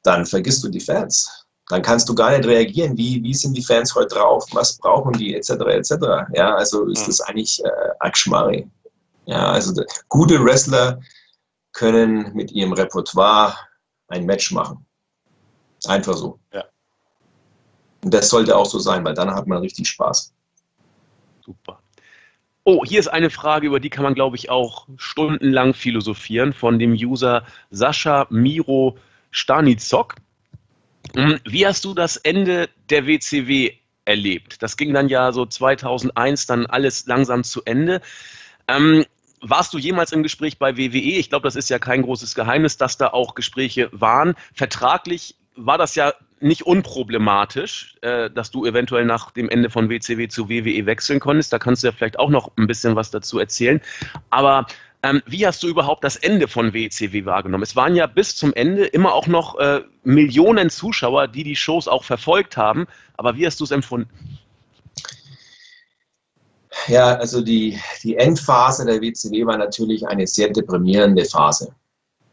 dann 0.03 0.25
vergisst 0.25 0.63
du 0.63 0.69
die 0.69 0.79
Fans. 0.79 1.45
Dann 1.69 1.81
kannst 1.81 2.09
du 2.09 2.15
gar 2.15 2.31
nicht 2.31 2.45
reagieren, 2.45 2.97
wie, 2.97 3.23
wie 3.23 3.33
sind 3.33 3.55
die 3.55 3.63
Fans 3.63 3.95
heute 3.95 4.15
drauf, 4.15 4.45
was 4.51 4.77
brauchen 4.77 5.13
die, 5.13 5.35
etc. 5.35 5.51
etc. 5.51 5.91
Ja, 6.33 6.55
also 6.55 6.85
ist 6.87 7.07
das 7.07 7.21
eigentlich 7.21 7.63
äh, 7.63 7.69
Akschmari. 7.99 8.69
Ja, 9.25 9.51
also 9.51 9.81
gute 10.09 10.43
Wrestler 10.43 10.99
können 11.71 12.33
mit 12.33 12.51
ihrem 12.51 12.73
Repertoire 12.73 13.55
ein 14.09 14.25
Match 14.25 14.51
machen. 14.51 14.85
Einfach 15.85 16.15
so. 16.15 16.39
Ja. 16.51 16.65
Und 18.03 18.13
das 18.13 18.29
sollte 18.29 18.55
auch 18.55 18.65
so 18.65 18.79
sein, 18.79 19.05
weil 19.05 19.13
dann 19.13 19.33
hat 19.33 19.47
man 19.47 19.59
richtig 19.59 19.87
Spaß. 19.87 20.33
Super. 21.45 21.80
Oh, 22.63 22.85
hier 22.85 22.99
ist 22.99 23.07
eine 23.07 23.31
Frage, 23.31 23.65
über 23.65 23.79
die 23.79 23.89
kann 23.89 24.03
man, 24.03 24.13
glaube 24.13 24.35
ich, 24.35 24.51
auch 24.51 24.87
stundenlang 24.97 25.73
philosophieren, 25.73 26.53
von 26.53 26.77
dem 26.77 26.93
User 26.93 27.43
Sascha 27.71 28.27
Miro 28.29 28.97
Stanizok. 29.31 30.15
Hm, 31.15 31.39
wie 31.43 31.65
hast 31.65 31.85
du 31.85 31.95
das 31.95 32.17
Ende 32.17 32.69
der 32.91 33.07
WCW 33.07 33.71
erlebt? 34.05 34.61
Das 34.61 34.77
ging 34.77 34.93
dann 34.93 35.09
ja 35.09 35.31
so 35.31 35.47
2001 35.47 36.45
dann 36.45 36.67
alles 36.67 37.07
langsam 37.07 37.43
zu 37.43 37.63
Ende. 37.65 37.99
Ähm, 38.67 39.05
warst 39.41 39.73
du 39.73 39.79
jemals 39.79 40.11
im 40.11 40.21
Gespräch 40.21 40.59
bei 40.59 40.77
WWE? 40.77 41.17
Ich 41.17 41.29
glaube, 41.29 41.47
das 41.47 41.55
ist 41.55 41.69
ja 41.71 41.79
kein 41.79 42.03
großes 42.03 42.35
Geheimnis, 42.35 42.77
dass 42.77 42.95
da 42.97 43.07
auch 43.07 43.33
Gespräche 43.33 43.89
waren. 43.91 44.35
Vertraglich 44.53 45.35
war 45.55 45.79
das 45.79 45.95
ja 45.95 46.13
nicht 46.41 46.63
unproblematisch, 46.63 47.95
äh, 48.01 48.29
dass 48.29 48.51
du 48.51 48.65
eventuell 48.65 49.05
nach 49.05 49.31
dem 49.31 49.49
Ende 49.49 49.69
von 49.69 49.89
WCW 49.89 50.27
zu 50.27 50.49
WWE 50.49 50.85
wechseln 50.85 51.19
konntest. 51.19 51.53
Da 51.53 51.59
kannst 51.59 51.83
du 51.83 51.87
ja 51.87 51.93
vielleicht 51.93 52.19
auch 52.19 52.29
noch 52.29 52.51
ein 52.57 52.67
bisschen 52.67 52.95
was 52.95 53.11
dazu 53.11 53.39
erzählen. 53.39 53.81
Aber 54.29 54.65
ähm, 55.03 55.21
wie 55.25 55.47
hast 55.47 55.63
du 55.63 55.67
überhaupt 55.67 56.03
das 56.03 56.15
Ende 56.15 56.47
von 56.47 56.73
WCW 56.73 57.25
wahrgenommen? 57.25 57.63
Es 57.63 57.75
waren 57.75 57.95
ja 57.95 58.05
bis 58.07 58.35
zum 58.35 58.53
Ende 58.53 58.85
immer 58.85 59.13
auch 59.13 59.27
noch 59.27 59.57
äh, 59.57 59.81
Millionen 60.03 60.69
Zuschauer, 60.69 61.27
die 61.27 61.43
die 61.43 61.55
Shows 61.55 61.87
auch 61.87 62.03
verfolgt 62.03 62.57
haben. 62.57 62.87
Aber 63.17 63.35
wie 63.35 63.45
hast 63.45 63.59
du 63.59 63.63
es 63.63 63.71
empfunden? 63.71 64.09
Ja, 66.87 67.15
also 67.15 67.41
die, 67.41 67.79
die 68.03 68.15
Endphase 68.15 68.85
der 68.85 69.01
WCW 69.01 69.45
war 69.45 69.57
natürlich 69.57 70.07
eine 70.07 70.25
sehr 70.25 70.49
deprimierende 70.49 71.25
Phase. 71.25 71.73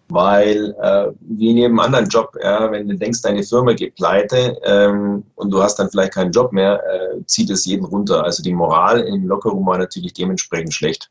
Weil 0.09 0.75
äh, 0.81 1.13
wie 1.21 1.51
in 1.51 1.57
jedem 1.59 1.79
anderen 1.81 2.09
Job, 2.09 2.37
ja, 2.43 2.71
wenn 2.71 2.89
du 2.89 2.97
denkst, 2.97 3.23
deine 3.23 3.43
Firma 3.43 3.75
geht 3.75 3.95
pleite 3.95 4.59
ähm, 4.65 5.25
und 5.35 5.51
du 5.51 5.63
hast 5.63 5.77
dann 5.79 5.91
vielleicht 5.91 6.15
keinen 6.15 6.33
Job 6.33 6.53
mehr, 6.53 6.83
äh, 6.87 7.25
zieht 7.27 7.51
es 7.51 7.65
jeden 7.65 7.85
runter. 7.85 8.25
Also 8.25 8.43
die 8.43 8.55
Moral 8.55 9.01
im 9.01 9.27
Lockerroom 9.27 9.67
war 9.67 9.79
natürlich 9.79 10.15
dementsprechend 10.15 10.75
schlecht. 10.75 11.11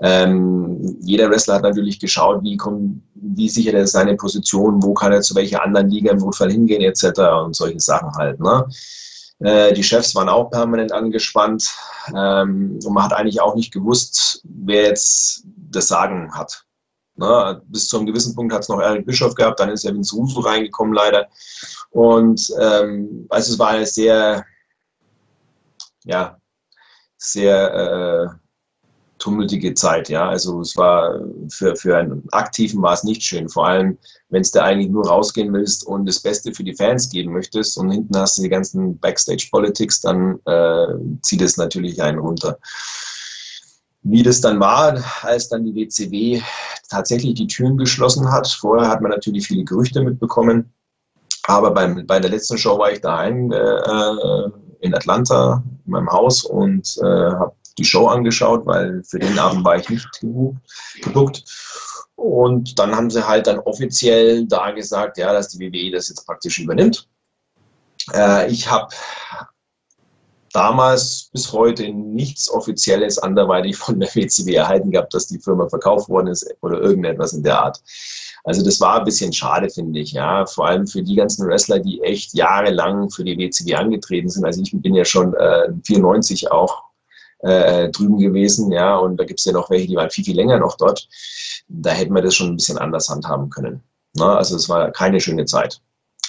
Ähm, 0.00 0.98
jeder 1.00 1.30
Wrestler 1.30 1.54
hat 1.54 1.62
natürlich 1.62 1.98
geschaut, 1.98 2.42
wie, 2.42 2.56
kommt, 2.58 3.02
wie 3.14 3.48
sichert 3.48 3.74
er 3.74 3.86
seine 3.86 4.14
Position, 4.14 4.82
wo 4.82 4.92
kann 4.92 5.12
er 5.12 5.22
zu 5.22 5.34
welcher 5.34 5.62
anderen 5.64 5.88
Liga 5.88 6.12
im 6.12 6.18
Notfall 6.18 6.50
hingehen, 6.50 6.82
etc. 6.82 7.20
und 7.44 7.56
solche 7.56 7.80
Sachen 7.80 8.10
halt. 8.14 8.38
Ne? 8.38 8.66
Äh, 9.40 9.72
die 9.72 9.82
Chefs 9.82 10.14
waren 10.14 10.28
auch 10.28 10.50
permanent 10.50 10.92
angespannt 10.92 11.74
ähm, 12.14 12.78
und 12.84 12.92
man 12.92 13.04
hat 13.04 13.14
eigentlich 13.14 13.40
auch 13.40 13.54
nicht 13.54 13.72
gewusst, 13.72 14.42
wer 14.44 14.84
jetzt 14.84 15.44
das 15.70 15.88
Sagen 15.88 16.30
hat. 16.34 16.65
Ne? 17.16 17.62
Bis 17.66 17.88
zu 17.88 17.96
einem 17.96 18.06
gewissen 18.06 18.34
Punkt 18.34 18.52
hat 18.52 18.62
es 18.62 18.68
noch 18.68 18.80
Eric 18.80 19.06
Bischof 19.06 19.34
gehabt, 19.34 19.60
dann 19.60 19.70
ist 19.70 19.84
ja 19.84 19.92
Vince 19.92 20.14
Russo 20.14 20.40
reingekommen 20.40 20.94
leider. 20.94 21.28
Und 21.90 22.52
ähm, 22.60 23.26
also 23.30 23.52
es 23.52 23.58
war 23.58 23.70
eine 23.70 23.86
sehr, 23.86 24.44
ja, 26.04 26.36
sehr 27.16 27.74
äh, 27.74 28.46
tummeltige 29.18 29.74
Zeit, 29.74 30.08
ja. 30.08 30.28
Also 30.28 30.60
es 30.60 30.76
war 30.76 31.20
für, 31.48 31.74
für 31.76 31.96
einen 31.96 32.22
Aktiven 32.32 32.82
war 32.82 32.92
es 32.92 33.04
nicht 33.04 33.22
schön, 33.22 33.48
vor 33.48 33.66
allem 33.66 33.98
wenn 34.28 34.42
es 34.42 34.50
da 34.50 34.64
eigentlich 34.64 34.90
nur 34.90 35.08
rausgehen 35.08 35.52
willst 35.52 35.86
und 35.86 36.06
das 36.06 36.20
Beste 36.20 36.52
für 36.52 36.64
die 36.64 36.74
Fans 36.74 37.08
geben 37.08 37.32
möchtest 37.32 37.78
und 37.78 37.90
hinten 37.90 38.16
hast 38.16 38.38
du 38.38 38.42
die 38.42 38.48
ganzen 38.48 38.98
Backstage-Politics, 38.98 40.00
dann 40.02 40.38
äh, 40.44 40.86
zieht 41.22 41.42
es 41.42 41.56
natürlich 41.56 42.02
einen 42.02 42.18
runter. 42.18 42.58
Wie 44.08 44.22
das 44.22 44.40
dann 44.40 44.60
war, 44.60 45.02
als 45.22 45.48
dann 45.48 45.64
die 45.64 45.74
WCW 45.74 46.40
tatsächlich 46.88 47.34
die 47.34 47.48
Türen 47.48 47.76
geschlossen 47.76 48.30
hat. 48.30 48.46
Vorher 48.46 48.88
hat 48.88 49.00
man 49.00 49.10
natürlich 49.10 49.46
viele 49.46 49.64
Gerüchte 49.64 50.00
mitbekommen, 50.00 50.72
aber 51.44 51.72
beim, 51.72 52.06
bei 52.06 52.20
der 52.20 52.30
letzten 52.30 52.56
Show 52.56 52.78
war 52.78 52.92
ich 52.92 53.00
daheim 53.00 53.50
äh, 53.50 54.50
in 54.80 54.94
Atlanta 54.94 55.62
in 55.84 55.92
meinem 55.92 56.10
Haus 56.10 56.44
und 56.44 56.96
äh, 57.02 57.04
habe 57.04 57.54
die 57.78 57.84
Show 57.84 58.06
angeschaut, 58.06 58.64
weil 58.64 59.02
für 59.04 59.18
den 59.18 59.38
Abend 59.38 59.64
war 59.64 59.76
ich 59.76 59.88
nicht 59.88 60.08
gebucht. 61.02 61.44
Und 62.14 62.78
dann 62.78 62.94
haben 62.94 63.10
sie 63.10 63.26
halt 63.26 63.46
dann 63.46 63.58
offiziell 63.58 64.46
da 64.46 64.70
gesagt, 64.70 65.18
ja, 65.18 65.32
dass 65.32 65.48
die 65.48 65.60
WWE 65.60 65.90
das 65.90 66.08
jetzt 66.08 66.24
praktisch 66.24 66.58
übernimmt. 66.58 67.08
Äh, 68.14 68.50
ich 68.50 68.70
habe 68.70 68.88
damals 70.56 71.28
bis 71.34 71.52
heute 71.52 71.92
nichts 71.92 72.50
Offizielles 72.50 73.18
anderweitig 73.18 73.76
von 73.76 74.00
der 74.00 74.08
WCW 74.08 74.54
erhalten 74.54 74.90
gehabt, 74.90 75.12
dass 75.12 75.26
die 75.26 75.38
Firma 75.38 75.68
verkauft 75.68 76.08
worden 76.08 76.28
ist 76.28 76.48
oder 76.62 76.80
irgendetwas 76.80 77.34
in 77.34 77.42
der 77.42 77.62
Art. 77.62 77.82
Also 78.44 78.64
das 78.64 78.80
war 78.80 78.98
ein 78.98 79.04
bisschen 79.04 79.34
schade, 79.34 79.68
finde 79.68 80.00
ich, 80.00 80.12
ja. 80.12 80.46
Vor 80.46 80.66
allem 80.66 80.86
für 80.86 81.02
die 81.02 81.16
ganzen 81.16 81.46
Wrestler, 81.46 81.78
die 81.78 82.00
echt 82.00 82.32
jahrelang 82.32 83.10
für 83.10 83.22
die 83.22 83.36
WCW 83.36 83.74
angetreten 83.74 84.30
sind. 84.30 84.46
Also 84.46 84.62
ich 84.62 84.72
bin 84.72 84.94
ja 84.94 85.04
schon 85.04 85.34
äh, 85.34 85.68
94 85.84 86.50
auch 86.50 86.84
äh, 87.40 87.90
drüben 87.90 88.18
gewesen, 88.18 88.72
ja, 88.72 88.96
und 88.96 89.18
da 89.18 89.24
gibt 89.24 89.40
es 89.40 89.44
ja 89.44 89.52
noch 89.52 89.68
welche, 89.68 89.88
die 89.88 89.96
waren 89.96 90.10
viel, 90.10 90.24
viel 90.24 90.36
länger 90.36 90.58
noch 90.58 90.78
dort. 90.78 91.06
Da 91.68 91.90
hätten 91.90 92.14
wir 92.14 92.22
das 92.22 92.34
schon 92.34 92.50
ein 92.50 92.56
bisschen 92.56 92.78
anders 92.78 93.10
handhaben 93.10 93.50
können. 93.50 93.82
Na, 94.14 94.28
ne? 94.28 94.38
also 94.38 94.56
es 94.56 94.70
war 94.70 94.90
keine 94.92 95.20
schöne 95.20 95.44
Zeit. 95.44 95.82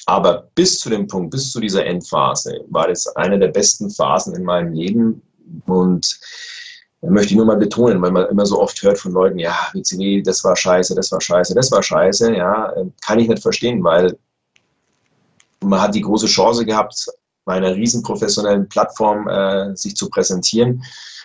Aber 0.07 0.47
bis 0.55 0.79
zu 0.79 0.89
dem 0.89 1.05
Punkt, 1.05 1.31
bis 1.31 1.51
zu 1.51 1.59
dieser 1.59 1.85
Endphase, 1.85 2.61
war 2.69 2.87
das 2.87 3.07
eine 3.17 3.37
der 3.37 3.49
besten 3.49 3.89
Phasen 3.89 4.35
in 4.35 4.43
meinem 4.43 4.73
Leben. 4.73 5.21
Und 5.65 6.19
da 7.01 7.09
möchte 7.09 7.31
ich 7.31 7.37
nur 7.37 7.45
mal 7.45 7.57
betonen, 7.57 8.01
weil 8.01 8.11
man 8.11 8.27
immer 8.29 8.45
so 8.45 8.59
oft 8.59 8.81
hört 8.81 8.97
von 8.97 9.11
Leuten, 9.11 9.37
ja, 9.37 9.55
WCW, 9.73 10.21
das 10.21 10.43
war 10.45 10.55
scheiße, 10.55 10.95
das 10.95 11.11
war 11.11 11.19
scheiße, 11.19 11.53
das 11.53 11.71
war 11.71 11.83
scheiße. 11.83 12.35
Ja, 12.35 12.73
kann 13.05 13.19
ich 13.19 13.27
nicht 13.27 13.41
verstehen, 13.41 13.83
weil 13.83 14.17
man 15.59 15.81
hat 15.81 15.93
die 15.93 16.01
große 16.01 16.27
Chance 16.27 16.65
gehabt, 16.65 17.07
bei 17.43 17.55
einer 17.55 17.75
riesen 17.75 18.01
professionellen 18.01 18.67
Plattform 18.69 19.27
äh, 19.27 19.75
sich 19.75 19.95
zu 19.95 20.09
präsentieren, 20.09 20.83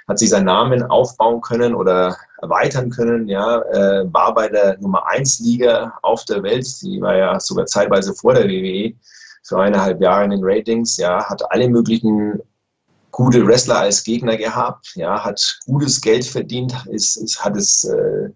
hat 0.09 0.19
sich 0.19 0.31
seinen 0.31 0.47
Namen 0.47 0.83
aufbauen 0.83 1.41
können 1.41 1.75
oder 1.75 2.17
erweitern 2.41 2.91
können, 2.91 3.29
ja, 3.29 3.61
äh, 3.63 4.13
war 4.13 4.35
bei 4.35 4.49
der 4.49 4.79
Nummer 4.81 5.07
1 5.09 5.41
Liga 5.41 5.95
auf 6.03 6.25
der 6.25 6.43
Welt, 6.43 6.67
die 6.83 7.01
war 7.01 7.17
ja 7.17 7.41
sogar 7.41 7.67
zeitweise 7.67 8.15
vor 8.15 8.35
der 8.35 8.49
WWE, 8.49 8.95
für 9.45 9.59
eineinhalb 9.61 10.01
Jahre 10.01 10.25
in 10.25 10.31
den 10.31 10.41
Ratings, 10.43 10.97
ja, 10.97 11.29
hat 11.29 11.43
alle 11.51 11.69
möglichen 11.69 12.41
gute 13.11 13.47
Wrestler 13.47 13.79
als 13.79 14.03
Gegner 14.03 14.37
gehabt, 14.37 14.93
ja, 14.95 15.23
hat 15.23 15.59
gutes 15.67 16.01
Geld 16.01 16.25
verdient, 16.25 16.75
ist, 16.91 17.17
ist 17.17 17.45
hat 17.45 17.57
es 17.57 17.85
äh, 17.85 18.31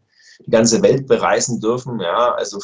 die 0.44 0.50
ganze 0.50 0.82
Welt 0.82 1.06
bereisen 1.06 1.60
dürfen, 1.60 1.98
ja, 1.98 2.32
also 2.34 2.60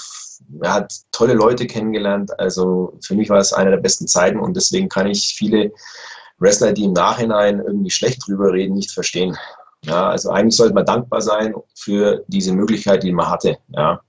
er 0.60 0.74
hat 0.74 0.94
tolle 1.12 1.34
Leute 1.34 1.66
kennengelernt. 1.66 2.38
Also 2.38 2.98
für 3.04 3.14
mich 3.14 3.30
war 3.30 3.38
es 3.38 3.52
eine 3.52 3.70
der 3.70 3.78
besten 3.78 4.06
Zeiten 4.06 4.38
und 4.38 4.56
deswegen 4.56 4.88
kann 4.88 5.06
ich 5.06 5.34
viele 5.36 5.72
Wrestler, 6.42 6.72
die 6.72 6.84
im 6.84 6.92
Nachhinein 6.92 7.60
irgendwie 7.60 7.90
schlecht 7.90 8.26
drüber 8.26 8.52
reden, 8.52 8.74
nicht 8.74 8.90
verstehen. 8.90 9.36
Ja, 9.84 10.10
also 10.10 10.30
eigentlich 10.30 10.56
sollte 10.56 10.74
man 10.74 10.86
dankbar 10.86 11.20
sein 11.20 11.54
für 11.74 12.24
diese 12.28 12.52
Möglichkeit, 12.52 13.02
die 13.02 13.12
man 13.12 13.28
hatte. 13.28 13.58
Ja. 13.68 14.00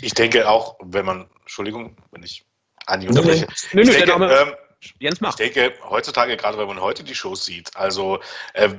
Ich 0.00 0.14
denke 0.14 0.48
auch, 0.48 0.76
wenn 0.82 1.04
man, 1.04 1.26
Entschuldigung, 1.40 1.96
wenn 2.12 2.22
ich 2.22 2.46
Andi 2.86 3.08
unterbreche. 3.08 3.46
Nee, 3.72 3.84
nee, 3.84 3.90
ich 3.90 4.04
denke, 4.04 4.24
ähm, 4.24 4.54
Jens 4.98 5.20
macht. 5.20 5.40
Ich 5.40 5.52
denke, 5.52 5.74
heutzutage, 5.88 6.36
gerade 6.36 6.56
wenn 6.58 6.66
man 6.66 6.80
heute 6.80 7.04
die 7.04 7.14
Shows 7.14 7.44
sieht, 7.44 7.76
also 7.76 8.20
äh, 8.54 8.70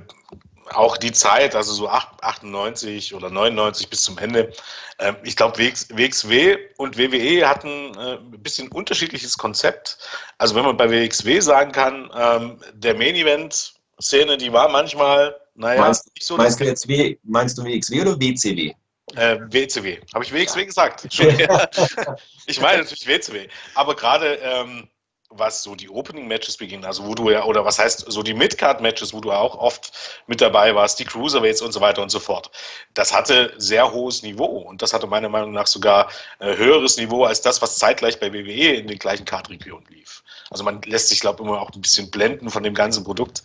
auch 0.75 0.97
die 0.97 1.12
Zeit, 1.12 1.55
also 1.55 1.73
so 1.73 1.89
98 1.89 3.13
oder 3.13 3.29
99 3.29 3.89
bis 3.89 4.03
zum 4.03 4.17
Ende, 4.17 4.51
äh, 4.97 5.13
ich 5.23 5.36
glaube, 5.36 5.57
WXW 5.57 6.57
und 6.77 6.97
WWE 6.97 7.47
hatten 7.47 7.93
äh, 7.95 8.17
ein 8.17 8.43
bisschen 8.43 8.69
unterschiedliches 8.69 9.38
Konzept. 9.38 9.97
Also 10.38 10.55
wenn 10.55 10.65
man 10.65 10.77
bei 10.77 10.89
WXW 10.89 11.39
sagen 11.39 11.71
kann, 11.71 12.10
ähm, 12.15 12.60
der 12.73 12.95
Main 12.95 13.15
Event 13.15 13.73
Szene, 14.01 14.38
die 14.38 14.51
war 14.51 14.69
manchmal, 14.69 15.36
naja, 15.55 15.81
meinst, 15.81 16.13
nicht 16.15 16.25
so. 16.25 16.38
Meinst 16.38 16.60
du 16.60 16.65
jetzt 16.65 16.88
w, 16.88 17.17
meinst 17.23 17.57
du 17.57 17.63
WXW 17.63 18.01
oder 18.01 18.19
WCW? 18.19 18.73
Äh, 19.15 19.39
WCW. 19.49 19.99
Habe 20.13 20.23
ich 20.23 20.34
WXW 20.34 20.65
gesagt? 20.65 21.05
ich 22.47 22.62
meine 22.62 22.79
natürlich 22.79 23.07
WCW. 23.07 23.47
Aber 23.75 23.95
gerade 23.95 24.36
ähm, 24.36 24.88
was 25.31 25.63
so 25.63 25.75
die 25.75 25.89
Opening-Matches 25.89 26.57
beginnen, 26.57 26.85
also 26.85 27.05
wo 27.05 27.15
du 27.15 27.29
ja, 27.29 27.43
oder 27.45 27.65
was 27.65 27.79
heißt 27.79 28.05
so 28.07 28.21
die 28.23 28.33
Mid-Card-Matches, 28.33 29.13
wo 29.13 29.21
du 29.21 29.31
auch 29.31 29.57
oft 29.57 29.91
mit 30.27 30.41
dabei 30.41 30.75
warst, 30.75 30.99
die 30.99 31.05
Cruiserweights 31.05 31.61
und 31.61 31.71
so 31.71 31.81
weiter 31.81 32.01
und 32.01 32.09
so 32.09 32.19
fort. 32.19 32.51
Das 32.93 33.13
hatte 33.13 33.53
sehr 33.57 33.91
hohes 33.91 34.23
Niveau 34.23 34.45
und 34.45 34.81
das 34.81 34.93
hatte 34.93 35.07
meiner 35.07 35.29
Meinung 35.29 35.51
nach 35.51 35.67
sogar 35.67 36.09
äh, 36.39 36.55
höheres 36.55 36.97
Niveau 36.97 37.23
als 37.23 37.41
das, 37.41 37.61
was 37.61 37.77
zeitgleich 37.77 38.19
bei 38.19 38.33
WWE 38.33 38.73
in 38.75 38.87
den 38.87 38.99
gleichen 38.99 39.25
Card-Regionen 39.25 39.85
lief. 39.89 40.23
Also 40.49 40.65
man 40.65 40.81
lässt 40.81 41.07
sich, 41.07 41.21
glaube 41.21 41.41
ich, 41.41 41.47
immer 41.47 41.61
auch 41.61 41.71
ein 41.71 41.81
bisschen 41.81 42.11
blenden 42.11 42.49
von 42.49 42.63
dem 42.63 42.73
ganzen 42.73 43.05
Produkt. 43.05 43.43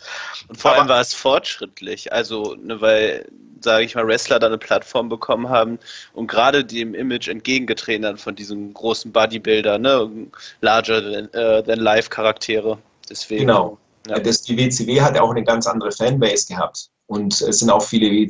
Und 0.49 0.61
vor 0.61 0.73
Aber, 0.73 0.81
allem 0.81 0.89
war 0.89 1.01
es 1.01 1.15
fortschrittlich, 1.15 2.13
also 2.13 2.57
ne, 2.57 2.81
weil 2.81 3.27
sage 3.61 3.85
ich 3.85 3.95
mal, 3.95 4.07
Wrestler 4.07 4.39
da 4.39 4.47
eine 4.47 4.59
Plattform 4.59 5.09
bekommen 5.09 5.49
haben 5.49 5.79
und 6.13 6.27
gerade 6.29 6.65
dem 6.65 6.95
Image 6.95 7.29
entgegengetreten 7.29 8.07
haben 8.07 8.19
von 8.19 8.35
diesem 8.35 8.73
großen 8.75 9.13
Bodybuilder, 9.13 9.79
ne? 9.79 10.11
larger 10.61 11.01
than, 11.01 11.27
uh, 11.35 11.63
than 11.63 11.76
life 11.81 12.11
Charaktere. 12.11 12.79
Deswegen, 13.09 13.47
genau. 13.47 13.79
Ja. 14.09 14.19
Das, 14.19 14.43
die 14.43 14.57
WCW 14.57 15.01
hat 15.01 15.19
auch 15.19 15.31
eine 15.31 15.45
ganz 15.45 15.67
andere 15.67 15.91
Fanbase 15.91 16.47
gehabt 16.49 16.91
und 17.07 17.41
es 17.41 17.59
sind 17.59 17.71
auch 17.71 17.83
viele 17.83 18.29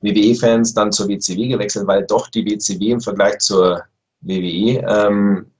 WWE-Fans 0.00 0.74
dann 0.74 0.92
zur 0.92 1.08
WCW 1.08 1.48
gewechselt, 1.48 1.86
weil 1.86 2.04
doch 2.06 2.28
die 2.28 2.44
WCW 2.44 2.90
im 2.90 3.00
Vergleich 3.00 3.38
zur 3.38 3.82
WWE 4.22 4.84
ähm, 4.88 5.50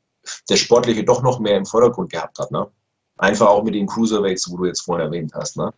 der 0.48 0.56
Sportliche 0.56 1.04
doch 1.04 1.22
noch 1.22 1.38
mehr 1.40 1.56
im 1.56 1.66
Vordergrund 1.66 2.10
gehabt 2.10 2.38
hat. 2.38 2.50
Ne? 2.50 2.66
Einfach 3.18 3.48
auch 3.48 3.62
mit 3.62 3.74
den 3.74 3.86
Cruiserweights, 3.86 4.50
wo 4.50 4.56
du 4.56 4.66
jetzt 4.66 4.82
vorhin 4.82 5.06
erwähnt 5.06 5.32
hast. 5.34 5.56
Ne? 5.56 5.72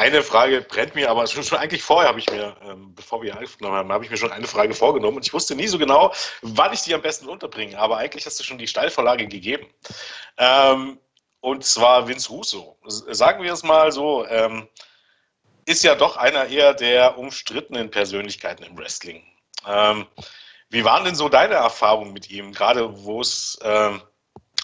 Eine 0.00 0.22
Frage 0.22 0.62
brennt 0.62 0.94
mir, 0.94 1.10
aber 1.10 1.26
schon, 1.26 1.42
schon 1.42 1.58
eigentlich 1.58 1.82
vorher 1.82 2.08
habe 2.08 2.18
ich 2.18 2.30
mir, 2.30 2.56
ähm, 2.64 2.94
bevor 2.94 3.20
wir 3.20 3.38
aufgenommen 3.38 3.76
haben, 3.76 3.92
habe 3.92 4.02
ich 4.02 4.10
mir 4.10 4.16
schon 4.16 4.32
eine 4.32 4.46
Frage 4.46 4.72
vorgenommen 4.72 5.18
und 5.18 5.26
ich 5.26 5.34
wusste 5.34 5.54
nie 5.54 5.66
so 5.66 5.76
genau, 5.76 6.14
wann 6.40 6.72
ich 6.72 6.80
die 6.80 6.94
am 6.94 7.02
besten 7.02 7.28
unterbringe. 7.28 7.78
Aber 7.78 7.98
eigentlich 7.98 8.24
hast 8.24 8.40
du 8.40 8.44
schon 8.44 8.56
die 8.56 8.66
Steilvorlage 8.66 9.26
gegeben. 9.26 9.66
Ähm, 10.38 10.98
und 11.40 11.66
zwar 11.66 12.08
Vince 12.08 12.30
Russo. 12.30 12.78
Sagen 12.86 13.42
wir 13.42 13.52
es 13.52 13.62
mal 13.62 13.92
so, 13.92 14.26
ähm, 14.26 14.70
ist 15.66 15.84
ja 15.84 15.94
doch 15.94 16.16
einer 16.16 16.46
eher 16.46 16.72
der 16.72 17.18
umstrittenen 17.18 17.90
Persönlichkeiten 17.90 18.62
im 18.62 18.78
Wrestling. 18.78 19.22
Ähm, 19.68 20.06
wie 20.70 20.82
waren 20.82 21.04
denn 21.04 21.14
so 21.14 21.28
deine 21.28 21.56
Erfahrungen 21.56 22.14
mit 22.14 22.30
ihm, 22.30 22.52
gerade 22.52 23.04
wo 23.04 23.20
es, 23.20 23.58
ähm, 23.62 24.00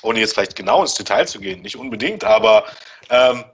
ohne 0.01 0.19
jetzt 0.19 0.33
vielleicht 0.33 0.57
genau 0.57 0.81
ins 0.81 0.95
Detail 0.95 1.29
zu 1.29 1.41
gehen, 1.41 1.61
nicht 1.61 1.77
unbedingt, 1.77 2.25
aber 2.25 2.65
ähm, 3.11 3.45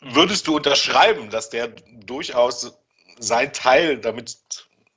würdest 0.00 0.46
du 0.46 0.56
unterschreiben, 0.56 1.30
dass 1.30 1.50
der 1.50 1.68
durchaus 2.04 2.72
sein 3.18 3.52
Teil 3.52 3.98
damit 3.98 4.38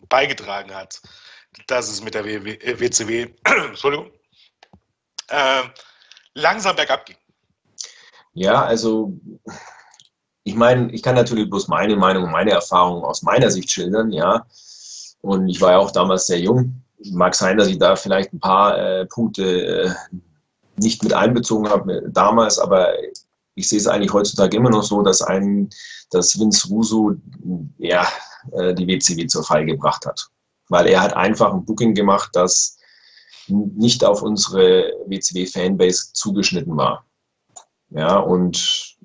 beigetragen 0.10 0.74
hat, 0.74 1.02
dass 1.68 1.89
es 1.89 2.04
mit 2.04 2.14
der 2.14 2.26
WCW, 2.26 3.24
äh, 3.24 3.30
Entschuldigung, 3.68 4.12
äh, 5.28 5.64
langsam 6.34 6.76
bergab 6.76 7.06
ging? 7.06 7.18
Ja, 8.34 8.64
also 8.64 9.14
ich 10.43 10.56
meine, 10.56 10.91
ich 10.91 11.04
kann 11.04 11.16
natürlich 11.16 11.49
bloß 11.49 11.68
meine 11.68 11.95
Meinung 11.95 12.24
und 12.24 12.32
meine 12.32 12.52
Erfahrungen 12.52 13.04
aus 13.04 13.22
meiner 13.22 13.52
Sicht 13.52 13.70
schildern, 13.70 14.12
ja. 14.12 14.45
Und 15.22 15.49
ich 15.49 15.62
war 15.62 15.72
ja 15.72 15.78
auch 15.78 15.91
damals 15.91 16.28
sehr 16.28 16.39
jung. 16.39 16.84
Mag 17.12 17.36
sein, 17.36 17.58
dass 17.58 17.68
ich 17.68 17.78
da 17.78 17.95
vielleicht 17.95 18.34
ein 18.34 18.39
paar 18.39 18.78
äh, 18.78 19.06
Punkte 19.06 19.43
äh, 19.43 19.93
nicht 20.78 21.04
mit 21.04 21.14
einbezogen 21.14 21.70
habe 21.70 22.04
damals, 22.08 22.58
aber 22.58 22.93
ich 23.56 23.68
sehe 23.68 23.80
es 23.80 23.88
eigentlich 23.88 24.14
heutzutage 24.14 24.58
immer 24.58 24.70
noch 24.70 24.84
so, 24.84 25.02
dass 25.02 25.22
ein, 25.22 25.70
dass 26.10 26.39
Vince 26.39 26.68
Russo 26.70 27.16
ja, 27.78 28.08
äh, 28.54 28.74
die 28.74 28.88
WCW 28.88 29.28
zur 29.28 29.43
Fall 29.43 29.66
gebracht 29.66 30.06
hat. 30.06 30.28
Weil 30.70 30.88
er 30.88 31.02
hat 31.02 31.14
einfach 31.14 31.54
ein 31.54 31.66
Booking 31.66 31.93
gemacht, 31.93 32.30
das 32.34 32.78
nicht 33.47 34.06
auf 34.06 34.22
unsere 34.22 34.93
WCW-Fanbase 35.08 36.14
zugeschnitten 36.14 36.78
war. 36.78 37.06
Ja, 37.89 38.18
und 38.18 38.97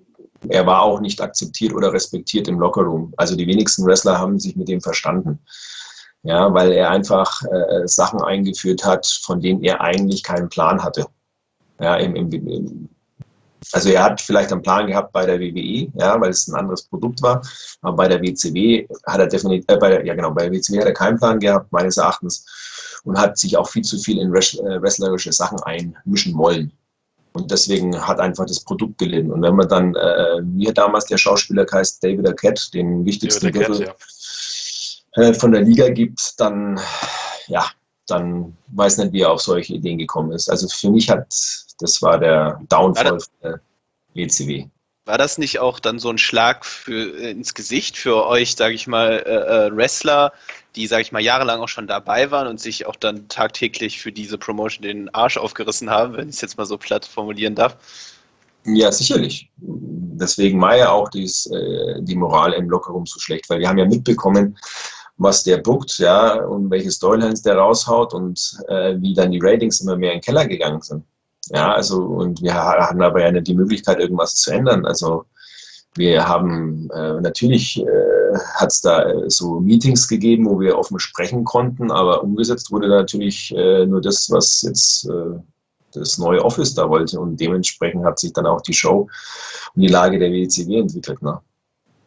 er 0.49 0.67
war 0.67 0.83
auch 0.83 1.01
nicht 1.01 1.21
akzeptiert 1.21 1.75
oder 1.75 1.93
respektiert 1.93 2.47
im 2.47 2.61
Lockerroom. 2.61 3.13
Also 3.17 3.35
die 3.35 3.47
wenigsten 3.47 3.85
Wrestler 3.85 4.19
haben 4.19 4.39
sich 4.39 4.55
mit 4.55 4.69
dem 4.69 4.81
verstanden. 4.81 5.41
Ja, 6.23 6.53
weil 6.53 6.73
er 6.73 6.91
einfach 6.91 7.43
äh, 7.43 7.87
Sachen 7.87 8.21
eingeführt 8.21 8.85
hat, 8.85 9.07
von 9.07 9.41
denen 9.41 9.63
er 9.63 9.81
eigentlich 9.81 10.23
keinen 10.23 10.49
Plan 10.49 10.83
hatte. 10.83 11.07
Ja, 11.81 11.97
im, 11.97 12.17
im, 12.17 12.33
im, 12.33 12.89
also 13.73 13.91
er 13.91 14.03
hat 14.03 14.21
vielleicht 14.21 14.53
einen 14.53 14.63
Plan 14.63 14.87
gehabt 14.87 15.13
bei 15.13 15.27
der 15.27 15.41
WWE, 15.41 15.91
ja, 15.95 16.21
weil 16.21 16.31
es 16.31 16.47
ein 16.49 16.55
anderes 16.55 16.83
Produkt 16.83 17.23
war. 17.23 17.43
Aber 17.83 17.97
bei 17.97 18.09
der 18.09 18.23
WCW 18.23 18.87
hat 19.07 19.21
er 19.21 19.27
definitiv, 19.27 19.65
äh, 19.69 19.77
bei 19.77 19.91
der, 19.91 20.07
ja 20.07 20.15
genau, 20.15 20.31
bei 20.31 20.49
der 20.49 20.53
WCW 20.53 20.79
hat 20.79 20.87
er 20.87 20.95
keinen 20.95 21.19
Plan 21.19 21.41
gehabt, 21.41 21.73
meines 21.73 21.97
Erachtens, 21.97 22.47
und 23.05 23.19
hat 23.19 23.39
sich 23.39 23.57
auch 23.57 23.69
viel 23.69 23.83
zu 23.83 23.99
viel 23.99 24.19
in 24.19 24.35
äh, 24.35 24.83
wrestlerische 24.83 25.33
Sachen 25.33 25.63
einmischen 25.63 26.37
wollen. 26.37 26.73
Und 27.37 27.51
deswegen 27.51 27.95
hat 28.01 28.19
einfach 28.19 28.47
das 28.47 28.61
Produkt 28.61 28.97
gelitten. 28.97 29.31
Und 29.31 29.43
wenn 29.43 29.57
man 29.57 29.69
dann, 29.69 29.95
äh, 29.95 30.41
wie 30.43 30.69
hat 30.69 30.79
damals 30.79 31.05
der 31.05 31.19
Schauspieler 31.19 31.67
heißt, 31.71 32.03
David 32.03 32.27
Arquette, 32.27 32.71
den 32.73 33.05
wichtigsten 33.05 33.53
Gürtel 33.53 33.83
ja. 33.83 35.23
äh, 35.23 35.35
von 35.35 35.53
der 35.53 35.61
Liga 35.61 35.91
gibt, 35.91 36.33
dann, 36.39 36.81
ja, 37.49 37.67
dann 38.07 38.57
weiß 38.69 38.99
nicht, 38.99 39.13
wie 39.13 39.21
er 39.21 39.33
auf 39.33 39.43
solche 39.43 39.75
Ideen 39.75 39.99
gekommen 39.99 40.33
ist. 40.33 40.49
Also 40.49 40.67
für 40.69 40.91
mich 40.91 41.11
hat, 41.11 41.27
das 41.79 42.01
war 42.03 42.19
der 42.19 42.61
Downfall 42.69 43.19
der 43.43 43.61
WCW. 44.15 44.67
War 45.05 45.19
das 45.19 45.39
nicht 45.39 45.61
auch 45.61 45.79
dann 45.79 46.01
so 46.01 46.11
ein 46.11 46.19
Schlag 46.19 46.65
für, 46.65 47.17
äh, 47.17 47.31
ins 47.31 47.55
Gesicht 47.55 47.97
für 47.97 48.27
euch, 48.27 48.57
sage 48.57 48.75
ich 48.75 48.89
mal, 48.89 49.23
äh, 49.25 49.67
äh, 49.69 49.77
Wrestler, 49.77 50.33
die, 50.75 50.89
sage 50.89 51.03
ich 51.03 51.13
mal, 51.13 51.23
jahrelang 51.23 51.61
auch 51.61 51.69
schon 51.69 51.87
dabei 51.87 52.33
waren 52.33 52.49
und 52.49 52.61
sich 52.61 52.87
auch 52.87 52.97
dann 52.97 53.29
tagtäglich 53.29 54.01
für 54.01 54.11
diese 54.11 54.37
Promotion 54.37 54.83
den 54.83 55.15
Arsch 55.15 55.37
aufgerissen 55.37 55.91
haben, 55.91 56.17
wenn 56.17 56.29
ich 56.29 56.35
es 56.35 56.41
jetzt 56.41 56.59
mal 56.59 56.67
so 56.67 56.77
platt 56.77 57.07
formulieren 57.07 57.55
darf? 57.55 57.77
Ja, 58.65 58.91
sicherlich. 58.91 59.49
Deswegen 59.59 60.61
war 60.61 60.77
ja 60.77 60.91
auch 60.91 61.09
dies, 61.09 61.47
äh, 61.47 62.03
die 62.03 62.17
Moral 62.17 62.53
im 62.55 62.69
Lockerroom 62.69 63.07
so 63.07 63.21
schlecht, 63.21 63.49
weil 63.49 63.61
wir 63.61 63.69
haben 63.69 63.79
ja 63.79 63.87
mitbekommen, 63.87 64.59
was 65.19 65.45
der 65.45 65.59
bookt, 65.59 65.99
ja, 65.99 66.45
und 66.45 66.69
welche 66.69 66.91
Storylines 66.91 67.43
der 67.43 67.57
raushaut 67.57 68.13
und 68.13 68.59
äh, 68.67 68.97
wie 68.99 69.15
dann 69.15 69.31
die 69.31 69.41
Ratings 69.41 69.81
immer 69.81 69.97
mehr 69.97 70.13
in 70.13 70.19
den 70.19 70.25
Keller 70.25 70.47
gegangen 70.47 70.83
sind. 70.83 71.05
Ja, 71.51 71.73
also, 71.73 72.03
und 72.03 72.43
wir 72.43 72.55
hatten 72.55 73.03
aber 73.03 73.23
ja 73.23 73.31
nicht 73.31 73.47
die 73.47 73.55
Möglichkeit, 73.55 73.99
irgendwas 73.99 74.35
zu 74.37 74.51
ändern. 74.51 74.85
Also, 74.87 75.25
wir 75.95 76.27
haben 76.27 76.91
äh, 76.91 77.21
natürlich 77.21 77.81
äh, 77.81 78.39
hat 78.55 78.71
es 78.71 78.81
da 78.81 79.03
äh, 79.03 79.31
so 79.31 79.61
Meetings 79.61 80.09
gegeben, 80.09 80.47
wo 80.47 80.61
wir 80.61 80.79
offen 80.79 80.99
sprechen 80.99 81.45
konnten, 81.45 81.91
aber 81.91 82.23
umgesetzt 82.23 82.71
wurde 82.71 82.89
natürlich 82.89 83.55
äh, 83.57 83.87
nur 83.87 84.01
das, 84.01 84.31
was 84.31 84.63
jetzt 84.63 85.09
äh, 85.09 85.39
das 85.93 86.19
neue 86.19 86.45
Office 86.45 86.75
da 86.75 86.91
wollte. 86.91 87.19
Und 87.19 87.41
dementsprechend 87.41 88.05
hat 88.05 88.19
sich 88.19 88.33
dann 88.33 88.47
auch 88.47 88.61
die 88.61 88.75
Show 88.75 89.09
und 89.75 89.83
die 89.83 89.89
Lage 89.89 90.19
der 90.19 90.31
WCW 90.31 90.81
entwickelt. 90.81 91.23
Ne? 91.23 91.41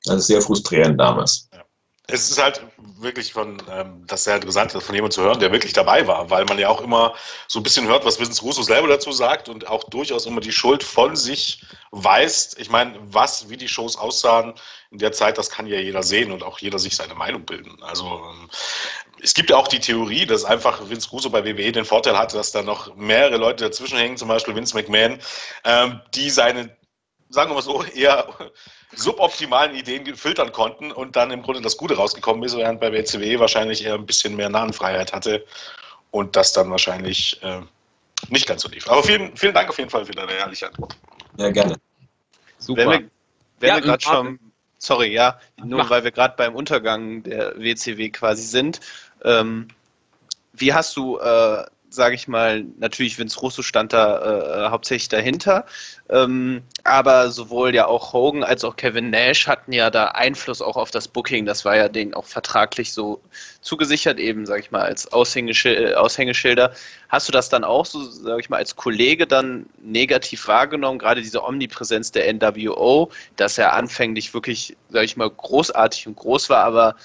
Also 0.07 0.19
sehr 0.19 0.41
frustrierend 0.41 0.99
damals. 0.99 1.49
Ja 1.51 1.63
es 2.11 2.29
ist 2.31 2.41
halt 2.41 2.61
wirklich 3.01 3.33
von, 3.33 3.61
ähm, 3.71 4.03
das 4.07 4.23
sehr 4.23 4.35
interessant, 4.35 4.71
von 4.71 4.95
jemandem 4.95 5.11
zu 5.11 5.21
hören, 5.21 5.39
der 5.39 5.51
wirklich 5.51 5.73
dabei 5.73 6.07
war, 6.07 6.29
weil 6.29 6.45
man 6.45 6.59
ja 6.59 6.69
auch 6.69 6.81
immer 6.81 7.15
so 7.47 7.59
ein 7.59 7.63
bisschen 7.63 7.87
hört, 7.87 8.05
was 8.05 8.19
Vince 8.19 8.41
Russo 8.41 8.61
selber 8.61 8.87
dazu 8.87 9.11
sagt 9.11 9.49
und 9.49 9.67
auch 9.67 9.83
durchaus 9.85 10.25
immer 10.25 10.41
die 10.41 10.51
Schuld 10.51 10.83
von 10.83 11.15
sich 11.15 11.63
weist. 11.91 12.59
Ich 12.59 12.69
meine, 12.69 12.97
was, 13.01 13.49
wie 13.49 13.57
die 13.57 13.67
Shows 13.67 13.97
aussahen 13.97 14.53
in 14.91 14.97
der 14.97 15.11
Zeit, 15.11 15.37
das 15.37 15.49
kann 15.49 15.67
ja 15.67 15.79
jeder 15.79 16.03
sehen 16.03 16.31
und 16.31 16.43
auch 16.43 16.59
jeder 16.59 16.79
sich 16.79 16.95
seine 16.95 17.15
Meinung 17.15 17.45
bilden. 17.45 17.81
Also 17.83 18.05
ähm, 18.05 18.49
es 19.21 19.33
gibt 19.33 19.49
ja 19.49 19.57
auch 19.57 19.67
die 19.67 19.79
Theorie, 19.79 20.25
dass 20.25 20.45
einfach 20.45 20.89
Vince 20.89 21.09
Russo 21.09 21.29
bei 21.29 21.45
WWE 21.45 21.71
den 21.71 21.85
Vorteil 21.85 22.17
hatte, 22.17 22.37
dass 22.37 22.51
da 22.51 22.61
noch 22.61 22.95
mehrere 22.95 23.37
Leute 23.37 23.63
dazwischen 23.63 23.97
hängen, 23.97 24.17
zum 24.17 24.27
Beispiel 24.27 24.55
Vince 24.55 24.75
McMahon, 24.75 25.19
ähm, 25.63 26.01
die 26.13 26.29
seine, 26.29 26.75
sagen 27.29 27.51
wir 27.51 27.55
mal 27.55 27.61
so, 27.61 27.83
eher 27.83 28.27
suboptimalen 28.95 29.75
Ideen 29.75 30.15
filtern 30.15 30.51
konnten 30.51 30.91
und 30.91 31.15
dann 31.15 31.31
im 31.31 31.41
Grunde 31.41 31.61
das 31.61 31.77
Gute 31.77 31.95
rausgekommen 31.95 32.43
ist, 32.43 32.57
während 32.57 32.79
bei 32.79 32.91
WCW 32.91 33.39
wahrscheinlich 33.39 33.85
eher 33.85 33.95
ein 33.95 34.05
bisschen 34.05 34.35
mehr 34.35 34.49
Nahenfreiheit 34.49 35.13
hatte 35.13 35.45
und 36.11 36.35
das 36.35 36.53
dann 36.53 36.71
wahrscheinlich 36.71 37.39
äh, 37.43 37.61
nicht 38.29 38.47
ganz 38.47 38.63
so 38.63 38.69
lief. 38.69 38.87
Aber 38.89 39.03
vielen, 39.03 39.35
vielen 39.37 39.53
Dank 39.53 39.69
auf 39.69 39.77
jeden 39.77 39.89
Fall 39.89 40.05
für 40.05 40.11
deine 40.11 40.33
ehrliche 40.33 40.67
Antwort. 40.67 40.95
Ja, 41.37 41.51
gerne. 41.51 41.75
Super. 42.57 42.81
Wenn 42.81 42.89
wir, 42.89 43.09
wenn 43.59 43.69
ja, 43.69 43.75
wir 43.75 43.81
gerade 43.81 44.03
schon, 44.03 44.39
sorry, 44.77 45.13
ja, 45.13 45.39
nur 45.63 45.79
Mach. 45.79 45.89
weil 45.89 46.03
wir 46.03 46.11
gerade 46.11 46.35
beim 46.35 46.55
Untergang 46.55 47.23
der 47.23 47.57
WCW 47.57 48.09
quasi 48.09 48.43
sind, 48.43 48.79
ähm, 49.23 49.67
wie 50.53 50.73
hast 50.73 50.97
du 50.97 51.17
äh, 51.19 51.65
sage 51.89 52.15
ich 52.15 52.27
mal, 52.27 52.65
natürlich 52.77 53.17
Vince 53.17 53.39
Russo 53.39 53.61
stand 53.61 53.93
da 53.93 54.67
äh, 54.67 54.69
hauptsächlich 54.69 55.09
dahinter, 55.09 55.65
ähm, 56.09 56.61
aber 56.83 57.29
sowohl 57.31 57.73
ja 57.73 57.87
auch 57.87 58.13
Hogan 58.13 58.43
als 58.43 58.63
auch 58.63 58.75
Kevin 58.75 59.09
Nash 59.09 59.47
hatten 59.47 59.73
ja 59.73 59.89
da 59.89 60.05
Einfluss 60.05 60.61
auch 60.61 60.77
auf 60.77 60.91
das 60.91 61.07
Booking. 61.07 61.45
Das 61.45 61.65
war 61.65 61.75
ja 61.75 61.89
denen 61.89 62.13
auch 62.13 62.25
vertraglich 62.25 62.93
so 62.93 63.21
zugesichert, 63.61 64.19
eben, 64.19 64.45
sage 64.45 64.61
ich 64.61 64.71
mal, 64.71 64.81
als 64.81 65.11
Aushängeschil 65.11 65.95
Aushängeschilder. 65.95 66.73
Hast 67.09 67.27
du 67.27 67.31
das 67.31 67.49
dann 67.49 67.63
auch 67.63 67.85
so, 67.85 68.03
sage 68.03 68.41
ich 68.41 68.49
mal, 68.49 68.57
als 68.57 68.75
Kollege 68.75 69.25
dann 69.25 69.65
negativ 69.81 70.47
wahrgenommen, 70.47 70.99
gerade 70.99 71.21
diese 71.21 71.43
Omnipräsenz 71.43 72.11
der 72.11 72.31
NWO, 72.33 73.11
dass 73.35 73.57
er 73.57 73.73
anfänglich 73.73 74.33
wirklich, 74.33 74.77
sage 74.89 75.05
ich 75.05 75.17
mal, 75.17 75.29
großartig 75.29 76.07
und 76.07 76.15
groß 76.15 76.49
war, 76.49 76.63
aber 76.63 76.95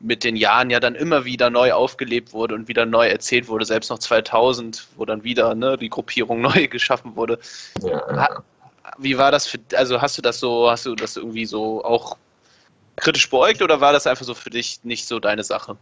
mit 0.00 0.24
den 0.24 0.36
Jahren 0.36 0.70
ja 0.70 0.80
dann 0.80 0.94
immer 0.94 1.24
wieder 1.24 1.50
neu 1.50 1.72
aufgelebt 1.72 2.32
wurde 2.32 2.54
und 2.54 2.68
wieder 2.68 2.86
neu 2.86 3.08
erzählt 3.08 3.48
wurde, 3.48 3.64
selbst 3.64 3.90
noch 3.90 3.98
2000, 3.98 4.86
wo 4.96 5.04
dann 5.04 5.24
wieder 5.24 5.54
ne, 5.54 5.76
die 5.76 5.90
Gruppierung 5.90 6.40
neu 6.42 6.68
geschaffen 6.68 7.16
wurde. 7.16 7.38
Ja. 7.82 8.42
Wie 8.98 9.18
war 9.18 9.30
das 9.30 9.46
für, 9.46 9.58
also 9.74 10.00
hast 10.00 10.18
du 10.18 10.22
das 10.22 10.40
so, 10.40 10.70
hast 10.70 10.86
du 10.86 10.94
das 10.94 11.16
irgendwie 11.16 11.46
so 11.46 11.84
auch 11.84 12.16
kritisch 12.96 13.30
beäugt 13.30 13.62
oder 13.62 13.80
war 13.80 13.92
das 13.92 14.06
einfach 14.06 14.24
so 14.24 14.34
für 14.34 14.50
dich 14.50 14.80
nicht 14.82 15.06
so 15.06 15.20
deine 15.20 15.44
Sache? 15.44 15.76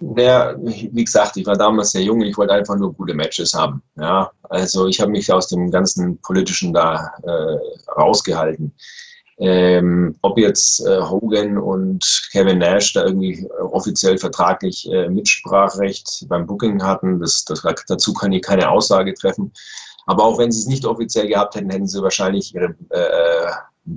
Ja, 0.00 0.54
wie 0.58 1.04
gesagt, 1.04 1.38
ich 1.38 1.46
war 1.46 1.56
damals 1.56 1.92
sehr 1.92 2.02
jung, 2.02 2.20
ich 2.20 2.36
wollte 2.36 2.52
einfach 2.52 2.76
nur 2.76 2.92
gute 2.92 3.14
Matches 3.14 3.54
haben. 3.54 3.82
Ja, 3.96 4.30
also 4.42 4.86
ich 4.86 5.00
habe 5.00 5.10
mich 5.10 5.32
aus 5.32 5.48
dem 5.48 5.70
ganzen 5.70 6.18
Politischen 6.18 6.74
da 6.74 7.14
äh, 7.22 7.90
rausgehalten. 7.92 8.74
Ähm, 9.38 10.16
ob 10.22 10.38
jetzt 10.38 10.80
äh, 10.86 11.02
Hogan 11.02 11.58
und 11.58 12.28
Kevin 12.32 12.58
Nash 12.58 12.94
da 12.94 13.04
irgendwie 13.04 13.46
offiziell 13.70 14.16
vertraglich 14.16 14.90
äh, 14.90 15.10
Mitsprachrecht 15.10 16.24
beim 16.28 16.46
Booking 16.46 16.82
hatten, 16.82 17.20
das, 17.20 17.44
das, 17.44 17.62
dazu 17.86 18.14
kann 18.14 18.32
ich 18.32 18.42
keine 18.42 18.70
Aussage 18.70 19.12
treffen. 19.12 19.52
Aber 20.06 20.24
auch 20.24 20.38
wenn 20.38 20.52
sie 20.52 20.60
es 20.60 20.66
nicht 20.66 20.86
offiziell 20.86 21.26
gehabt 21.26 21.54
hätten, 21.54 21.70
hätten 21.70 21.88
sie 21.88 22.02
wahrscheinlich 22.02 22.54
ihre 22.54 22.74
äh, 22.90 23.50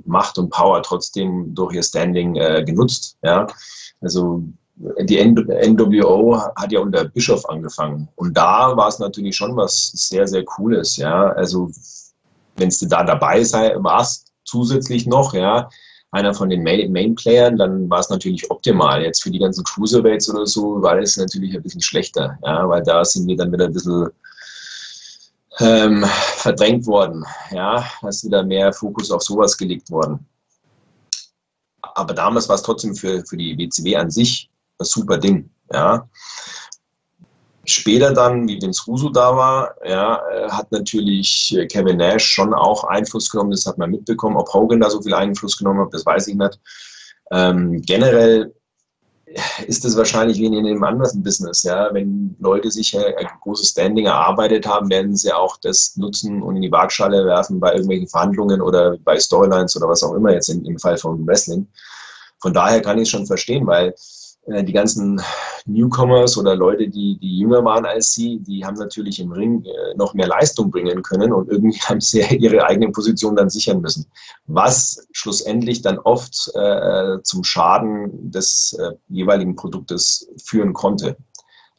Macht 0.04 0.38
und 0.38 0.50
Power 0.50 0.82
trotzdem 0.82 1.54
durch 1.54 1.74
ihr 1.74 1.82
Standing 1.82 2.36
äh, 2.36 2.62
genutzt. 2.64 3.16
Ja? 3.22 3.46
Also 4.00 4.42
die 4.76 5.22
NWO 5.22 6.40
hat 6.56 6.72
ja 6.72 6.80
unter 6.80 7.04
Bischof 7.04 7.48
angefangen. 7.48 8.08
Und 8.16 8.36
da 8.36 8.76
war 8.76 8.88
es 8.88 8.98
natürlich 8.98 9.36
schon 9.36 9.56
was 9.56 9.92
sehr, 9.94 10.26
sehr 10.26 10.44
Cooles. 10.44 10.96
Ja? 10.96 11.30
Also 11.30 11.70
wenn 12.56 12.70
du 12.70 12.86
da 12.86 13.04
dabei 13.04 13.42
sei, 13.44 13.74
warst, 13.78 14.29
zusätzlich 14.44 15.06
noch, 15.06 15.34
ja, 15.34 15.68
einer 16.12 16.34
von 16.34 16.50
den 16.50 16.62
Main-Playern, 16.62 17.56
dann 17.56 17.88
war 17.88 18.00
es 18.00 18.10
natürlich 18.10 18.50
optimal. 18.50 19.02
Jetzt 19.02 19.22
für 19.22 19.30
die 19.30 19.38
ganzen 19.38 19.62
Cruiserweights 19.64 20.28
oder 20.30 20.46
so 20.46 20.82
war 20.82 20.98
es 20.98 21.16
natürlich 21.16 21.54
ein 21.54 21.62
bisschen 21.62 21.80
schlechter, 21.80 22.36
ja, 22.44 22.68
weil 22.68 22.82
da 22.82 23.04
sind 23.04 23.28
wir 23.28 23.36
dann 23.36 23.52
wieder 23.52 23.66
ein 23.66 23.72
bisschen 23.72 24.10
ähm, 25.60 26.04
verdrängt 26.36 26.86
worden. 26.86 27.24
Ja, 27.52 27.84
da 28.00 28.08
ist 28.08 28.24
wieder 28.24 28.42
mehr 28.42 28.72
Fokus 28.72 29.10
auf 29.10 29.22
sowas 29.22 29.56
gelegt 29.56 29.90
worden. 29.90 30.26
Aber 31.82 32.14
damals 32.14 32.48
war 32.48 32.56
es 32.56 32.62
trotzdem 32.62 32.94
für, 32.94 33.24
für 33.24 33.36
die 33.36 33.56
WCW 33.56 33.96
an 33.96 34.10
sich 34.10 34.50
ein 34.78 34.84
super 34.84 35.18
Ding. 35.18 35.50
Ja. 35.72 36.08
Später 37.66 38.12
dann, 38.12 38.48
wie 38.48 38.60
Vince 38.60 38.82
Russo 38.86 39.10
da 39.10 39.36
war, 39.36 39.74
ja, 39.86 40.20
äh, 40.30 40.48
hat 40.50 40.72
natürlich 40.72 41.54
äh, 41.56 41.66
Kevin 41.66 41.98
Nash 41.98 42.24
schon 42.24 42.54
auch 42.54 42.84
Einfluss 42.84 43.30
genommen, 43.30 43.50
das 43.50 43.66
hat 43.66 43.76
man 43.76 43.90
mitbekommen. 43.90 44.36
Ob 44.36 44.52
Hogan 44.52 44.80
da 44.80 44.88
so 44.88 45.02
viel 45.02 45.14
Einfluss 45.14 45.58
genommen 45.58 45.80
hat, 45.80 45.92
das 45.92 46.06
weiß 46.06 46.28
ich 46.28 46.36
nicht. 46.36 46.58
Ähm, 47.30 47.82
generell 47.82 48.54
ist 49.66 49.84
es 49.84 49.96
wahrscheinlich 49.96 50.38
wie 50.38 50.46
in 50.46 50.56
einem 50.56 50.82
anderen 50.82 51.22
Business. 51.22 51.62
Ja? 51.62 51.92
Wenn 51.92 52.34
Leute 52.40 52.70
sich 52.70 52.96
ein 52.96 53.28
großes 53.42 53.70
Standing 53.70 54.06
erarbeitet 54.06 54.66
haben, 54.66 54.90
werden 54.90 55.16
sie 55.16 55.32
auch 55.32 55.56
das 55.58 55.96
nutzen 55.96 56.42
und 56.42 56.56
in 56.56 56.62
die 56.62 56.72
Waagschale 56.72 57.24
werfen 57.26 57.60
bei 57.60 57.72
irgendwelchen 57.72 58.08
Verhandlungen 58.08 58.60
oder 58.60 58.96
bei 58.98 59.18
Storylines 59.18 59.76
oder 59.76 59.88
was 59.88 60.02
auch 60.02 60.14
immer 60.14 60.32
jetzt 60.32 60.48
im 60.48 60.78
Fall 60.78 60.96
von 60.96 61.26
Wrestling. 61.26 61.68
Von 62.40 62.54
daher 62.54 62.80
kann 62.80 62.98
ich 62.98 63.04
es 63.04 63.10
schon 63.10 63.26
verstehen, 63.26 63.66
weil 63.66 63.88
äh, 63.88 63.94
die 64.64 64.72
ganzen 64.72 65.20
Newcomers 65.66 66.36
oder 66.36 66.56
Leute, 66.56 66.88
die, 66.88 67.18
die 67.18 67.38
jünger 67.38 67.64
waren 67.64 67.84
als 67.84 68.12
sie, 68.12 68.38
die 68.40 68.64
haben 68.64 68.76
natürlich 68.76 69.20
im 69.20 69.32
Ring 69.32 69.64
äh, 69.64 69.94
noch 69.96 70.14
mehr 70.14 70.26
Leistung 70.26 70.70
bringen 70.70 71.02
können 71.02 71.32
und 71.32 71.48
irgendwie 71.48 71.78
haben 71.88 72.00
sie 72.00 72.20
ihre 72.36 72.64
eigene 72.64 72.90
Position 72.90 73.36
dann 73.36 73.50
sichern 73.50 73.80
müssen. 73.80 74.06
Was 74.46 75.06
schlussendlich 75.12 75.82
dann 75.82 75.98
oft 75.98 76.50
äh, 76.54 77.18
zum 77.22 77.44
Schaden 77.44 78.30
des 78.30 78.76
äh, 78.78 78.92
jeweiligen 79.08 79.54
Produktes 79.56 80.28
führen 80.44 80.72
konnte. 80.72 81.16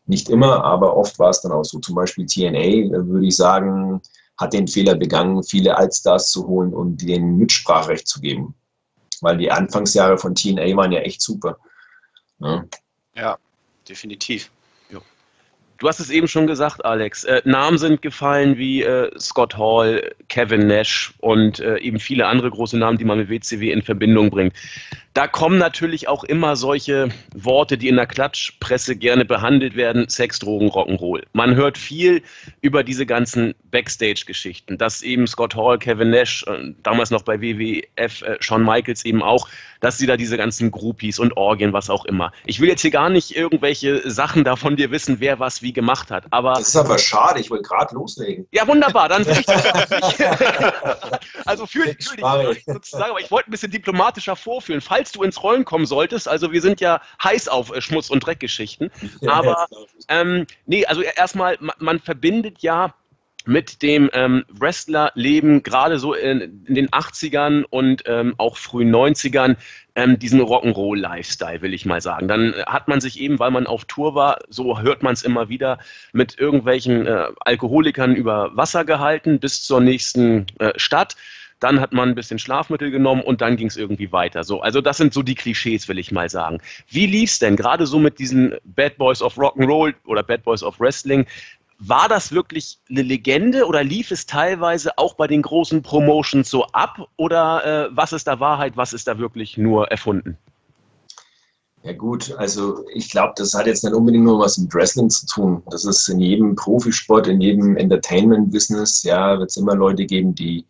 Nicht 0.05 0.29
immer, 0.29 0.63
aber 0.63 0.97
oft 0.97 1.19
war 1.19 1.29
es 1.29 1.41
dann 1.41 1.51
auch 1.51 1.63
so. 1.63 1.79
Zum 1.79 1.95
Beispiel 1.95 2.25
TNA, 2.25 2.59
äh, 2.59 3.07
würde 3.07 3.25
ich 3.25 3.35
sagen, 3.35 4.01
hat 4.37 4.53
den 4.53 4.67
Fehler 4.67 4.95
begangen, 4.95 5.43
viele 5.43 5.77
Altstars 5.77 6.29
zu 6.29 6.47
holen 6.47 6.73
und 6.73 7.01
denen 7.01 7.37
Mitspracherecht 7.37 8.07
zu 8.07 8.19
geben. 8.21 8.55
Weil 9.21 9.37
die 9.37 9.51
Anfangsjahre 9.51 10.17
von 10.17 10.33
TNA 10.33 10.75
waren 10.75 10.91
ja 10.91 11.01
echt 11.01 11.21
super. 11.21 11.57
Ja, 12.41 12.65
ja 13.15 13.37
definitiv. 13.87 14.51
Du 15.81 15.87
hast 15.87 15.99
es 15.99 16.11
eben 16.11 16.27
schon 16.27 16.45
gesagt, 16.45 16.85
Alex. 16.85 17.23
Äh, 17.23 17.41
Namen 17.43 17.79
sind 17.79 18.03
gefallen 18.03 18.55
wie 18.59 18.83
äh, 18.83 19.09
Scott 19.17 19.57
Hall, 19.57 20.11
Kevin 20.29 20.67
Nash 20.67 21.11
und 21.17 21.59
äh, 21.59 21.79
eben 21.79 21.99
viele 21.99 22.27
andere 22.27 22.51
große 22.51 22.77
Namen, 22.77 22.99
die 22.99 23.03
man 23.03 23.17
mit 23.17 23.29
WCW 23.29 23.71
in 23.71 23.81
Verbindung 23.81 24.29
bringt. 24.29 24.53
Da 25.13 25.27
kommen 25.27 25.57
natürlich 25.57 26.07
auch 26.07 26.23
immer 26.23 26.55
solche 26.55 27.09
Worte, 27.35 27.77
die 27.77 27.89
in 27.89 27.97
der 27.97 28.05
Klatschpresse 28.05 28.95
gerne 28.95 29.25
behandelt 29.25 29.75
werden, 29.75 30.07
Sex, 30.07 30.39
Drogen, 30.39 30.69
Rock'n'Roll. 30.69 31.23
Man 31.33 31.55
hört 31.55 31.77
viel 31.77 32.21
über 32.61 32.83
diese 32.83 33.05
ganzen 33.05 33.53
Backstage-Geschichten, 33.71 34.77
dass 34.77 35.01
eben 35.01 35.27
Scott 35.27 35.55
Hall, 35.55 35.79
Kevin 35.79 36.11
Nash, 36.11 36.45
äh, 36.47 36.73
damals 36.83 37.11
noch 37.11 37.23
bei 37.23 37.41
WWF, 37.41 38.21
äh, 38.21 38.37
Shawn 38.39 38.63
Michaels 38.63 39.03
eben 39.03 39.21
auch, 39.21 39.49
dass 39.81 39.97
sie 39.97 40.05
da 40.05 40.15
diese 40.15 40.37
ganzen 40.37 40.71
Groupies 40.71 41.19
und 41.19 41.35
Orgien, 41.35 41.73
was 41.73 41.89
auch 41.89 42.05
immer. 42.05 42.31
Ich 42.45 42.61
will 42.61 42.69
jetzt 42.69 42.81
hier 42.81 42.91
gar 42.91 43.09
nicht 43.09 43.35
irgendwelche 43.35 44.09
Sachen 44.09 44.45
davon 44.45 44.77
dir 44.77 44.91
wissen, 44.91 45.17
wer 45.19 45.39
was 45.39 45.61
wie 45.61 45.70
gemacht 45.73 46.09
hat, 46.09 46.25
aber... 46.31 46.53
Das 46.53 46.69
ist 46.69 46.75
aber 46.75 46.97
schade, 46.97 47.39
ich 47.39 47.51
wollte 47.51 47.63
gerade 47.63 47.95
loslegen. 47.95 48.47
Ja, 48.51 48.67
wunderbar, 48.67 49.09
dann 49.09 49.21
ich 49.27 49.45
Also 51.45 51.65
für, 51.65 51.83
für 51.83 52.17
dich 52.17 52.63
sozusagen, 52.65 53.11
aber 53.11 53.19
ich 53.19 53.31
wollte 53.31 53.49
ein 53.49 53.51
bisschen 53.51 53.71
diplomatischer 53.71 54.35
vorführen, 54.35 54.81
falls 54.81 55.01
falls 55.01 55.11
du 55.11 55.23
ins 55.23 55.41
Rollen 55.41 55.65
kommen 55.65 55.85
solltest, 55.85 56.27
also 56.27 56.51
wir 56.51 56.61
sind 56.61 56.79
ja 56.79 57.01
heiß 57.23 57.47
auf 57.47 57.71
äh, 57.71 57.81
Schmutz- 57.81 58.09
und 58.09 58.25
Dreckgeschichten, 58.25 58.91
aber 59.25 59.67
ähm, 60.07 60.45
nee, 60.65 60.85
also 60.85 61.01
erstmal, 61.01 61.57
man, 61.59 61.75
man 61.79 61.99
verbindet 61.99 62.59
ja 62.59 62.93
mit 63.45 63.81
dem 63.81 64.09
ähm, 64.13 64.43
Wrestlerleben, 64.49 65.63
gerade 65.63 65.99
so 65.99 66.13
in, 66.13 66.63
in, 66.65 66.75
den 66.75 66.89
80ern 66.89 67.63
und 67.69 68.03
ähm, 68.05 68.35
auch 68.37 68.57
frühen 68.57 68.93
90ern, 68.93 69.57
ähm, 69.95 70.19
diesen 70.19 70.41
Rock'n'Roll-Lifestyle, 70.41 71.61
will 71.61 71.73
ich 71.73 71.85
mal 71.85 72.01
sagen. 72.01 72.27
Dann 72.27 72.53
hat 72.65 72.87
man 72.87 73.01
sich 73.01 73.19
eben, 73.19 73.39
weil 73.39 73.51
man 73.51 73.67
auf 73.67 73.85
Tour 73.85 74.15
war, 74.15 74.39
so 74.49 74.79
hört 74.79 75.03
man 75.03 75.13
es 75.13 75.23
immer 75.23 75.49
wieder, 75.49 75.79
mit 76.13 76.39
irgendwelchen 76.39 77.07
äh, 77.07 77.25
Alkoholikern 77.41 78.15
über 78.15 78.55
Wasser 78.55 78.85
gehalten 78.85 79.39
bis 79.39 79.63
zur 79.63 79.81
nächsten 79.81 80.45
äh, 80.59 80.73
Stadt 80.77 81.15
dann 81.61 81.79
hat 81.79 81.93
man 81.93 82.09
ein 82.09 82.15
bisschen 82.15 82.39
Schlafmittel 82.39 82.89
genommen 82.89 83.21
und 83.21 83.41
dann 83.41 83.55
ging 83.55 83.67
es 83.67 83.77
irgendwie 83.77 84.11
weiter. 84.11 84.43
So, 84.43 84.61
also 84.61 84.81
das 84.81 84.97
sind 84.97 85.13
so 85.13 85.21
die 85.21 85.35
Klischees, 85.35 85.87
will 85.87 85.99
ich 85.99 86.11
mal 86.11 86.27
sagen. 86.27 86.59
Wie 86.87 87.05
lief 87.05 87.29
es 87.29 87.39
denn 87.39 87.55
gerade 87.55 87.85
so 87.85 87.99
mit 87.99 88.17
diesen 88.17 88.55
Bad 88.63 88.97
Boys 88.97 89.21
of 89.21 89.37
Rock'n'Roll 89.37 89.93
oder 90.05 90.23
Bad 90.23 90.43
Boys 90.43 90.63
of 90.63 90.79
Wrestling? 90.79 91.27
War 91.83 92.07
das 92.07 92.31
wirklich 92.31 92.77
eine 92.91 93.01
Legende 93.01 93.65
oder 93.65 93.83
lief 93.83 94.11
es 94.11 94.27
teilweise 94.27 94.99
auch 94.99 95.15
bei 95.15 95.25
den 95.25 95.41
großen 95.41 95.81
Promotions 95.81 96.47
so 96.47 96.65
ab? 96.67 97.07
Oder 97.17 97.87
äh, 97.87 97.89
was 97.91 98.13
ist 98.13 98.27
da 98.27 98.39
Wahrheit, 98.39 98.77
was 98.77 98.93
ist 98.93 99.07
da 99.07 99.17
wirklich 99.17 99.57
nur 99.57 99.87
erfunden? 99.87 100.37
Ja 101.81 101.93
gut, 101.93 102.35
also 102.37 102.85
ich 102.93 103.09
glaube, 103.09 103.33
das 103.35 103.55
hat 103.55 103.65
jetzt 103.65 103.83
nicht 103.83 103.95
unbedingt 103.95 104.25
nur 104.25 104.39
was 104.39 104.59
mit 104.59 104.71
Wrestling 104.75 105.09
zu 105.09 105.25
tun. 105.25 105.63
Das 105.71 105.83
ist 105.83 106.07
in 106.07 106.19
jedem 106.19 106.53
Profisport, 106.55 107.27
in 107.27 107.41
jedem 107.41 107.75
Entertainment-Business, 107.75 109.01
ja, 109.01 109.39
wird 109.39 109.49
es 109.49 109.57
immer 109.57 109.75
Leute 109.75 110.05
geben, 110.05 110.35
die 110.35 110.67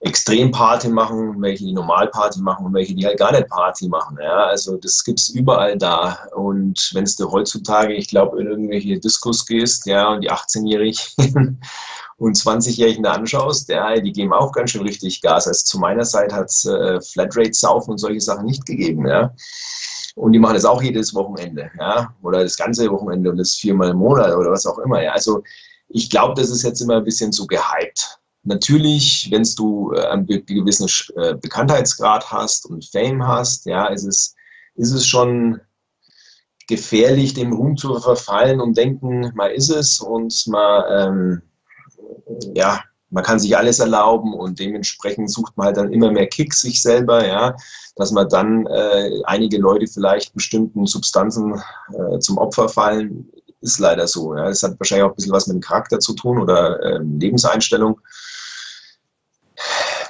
Extremparty 0.00 0.88
machen, 0.90 1.42
welche 1.42 1.64
die 1.64 1.72
Normalparty 1.72 2.40
machen 2.40 2.66
und 2.66 2.74
welche 2.74 2.94
die 2.94 3.04
halt 3.04 3.18
gar 3.18 3.32
nicht 3.32 3.48
Party 3.48 3.88
machen. 3.88 4.16
Ja, 4.22 4.46
also 4.46 4.76
das 4.76 5.02
gibt 5.02 5.18
es 5.18 5.30
überall 5.30 5.76
da. 5.76 6.18
Und 6.36 6.90
wenn 6.94 7.04
du 7.04 7.32
heutzutage, 7.32 7.94
ich 7.94 8.06
glaube, 8.06 8.40
in 8.40 8.46
irgendwelche 8.46 9.00
Diskos 9.00 9.44
gehst, 9.44 9.86
ja, 9.86 10.08
und 10.10 10.20
die 10.20 10.30
18-Jährigen 10.30 11.60
und 12.18 12.36
20-Jährigen 12.36 13.02
da 13.02 13.12
anschaust, 13.12 13.68
ja, 13.70 13.98
die 13.98 14.12
geben 14.12 14.32
auch 14.32 14.52
ganz 14.52 14.70
schön 14.70 14.82
richtig 14.82 15.20
Gas. 15.20 15.48
Also 15.48 15.64
zu 15.64 15.78
meiner 15.80 16.04
Zeit 16.04 16.32
hat 16.32 16.48
es 16.48 16.64
äh, 16.64 17.00
Flatrate-Saufen 17.00 17.92
und 17.92 17.98
solche 17.98 18.20
Sachen 18.20 18.46
nicht 18.46 18.66
gegeben, 18.66 19.08
ja. 19.08 19.34
Und 20.14 20.32
die 20.32 20.38
machen 20.38 20.54
das 20.54 20.64
auch 20.64 20.82
jedes 20.82 21.14
Wochenende, 21.14 21.70
ja, 21.78 22.14
oder 22.22 22.42
das 22.42 22.56
ganze 22.56 22.88
Wochenende 22.90 23.30
und 23.30 23.36
das 23.36 23.54
viermal 23.54 23.90
im 23.90 23.98
Monat 23.98 24.34
oder 24.34 24.50
was 24.52 24.66
auch 24.66 24.78
immer, 24.78 25.02
ja. 25.02 25.12
Also 25.12 25.42
ich 25.88 26.08
glaube, 26.08 26.40
das 26.40 26.50
ist 26.50 26.62
jetzt 26.62 26.80
immer 26.80 26.98
ein 26.98 27.04
bisschen 27.04 27.32
so 27.32 27.46
gehypt. 27.46 28.20
Natürlich, 28.48 29.28
wenn 29.30 29.46
du 29.56 29.92
äh, 29.92 30.06
einen 30.06 30.26
gewissen 30.26 30.88
äh, 31.16 31.34
Bekanntheitsgrad 31.34 32.32
hast 32.32 32.64
und 32.64 32.82
Fame 32.82 33.26
hast, 33.28 33.66
ja, 33.66 33.88
ist 33.88 34.04
es, 34.04 34.34
ist 34.74 34.92
es 34.92 35.06
schon 35.06 35.60
gefährlich, 36.66 37.34
dem 37.34 37.52
Ruhm 37.52 37.76
zu 37.76 38.00
verfallen 38.00 38.62
und 38.62 38.78
denken, 38.78 39.32
man 39.34 39.50
ist 39.50 39.68
es 39.68 40.00
und 40.00 40.46
man, 40.46 40.84
ähm, 40.90 41.42
ja, 42.54 42.80
man 43.10 43.22
kann 43.22 43.38
sich 43.38 43.54
alles 43.54 43.80
erlauben 43.80 44.32
und 44.32 44.58
dementsprechend 44.58 45.30
sucht 45.30 45.54
man 45.58 45.66
halt 45.66 45.76
dann 45.76 45.92
immer 45.92 46.10
mehr 46.10 46.26
Kicks 46.26 46.62
sich 46.62 46.80
selber, 46.80 47.26
ja, 47.26 47.54
dass 47.96 48.12
man 48.12 48.30
dann 48.30 48.66
äh, 48.66 49.10
einige 49.24 49.58
Leute 49.58 49.86
vielleicht 49.86 50.32
bestimmten 50.32 50.86
Substanzen 50.86 51.60
äh, 51.92 52.18
zum 52.20 52.38
Opfer 52.38 52.70
fallen, 52.70 53.30
ist 53.60 53.78
leider 53.78 54.06
so. 54.06 54.34
Ja. 54.34 54.46
Hat 54.46 54.80
wahrscheinlich 54.80 55.04
auch 55.04 55.10
ein 55.10 55.16
bisschen 55.16 55.32
was 55.32 55.48
mit 55.48 55.56
dem 55.56 55.60
Charakter 55.60 55.98
zu 56.00 56.14
tun 56.14 56.38
oder 56.40 56.82
äh, 56.82 56.98
Lebenseinstellung 57.02 58.00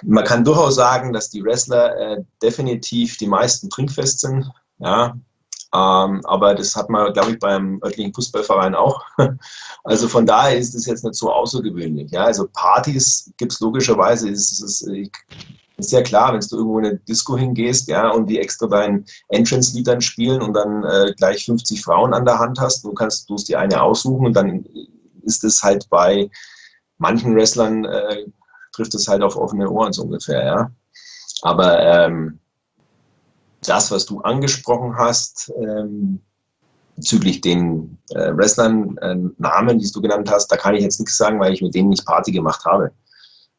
man 0.03 0.24
kann 0.24 0.44
durchaus 0.44 0.76
sagen, 0.76 1.12
dass 1.12 1.30
die 1.30 1.42
Wrestler 1.42 1.96
äh, 1.96 2.24
definitiv 2.42 3.16
die 3.16 3.26
meisten 3.26 3.70
trinkfest 3.70 4.20
sind. 4.20 4.51
Ja, 4.78 5.16
ähm, 5.74 6.22
aber 6.24 6.55
das 6.55 6.74
hat 6.74 6.88
man, 6.88 7.12
glaube 7.12 7.32
ich, 7.32 7.38
beim 7.38 7.80
örtlichen 7.84 8.14
Fußballverein 8.14 8.74
auch. 8.74 9.03
Also 9.84 10.07
von 10.07 10.26
daher 10.26 10.59
ist 10.59 10.74
es 10.74 10.84
jetzt 10.84 11.03
nicht 11.05 11.14
so 11.14 11.32
außergewöhnlich. 11.32 12.11
Ja, 12.11 12.24
also 12.24 12.46
Partys 12.53 13.32
gibt 13.38 13.53
es 13.53 13.61
logischerweise, 13.61 14.28
ist, 14.28 14.61
ist, 14.61 14.86
ist 15.78 15.92
ja 15.92 16.03
klar, 16.03 16.34
wenn 16.34 16.40
du 16.40 16.57
irgendwo 16.57 16.78
in 16.80 16.86
eine 16.86 16.99
Disco 16.99 17.38
hingehst, 17.38 17.88
ja, 17.88 18.11
und 18.11 18.26
die 18.26 18.38
extra 18.38 18.66
dein 18.66 19.07
Entrance-Lied 19.28 19.86
dann 19.86 20.03
spielen 20.03 20.42
und 20.42 20.53
dann 20.53 20.84
äh, 20.84 21.14
gleich 21.16 21.46
50 21.46 21.82
Frauen 21.82 22.12
an 22.12 22.26
der 22.26 22.38
Hand 22.38 22.61
hast, 22.61 22.84
du 22.84 22.92
kannst 22.92 23.30
du 23.30 23.36
dir 23.36 23.61
eine 23.61 23.80
aussuchen 23.80 24.26
und 24.26 24.34
dann 24.34 24.66
ist 25.22 25.44
es 25.44 25.62
halt 25.62 25.88
bei 25.88 26.28
manchen 26.99 27.34
Wrestlern 27.34 27.84
äh, 27.84 28.26
trifft 28.79 28.95
es 28.95 29.09
halt 29.09 29.22
auf 29.22 29.37
offene 29.37 29.68
Ohren 29.68 29.93
so 29.93 30.03
ungefähr, 30.03 30.45
ja. 30.45 30.70
Aber 31.43 31.81
ähm, 31.81 32.39
das, 33.66 33.91
was 33.91 34.07
du 34.07 34.20
angesprochen 34.20 34.97
hast, 34.97 35.53
ähm, 35.61 36.20
bezüglich 36.95 37.41
den 37.41 37.99
äh, 38.11 38.37
Wrestlern, 38.37 38.97
äh, 38.99 39.16
Namen, 39.39 39.79
die 39.79 39.91
du 39.91 40.01
genannt 40.01 40.31
hast, 40.31 40.49
da 40.49 40.57
kann 40.57 40.74
ich 40.74 40.83
jetzt 40.83 41.01
nichts 41.01 41.16
sagen, 41.16 41.41
weil 41.41 41.53
ich 41.53 41.62
mit 41.62 41.74
denen 41.74 41.91
nicht 41.91 42.07
Party 42.07 42.31
gemacht 42.33 42.64
habe. 42.64 42.93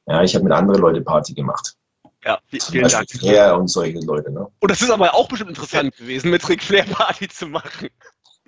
Ja, 0.08 0.24
ich 0.24 0.34
habe 0.36 0.46
mit 0.46 0.54
anderen 0.54 0.82
Leuten 0.82 1.04
Party 1.04 1.34
gemacht. 1.34 1.76
Ja, 2.24 2.40
vielen 2.48 2.88
Dank. 2.88 3.10
Flair 3.10 3.58
und 3.58 3.68
solche 3.68 4.00
Leute. 4.00 4.32
Ne? 4.32 4.48
Und 4.60 4.72
das 4.72 4.82
ist 4.82 4.90
aber 4.90 5.14
auch 5.14 5.28
bestimmt 5.28 5.52
interessant 5.52 5.96
gewesen, 5.96 6.32
mit 6.32 6.48
Ric 6.48 6.64
Flair 6.64 6.86
Party 6.86 7.28
zu 7.28 7.48
machen. 7.48 7.90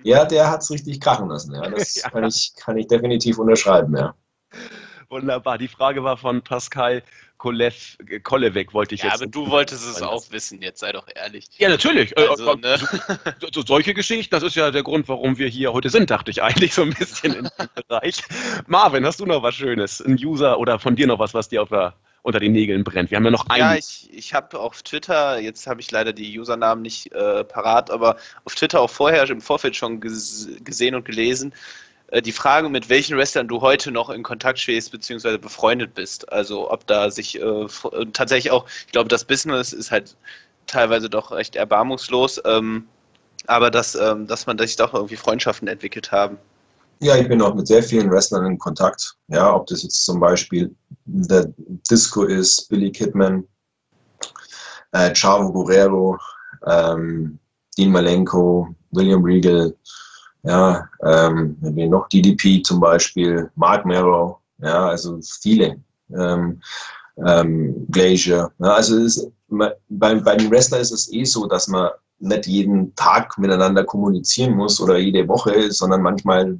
Ja, 0.02 0.24
der 0.24 0.50
hat 0.50 0.62
es 0.62 0.70
richtig 0.70 1.00
krachen 1.00 1.28
lassen. 1.28 1.54
Ja. 1.54 1.68
Das 1.70 1.94
ja. 2.02 2.10
Kann, 2.10 2.24
ich, 2.24 2.52
kann 2.56 2.76
ich 2.76 2.86
definitiv 2.86 3.38
unterschreiben, 3.38 3.96
ja. 3.96 4.14
Wunderbar. 5.12 5.58
Die 5.58 5.68
Frage 5.68 6.02
war 6.02 6.16
von 6.16 6.40
Pascal 6.40 7.02
Kolev, 7.36 7.98
Kollewek, 8.22 8.72
wollte 8.72 8.94
ich 8.94 9.02
ja, 9.02 9.08
jetzt. 9.08 9.20
Ja, 9.20 9.26
aber 9.26 9.30
du 9.30 9.50
wolltest 9.50 9.86
es 9.86 10.00
auch 10.00 10.24
wissen, 10.30 10.62
jetzt 10.62 10.80
sei 10.80 10.92
doch 10.92 11.06
ehrlich. 11.14 11.48
Ja, 11.58 11.68
natürlich. 11.68 12.16
Äh, 12.16 12.28
also, 12.28 12.54
ne? 12.54 12.78
so, 13.40 13.48
so, 13.52 13.62
solche 13.62 13.92
Geschichten, 13.92 14.30
das 14.30 14.42
ist 14.42 14.56
ja 14.56 14.70
der 14.70 14.82
Grund, 14.82 15.08
warum 15.08 15.36
wir 15.36 15.48
hier 15.48 15.74
heute 15.74 15.90
sind, 15.90 16.08
dachte 16.08 16.30
ich 16.30 16.42
eigentlich 16.42 16.72
so 16.72 16.80
ein 16.80 16.94
bisschen 16.94 17.34
in 17.34 17.44
dem 17.44 17.68
Bereich. 17.88 18.22
Marvin, 18.66 19.04
hast 19.04 19.20
du 19.20 19.26
noch 19.26 19.42
was 19.42 19.54
Schönes? 19.54 20.00
Ein 20.00 20.14
User 20.14 20.58
oder 20.58 20.78
von 20.78 20.96
dir 20.96 21.06
noch 21.06 21.18
was, 21.18 21.34
was 21.34 21.50
dir 21.50 21.62
auf 21.62 21.68
der 21.68 21.94
unter 22.22 22.40
den 22.40 22.52
Nägeln 22.52 22.84
brennt. 22.84 23.10
Wir 23.10 23.16
haben 23.16 23.24
ja 23.24 23.32
noch 23.32 23.48
einen. 23.48 23.60
Ja, 23.60 23.74
ich, 23.74 24.08
ich 24.12 24.32
habe 24.32 24.58
auf 24.60 24.82
Twitter, 24.82 25.40
jetzt 25.40 25.66
habe 25.66 25.80
ich 25.80 25.90
leider 25.90 26.12
die 26.12 26.38
Usernamen 26.38 26.80
nicht 26.80 27.12
äh, 27.12 27.44
parat, 27.44 27.90
aber 27.90 28.16
auf 28.44 28.54
Twitter 28.54 28.80
auch 28.80 28.90
vorher 28.90 29.28
im 29.28 29.40
Vorfeld 29.40 29.76
schon 29.76 30.00
gesehen 30.00 30.94
und 30.94 31.04
gelesen, 31.04 31.52
äh, 32.12 32.22
die 32.22 32.32
Frage, 32.32 32.68
mit 32.68 32.88
welchen 32.88 33.16
Wrestlern 33.16 33.48
du 33.48 33.60
heute 33.62 33.90
noch 33.90 34.10
in 34.10 34.22
Kontakt 34.22 34.58
stehst 34.58 34.92
bzw. 34.92 35.38
befreundet 35.38 35.94
bist. 35.94 36.30
Also 36.30 36.70
ob 36.70 36.86
da 36.86 37.10
sich 37.10 37.40
äh, 37.40 37.42
äh, 37.42 38.06
tatsächlich 38.12 38.52
auch, 38.52 38.66
ich 38.86 38.92
glaube, 38.92 39.08
das 39.08 39.24
Business 39.24 39.72
ist 39.72 39.90
halt 39.90 40.14
teilweise 40.66 41.08
doch 41.08 41.32
recht 41.32 41.56
erbarmungslos, 41.56 42.40
ähm, 42.44 42.86
aber 43.46 43.70
dass, 43.70 43.94
ähm, 43.94 44.26
dass 44.26 44.46
man 44.46 44.58
sich 44.58 44.76
doch 44.76 44.94
irgendwie 44.94 45.16
Freundschaften 45.16 45.68
entwickelt 45.68 46.12
haben. 46.12 46.38
Ja, 47.00 47.16
ich 47.16 47.26
bin 47.26 47.42
auch 47.42 47.54
mit 47.54 47.66
sehr 47.66 47.82
vielen 47.82 48.10
Wrestlern 48.10 48.46
in 48.46 48.58
Kontakt. 48.58 49.16
Ja, 49.28 49.52
ob 49.54 49.66
das 49.66 49.82
jetzt 49.82 50.04
zum 50.04 50.20
Beispiel 50.20 50.72
der 51.04 51.52
Disco 51.90 52.24
ist, 52.24 52.68
Billy 52.68 52.92
Kidman, 52.92 53.48
äh, 54.92 55.12
Chavo 55.12 55.52
Guerrero, 55.52 56.18
ähm, 56.66 57.38
Dean 57.76 57.90
Malenko, 57.90 58.68
William 58.92 59.24
Regal, 59.24 59.74
ja, 60.42 60.88
ähm, 61.04 61.56
wir 61.60 61.88
noch 61.88 62.08
DDP 62.08 62.62
zum 62.62 62.80
Beispiel, 62.80 63.50
Mark 63.54 63.86
Merrow, 63.86 64.38
ja, 64.58 64.88
also 64.88 65.18
viele. 65.40 65.76
Ähm, 66.14 66.60
ähm, 67.26 67.86
Glacier. 67.90 68.50
Ja, 68.58 68.74
also 68.74 68.98
ist, 68.98 69.28
bei, 69.48 69.74
bei 69.88 70.36
den 70.36 70.50
Wrestlern 70.50 70.80
ist 70.80 70.92
es 70.92 71.12
eh 71.12 71.24
so, 71.24 71.46
dass 71.46 71.68
man 71.68 71.90
nicht 72.18 72.46
jeden 72.46 72.94
Tag 72.94 73.36
miteinander 73.38 73.84
kommunizieren 73.84 74.54
muss 74.54 74.80
oder 74.80 74.98
jede 74.98 75.26
Woche, 75.28 75.70
sondern 75.72 76.02
manchmal 76.02 76.58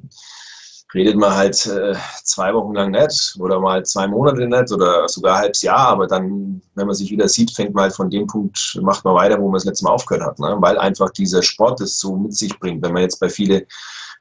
redet 0.93 1.15
man 1.15 1.33
halt 1.35 1.65
äh, 1.65 1.95
zwei 2.23 2.53
Wochen 2.53 2.73
lang 2.73 2.91
nicht 2.91 3.35
oder 3.39 3.59
mal 3.59 3.83
zwei 3.85 4.07
Monate 4.07 4.47
nicht 4.47 4.71
oder 4.71 5.07
sogar 5.07 5.35
ein 5.35 5.41
halbes 5.43 5.61
Jahr, 5.61 5.87
aber 5.87 6.07
dann, 6.07 6.61
wenn 6.75 6.87
man 6.87 6.95
sich 6.95 7.09
wieder 7.11 7.27
sieht, 7.27 7.51
fängt 7.51 7.73
man 7.73 7.83
halt 7.83 7.95
von 7.95 8.09
dem 8.09 8.27
Punkt, 8.27 8.79
macht 8.81 9.03
man 9.03 9.15
weiter, 9.15 9.39
wo 9.39 9.45
man 9.45 9.55
das 9.55 9.65
letzte 9.65 9.85
Mal 9.85 9.91
aufgehört 9.91 10.25
hat, 10.25 10.39
ne? 10.39 10.55
weil 10.59 10.77
einfach 10.77 11.09
dieser 11.11 11.41
Sport 11.41 11.81
es 11.81 11.99
so 11.99 12.15
mit 12.15 12.35
sich 12.35 12.57
bringt. 12.59 12.83
Wenn 12.83 12.93
man 12.93 13.01
jetzt 13.01 13.19
bei 13.19 13.29
vielen 13.29 13.63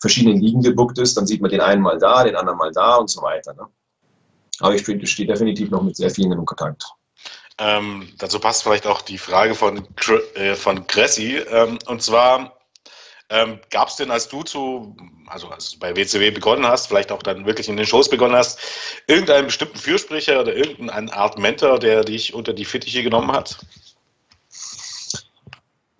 verschiedenen 0.01 0.41
Ligen 0.41 0.63
gebuckt 0.63 0.99
ist, 0.99 1.17
dann 1.17 1.27
sieht 1.27 1.43
man 1.43 1.51
den 1.51 1.61
einen 1.61 1.83
mal 1.83 1.99
da, 1.99 2.25
den 2.25 2.37
anderen 2.37 2.59
mal 2.59 2.73
da 2.73 2.97
und 2.97 3.11
so 3.11 3.23
weiter. 3.23 3.55
Ne? 3.55 3.67
Aber 4.61 4.75
ich 4.75 4.83
stehe 4.83 5.29
definitiv 5.29 5.71
noch 5.71 5.83
mit 5.83 5.97
sehr 5.97 6.11
vielen 6.11 6.33
in 6.33 6.45
Kontakt. 6.45 6.85
Ähm, 7.59 8.09
dazu 8.19 8.41
passt 8.41 8.63
vielleicht 8.63 8.87
auch 8.87 9.03
die 9.03 9.19
Frage 9.19 9.55
von, 9.55 9.87
äh, 10.35 10.55
von 10.55 10.87
Cressy. 10.87 11.37
Ähm, 11.37 11.79
und 11.87 12.03
zwar, 12.03 12.57
ähm, 13.31 13.61
gab 13.71 13.89
es 13.89 13.97
denn, 13.97 14.11
als 14.11 14.29
du 14.29 14.43
zu, 14.43 14.97
also 15.27 15.49
als 15.49 15.71
du 15.71 15.79
bei 15.79 15.97
WCW 15.97 16.31
begonnen 16.31 16.67
hast, 16.67 16.87
vielleicht 16.87 17.13
auch 17.13 17.23
dann 17.23 17.47
wirklich 17.47 17.69
in 17.69 17.77
den 17.77 17.87
Shows 17.87 18.11
begonnen 18.11 18.37
hast, 18.37 18.59
irgendeinen 19.07 19.47
bestimmten 19.47 19.79
Fürsprecher 19.79 20.41
oder 20.41 20.55
irgendeine 20.55 21.13
Art 21.13 21.39
Mentor, 21.39 21.79
der 21.79 22.05
dich 22.05 22.35
unter 22.35 22.53
die 22.53 22.65
Fittiche 22.65 23.03
genommen 23.03 23.33
hat? 23.33 23.59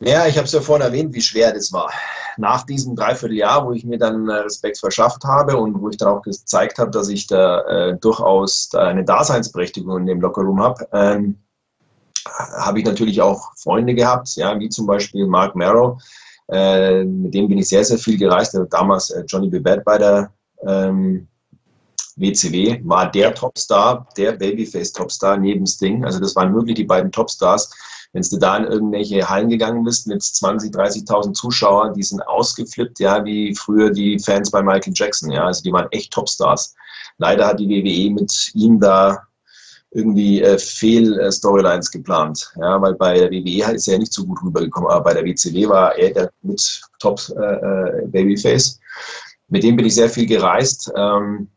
Ja, 0.05 0.27
ich 0.27 0.37
habe 0.37 0.47
es 0.47 0.53
ja 0.53 0.61
vorhin 0.61 0.85
erwähnt, 0.85 1.15
wie 1.15 1.23
schwer 1.23 1.53
das 1.53 1.73
war. 1.73 1.93
Nach 2.37 2.67
diesem 2.67 2.97
Dreivierteljahr, 2.97 3.65
wo 3.65 3.73
ich 3.73 3.85
mir 3.85 3.99
dann 3.99 4.29
äh, 4.29 4.35
Respekt 4.35 4.79
verschafft 4.79 5.23
habe 5.23 5.57
und 5.57 5.81
wo 5.81 5.91
ich 5.91 5.97
dann 5.97 6.09
auch 6.09 6.23
gezeigt 6.23 6.79
habe, 6.79 6.91
dass 6.91 7.09
ich 7.09 7.29
da 7.29 7.61
äh, 7.61 7.97
durchaus 7.99 8.69
da 8.71 8.89
eine 8.89 9.05
Daseinsberechtigung 9.05 9.99
in 9.99 10.07
dem 10.07 10.21
Lockerroom 10.21 10.61
habe, 10.61 10.89
ähm, 10.93 11.39
habe 12.25 12.81
ich 12.81 12.85
natürlich 12.85 13.21
auch 13.21 13.53
Freunde 13.57 13.95
gehabt, 13.95 14.35
ja, 14.35 14.59
wie 14.59 14.69
zum 14.69 14.87
Beispiel 14.87 15.27
Mark 15.27 15.55
Merrow, 15.55 16.01
äh, 16.53 17.05
mit 17.05 17.33
dem 17.33 17.49
bin 17.49 17.59
ich 17.59 17.69
sehr, 17.69 17.85
sehr 17.85 17.99
viel 17.99 18.19
gereist. 18.19 18.55
Der 18.55 18.67
damals 18.67 19.11
äh, 19.11 19.25
Johnny 19.27 19.49
Bibet 19.49 19.85
bei 19.85 19.99
der 19.99 20.33
ähm, 20.67 21.27
WCW, 22.17 22.81
war 22.85 23.11
der 23.11 23.35
Topstar, 23.35 24.07
der 24.17 24.33
Babyface-Topstar 24.33 25.39
neben 25.39 25.67
Sting. 25.67 26.05
Also 26.05 26.21
das 26.21 26.37
waren 26.37 26.55
wirklich 26.55 26.77
die 26.77 26.85
beiden 26.85 27.11
Topstars. 27.11 27.71
Wenn 28.13 28.23
du 28.23 28.37
da 28.37 28.59
in 28.59 28.65
irgendwelche 28.65 29.27
Hallen 29.27 29.49
gegangen 29.49 29.83
bist 29.85 30.07
mit 30.07 30.23
20, 30.23 30.75
30.000 30.75 31.33
Zuschauern, 31.33 31.95
die 31.95 32.03
sind 32.03 32.21
ausgeflippt, 32.21 33.01
ja, 33.01 33.25
wie 33.25 33.55
früher 33.55 33.91
die 33.91 34.19
Fans 34.19 34.51
bei 34.51 34.63
Michael 34.63 34.93
Jackson, 34.95 35.31
ja, 35.31 35.47
also 35.47 35.63
die 35.63 35.73
waren 35.73 35.89
echt 35.91 36.13
Topstars. 36.13 36.75
Leider 37.17 37.47
hat 37.47 37.61
die 37.61 37.69
WWE 37.69 38.13
mit 38.13 38.51
ihm 38.55 38.79
da 38.79 39.27
irgendwie 39.95 40.43
äh, 40.43 40.59
Fehl-Storylines 40.59 41.91
geplant. 41.91 42.53
Ja, 42.61 42.81
weil 42.81 42.95
bei 42.95 43.19
der 43.19 43.31
WWE 43.31 43.75
ist 43.75 43.89
er 43.89 43.95
ja 43.95 43.99
nicht 43.99 44.13
so 44.13 44.25
gut 44.25 44.43
rübergekommen, 44.43 44.91
aber 44.91 45.05
bei 45.05 45.15
der 45.15 45.25
WCW 45.25 45.69
war 45.69 45.97
er 45.97 46.11
der 46.13 46.33
mit 46.43 46.81
Top 46.99 47.21
äh, 47.37 47.41
äh, 47.41 48.07
Babyface. 48.07 48.79
Mit 49.49 49.63
dem 49.63 49.77
bin 49.77 49.87
ich 49.87 49.95
sehr 49.95 50.09
viel 50.09 50.27
gereist. 50.27 50.91
Ähm, 50.97 51.49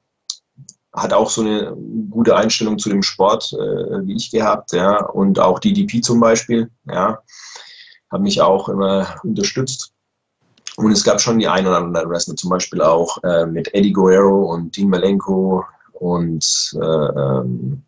hat 0.93 1.13
auch 1.13 1.29
so 1.29 1.41
eine 1.41 1.75
gute 2.09 2.35
Einstellung 2.35 2.77
zu 2.77 2.89
dem 2.89 3.03
Sport 3.03 3.53
äh, 3.53 4.05
wie 4.05 4.15
ich 4.15 4.31
gehabt, 4.31 4.71
ja, 4.71 5.05
und 5.05 5.39
auch 5.39 5.59
DDP 5.59 6.01
zum 6.01 6.19
Beispiel, 6.19 6.69
ja, 6.85 7.19
hat 8.11 8.21
mich 8.21 8.41
auch 8.41 8.69
immer 8.69 9.15
unterstützt. 9.23 9.91
Und 10.77 10.91
es 10.91 11.03
gab 11.03 11.21
schon 11.21 11.39
die 11.39 11.47
ein 11.47 11.65
oder 11.65 11.77
andere 11.77 12.09
Wrestler, 12.09 12.35
zum 12.35 12.49
Beispiel 12.49 12.81
auch 12.81 13.21
äh, 13.23 13.45
mit 13.45 13.73
Eddie 13.73 13.93
Guerrero 13.93 14.53
und 14.53 14.75
Dean 14.75 14.89
Malenko 14.89 15.63
und 15.93 16.73
äh, 16.75 16.85
ähm, 16.85 17.84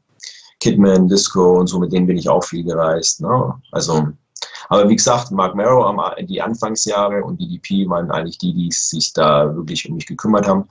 Kidman, 0.68 1.08
Disco 1.08 1.60
und 1.60 1.68
so, 1.68 1.80
mit 1.80 1.94
denen 1.94 2.08
bin 2.08 2.18
ich 2.18 2.28
auch 2.28 2.44
viel 2.44 2.64
gereist. 2.64 3.22
Ne? 3.22 3.54
Also, 3.72 4.08
aber 4.68 4.90
wie 4.90 4.98
gesagt, 4.98 5.32
Mark 5.32 5.56
Merrow, 5.56 5.96
die 6.20 6.42
Anfangsjahre 6.42 7.24
und 7.24 7.40
DDP 7.40 7.88
waren 7.88 8.12
eigentlich 8.12 8.38
die, 8.38 8.54
die 8.54 8.70
sich 8.72 9.14
da 9.14 9.56
wirklich 9.56 9.88
um 9.88 9.96
mich 9.96 10.06
gekümmert 10.06 10.46
haben. 10.46 10.68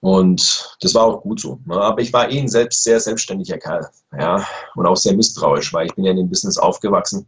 Und 0.00 0.76
das 0.82 0.94
war 0.94 1.04
auch 1.04 1.22
gut 1.22 1.40
so. 1.40 1.58
Ne? 1.64 1.74
Aber 1.74 2.02
ich 2.02 2.12
war 2.12 2.30
eh 2.30 2.38
ein 2.38 2.48
selbst 2.48 2.84
sehr 2.84 3.00
selbstständiger 3.00 3.56
Kerl. 3.56 3.88
Ja? 4.12 4.46
Und 4.74 4.86
auch 4.86 4.96
sehr 4.96 5.16
misstrauisch, 5.16 5.72
weil 5.72 5.86
ich 5.86 5.94
bin 5.94 6.04
ja 6.04 6.10
in 6.10 6.18
dem 6.18 6.28
Business 6.28 6.58
aufgewachsen. 6.58 7.26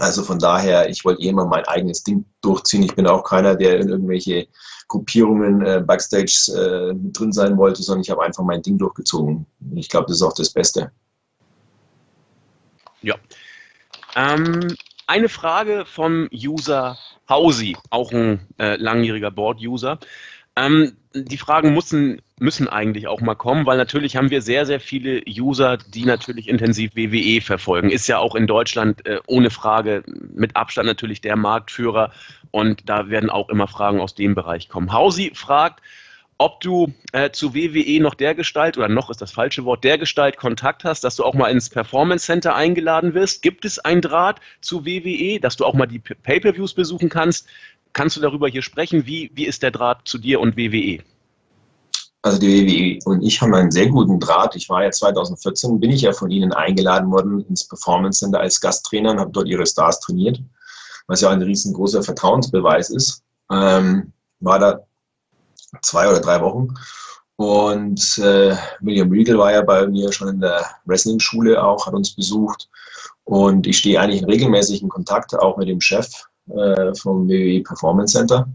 Also 0.00 0.22
von 0.22 0.38
daher, 0.38 0.88
ich 0.88 1.04
wollte 1.04 1.22
eh 1.22 1.28
immer 1.28 1.46
mein 1.46 1.64
eigenes 1.66 2.02
Ding 2.02 2.24
durchziehen. 2.40 2.82
Ich 2.82 2.94
bin 2.94 3.06
auch 3.06 3.22
keiner, 3.22 3.54
der 3.54 3.80
in 3.80 3.88
irgendwelche 3.88 4.48
Gruppierungen 4.88 5.64
äh, 5.64 5.82
Backstage 5.84 6.50
äh, 6.54 6.94
drin 7.12 7.32
sein 7.32 7.56
wollte, 7.56 7.82
sondern 7.82 8.02
ich 8.02 8.10
habe 8.10 8.22
einfach 8.22 8.44
mein 8.44 8.62
Ding 8.62 8.78
durchgezogen. 8.78 9.46
Ich 9.74 9.88
glaube, 9.88 10.06
das 10.06 10.16
ist 10.16 10.22
auch 10.22 10.34
das 10.34 10.50
Beste. 10.50 10.90
Ja. 13.02 13.16
Ähm, 14.16 14.76
eine 15.06 15.28
Frage 15.28 15.84
vom 15.86 16.28
User 16.32 16.98
Hausi, 17.28 17.76
auch 17.90 18.12
ein 18.12 18.46
äh, 18.58 18.76
langjähriger 18.76 19.30
Board-User. 19.30 19.98
Ähm, 20.56 20.96
die 21.14 21.38
Fragen 21.38 21.74
müssen, 21.74 22.20
müssen 22.38 22.68
eigentlich 22.68 23.06
auch 23.06 23.20
mal 23.20 23.34
kommen, 23.34 23.66
weil 23.66 23.76
natürlich 23.76 24.16
haben 24.16 24.30
wir 24.30 24.42
sehr, 24.42 24.66
sehr 24.66 24.80
viele 24.80 25.22
User, 25.28 25.76
die 25.76 26.04
natürlich 26.04 26.48
intensiv 26.48 26.96
WWE 26.96 27.40
verfolgen. 27.40 27.90
Ist 27.90 28.08
ja 28.08 28.18
auch 28.18 28.34
in 28.34 28.46
Deutschland 28.46 29.06
äh, 29.06 29.20
ohne 29.26 29.50
Frage 29.50 30.02
mit 30.06 30.56
Abstand 30.56 30.86
natürlich 30.86 31.20
der 31.20 31.36
Marktführer 31.36 32.12
und 32.50 32.88
da 32.88 33.08
werden 33.08 33.30
auch 33.30 33.48
immer 33.48 33.68
Fragen 33.68 34.00
aus 34.00 34.14
dem 34.14 34.34
Bereich 34.34 34.68
kommen. 34.68 34.92
Hausi 34.92 35.32
fragt, 35.34 35.80
ob 36.38 36.60
du 36.60 36.92
äh, 37.12 37.30
zu 37.30 37.54
WWE 37.54 38.02
noch 38.02 38.14
der 38.14 38.34
Gestalt, 38.34 38.76
oder 38.76 38.88
noch 38.88 39.08
ist 39.08 39.22
das 39.22 39.30
falsche 39.30 39.64
Wort, 39.64 39.84
der 39.84 39.98
Gestalt 39.98 40.36
Kontakt 40.36 40.84
hast, 40.84 41.04
dass 41.04 41.16
du 41.16 41.24
auch 41.24 41.34
mal 41.34 41.50
ins 41.50 41.70
Performance 41.70 42.26
Center 42.26 42.56
eingeladen 42.56 43.14
wirst. 43.14 43.42
Gibt 43.42 43.64
es 43.64 43.78
ein 43.78 44.00
Draht 44.00 44.40
zu 44.60 44.84
WWE, 44.84 45.38
dass 45.38 45.56
du 45.56 45.64
auch 45.64 45.74
mal 45.74 45.86
die 45.86 46.00
Pay-Per-Views 46.00 46.74
besuchen 46.74 47.08
kannst? 47.08 47.48
Kannst 47.94 48.16
du 48.16 48.20
darüber 48.20 48.48
hier 48.48 48.62
sprechen? 48.62 49.06
Wie, 49.06 49.30
wie 49.34 49.46
ist 49.46 49.62
der 49.62 49.70
Draht 49.70 50.00
zu 50.04 50.18
dir 50.18 50.40
und 50.40 50.56
WWE? 50.56 51.02
Also 52.22 52.38
die 52.38 52.66
WWE 52.66 52.98
und 53.08 53.22
ich 53.22 53.40
haben 53.40 53.54
einen 53.54 53.70
sehr 53.70 53.88
guten 53.88 54.18
Draht. 54.18 54.56
Ich 54.56 54.68
war 54.68 54.82
ja 54.82 54.90
2014, 54.90 55.78
bin 55.78 55.90
ich 55.90 56.02
ja 56.02 56.12
von 56.12 56.30
Ihnen 56.30 56.52
eingeladen 56.52 57.10
worden 57.10 57.46
ins 57.48 57.68
Performance 57.68 58.18
Center 58.18 58.40
als 58.40 58.60
Gasttrainer 58.60 59.12
und 59.12 59.20
habe 59.20 59.30
dort 59.30 59.46
Ihre 59.46 59.66
Stars 59.66 60.00
trainiert, 60.00 60.42
was 61.06 61.20
ja 61.20 61.30
ein 61.30 61.42
riesengroßer 61.42 62.02
Vertrauensbeweis 62.02 62.90
ist. 62.90 63.22
Ähm, 63.50 64.12
war 64.40 64.58
da 64.58 64.80
zwei 65.82 66.08
oder 66.08 66.20
drei 66.20 66.40
Wochen. 66.40 66.74
Und 67.36 68.18
äh, 68.18 68.56
William 68.80 69.10
Regal 69.10 69.38
war 69.38 69.52
ja 69.52 69.62
bei 69.62 69.86
mir 69.86 70.12
schon 70.12 70.28
in 70.28 70.40
der 70.40 70.64
Wrestling-Schule 70.86 71.62
auch, 71.62 71.86
hat 71.86 71.94
uns 71.94 72.14
besucht. 72.14 72.68
Und 73.24 73.66
ich 73.66 73.78
stehe 73.78 74.00
eigentlich 74.00 74.22
in 74.22 74.30
regelmäßigen 74.30 74.88
Kontakt 74.88 75.34
auch 75.38 75.56
mit 75.56 75.68
dem 75.68 75.80
Chef 75.80 76.08
äh, 76.48 76.94
vom 76.94 77.28
WWE 77.28 77.62
Performance 77.62 78.16
Center. 78.16 78.48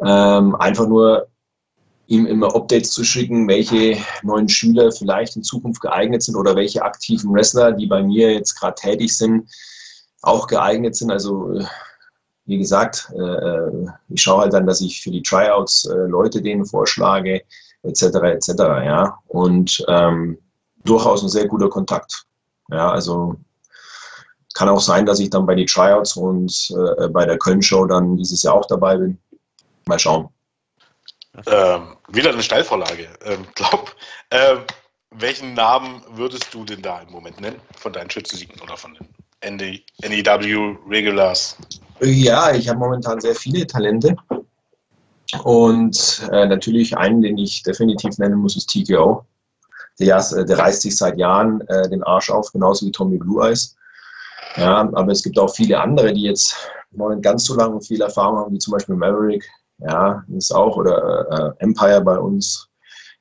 Ähm, 0.00 0.54
einfach 0.56 0.86
nur 0.88 1.28
ihm 2.06 2.26
immer 2.26 2.54
Updates 2.54 2.90
zu 2.90 3.04
schicken, 3.04 3.48
welche 3.48 3.96
neuen 4.22 4.48
Schüler 4.48 4.92
vielleicht 4.92 5.36
in 5.36 5.42
Zukunft 5.42 5.80
geeignet 5.80 6.22
sind 6.22 6.36
oder 6.36 6.54
welche 6.54 6.82
aktiven 6.82 7.32
Wrestler, 7.32 7.72
die 7.72 7.86
bei 7.86 8.02
mir 8.02 8.32
jetzt 8.32 8.54
gerade 8.54 8.74
tätig 8.74 9.16
sind, 9.16 9.50
auch 10.22 10.46
geeignet 10.46 10.96
sind. 10.96 11.10
Also 11.10 11.52
äh, 11.52 11.64
wie 12.46 12.58
gesagt, 12.58 13.10
äh, 13.16 13.86
ich 14.08 14.20
schaue 14.20 14.42
halt 14.42 14.52
dann, 14.52 14.66
dass 14.66 14.80
ich 14.80 15.00
für 15.00 15.10
die 15.10 15.22
Tryouts 15.22 15.86
äh, 15.86 15.94
Leute 15.94 16.42
denen 16.42 16.66
vorschlage, 16.66 17.42
etc. 17.82 18.02
etc. 18.02 18.48
Ja, 18.84 19.18
und 19.28 19.84
ähm, 19.88 20.38
durchaus 20.84 21.22
ein 21.22 21.28
sehr 21.28 21.48
guter 21.48 21.70
Kontakt. 21.70 22.26
Ja, 22.70 22.90
also 22.90 23.36
kann 24.54 24.68
auch 24.68 24.80
sein, 24.80 25.04
dass 25.04 25.20
ich 25.20 25.30
dann 25.30 25.46
bei 25.46 25.54
den 25.54 25.66
Tryouts 25.66 26.16
und 26.16 26.72
äh, 26.98 27.08
bei 27.08 27.26
der 27.26 27.38
Köln-Show 27.38 27.86
dann 27.86 28.16
dieses 28.16 28.42
Jahr 28.42 28.54
auch 28.54 28.66
dabei 28.66 28.96
bin. 28.96 29.18
Mal 29.86 29.98
schauen. 29.98 30.28
Ähm, 31.46 31.96
wieder 32.08 32.30
eine 32.30 32.42
Steilvorlage. 32.42 33.08
Ähm, 33.24 33.44
glaub, 33.54 33.94
ähm, 34.30 34.58
welchen 35.10 35.54
Namen 35.54 36.02
würdest 36.10 36.52
du 36.54 36.64
denn 36.64 36.82
da 36.82 37.00
im 37.00 37.10
Moment 37.10 37.40
nennen 37.40 37.60
von 37.76 37.92
deinen 37.92 38.10
Schützensiegen 38.10 38.60
oder 38.60 38.76
von 38.76 38.96
den 39.42 39.82
NEW 40.02 40.76
Regulars? 40.88 41.56
Ja, 42.00 42.52
ich 42.52 42.68
habe 42.68 42.78
momentan 42.78 43.20
sehr 43.20 43.34
viele 43.34 43.66
Talente. 43.66 44.16
Und 45.42 46.28
äh, 46.30 46.46
natürlich 46.46 46.96
einen, 46.96 47.22
den 47.22 47.38
ich 47.38 47.62
definitiv 47.62 48.18
nennen 48.18 48.36
muss, 48.36 48.56
ist 48.56 48.70
TKO. 48.70 49.24
Der, 49.98 50.22
der 50.44 50.58
reißt 50.58 50.82
sich 50.82 50.96
seit 50.96 51.18
Jahren 51.18 51.60
äh, 51.68 51.88
den 51.88 52.02
Arsch 52.04 52.30
auf, 52.30 52.52
genauso 52.52 52.86
wie 52.86 52.92
Tommy 52.92 53.18
Blue 53.18 53.44
Eyes. 53.44 53.76
Ja, 54.56 54.88
aber 54.92 55.12
es 55.12 55.22
gibt 55.22 55.38
auch 55.38 55.54
viele 55.54 55.80
andere, 55.80 56.12
die 56.12 56.22
jetzt 56.22 56.56
noch 56.92 57.10
nicht 57.10 57.22
ganz 57.22 57.44
so 57.44 57.54
lange 57.54 57.80
viel 57.80 58.00
Erfahrung 58.00 58.38
haben, 58.38 58.54
wie 58.54 58.58
zum 58.58 58.72
Beispiel 58.72 58.94
Maverick, 58.94 59.44
ja, 59.78 60.24
ist 60.36 60.54
auch, 60.54 60.76
oder 60.76 61.54
äh, 61.58 61.62
Empire 61.64 62.00
bei 62.00 62.18
uns, 62.18 62.68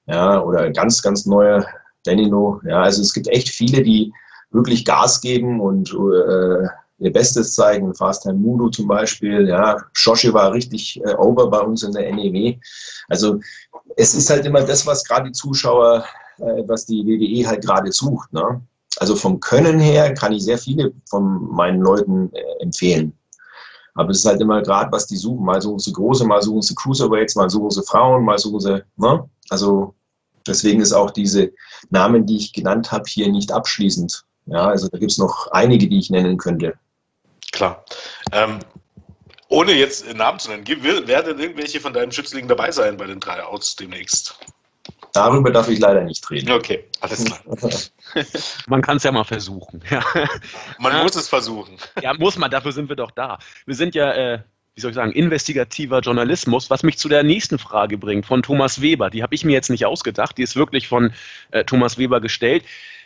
ja, 0.05 0.41
oder 0.41 0.69
ganz, 0.71 1.01
ganz 1.01 1.25
neue 1.25 1.65
Danino, 2.03 2.61
ja, 2.65 2.81
also 2.83 3.01
es 3.01 3.13
gibt 3.13 3.27
echt 3.29 3.49
viele, 3.49 3.81
die 3.81 4.13
wirklich 4.51 4.85
Gas 4.85 5.21
geben 5.21 5.59
und 5.59 5.91
äh, 5.93 6.67
ihr 6.99 7.11
Bestes 7.11 7.53
zeigen. 7.53 7.93
Fast 7.93 8.23
Time 8.23 8.35
Mudo 8.35 8.69
zum 8.69 8.87
Beispiel. 8.87 9.47
Ja, 9.47 9.77
Shoshi 9.93 10.33
war 10.33 10.53
richtig 10.53 11.01
äh, 11.03 11.15
over 11.15 11.49
bei 11.49 11.59
uns 11.59 11.83
in 11.83 11.91
der 11.91 12.11
NEW. 12.13 12.55
Also 13.09 13.39
es 13.97 14.13
ist 14.15 14.29
halt 14.29 14.45
immer 14.45 14.61
das, 14.61 14.85
was 14.85 15.03
gerade 15.03 15.25
die 15.27 15.33
Zuschauer, 15.33 16.05
äh, 16.37 16.63
was 16.67 16.85
die 16.85 17.05
WWE 17.05 17.47
halt 17.47 17.65
gerade 17.65 17.91
sucht. 17.91 18.31
Ne? 18.31 18.61
Also 18.97 19.15
vom 19.15 19.39
Können 19.39 19.79
her 19.79 20.13
kann 20.13 20.33
ich 20.33 20.43
sehr 20.43 20.57
viele 20.57 20.93
von 21.09 21.51
meinen 21.51 21.81
Leuten 21.81 22.31
äh, 22.33 22.61
empfehlen. 22.61 23.17
Aber 23.95 24.09
es 24.09 24.19
ist 24.19 24.25
halt 24.25 24.41
immer 24.41 24.61
gerade, 24.61 24.91
was 24.91 25.07
die 25.07 25.17
suchen. 25.17 25.45
Mal 25.45 25.61
suchen 25.61 25.79
sie 25.79 25.93
große, 25.93 26.25
mal 26.25 26.41
suchen 26.41 26.61
sie 26.61 26.75
Cruiserweights, 26.75 27.35
mal 27.35 27.49
suchen 27.49 27.69
sie 27.69 27.83
Frauen, 27.83 28.23
mal 28.23 28.37
suchen 28.37 28.59
sie, 28.59 28.83
ne? 28.97 29.29
Also 29.49 29.93
deswegen 30.47 30.81
ist 30.81 30.93
auch 30.93 31.11
diese 31.11 31.51
Namen, 31.89 32.25
die 32.25 32.37
ich 32.37 32.53
genannt 32.53 32.91
habe, 32.91 33.05
hier 33.07 33.29
nicht 33.29 33.51
abschließend. 33.51 34.25
Ja, 34.45 34.67
also 34.67 34.87
da 34.89 34.97
gibt 34.97 35.11
es 35.11 35.17
noch 35.17 35.47
einige, 35.51 35.87
die 35.87 35.99
ich 35.99 36.09
nennen 36.09 36.37
könnte. 36.37 36.73
Klar. 37.51 37.85
Ähm, 38.31 38.59
ohne 39.47 39.73
jetzt 39.73 40.11
Namen 40.15 40.39
zu 40.39 40.49
nennen, 40.49 40.65
werden 40.65 41.39
irgendwelche 41.39 41.79
von 41.79 41.93
deinen 41.93 42.11
Schützlingen 42.11 42.49
dabei 42.49 42.71
sein 42.71 42.97
bei 42.97 43.05
den 43.05 43.19
drei 43.19 43.43
Outs 43.43 43.75
demnächst? 43.75 44.35
Darüber 45.13 45.51
darf 45.51 45.69
ich 45.69 45.77
leider 45.77 46.03
nicht 46.03 46.29
reden. 46.31 46.51
Okay, 46.51 46.85
alles 46.99 47.23
klar. 47.23 47.39
Man 48.67 48.81
kann 48.81 48.97
es 48.97 49.03
ja 49.03 49.11
mal 49.11 49.23
versuchen. 49.23 49.83
Ja. 49.89 50.03
Man 50.79 51.03
muss 51.03 51.15
es 51.15 51.29
versuchen. 51.29 51.77
Ja, 52.01 52.13
muss 52.15 52.37
man, 52.37 52.49
dafür 52.49 52.71
sind 52.71 52.89
wir 52.89 52.95
doch 52.95 53.11
da. 53.11 53.37
Wir 53.65 53.75
sind 53.75 53.93
ja, 53.93 54.11
äh, 54.11 54.39
wie 54.73 54.81
soll 54.81 54.89
ich 54.89 54.95
sagen, 54.95 55.11
investigativer 55.11 55.99
Journalismus, 55.99 56.71
was 56.71 56.81
mich 56.81 56.97
zu 56.97 57.09
der 57.09 57.21
nächsten 57.21 57.59
Frage 57.59 57.99
bringt 57.99 58.25
von 58.25 58.41
Thomas 58.41 58.81
Weber. 58.81 59.11
Die 59.11 59.21
habe 59.21 59.35
ich 59.35 59.45
mir 59.45 59.51
jetzt 59.51 59.69
nicht 59.69 59.85
ausgedacht, 59.85 60.37
die 60.37 60.43
ist 60.43 60.55
wirklich 60.55 60.87
von 60.87 61.13
äh, 61.51 61.63
Thomas 61.63 61.99
Weber 61.99 62.19
gestellt. 62.19 62.63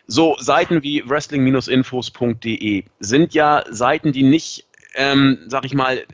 So 0.08 0.38
Seiten 0.40 0.84
wie 0.84 1.04
wrestling-infos.de 1.06 2.86
sind 3.00 3.34
ja 3.34 3.66
Seiten, 3.70 4.14
die 4.14 4.24
nicht, 4.24 4.66
ähm, 4.96 5.40
sag 5.48 5.66
ich 5.66 5.74
mal, 5.74 6.06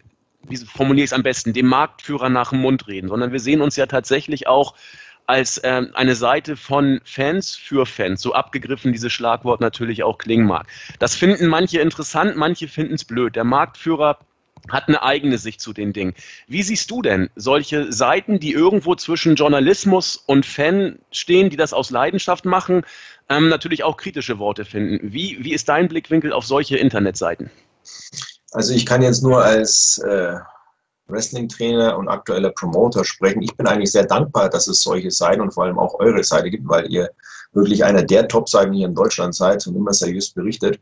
wie 0.41 0.57
formuliere 0.57 1.05
ich 1.05 1.09
es 1.09 1.13
am 1.13 1.23
besten, 1.23 1.53
dem 1.53 1.67
Marktführer 1.67 2.29
nach 2.29 2.49
dem 2.49 2.61
Mund 2.61 2.87
reden, 2.87 3.07
sondern 3.07 3.31
wir 3.31 3.39
sehen 3.39 3.61
uns 3.61 3.75
ja 3.75 3.85
tatsächlich 3.85 4.47
auch 4.47 4.73
als 5.25 5.61
ähm, 5.63 5.91
eine 5.93 6.15
Seite 6.15 6.55
von 6.55 7.01
Fans 7.03 7.55
für 7.55 7.85
Fans, 7.85 8.21
so 8.21 8.33
abgegriffen 8.33 8.91
dieses 8.91 9.13
Schlagwort 9.13 9.61
natürlich 9.61 10.03
auch 10.03 10.17
klingen 10.17 10.45
mag. 10.45 10.67
Das 10.99 11.15
finden 11.15 11.47
manche 11.47 11.79
interessant, 11.79 12.35
manche 12.35 12.67
finden 12.67 12.95
es 12.95 13.05
blöd. 13.05 13.35
Der 13.35 13.43
Marktführer 13.43 14.19
hat 14.69 14.87
eine 14.87 15.03
eigene 15.03 15.37
Sicht 15.37 15.59
zu 15.61 15.73
den 15.73 15.93
Dingen. 15.93 16.13
Wie 16.47 16.63
siehst 16.63 16.89
du 16.89 17.01
denn 17.01 17.29
solche 17.35 17.91
Seiten, 17.91 18.39
die 18.39 18.53
irgendwo 18.53 18.95
zwischen 18.95 19.35
Journalismus 19.35 20.15
und 20.15 20.45
Fan 20.45 20.99
stehen, 21.11 21.49
die 21.49 21.57
das 21.57 21.73
aus 21.73 21.89
Leidenschaft 21.89 22.45
machen, 22.45 22.85
ähm, 23.29 23.49
natürlich 23.49 23.83
auch 23.83 23.97
kritische 23.97 24.39
Worte 24.39 24.65
finden? 24.65 25.11
Wie, 25.13 25.37
wie 25.41 25.53
ist 25.53 25.67
dein 25.69 25.87
Blickwinkel 25.87 26.31
auf 26.31 26.45
solche 26.45 26.77
Internetseiten? 26.77 27.49
Also 28.51 28.73
ich 28.73 28.85
kann 28.85 29.01
jetzt 29.01 29.23
nur 29.23 29.43
als 29.43 29.97
äh, 29.97 30.35
Wrestling-Trainer 31.13 31.97
und 31.97 32.09
aktueller 32.09 32.49
Promoter 32.49 33.05
sprechen. 33.05 33.41
Ich 33.41 33.55
bin 33.55 33.67
eigentlich 33.67 33.91
sehr 33.91 34.05
dankbar, 34.05 34.49
dass 34.49 34.67
es 34.67 34.81
solche 34.81 35.11
Seiten 35.11 35.41
und 35.41 35.53
vor 35.53 35.63
allem 35.63 35.79
auch 35.79 35.99
eure 35.99 36.23
Seite 36.23 36.49
gibt, 36.49 36.67
weil 36.67 36.91
ihr 36.91 37.09
wirklich 37.53 37.83
einer 37.83 38.03
der 38.03 38.27
Top-Seiten 38.27 38.73
hier 38.73 38.87
in 38.87 38.95
Deutschland 38.95 39.35
seid 39.35 39.65
und 39.67 39.75
immer 39.75 39.93
seriös 39.93 40.31
berichtet. 40.31 40.79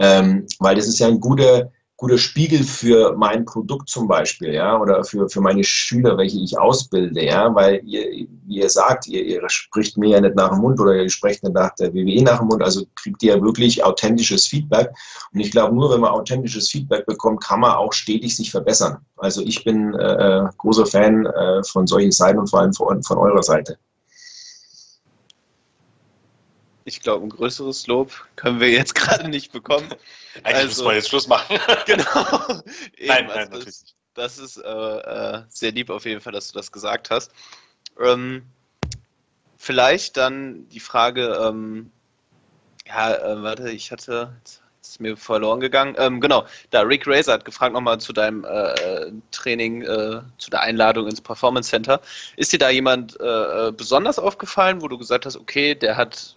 Ähm, 0.00 0.46
weil 0.58 0.74
das 0.74 0.88
ist 0.88 0.98
ja 0.98 1.06
ein 1.06 1.20
guter 1.20 1.70
guter 1.96 2.18
Spiegel 2.18 2.64
für 2.64 3.14
mein 3.16 3.44
Produkt 3.44 3.88
zum 3.88 4.08
Beispiel, 4.08 4.52
ja, 4.52 4.80
oder 4.80 5.04
für, 5.04 5.28
für 5.28 5.40
meine 5.40 5.62
Schüler, 5.62 6.18
welche 6.18 6.38
ich 6.38 6.58
ausbilde, 6.58 7.24
ja, 7.24 7.54
weil 7.54 7.80
ihr, 7.84 8.26
wie 8.46 8.56
ihr 8.56 8.68
sagt, 8.68 9.06
ihr, 9.06 9.24
ihr 9.24 9.48
spricht 9.48 9.96
mir 9.96 10.10
ja 10.10 10.20
nicht 10.20 10.34
nach 10.34 10.50
dem 10.50 10.58
Mund 10.58 10.80
oder 10.80 10.94
ihr 10.96 11.08
sprecht 11.08 11.42
nicht 11.44 11.54
nach 11.54 11.74
der 11.76 11.94
WWE 11.94 12.22
nach 12.24 12.38
dem 12.38 12.48
Mund, 12.48 12.62
also 12.62 12.84
kriegt 12.96 13.22
ihr 13.22 13.36
ja 13.36 13.42
wirklich 13.42 13.84
authentisches 13.84 14.46
Feedback. 14.46 14.90
Und 15.32 15.40
ich 15.40 15.52
glaube, 15.52 15.74
nur 15.74 15.92
wenn 15.92 16.00
man 16.00 16.10
authentisches 16.10 16.68
Feedback 16.68 17.06
bekommt, 17.06 17.42
kann 17.44 17.60
man 17.60 17.72
auch 17.72 17.92
stetig 17.92 18.34
sich 18.34 18.50
verbessern. 18.50 18.98
Also 19.16 19.42
ich 19.42 19.62
bin 19.64 19.94
äh, 19.94 20.44
äh 20.44 20.48
großer 20.58 20.86
Fan 20.86 21.26
äh, 21.26 21.62
von 21.62 21.86
solchen 21.86 22.12
Seiten 22.12 22.38
und 22.40 22.50
vor 22.50 22.60
allem 22.60 22.72
von, 22.72 23.02
von 23.02 23.18
eurer 23.18 23.42
Seite. 23.42 23.78
Ich 26.84 27.00
glaube, 27.00 27.26
ein 27.26 27.30
größeres 27.30 27.86
Lob 27.86 28.12
können 28.36 28.60
wir 28.60 28.70
jetzt 28.70 28.94
gerade 28.94 29.28
nicht 29.28 29.52
bekommen. 29.52 29.88
Eigentlich 30.42 30.56
also, 30.56 30.66
müssen 30.66 30.84
wir 30.84 30.94
jetzt 30.94 31.08
Schluss 31.08 31.26
machen. 31.28 31.58
genau. 31.86 32.04
Eben, 32.96 33.08
nein, 33.08 33.26
nein, 33.26 33.30
also 33.30 33.50
natürlich 33.52 33.82
nicht. 33.82 33.94
Das 34.14 34.38
ist 34.38 34.58
äh, 34.58 34.68
äh, 34.68 35.42
sehr 35.48 35.72
lieb 35.72 35.90
auf 35.90 36.04
jeden 36.04 36.20
Fall, 36.20 36.32
dass 36.32 36.48
du 36.48 36.58
das 36.58 36.70
gesagt 36.70 37.10
hast. 37.10 37.32
Ähm, 38.00 38.44
vielleicht 39.56 40.16
dann 40.16 40.68
die 40.68 40.78
Frage, 40.78 41.36
ähm, 41.42 41.90
ja, 42.86 43.14
äh, 43.14 43.42
warte, 43.42 43.70
ich 43.70 43.90
hatte, 43.90 44.32
jetzt 44.38 44.62
ist 44.82 45.00
mir 45.00 45.16
verloren 45.16 45.58
gegangen. 45.58 45.96
Ähm, 45.98 46.20
genau, 46.20 46.46
da 46.70 46.82
Rick 46.82 47.08
Razor 47.08 47.34
hat 47.34 47.44
gefragt 47.44 47.72
nochmal 47.72 47.98
zu 47.98 48.12
deinem 48.12 48.44
äh, 48.44 49.10
Training, 49.32 49.82
äh, 49.82 50.20
zu 50.38 50.50
der 50.50 50.60
Einladung 50.60 51.08
ins 51.08 51.20
Performance 51.20 51.70
Center. 51.70 52.00
Ist 52.36 52.52
dir 52.52 52.58
da 52.58 52.70
jemand 52.70 53.18
äh, 53.18 53.72
besonders 53.72 54.20
aufgefallen, 54.20 54.80
wo 54.80 54.86
du 54.86 54.98
gesagt 54.98 55.26
hast, 55.26 55.36
okay, 55.36 55.74
der 55.74 55.96
hat 55.96 56.36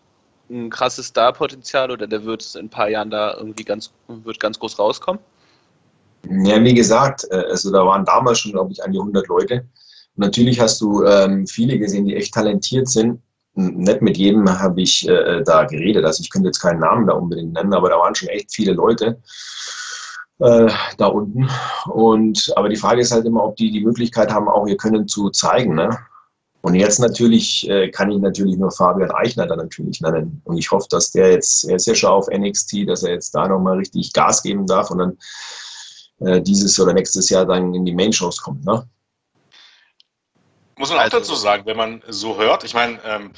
ein 0.49 0.69
krasses 0.69 1.07
Star-Potenzial 1.07 1.91
oder 1.91 2.07
der 2.07 2.23
wird 2.23 2.55
in 2.55 2.65
ein 2.65 2.69
paar 2.69 2.89
Jahren 2.89 3.09
da 3.09 3.35
irgendwie 3.35 3.63
ganz, 3.63 3.91
wird 4.07 4.39
ganz 4.39 4.59
groß 4.59 4.79
rauskommen? 4.79 5.21
Ja, 6.29 6.63
wie 6.63 6.73
gesagt, 6.73 7.25
äh, 7.31 7.43
also 7.49 7.71
da 7.71 7.85
waren 7.85 8.05
damals 8.05 8.39
schon, 8.39 8.51
glaube 8.51 8.71
ich, 8.71 8.83
an 8.83 8.91
die 8.91 8.99
100 8.99 9.27
Leute. 9.27 9.65
Und 10.15 10.25
natürlich 10.25 10.59
hast 10.59 10.81
du 10.81 11.03
ähm, 11.03 11.47
viele 11.47 11.77
gesehen, 11.77 12.05
die 12.05 12.15
echt 12.15 12.33
talentiert 12.33 12.89
sind. 12.89 13.21
Nicht 13.53 14.01
mit 14.01 14.17
jedem 14.17 14.47
habe 14.59 14.81
ich 14.81 15.07
äh, 15.07 15.41
da 15.43 15.63
geredet. 15.63 16.05
Also 16.05 16.21
ich 16.21 16.29
könnte 16.29 16.49
jetzt 16.49 16.59
keinen 16.59 16.79
Namen 16.79 17.07
da 17.07 17.13
unbedingt 17.13 17.53
nennen, 17.53 17.73
aber 17.73 17.89
da 17.89 17.97
waren 17.97 18.13
schon 18.13 18.29
echt 18.29 18.53
viele 18.53 18.73
Leute 18.73 19.19
äh, 20.39 20.67
da 20.97 21.07
unten. 21.07 21.49
Und 21.85 22.53
aber 22.55 22.69
die 22.69 22.75
Frage 22.75 23.01
ist 23.01 23.11
halt 23.11 23.25
immer, 23.25 23.43
ob 23.43 23.55
die 23.55 23.71
die 23.71 23.83
Möglichkeit 23.83 24.31
haben, 24.31 24.47
auch 24.47 24.67
ihr 24.67 24.77
Können 24.77 25.07
zu 25.07 25.29
zeigen. 25.31 25.75
Ne? 25.75 25.97
Und 26.67 26.75
jetzt 26.75 26.99
natürlich 26.99 27.65
äh, 27.69 27.89
kann 27.89 28.11
ich 28.11 28.19
natürlich 28.19 28.57
nur 28.57 28.69
Fabian 28.71 29.09
Eichner 29.11 29.47
da 29.47 29.55
natürlich 29.55 30.01
nennen. 30.01 30.41
Und 30.43 30.57
ich 30.57 30.69
hoffe, 30.69 30.85
dass 30.89 31.11
der 31.11 31.31
jetzt, 31.31 31.63
er 31.63 31.77
ist 31.77 31.87
ja 31.87 31.95
schon 31.95 32.09
auf 32.09 32.27
NXT, 32.27 32.89
dass 32.89 33.03
er 33.03 33.13
jetzt 33.13 33.33
da 33.33 33.47
nochmal 33.47 33.77
richtig 33.77 34.11
Gas 34.11 34.43
geben 34.43 34.67
darf 34.67 34.91
und 34.91 34.97
dann 34.97 35.17
äh, 36.19 36.41
dieses 36.41 36.77
oder 36.77 36.91
nächstes 36.91 37.29
Jahr 37.29 37.45
dann 37.45 37.73
in 37.73 37.85
die 37.85 37.95
Main-Shows 37.95 38.41
kommt. 38.41 38.65
Ne? 38.65 38.85
Muss 40.77 40.89
man 40.89 40.97
auch 40.97 41.03
also, 41.03 41.19
dazu 41.19 41.35
sagen, 41.35 41.65
wenn 41.67 41.77
man 41.77 42.03
so 42.09 42.37
hört, 42.37 42.65
ich 42.65 42.73
meine, 42.73 42.99
ähm, 43.05 43.31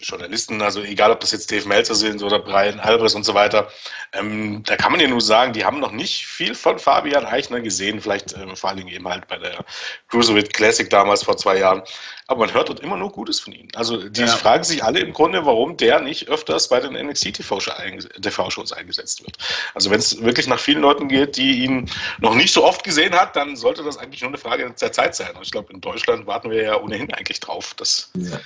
Journalisten, 0.00 0.62
also 0.62 0.82
egal 0.82 1.10
ob 1.10 1.20
das 1.20 1.32
jetzt 1.32 1.50
Dave 1.50 1.66
Meltzer 1.66 1.94
sind 1.94 2.22
oder 2.22 2.38
Brian 2.38 2.78
Alvarez 2.80 3.14
und 3.14 3.24
so 3.24 3.34
weiter, 3.34 3.68
ähm, 4.12 4.62
da 4.64 4.76
kann 4.76 4.92
man 4.92 5.00
ja 5.00 5.08
nur 5.08 5.20
sagen, 5.20 5.52
die 5.52 5.64
haben 5.64 5.80
noch 5.80 5.92
nicht 5.92 6.26
viel 6.26 6.54
von 6.54 6.78
Fabian 6.78 7.26
Eichner 7.26 7.60
gesehen, 7.60 8.00
vielleicht 8.00 8.32
ähm, 8.34 8.56
vor 8.56 8.70
allen 8.70 8.78
Dingen 8.78 8.90
eben 8.90 9.08
halt 9.08 9.26
bei 9.28 9.38
der 9.38 9.64
Cruiserweight 10.08 10.54
Classic 10.54 10.88
damals 10.88 11.24
vor 11.24 11.36
zwei 11.36 11.58
Jahren. 11.58 11.82
Aber 12.28 12.40
man 12.40 12.54
hört 12.54 12.68
dort 12.68 12.80
immer 12.80 12.96
nur 12.96 13.10
Gutes 13.10 13.40
von 13.40 13.54
ihm. 13.54 13.68
Also 13.74 14.08
die 14.08 14.20
ja. 14.20 14.26
fragen 14.26 14.62
sich 14.62 14.84
alle 14.84 15.00
im 15.00 15.14
Grunde, 15.14 15.46
warum 15.46 15.78
der 15.78 16.00
nicht 16.00 16.28
öfters 16.28 16.68
bei 16.68 16.78
den 16.78 16.92
NXT 16.92 17.34
TV-Shows 17.34 18.72
eingesetzt 18.72 19.24
wird. 19.24 19.38
Also 19.74 19.90
wenn 19.90 19.98
es 19.98 20.22
wirklich 20.22 20.46
nach 20.46 20.58
vielen 20.58 20.82
Leuten 20.82 21.08
geht, 21.08 21.38
die 21.38 21.64
ihn 21.64 21.90
noch 22.18 22.34
nicht 22.34 22.52
so 22.52 22.64
oft 22.64 22.84
gesehen 22.84 23.14
hat, 23.14 23.34
dann 23.34 23.56
sollte 23.56 23.82
das 23.82 23.96
eigentlich 23.96 24.20
nur 24.20 24.28
eine 24.28 24.38
Frage 24.38 24.70
der 24.78 24.92
Zeit 24.92 25.16
sein. 25.16 25.34
Und 25.36 25.42
ich 25.42 25.50
glaube, 25.50 25.72
in 25.72 25.80
Deutschland 25.80 26.26
warten 26.26 26.50
wir 26.50 26.62
ja 26.62 26.78
ohnehin 26.78 27.12
eigentlich 27.14 27.40
drauf, 27.40 27.72
dass 27.74 28.10
ja. 28.14 28.38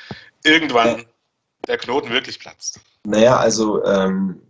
irgendwann 0.45 1.05
der 1.67 1.79
Knoten 1.79 2.11
wirklich 2.11 2.39
platzt. 2.39 2.81
Naja, 3.05 3.37
also 3.37 3.85
ähm, 3.85 4.41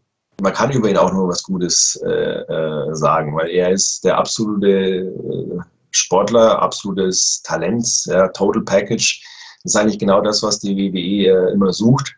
man 0.41 0.53
kann 0.53 0.73
über 0.73 0.89
ihn 0.89 0.97
auch 0.97 1.13
nur 1.13 1.29
was 1.29 1.43
Gutes 1.43 2.01
äh, 2.05 2.09
äh, 2.09 2.95
sagen, 2.95 3.37
weil 3.37 3.51
er 3.51 3.71
ist 3.71 4.05
der 4.05 4.19
absolute 4.19 4.69
äh, 4.69 5.59
Sportler, 5.91 6.61
absolutes 6.61 7.43
Talent, 7.43 7.87
ja, 8.07 8.29
Total 8.29 8.63
Package. 8.63 9.23
Das 9.63 9.75
ist 9.75 9.77
eigentlich 9.77 9.99
genau 9.99 10.21
das, 10.21 10.43
was 10.43 10.59
die 10.59 10.77
WWE 10.77 11.29
äh, 11.29 11.53
immer 11.53 11.73
sucht. 11.73 12.15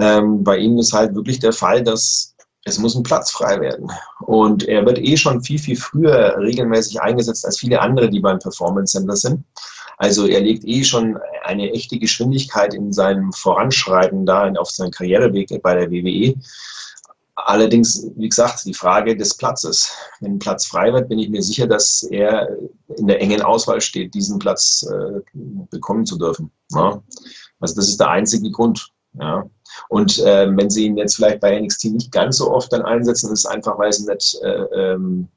Ähm, 0.00 0.42
bei 0.42 0.58
ihm 0.58 0.78
ist 0.78 0.92
halt 0.92 1.14
wirklich 1.14 1.38
der 1.38 1.52
Fall, 1.52 1.82
dass 1.82 2.34
es 2.64 2.78
muss 2.78 2.96
ein 2.96 3.02
Platz 3.02 3.30
frei 3.30 3.60
werden. 3.60 3.90
Und 4.20 4.64
er 4.64 4.84
wird 4.86 4.98
eh 4.98 5.16
schon 5.16 5.42
viel, 5.42 5.58
viel 5.58 5.76
früher 5.76 6.36
regelmäßig 6.38 7.00
eingesetzt 7.00 7.44
als 7.44 7.58
viele 7.58 7.80
andere, 7.80 8.08
die 8.08 8.20
beim 8.20 8.38
Performance 8.38 8.92
Center 8.92 9.16
sind. 9.16 9.44
Also 9.98 10.26
er 10.26 10.40
legt 10.40 10.64
eh 10.64 10.84
schon 10.84 11.18
eine 11.44 11.70
echte 11.72 11.98
Geschwindigkeit 11.98 12.74
in 12.74 12.92
seinem 12.92 13.32
Voranschreiten 13.32 14.26
da 14.26 14.50
auf 14.52 14.70
seinem 14.70 14.90
Karriereweg 14.90 15.62
bei 15.62 15.74
der 15.74 15.90
WWE. 15.90 16.34
Allerdings, 17.36 18.06
wie 18.16 18.28
gesagt, 18.28 18.64
die 18.64 18.74
Frage 18.74 19.16
des 19.16 19.36
Platzes. 19.36 19.92
Wenn 20.20 20.34
ein 20.34 20.38
Platz 20.38 20.66
frei 20.66 20.92
wird, 20.92 21.08
bin 21.08 21.18
ich 21.18 21.28
mir 21.28 21.42
sicher, 21.42 21.66
dass 21.66 22.04
er 22.04 22.48
in 22.96 23.08
der 23.08 23.20
engen 23.20 23.42
Auswahl 23.42 23.80
steht, 23.80 24.14
diesen 24.14 24.38
Platz 24.38 24.86
äh, 24.88 25.20
bekommen 25.70 26.06
zu 26.06 26.16
dürfen. 26.16 26.50
Ja? 26.70 27.02
Also 27.60 27.74
das 27.74 27.88
ist 27.88 27.98
der 27.98 28.10
einzige 28.10 28.50
Grund. 28.50 28.88
Ja? 29.14 29.44
Und 29.88 30.18
äh, 30.20 30.56
wenn 30.56 30.70
sie 30.70 30.86
ihn 30.86 30.96
jetzt 30.96 31.16
vielleicht 31.16 31.40
bei 31.40 31.58
NXT 31.58 31.86
nicht 31.86 32.12
ganz 32.12 32.36
so 32.36 32.52
oft 32.52 32.72
dann 32.72 32.82
einsetzen, 32.82 33.32
ist 33.32 33.40
es 33.40 33.46
einfach, 33.46 33.78
weil 33.78 33.92
sie 33.92 34.06
nicht, 34.06 34.38
äh, 34.42 34.92
ähm, 34.92 35.28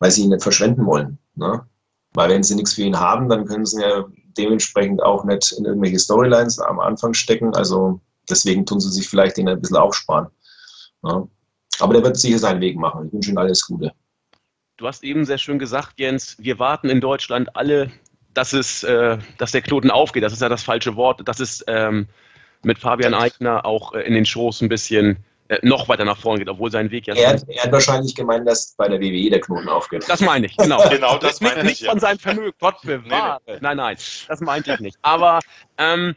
weil 0.00 0.10
sie 0.10 0.24
ihn 0.24 0.30
nicht 0.30 0.42
verschwenden 0.42 0.86
wollen. 0.86 1.18
Ne? 1.36 1.64
Weil 2.12 2.30
wenn 2.30 2.42
sie 2.42 2.56
nichts 2.56 2.74
für 2.74 2.82
ihn 2.82 2.98
haben, 2.98 3.28
dann 3.28 3.46
können 3.46 3.66
sie 3.66 3.82
ja 3.82 4.04
dementsprechend 4.36 5.02
auch 5.02 5.24
nicht 5.24 5.52
in 5.52 5.64
irgendwelche 5.64 5.98
Storylines 5.98 6.58
am 6.58 6.80
Anfang 6.80 7.14
stecken. 7.14 7.54
Also 7.54 8.00
deswegen 8.28 8.66
tun 8.66 8.80
sie 8.80 8.90
sich 8.90 9.08
vielleicht 9.08 9.36
den 9.36 9.48
ein 9.48 9.60
bisschen 9.60 9.76
aufsparen. 9.76 10.28
Ja. 11.02 11.26
Aber 11.78 11.94
der 11.94 12.02
wird 12.02 12.16
sicher 12.16 12.38
seinen 12.38 12.60
Weg 12.60 12.76
machen. 12.76 13.06
Ich 13.06 13.12
wünsche 13.12 13.30
ihm 13.30 13.38
alles 13.38 13.64
Gute. 13.66 13.92
Du 14.76 14.86
hast 14.86 15.04
eben 15.04 15.24
sehr 15.24 15.38
schön 15.38 15.58
gesagt, 15.58 15.98
Jens, 15.98 16.36
wir 16.38 16.58
warten 16.58 16.88
in 16.88 17.00
Deutschland 17.00 17.54
alle, 17.54 17.90
dass, 18.34 18.52
es, 18.52 18.82
äh, 18.82 19.18
dass 19.38 19.52
der 19.52 19.62
Knoten 19.62 19.90
aufgeht. 19.90 20.22
Das 20.22 20.32
ist 20.32 20.42
ja 20.42 20.48
das 20.48 20.62
falsche 20.62 20.96
Wort. 20.96 21.26
Dass 21.28 21.40
es 21.40 21.64
ähm, 21.66 22.06
mit 22.62 22.78
Fabian 22.78 23.14
Eigner 23.14 23.64
auch 23.66 23.92
äh, 23.94 24.00
in 24.02 24.14
den 24.14 24.26
Shows 24.26 24.60
ein 24.60 24.68
bisschen 24.68 25.24
noch 25.62 25.88
weiter 25.88 26.04
nach 26.04 26.18
vorne 26.18 26.40
geht, 26.40 26.48
obwohl 26.48 26.70
sein 26.70 26.90
Weg 26.90 27.06
ja 27.06 27.14
er, 27.14 27.30
hat, 27.30 27.44
er 27.48 27.64
hat 27.64 27.72
wahrscheinlich 27.72 28.14
gemeint, 28.14 28.46
dass 28.46 28.74
bei 28.76 28.88
der 28.88 29.00
WWE 29.00 29.30
der 29.30 29.40
Knoten 29.40 29.68
aufgeht. 29.68 30.04
Das 30.08 30.20
meine 30.20 30.46
ich, 30.46 30.56
genau. 30.56 30.88
genau 30.90 31.18
das 31.18 31.40
meine 31.40 31.60
ich. 31.62 31.80
Nicht 31.80 31.86
von 31.86 31.98
seinem 31.98 32.18
Vermögen, 32.18 32.52
Gott 32.60 32.80
bewahre. 32.82 33.40
Nee, 33.46 33.54
nee. 33.54 33.58
Nein, 33.60 33.76
nein, 33.76 33.96
das 34.28 34.40
meinte 34.40 34.74
ich 34.74 34.80
nicht. 34.80 34.98
Aber 35.02 35.40
ähm, 35.78 36.14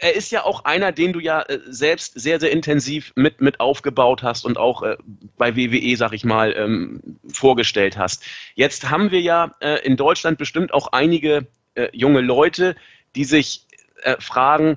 er 0.00 0.14
ist 0.14 0.32
ja 0.32 0.44
auch 0.44 0.64
einer, 0.64 0.92
den 0.92 1.12
du 1.12 1.20
ja 1.20 1.42
äh, 1.42 1.60
selbst 1.66 2.20
sehr, 2.20 2.40
sehr 2.40 2.50
intensiv 2.50 3.12
mit, 3.14 3.40
mit 3.40 3.60
aufgebaut 3.60 4.22
hast 4.22 4.44
und 4.44 4.58
auch 4.58 4.82
äh, 4.82 4.96
bei 5.38 5.56
WWE, 5.56 5.96
sag 5.96 6.12
ich 6.12 6.24
mal, 6.24 6.52
ähm, 6.56 7.18
vorgestellt 7.32 7.96
hast. 7.96 8.24
Jetzt 8.54 8.90
haben 8.90 9.10
wir 9.10 9.20
ja 9.20 9.54
äh, 9.60 9.84
in 9.84 9.96
Deutschland 9.96 10.38
bestimmt 10.38 10.74
auch 10.74 10.88
einige 10.88 11.46
äh, 11.74 11.88
junge 11.92 12.20
Leute, 12.20 12.76
die 13.14 13.24
sich 13.24 13.66
äh, 14.02 14.16
fragen, 14.20 14.76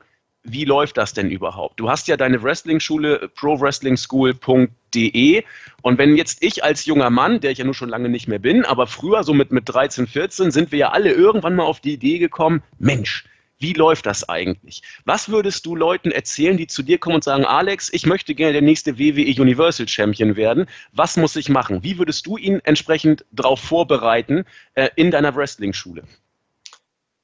wie 0.50 0.66
läuft 0.66 0.98
das 0.98 1.14
denn 1.14 1.30
überhaupt? 1.30 1.80
Du 1.80 1.88
hast 1.90 2.08
ja 2.08 2.18
deine 2.18 2.42
Wrestling-Schule 2.42 3.30
prowrestlingschool.de 3.36 5.44
und 5.82 5.98
wenn 5.98 6.16
jetzt 6.16 6.44
ich 6.44 6.64
als 6.64 6.86
junger 6.86 7.10
Mann, 7.10 7.42
der 7.42 7.52
ich 7.52 7.58
ja 7.58 7.66
nur 7.66 7.74
schon 7.74 7.90
lange 7.90 8.08
nicht 8.10 8.28
mehr 8.28 8.38
bin, 8.40 8.66
aber 8.66 8.88
früher 8.88 9.24
so 9.24 9.34
mit, 9.34 9.52
mit 9.52 9.68
13, 9.68 10.08
14, 10.08 10.52
sind 10.52 10.72
wir 10.72 10.80
ja 10.80 10.92
alle 10.92 11.12
irgendwann 11.12 11.56
mal 11.56 11.66
auf 11.66 11.82
die 11.82 11.94
Idee 11.94 12.20
gekommen, 12.20 12.64
Mensch, 12.80 13.26
wie 13.60 13.74
läuft 13.74 14.06
das 14.06 14.30
eigentlich? 14.30 14.84
Was 15.04 15.30
würdest 15.30 15.66
du 15.66 15.76
Leuten 15.76 16.12
erzählen, 16.12 16.58
die 16.58 16.68
zu 16.68 16.84
dir 16.84 17.00
kommen 17.00 17.16
und 17.16 17.24
sagen, 17.24 17.44
Alex, 17.44 17.90
ich 17.92 18.06
möchte 18.06 18.36
gerne 18.36 18.54
der 18.54 18.62
nächste 18.62 19.00
WWE 19.00 19.42
Universal 19.42 19.88
Champion 19.88 20.36
werden. 20.36 20.68
Was 20.94 21.18
muss 21.18 21.36
ich 21.36 21.50
machen? 21.50 21.84
Wie 21.84 21.98
würdest 21.98 22.28
du 22.28 22.38
ihn 22.38 22.62
entsprechend 22.64 23.26
darauf 23.32 23.60
vorbereiten 23.60 24.46
äh, 24.76 24.90
in 24.96 25.10
deiner 25.12 25.36
Wrestling-Schule? 25.36 26.04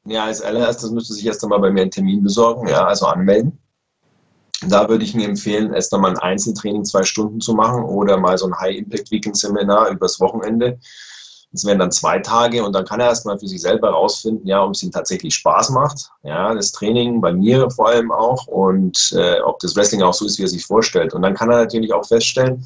Ja, 0.06 0.26
als 0.26 0.42
allererstes 0.42 0.92
müsste 0.92 1.14
sich 1.14 1.26
erst 1.26 1.44
einmal 1.44 1.60
bei 1.60 1.72
mir 1.72 1.82
einen 1.82 1.92
Termin 1.92 2.24
besorgen, 2.24 2.68
ja, 2.68 2.86
also 2.86 3.06
anmelden. 3.06 3.60
Da 4.68 4.88
würde 4.88 5.04
ich 5.04 5.14
mir 5.14 5.28
empfehlen, 5.28 5.74
erst 5.74 5.94
einmal 5.94 6.12
ein 6.12 6.20
Einzeltraining 6.20 6.86
zwei 6.86 7.04
Stunden 7.04 7.42
zu 7.42 7.54
machen 7.54 7.84
oder 7.84 8.18
mal 8.18 8.38
so 8.38 8.46
ein 8.46 8.58
High-Impact-Weekend-Seminar 8.58 9.90
übers 9.90 10.20
Wochenende 10.20 10.80
das 11.54 11.66
wären 11.66 11.80
dann 11.80 11.92
zwei 11.92 12.20
Tage 12.20 12.64
und 12.64 12.74
dann 12.74 12.84
kann 12.84 13.00
er 13.00 13.08
erstmal 13.08 13.38
für 13.38 13.48
sich 13.48 13.62
selber 13.62 13.90
herausfinden, 13.90 14.48
ja, 14.48 14.64
ob 14.64 14.72
es 14.72 14.82
ihm 14.82 14.92
tatsächlich 14.92 15.36
Spaß 15.36 15.70
macht. 15.70 16.10
Ja, 16.24 16.54
das 16.54 16.72
Training 16.72 17.22
bei 17.22 17.32
mir 17.32 17.70
vor 17.70 17.90
allem 17.90 18.12
auch 18.12 18.48
und 18.48 19.14
äh, 19.16 19.40
ob 19.42 19.60
das 19.60 19.76
Wrestling 19.76 20.02
auch 20.02 20.16
so 20.16 20.26
ist, 20.26 20.40
wie 20.40 20.44
er 20.44 20.48
sich 20.48 20.66
vorstellt. 20.66 21.14
Und 21.14 21.22
dann 21.22 21.36
kann 21.36 21.52
er 21.52 21.58
natürlich 21.58 21.94
auch 21.94 22.06
feststellen, 22.06 22.66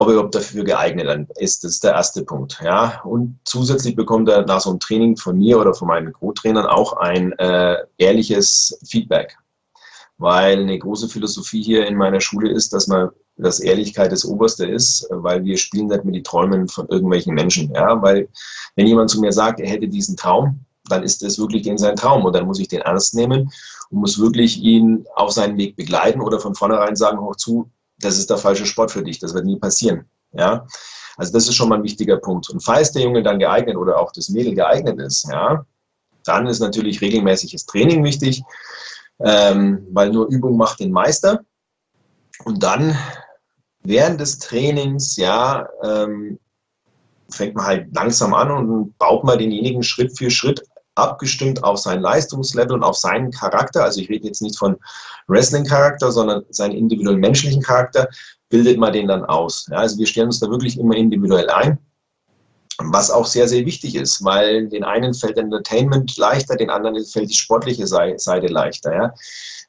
überhaupt 0.00 0.34
dafür 0.34 0.64
geeignet 0.64 1.28
ist. 1.36 1.64
Das 1.64 1.72
ist 1.72 1.84
der 1.84 1.92
erste 1.92 2.24
Punkt. 2.24 2.60
Ja, 2.62 3.00
und 3.04 3.38
zusätzlich 3.44 3.94
bekommt 3.94 4.28
er 4.28 4.44
nach 4.44 4.60
so 4.60 4.70
einem 4.70 4.80
Training 4.80 5.16
von 5.16 5.38
mir 5.38 5.60
oder 5.60 5.74
von 5.74 5.88
meinen 5.88 6.12
Co-Trainern 6.12 6.66
auch 6.66 6.94
ein 6.94 7.32
äh, 7.38 7.76
ehrliches 7.98 8.78
Feedback. 8.84 9.36
Weil 10.18 10.60
eine 10.60 10.78
große 10.78 11.08
Philosophie 11.08 11.62
hier 11.62 11.86
in 11.86 11.96
meiner 11.96 12.20
Schule 12.20 12.50
ist, 12.50 12.72
dass 12.72 12.86
man 12.86 13.10
dass 13.36 13.60
Ehrlichkeit 13.60 14.12
das 14.12 14.24
Oberste 14.24 14.66
ist, 14.66 15.06
weil 15.10 15.44
wir 15.44 15.56
spielen 15.56 15.86
nicht 15.86 16.04
mit 16.04 16.14
die 16.14 16.22
Träumen 16.22 16.68
von 16.68 16.86
irgendwelchen 16.88 17.34
Menschen. 17.34 17.72
Ja? 17.72 18.00
Weil 18.02 18.28
wenn 18.76 18.86
jemand 18.86 19.10
zu 19.10 19.20
mir 19.20 19.32
sagt, 19.32 19.60
er 19.60 19.68
hätte 19.68 19.88
diesen 19.88 20.16
Traum, 20.16 20.60
dann 20.88 21.02
ist 21.02 21.22
es 21.22 21.38
wirklich 21.38 21.66
in 21.66 21.78
sein 21.78 21.96
Traum 21.96 22.24
und 22.24 22.34
dann 22.34 22.46
muss 22.46 22.58
ich 22.58 22.68
den 22.68 22.82
ernst 22.82 23.14
nehmen 23.14 23.50
und 23.90 23.98
muss 23.98 24.18
wirklich 24.18 24.60
ihn 24.62 25.06
auf 25.14 25.32
seinen 25.32 25.56
Weg 25.56 25.76
begleiten 25.76 26.20
oder 26.20 26.40
von 26.40 26.54
vornherein 26.54 26.96
sagen, 26.96 27.20
hoch 27.20 27.36
zu, 27.36 27.70
das 28.04 28.18
ist 28.18 28.30
der 28.30 28.38
falsche 28.38 28.66
Sport 28.66 28.90
für 28.90 29.02
dich, 29.02 29.18
das 29.18 29.34
wird 29.34 29.44
nie 29.44 29.58
passieren. 29.58 30.04
Ja? 30.32 30.66
Also 31.16 31.32
das 31.32 31.48
ist 31.48 31.54
schon 31.54 31.68
mal 31.68 31.76
ein 31.76 31.84
wichtiger 31.84 32.18
Punkt. 32.18 32.50
Und 32.50 32.60
falls 32.60 32.92
der 32.92 33.02
Junge 33.02 33.22
dann 33.22 33.38
geeignet 33.38 33.76
oder 33.76 33.98
auch 33.98 34.12
das 34.12 34.28
Mädel 34.28 34.54
geeignet 34.54 34.98
ist, 34.98 35.28
ja, 35.30 35.64
dann 36.24 36.46
ist 36.46 36.60
natürlich 36.60 37.00
regelmäßiges 37.00 37.66
Training 37.66 38.04
wichtig, 38.04 38.42
ähm, 39.20 39.86
weil 39.90 40.10
nur 40.10 40.28
Übung 40.28 40.56
macht 40.56 40.80
den 40.80 40.92
Meister. 40.92 41.40
Und 42.44 42.62
dann 42.62 42.96
während 43.82 44.20
des 44.20 44.38
Trainings, 44.38 45.16
ja, 45.16 45.68
ähm, 45.82 46.38
fängt 47.30 47.54
man 47.54 47.66
halt 47.66 47.94
langsam 47.94 48.34
an 48.34 48.50
und 48.50 48.98
baut 48.98 49.24
man 49.24 49.38
denjenigen 49.38 49.82
Schritt 49.82 50.16
für 50.16 50.30
Schritt 50.30 50.62
abgestimmt 50.94 51.64
auf 51.64 51.78
sein 51.78 52.00
Leistungslevel 52.00 52.72
und 52.72 52.82
auf 52.82 52.96
seinen 52.96 53.30
Charakter. 53.30 53.84
Also 53.84 54.00
ich 54.00 54.08
rede 54.08 54.26
jetzt 54.26 54.42
nicht 54.42 54.58
von 54.58 54.76
Wrestling-Charakter, 55.28 56.12
sondern 56.12 56.44
seinen 56.50 56.76
individuellen 56.76 57.20
menschlichen 57.20 57.62
Charakter, 57.62 58.08
bildet 58.48 58.78
man 58.78 58.92
den 58.92 59.08
dann 59.08 59.24
aus. 59.24 59.66
Ja, 59.70 59.78
also 59.78 59.98
wir 59.98 60.06
stellen 60.06 60.26
uns 60.26 60.40
da 60.40 60.50
wirklich 60.50 60.78
immer 60.78 60.94
individuell 60.94 61.48
ein. 61.50 61.78
Was 62.78 63.10
auch 63.10 63.26
sehr, 63.26 63.48
sehr 63.48 63.64
wichtig 63.64 63.94
ist, 63.94 64.24
weil 64.24 64.68
den 64.68 64.82
einen 64.82 65.14
fällt 65.14 65.38
Entertainment 65.38 66.16
leichter, 66.16 66.56
den 66.56 66.70
anderen 66.70 67.04
fällt 67.04 67.30
die 67.30 67.34
sportliche 67.34 67.86
Seite 67.86 68.46
leichter. 68.48 68.94
Ja. 68.94 69.14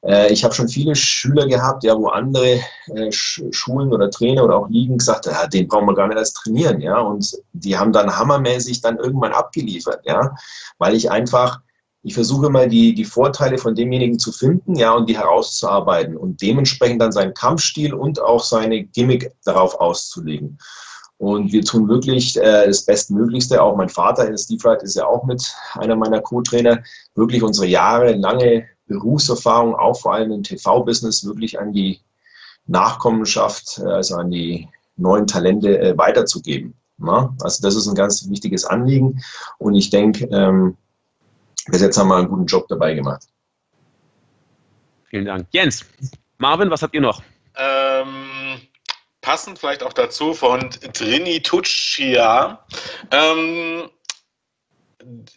Äh, 0.04 0.32
ich 0.32 0.44
habe 0.44 0.54
schon 0.54 0.68
viele 0.68 0.96
Schüler 0.96 1.48
gehabt, 1.48 1.84
ja, 1.84 1.98
wo 1.98 2.08
andere 2.08 2.60
äh, 2.88 3.12
Schulen 3.12 3.94
oder 3.94 4.10
Trainer 4.10 4.44
oder 4.44 4.58
auch 4.58 4.70
Ligen 4.70 4.98
gesagt 4.98 5.28
haben, 5.28 5.34
ja, 5.34 5.48
den 5.48 5.68
brauchen 5.68 5.88
wir 5.88 5.96
gar 5.96 6.08
nicht 6.08 6.18
als 6.18 6.34
trainieren, 6.34 6.82
ja. 6.82 7.00
Und 7.00 7.38
die 7.54 7.78
haben 7.78 7.94
dann 7.94 8.16
hammermäßig 8.16 8.82
dann 8.82 8.98
irgendwann 8.98 9.34
abgeliefert, 9.34 10.02
ja, 10.06 10.36
weil 10.78 10.94
ich 10.96 11.10
einfach, 11.10 11.62
ich 12.04 12.14
versuche 12.14 12.50
mal 12.50 12.68
die, 12.68 12.94
die 12.94 13.06
Vorteile 13.06 13.58
von 13.58 13.76
demjenigen 13.76 14.20
zu 14.20 14.32
finden, 14.32 14.76
ja, 14.76 14.94
und 14.94 15.08
die 15.08 15.18
herauszuarbeiten 15.18 16.18
und 16.18 16.42
dementsprechend 16.42 17.02
dann 17.02 17.14
seinen 17.14 17.34
Kampfstil 17.34 17.94
und 17.94 18.22
auch 18.22 18.44
seine 18.44 18.84
Gimmick 18.84 19.32
darauf 19.46 19.80
auszulegen. 19.80 20.58
Und 21.18 21.54
wir 21.54 21.64
tun 21.64 21.88
wirklich 21.88 22.36
äh, 22.36 22.68
das 22.68 22.84
Bestmöglichste. 22.84 23.62
Auch 23.62 23.78
mein 23.78 23.88
Vater, 23.88 24.38
Steve 24.38 24.62
Wright, 24.66 24.84
ist 24.84 24.96
ja 24.96 25.06
auch 25.06 25.24
mit 25.24 25.56
einer 25.76 25.96
meiner 25.96 26.20
Co-Trainer, 26.20 26.84
wirklich 27.16 27.42
unsere 27.42 27.68
jahrelange 27.68 28.66
Berufserfahrung, 28.88 29.76
auch 29.76 30.00
vor 30.00 30.14
allem 30.14 30.32
im 30.32 30.44
TV-Business, 30.44 31.26
wirklich 31.26 31.60
an 31.60 31.74
die 31.74 32.02
Nachkommenschaft, 32.66 33.80
also 33.80 34.16
an 34.16 34.32
die 34.32 34.70
neuen 34.96 35.28
Talente 35.28 35.80
äh, 35.80 35.98
weiterzugeben. 35.98 36.76
Na? 36.98 37.36
Also 37.42 37.62
das 37.62 37.76
ist 37.76 37.88
ein 37.88 37.96
ganz 37.96 38.30
wichtiges 38.30 38.66
Anliegen 38.66 39.24
und 39.58 39.76
ich 39.76 39.90
denke, 39.90 40.26
ähm, 40.26 40.78
bis 41.68 41.82
jetzt 41.82 41.98
haben 41.98 42.10
wir 42.10 42.18
einen 42.18 42.30
guten 42.30 42.46
Job 42.46 42.68
dabei 42.68 42.94
gemacht. 42.94 43.24
Vielen 45.10 45.26
Dank. 45.26 45.48
Jens, 45.52 45.86
Marvin, 46.38 46.70
was 46.70 46.82
habt 46.82 46.94
ihr 46.94 47.02
noch? 47.02 47.22
Ähm, 47.56 48.62
passend 49.22 49.60
vielleicht 49.60 49.84
auch 49.84 49.94
dazu 49.94 50.34
von 50.34 50.70
Trini 50.94 51.42
Tuccia. 51.42 52.66
Ähm, 53.12 53.90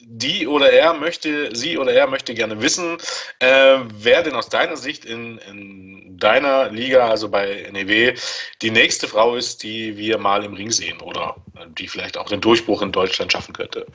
die 0.00 0.46
oder 0.46 0.72
er 0.72 0.94
möchte, 0.94 1.54
sie 1.54 1.78
oder 1.78 1.92
er 1.92 2.06
möchte 2.06 2.34
gerne 2.34 2.60
wissen, 2.60 2.98
äh, 3.40 3.78
wer 3.98 4.22
denn 4.22 4.34
aus 4.34 4.48
deiner 4.48 4.76
Sicht 4.76 5.04
in, 5.04 5.38
in, 5.38 6.18
deiner 6.18 6.70
Liga, 6.70 7.08
also 7.08 7.28
bei 7.28 7.68
NEW, 7.72 8.14
die 8.62 8.70
nächste 8.70 9.06
Frau 9.06 9.36
ist, 9.36 9.62
die 9.62 9.96
wir 9.96 10.16
mal 10.16 10.44
im 10.44 10.54
Ring 10.54 10.70
sehen 10.70 11.00
oder 11.02 11.36
die 11.78 11.88
vielleicht 11.88 12.16
auch 12.16 12.28
den 12.28 12.40
Durchbruch 12.40 12.80
in 12.80 12.90
Deutschland 12.90 13.32
schaffen 13.32 13.52
könnte. 13.52 13.86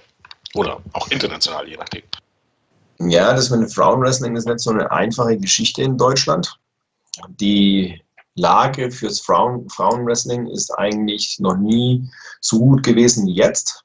Oder 0.54 0.82
auch 0.94 1.10
international, 1.10 1.68
je 1.68 1.78
nachdem. 1.78 2.04
Ja, 3.00 3.34
das 3.34 3.50
mit 3.50 3.62
dem 3.62 3.70
Frauenwrestling 3.70 4.36
ist 4.36 4.46
nicht 4.46 4.60
so 4.60 4.70
eine 4.70 4.92
einfache 4.92 5.38
Geschichte 5.38 5.82
in 5.82 5.98
Deutschland. 5.98 6.60
Die 7.40 8.00
Lage 8.36 8.92
fürs 8.92 9.20
Frauen, 9.20 9.68
Frauenwrestling 9.70 10.48
ist 10.48 10.72
eigentlich 10.72 11.40
noch 11.40 11.58
nie 11.58 12.08
so 12.40 12.60
gut 12.60 12.84
gewesen 12.84 13.28
wie 13.28 13.36
jetzt. 13.36 13.84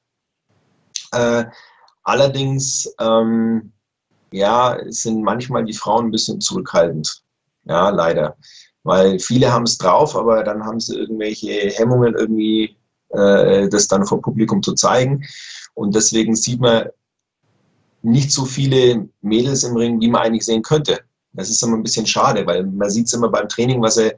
Äh, 1.11 1.45
Allerdings, 2.07 2.89
ähm, 3.01 3.73
ja, 4.31 4.77
sind 4.85 5.23
manchmal 5.23 5.65
die 5.65 5.73
Frauen 5.73 6.05
ein 6.05 6.11
bisschen 6.11 6.39
zurückhaltend. 6.39 7.21
Ja, 7.65 7.89
leider. 7.89 8.37
Weil 8.83 9.19
viele 9.19 9.51
haben 9.51 9.63
es 9.63 9.77
drauf, 9.77 10.15
aber 10.15 10.41
dann 10.45 10.63
haben 10.63 10.79
sie 10.79 10.97
irgendwelche 10.97 11.51
Hemmungen, 11.51 12.15
irgendwie 12.15 12.77
äh, 13.09 13.67
das 13.67 13.89
dann 13.89 14.05
vor 14.05 14.21
Publikum 14.21 14.63
zu 14.63 14.73
zeigen. 14.73 15.25
Und 15.73 15.95
deswegen 15.95 16.33
sieht 16.33 16.61
man 16.61 16.87
nicht 18.03 18.31
so 18.31 18.45
viele 18.45 19.09
Mädels 19.19 19.65
im 19.65 19.75
Ring, 19.75 19.99
wie 19.99 20.07
man 20.07 20.21
eigentlich 20.21 20.45
sehen 20.45 20.61
könnte. 20.61 21.01
Das 21.33 21.49
ist 21.49 21.61
immer 21.61 21.75
ein 21.75 21.83
bisschen 21.83 22.07
schade, 22.07 22.47
weil 22.47 22.65
man 22.67 22.89
sieht 22.89 23.07
es 23.07 23.13
immer 23.13 23.27
beim 23.27 23.49
Training, 23.49 23.81
was 23.81 23.95
sie, 23.95 24.13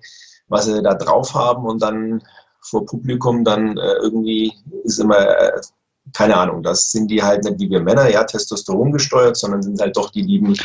was 0.47 0.65
sie 0.65 0.83
da 0.83 0.93
drauf 0.93 1.33
haben 1.33 1.65
und 1.65 1.81
dann 1.81 2.21
vor 2.61 2.85
Publikum 2.85 3.43
dann 3.43 3.77
äh, 3.79 3.93
irgendwie 4.03 4.53
ist 4.83 4.99
immer 4.99 5.17
äh, 5.17 5.59
keine 6.13 6.37
Ahnung, 6.37 6.63
das 6.63 6.91
sind 6.91 7.09
die 7.09 7.21
halt 7.21 7.43
nicht 7.43 7.59
wie 7.59 7.69
wir 7.69 7.81
Männer, 7.81 8.09
ja, 8.09 8.23
Testosteron 8.23 8.91
gesteuert, 8.91 9.37
sondern 9.37 9.61
sind 9.61 9.79
halt 9.79 9.95
doch 9.95 10.11
die 10.11 10.21
lieben 10.21 10.55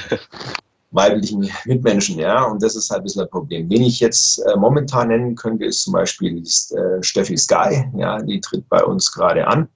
weiblichen 0.91 1.51
Mitmenschen, 1.65 2.19
ja, 2.19 2.45
und 2.45 2.63
das 2.63 2.77
ist 2.77 2.91
halt 2.91 3.01
ein 3.01 3.05
bisschen 3.05 3.23
ein 3.23 3.31
Problem. 3.31 3.69
Wen 3.69 3.83
ich 3.83 4.01
jetzt 4.01 4.39
äh, 4.39 4.57
momentan 4.57 5.09
nennen 5.09 5.35
könnte, 5.35 5.65
ist 5.65 5.83
zum 5.83 5.93
Beispiel 5.93 6.41
ist, 6.41 6.73
äh, 6.73 7.03
Steffi 7.03 7.37
Sky, 7.37 7.85
ja, 7.97 8.19
die 8.19 8.41
tritt 8.41 8.69
bei 8.69 8.83
uns 8.83 9.13
gerade 9.13 9.47
an. 9.47 9.69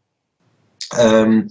Ähm, 0.96 1.48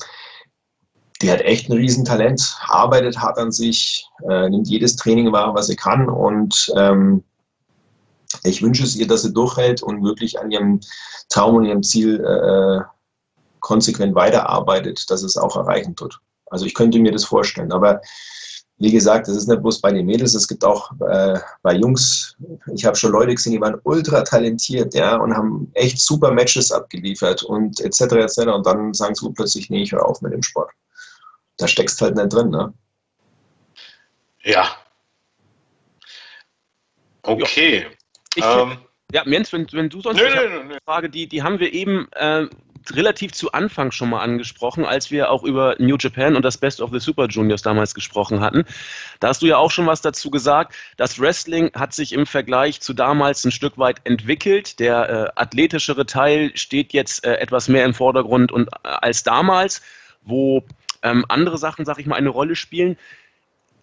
die 1.22 1.32
hat 1.32 1.42
echt 1.42 1.70
ein 1.70 1.78
Riesentalent, 1.78 2.58
arbeitet 2.68 3.18
hart 3.18 3.40
an 3.40 3.52
sich, 3.52 4.08
äh, 4.30 4.50
nimmt 4.50 4.68
jedes 4.68 4.96
Training 4.96 5.32
wahr, 5.32 5.54
was 5.54 5.68
sie 5.68 5.76
kann 5.76 6.08
und 6.10 6.72
ähm, 6.78 7.24
Ich 8.44 8.62
wünsche 8.62 8.84
es 8.84 8.96
ihr, 8.96 9.08
dass 9.08 9.24
sie 9.24 9.34
durchhält 9.34 9.82
und 9.82 10.04
wirklich 10.04 10.40
an 10.40 10.52
ihrem 10.52 10.80
Traum 11.30 11.56
und 11.56 11.66
ihrem 11.66 11.84
Ziel 11.84 12.20
äh, 12.24 12.82
konsequent 13.68 14.16
weiterarbeitet, 14.16 15.10
dass 15.10 15.24
es 15.24 15.36
auch 15.36 15.58
erreichen 15.58 15.94
tut. 15.94 16.18
Also 16.46 16.66
ich 16.66 16.74
könnte 16.74 17.00
mir 17.00 17.12
das 17.12 17.26
vorstellen. 17.26 17.74
Aber 17.74 18.00
wie 18.78 18.92
gesagt, 18.92 19.28
das 19.28 19.36
ist 19.36 19.48
nicht 19.48 19.62
bloß 19.62 19.82
bei 19.82 19.92
den 19.92 20.06
Mädels, 20.06 20.36
es 20.36 20.48
gibt 20.48 20.64
auch 20.64 20.92
äh, 21.02 21.38
bei 21.64 21.74
Jungs, 21.74 22.38
ich 22.74 22.86
habe 22.86 22.96
schon 22.96 23.12
Leute 23.12 23.36
gesehen, 23.36 23.54
die 23.54 23.62
waren 23.62 23.78
ultra 23.84 24.22
talentiert, 24.22 24.94
ja, 24.94 25.18
und 25.18 25.36
haben 25.36 25.70
echt 25.74 26.00
super 26.00 26.32
Matches 26.32 26.72
abgeliefert 26.72 27.44
und 27.44 27.82
etc. 27.82 28.02
etc. 28.02 28.38
Und 28.56 28.66
dann 28.66 28.94
sagen 28.94 29.16
sie 29.16 29.30
plötzlich, 29.34 29.70
nee, 29.70 29.84
ich 29.84 29.92
höre 29.92 30.06
auf 30.06 30.22
mit 30.22 30.32
dem 30.32 30.44
Sport. 30.44 30.72
Da 31.58 31.68
steckst 31.68 32.00
halt 32.02 32.16
nicht 32.16 32.32
drin, 32.32 32.50
ne? 32.52 32.74
Ja. 34.44 34.78
Okay. 37.24 37.88
Ich, 38.36 38.46
ähm, 38.46 38.78
ja, 39.12 39.24
Jens, 39.26 39.52
wenn, 39.54 39.68
wenn 39.72 39.90
du 39.90 40.02
sonst 40.02 40.20
nö, 40.20 40.30
nö, 40.30 40.64
nö. 40.66 40.78
Frage, 40.86 41.10
die, 41.10 41.28
die 41.28 41.42
haben 41.42 41.60
wir 41.60 41.74
eben 41.74 42.08
äh, 42.14 42.46
relativ 42.96 43.32
zu 43.34 43.52
Anfang 43.52 43.92
schon 43.92 44.10
mal 44.10 44.22
angesprochen, 44.22 44.86
als 44.86 45.12
wir 45.12 45.32
auch 45.32 45.44
über 45.44 45.76
New 45.80 45.98
Japan 46.00 46.36
und 46.36 46.44
das 46.44 46.58
Best 46.58 46.82
of 46.82 46.92
the 46.92 47.00
Super 47.00 47.28
Juniors 47.28 47.62
damals 47.62 47.94
gesprochen 47.94 48.42
hatten. 48.42 48.66
Da 49.20 49.30
hast 49.30 49.42
du 49.42 49.48
ja 49.48 49.58
auch 49.58 49.72
schon 49.72 49.88
was 49.88 50.02
dazu 50.02 50.30
gesagt. 50.30 50.76
Das 50.98 51.20
Wrestling 51.20 51.72
hat 51.74 51.94
sich 51.94 52.14
im 52.14 52.26
Vergleich 52.26 52.82
zu 52.82 52.94
damals 52.94 53.44
ein 53.44 53.52
Stück 53.52 53.78
weit 53.78 54.02
entwickelt. 54.04 54.80
Der 54.80 55.10
äh, 55.10 55.42
athletischere 55.42 56.06
Teil 56.06 56.52
steht 56.56 56.94
jetzt 56.94 57.26
äh, 57.26 57.36
etwas 57.36 57.68
mehr 57.68 57.86
im 57.86 57.94
Vordergrund 57.94 58.52
und, 58.52 58.68
äh, 58.68 58.72
als 58.84 59.24
damals, 59.24 59.82
wo 60.24 60.64
ähm, 61.04 61.26
andere 61.28 61.58
Sachen, 61.58 61.86
sag 61.86 62.00
ich 62.00 62.06
mal, 62.06 62.16
eine 62.16 62.30
Rolle 62.30 62.56
spielen. 62.56 62.98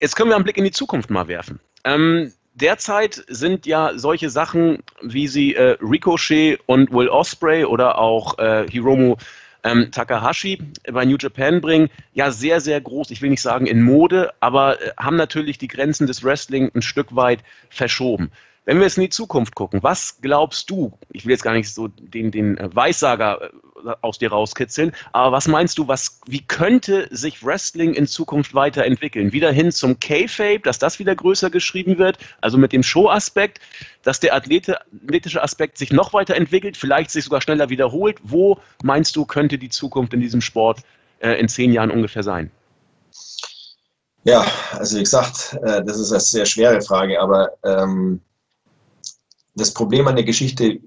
Jetzt 0.00 0.16
können 0.16 0.30
wir 0.30 0.36
einen 0.36 0.44
Blick 0.44 0.56
in 0.56 0.64
die 0.64 0.70
Zukunft 0.70 1.10
mal 1.10 1.28
werfen. 1.28 1.60
Ähm, 1.84 2.32
derzeit 2.54 3.24
sind 3.28 3.66
ja 3.66 3.92
solche 3.96 4.30
Sachen, 4.30 4.82
wie 5.02 5.28
sie 5.28 5.54
äh, 5.54 5.76
Ricochet 5.80 6.60
und 6.66 6.92
Will 6.92 7.08
Osprey 7.08 7.64
oder 7.64 7.98
auch 7.98 8.38
äh, 8.38 8.66
Hiromu 8.70 9.16
ähm, 9.64 9.90
Takahashi 9.90 10.58
bei 10.90 11.04
New 11.04 11.16
Japan 11.18 11.60
bringen, 11.60 11.88
ja 12.12 12.30
sehr, 12.30 12.60
sehr 12.60 12.80
groß. 12.80 13.10
Ich 13.10 13.22
will 13.22 13.30
nicht 13.30 13.42
sagen 13.42 13.66
in 13.66 13.82
Mode, 13.82 14.32
aber 14.40 14.80
äh, 14.80 14.90
haben 14.98 15.16
natürlich 15.16 15.58
die 15.58 15.68
Grenzen 15.68 16.06
des 16.06 16.22
Wrestling 16.22 16.70
ein 16.74 16.82
Stück 16.82 17.16
weit 17.16 17.40
verschoben. 17.70 18.30
Wenn 18.64 18.78
wir 18.78 18.84
jetzt 18.84 18.96
in 18.96 19.02
die 19.02 19.10
Zukunft 19.10 19.54
gucken, 19.54 19.82
was 19.82 20.20
glaubst 20.22 20.70
du, 20.70 20.92
ich 21.12 21.26
will 21.26 21.32
jetzt 21.32 21.42
gar 21.42 21.52
nicht 21.52 21.72
so 21.72 21.88
den, 21.88 22.30
den 22.30 22.56
äh, 22.56 22.74
Weissager 22.74 23.50
äh, 23.84 23.92
aus 24.00 24.18
dir 24.18 24.30
rauskitzeln, 24.30 24.92
aber 25.12 25.32
was 25.32 25.48
meinst 25.48 25.76
du, 25.76 25.86
was, 25.86 26.20
wie 26.26 26.40
könnte 26.40 27.08
sich 27.10 27.44
Wrestling 27.44 27.92
in 27.92 28.06
Zukunft 28.06 28.54
weiterentwickeln? 28.54 29.32
Wieder 29.32 29.52
hin 29.52 29.70
zum 29.70 30.00
K-Fape, 30.00 30.60
dass 30.60 30.78
das 30.78 30.98
wieder 30.98 31.14
größer 31.14 31.50
geschrieben 31.50 31.98
wird, 31.98 32.16
also 32.40 32.56
mit 32.56 32.72
dem 32.72 32.82
Show-Aspekt, 32.82 33.60
dass 34.02 34.20
der 34.20 34.34
athletische 34.34 35.42
Aspekt 35.42 35.76
sich 35.76 35.92
noch 35.92 36.14
weiterentwickelt, 36.14 36.78
vielleicht 36.78 37.10
sich 37.10 37.24
sogar 37.24 37.42
schneller 37.42 37.68
wiederholt. 37.68 38.18
Wo 38.22 38.58
meinst 38.82 39.16
du, 39.16 39.26
könnte 39.26 39.58
die 39.58 39.68
Zukunft 39.68 40.14
in 40.14 40.20
diesem 40.20 40.40
Sport 40.40 40.80
äh, 41.18 41.32
in 41.38 41.48
zehn 41.48 41.72
Jahren 41.72 41.90
ungefähr 41.90 42.22
sein? 42.22 42.50
Ja, 44.24 44.46
also 44.72 44.96
wie 44.96 45.02
gesagt, 45.02 45.58
äh, 45.62 45.84
das 45.84 45.98
ist 45.98 46.12
eine 46.12 46.20
sehr 46.20 46.46
schwere 46.46 46.80
Frage, 46.80 47.20
aber 47.20 47.50
ähm, 47.62 48.22
das 49.54 49.72
Problem 49.72 50.06
an 50.08 50.16
der 50.16 50.24
Geschichte 50.24 50.80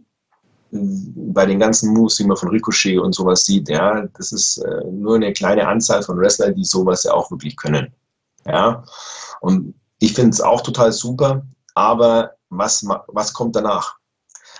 bei 0.72 1.46
den 1.46 1.60
ganzen 1.60 1.94
Moves, 1.94 2.18
die 2.18 2.26
man 2.26 2.38
von 2.38 2.50
Ricochet 2.50 3.00
und 3.00 3.14
sowas 3.14 3.46
sieht, 3.46 3.70
ja, 3.70 4.06
das 4.18 4.32
ist 4.32 4.58
äh, 4.58 4.84
nur 4.92 5.16
eine 5.16 5.32
kleine 5.32 5.68
Anzahl 5.68 6.04
von 6.04 6.20
Wrestlern, 6.20 6.56
die 6.56 6.66
sowas 6.66 7.04
ja 7.04 7.14
auch 7.14 7.32
wirklich 7.32 7.56
können. 7.56 7.94
Ja, 8.46 8.84
und 9.42 9.74
ich 10.00 10.14
finde 10.14 10.32
es 10.32 10.42
auch 10.42 10.62
total 10.62 10.92
super, 10.92 11.46
aber 11.74 12.32
was, 12.50 12.86
was 13.08 13.34
kommt 13.34 13.56
danach? 13.56 13.96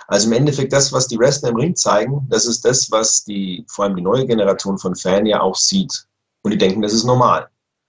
Also 0.08 0.26
im 0.28 0.32
Endeffekt 0.32 0.72
das, 0.72 0.92
was 0.92 1.06
die 1.06 1.18
Wrestler 1.18 1.50
im 1.50 1.56
Ring 1.56 1.76
zeigen, 1.76 2.26
das 2.30 2.46
ist 2.46 2.64
das, 2.64 2.90
was 2.90 3.24
die, 3.24 3.64
vor 3.68 3.84
allem 3.84 3.96
die 3.96 4.02
neue 4.02 4.26
Generation 4.26 4.78
von 4.78 4.94
Fan 4.94 5.26
ja 5.26 5.40
auch 5.42 5.56
sieht. 5.56 6.06
Und 6.42 6.52
die 6.52 6.58
denken, 6.58 6.80
das 6.80 6.94
ist 6.94 7.04
normal. 7.04 7.48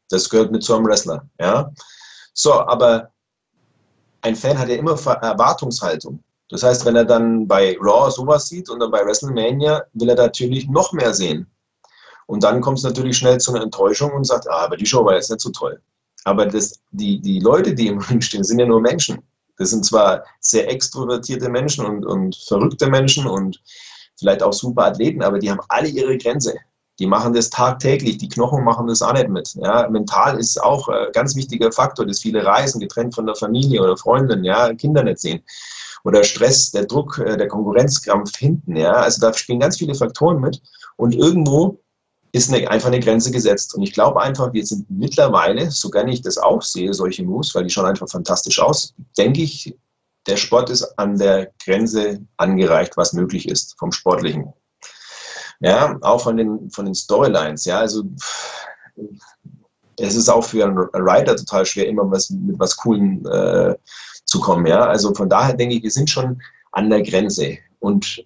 Das 0.09 0.29
gehört 0.29 0.51
mit 0.51 0.63
zu 0.63 0.75
einem 0.75 0.85
Wrestler. 0.85 1.25
Ja? 1.39 1.71
So, 2.33 2.53
aber 2.53 3.11
ein 4.21 4.35
Fan 4.35 4.57
hat 4.57 4.69
ja 4.69 4.75
immer 4.75 4.91
Erwartungshaltung. 4.91 6.23
Das 6.49 6.63
heißt, 6.63 6.85
wenn 6.85 6.95
er 6.95 7.05
dann 7.05 7.47
bei 7.47 7.77
Raw 7.79 8.09
sowas 8.09 8.47
sieht 8.47 8.69
und 8.69 8.79
dann 8.79 8.91
bei 8.91 9.05
WrestleMania, 9.05 9.83
will 9.93 10.09
er 10.09 10.15
natürlich 10.15 10.67
noch 10.67 10.93
mehr 10.93 11.13
sehen. 11.13 11.47
Und 12.25 12.43
dann 12.43 12.61
kommt 12.61 12.79
es 12.79 12.83
natürlich 12.83 13.17
schnell 13.17 13.39
zu 13.39 13.53
einer 13.53 13.63
Enttäuschung 13.63 14.11
und 14.11 14.25
sagt, 14.25 14.49
ah, 14.49 14.65
aber 14.65 14.77
die 14.77 14.85
Show 14.85 15.05
war 15.05 15.15
jetzt 15.15 15.29
nicht 15.29 15.41
so 15.41 15.49
toll. 15.49 15.81
Aber 16.25 16.45
das, 16.45 16.79
die, 16.91 17.19
die 17.21 17.39
Leute, 17.39 17.73
die 17.73 17.87
im 17.87 17.99
Ring 17.99 18.21
stehen, 18.21 18.43
sind 18.43 18.59
ja 18.59 18.65
nur 18.65 18.81
Menschen. 18.81 19.23
Das 19.57 19.71
sind 19.71 19.85
zwar 19.85 20.23
sehr 20.39 20.69
extrovertierte 20.69 21.49
Menschen 21.49 21.85
und, 21.85 22.05
und 22.05 22.35
verrückte 22.35 22.87
Menschen 22.87 23.27
und 23.27 23.61
vielleicht 24.17 24.43
auch 24.43 24.53
super 24.53 24.85
Athleten, 24.85 25.21
aber 25.21 25.39
die 25.39 25.49
haben 25.49 25.61
alle 25.69 25.87
ihre 25.87 26.17
Grenze. 26.17 26.55
Die 26.99 27.07
machen 27.07 27.33
das 27.33 27.49
tagtäglich, 27.49 28.17
die 28.17 28.27
Knochen 28.27 28.63
machen 28.63 28.87
das 28.87 29.01
auch 29.01 29.13
nicht 29.13 29.29
mit. 29.29 29.55
Ja, 29.55 29.89
mental 29.89 30.37
ist 30.37 30.61
auch 30.61 30.89
ein 30.89 31.11
ganz 31.13 31.35
wichtiger 31.35 31.71
Faktor, 31.71 32.05
dass 32.05 32.19
viele 32.19 32.45
reisen, 32.45 32.81
getrennt 32.81 33.15
von 33.15 33.25
der 33.25 33.35
Familie 33.35 33.81
oder 33.81 33.95
Freundin, 33.95 34.43
ja, 34.43 34.73
Kinder 34.73 35.03
nicht 35.03 35.19
sehen. 35.19 35.41
Oder 36.03 36.23
Stress, 36.23 36.71
der 36.71 36.85
Druck, 36.85 37.17
äh, 37.19 37.37
der 37.37 37.47
Konkurrenzkampf 37.47 38.35
hinten, 38.37 38.75
ja. 38.75 38.93
Also 38.93 39.21
da 39.21 39.33
spielen 39.33 39.59
ganz 39.59 39.77
viele 39.77 39.95
Faktoren 39.95 40.39
mit. 40.39 40.61
Und 40.97 41.15
irgendwo 41.15 41.79
ist 42.31 42.53
eine, 42.53 42.69
einfach 42.69 42.89
eine 42.89 42.99
Grenze 42.99 43.31
gesetzt. 43.31 43.75
Und 43.75 43.83
ich 43.83 43.93
glaube 43.93 44.21
einfach, 44.21 44.53
wir 44.53 44.65
sind 44.65 44.89
mittlerweile, 44.89 45.71
so 45.71 45.89
gerne 45.89 46.11
ich 46.11 46.21
das 46.21 46.37
auch 46.37 46.61
sehe, 46.61 46.93
solche 46.93 47.23
Moves, 47.23 47.55
weil 47.55 47.63
die 47.63 47.69
schauen 47.69 47.85
einfach 47.85 48.09
fantastisch 48.09 48.59
aus, 48.59 48.93
denke 49.17 49.41
ich, 49.41 49.75
der 50.27 50.37
Sport 50.37 50.69
ist 50.69 50.83
an 50.99 51.17
der 51.17 51.51
Grenze 51.63 52.19
angereicht, 52.37 52.97
was 52.97 53.13
möglich 53.13 53.47
ist 53.47 53.77
vom 53.79 53.91
Sportlichen. 53.91 54.53
Ja, 55.59 55.97
auch 56.01 56.21
von 56.21 56.37
den, 56.37 56.69
von 56.71 56.85
den 56.85 56.95
Storylines. 56.95 57.65
Ja, 57.65 57.79
also 57.79 58.03
es 59.97 60.15
ist 60.15 60.29
auch 60.29 60.43
für 60.43 60.63
einen 60.65 60.77
Writer 60.77 61.35
total 61.35 61.65
schwer, 61.65 61.87
immer 61.87 62.09
was, 62.09 62.29
mit 62.29 62.57
was 62.57 62.77
Coolen 62.77 63.25
äh, 63.25 63.75
zu 64.25 64.39
kommen. 64.39 64.65
Ja, 64.65 64.85
also 64.85 65.13
von 65.13 65.29
daher 65.29 65.53
denke 65.53 65.75
ich, 65.75 65.83
wir 65.83 65.91
sind 65.91 66.09
schon 66.09 66.41
an 66.71 66.89
der 66.89 67.03
Grenze. 67.03 67.57
Und 67.79 68.23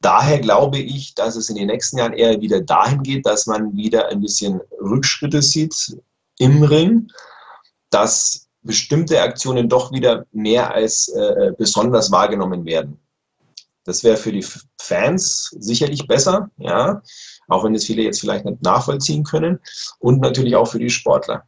daher 0.00 0.38
glaube 0.38 0.78
ich, 0.78 1.14
dass 1.14 1.36
es 1.36 1.48
in 1.48 1.56
den 1.56 1.68
nächsten 1.68 1.98
Jahren 1.98 2.12
eher 2.12 2.40
wieder 2.40 2.60
dahin 2.60 3.02
geht, 3.02 3.26
dass 3.26 3.46
man 3.46 3.74
wieder 3.74 4.08
ein 4.08 4.20
bisschen 4.20 4.60
Rückschritte 4.80 5.40
sieht 5.40 5.96
im 6.38 6.62
Ring, 6.62 7.08
dass 7.90 8.48
bestimmte 8.62 9.20
Aktionen 9.22 9.68
doch 9.68 9.92
wieder 9.92 10.26
mehr 10.32 10.74
als 10.74 11.08
äh, 11.08 11.52
besonders 11.56 12.10
wahrgenommen 12.10 12.64
werden. 12.66 12.98
Das 13.90 14.04
wäre 14.04 14.16
für 14.16 14.30
die 14.30 14.46
Fans 14.80 15.52
sicherlich 15.58 16.06
besser, 16.06 16.48
ja, 16.58 17.02
auch 17.48 17.64
wenn 17.64 17.74
es 17.74 17.86
viele 17.86 18.02
jetzt 18.02 18.20
vielleicht 18.20 18.44
nicht 18.44 18.62
nachvollziehen 18.62 19.24
können 19.24 19.58
und 19.98 20.20
natürlich 20.20 20.54
auch 20.54 20.66
für 20.66 20.78
die 20.78 20.90
Sportler. 20.90 21.42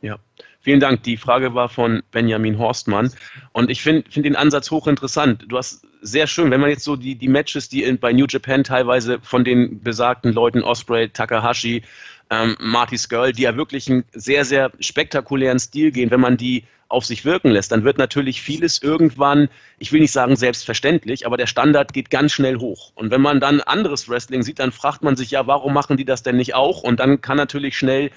Ja, 0.00 0.20
vielen 0.60 0.78
Dank. 0.78 1.02
Die 1.02 1.16
Frage 1.16 1.56
war 1.56 1.68
von 1.68 2.04
Benjamin 2.12 2.56
Horstmann 2.56 3.12
und 3.50 3.68
ich 3.68 3.82
finde 3.82 4.08
find 4.08 4.26
den 4.26 4.36
Ansatz 4.36 4.70
hochinteressant. 4.70 5.46
Du 5.48 5.58
hast 5.58 5.84
sehr 6.02 6.28
schön, 6.28 6.52
wenn 6.52 6.60
man 6.60 6.70
jetzt 6.70 6.84
so 6.84 6.94
die, 6.94 7.16
die 7.16 7.26
Matches, 7.26 7.68
die 7.68 7.82
in, 7.82 7.98
bei 7.98 8.12
New 8.12 8.26
Japan 8.28 8.62
teilweise 8.62 9.18
von 9.22 9.42
den 9.42 9.82
besagten 9.82 10.32
Leuten 10.32 10.62
Osprey, 10.62 11.08
Takahashi, 11.08 11.82
ähm, 12.30 12.56
Marty 12.60 12.96
Skirl, 12.96 13.32
die 13.32 13.42
ja 13.42 13.56
wirklich 13.56 13.90
einen 13.90 14.04
sehr, 14.12 14.44
sehr 14.44 14.70
spektakulären 14.78 15.58
Stil 15.58 15.90
gehen, 15.90 16.12
wenn 16.12 16.20
man 16.20 16.36
die 16.36 16.62
auf 16.92 17.04
sich 17.04 17.24
wirken 17.24 17.50
lässt, 17.50 17.72
dann 17.72 17.84
wird 17.84 17.98
natürlich 17.98 18.42
vieles 18.42 18.82
irgendwann, 18.82 19.48
ich 19.78 19.92
will 19.92 20.00
nicht 20.00 20.12
sagen 20.12 20.36
selbstverständlich, 20.36 21.26
aber 21.26 21.36
der 21.36 21.46
Standard 21.46 21.92
geht 21.92 22.10
ganz 22.10 22.32
schnell 22.32 22.58
hoch. 22.58 22.92
Und 22.94 23.10
wenn 23.10 23.20
man 23.20 23.40
dann 23.40 23.60
anderes 23.60 24.08
Wrestling 24.08 24.42
sieht, 24.42 24.58
dann 24.58 24.72
fragt 24.72 25.02
man 25.02 25.16
sich 25.16 25.30
ja, 25.30 25.46
warum 25.46 25.72
machen 25.72 25.96
die 25.96 26.04
das 26.04 26.22
denn 26.22 26.36
nicht 26.36 26.54
auch? 26.54 26.82
Und 26.82 27.00
dann 27.00 27.20
kann 27.20 27.36
natürlich 27.36 27.76
schnell 27.76 28.10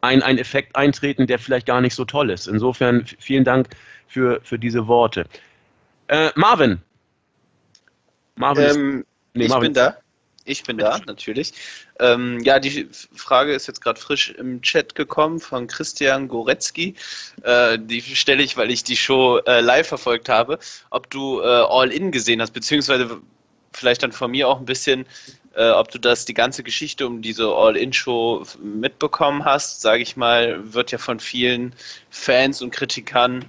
ein, 0.00 0.22
ein 0.22 0.38
Effekt 0.38 0.76
eintreten, 0.76 1.26
der 1.26 1.38
vielleicht 1.38 1.66
gar 1.66 1.80
nicht 1.80 1.94
so 1.94 2.04
toll 2.04 2.30
ist. 2.30 2.46
Insofern 2.46 3.06
vielen 3.18 3.44
Dank 3.44 3.68
für, 4.08 4.40
für 4.42 4.58
diese 4.58 4.86
Worte. 4.86 5.26
Äh, 6.08 6.30
Marvin. 6.34 6.80
Marvin 8.36 8.64
ähm, 8.64 9.04
nee, 9.34 9.44
ich 9.44 9.50
Marvin 9.50 9.72
bin 9.72 9.74
da. 9.74 9.96
Ich 10.46 10.62
bin 10.62 10.78
da, 10.78 11.00
natürlich. 11.06 11.52
Ähm, 11.98 12.40
ja, 12.40 12.60
die 12.60 12.88
Frage 13.14 13.52
ist 13.52 13.66
jetzt 13.66 13.80
gerade 13.80 14.00
frisch 14.00 14.30
im 14.30 14.62
Chat 14.62 14.94
gekommen 14.94 15.40
von 15.40 15.66
Christian 15.66 16.28
Goretzky. 16.28 16.94
Äh, 17.42 17.78
die 17.80 18.00
stelle 18.00 18.42
ich, 18.42 18.56
weil 18.56 18.70
ich 18.70 18.84
die 18.84 18.96
Show 18.96 19.38
äh, 19.38 19.60
live 19.60 19.88
verfolgt 19.88 20.28
habe. 20.28 20.58
Ob 20.90 21.10
du 21.10 21.40
äh, 21.40 21.44
All 21.44 21.90
In 21.90 22.12
gesehen 22.12 22.40
hast, 22.40 22.52
beziehungsweise 22.52 23.20
vielleicht 23.72 24.02
dann 24.02 24.12
von 24.12 24.30
mir 24.30 24.48
auch 24.48 24.58
ein 24.58 24.64
bisschen, 24.64 25.04
äh, 25.54 25.70
ob 25.70 25.90
du 25.90 25.98
das 25.98 26.24
die 26.24 26.34
ganze 26.34 26.62
Geschichte 26.62 27.06
um 27.06 27.22
diese 27.22 27.48
All-In-Show 27.48 28.44
mitbekommen 28.62 29.44
hast, 29.44 29.80
sage 29.80 30.02
ich 30.02 30.16
mal, 30.16 30.72
wird 30.72 30.92
ja 30.92 30.98
von 30.98 31.20
vielen 31.20 31.74
Fans 32.10 32.62
und 32.62 32.70
Kritikern 32.70 33.44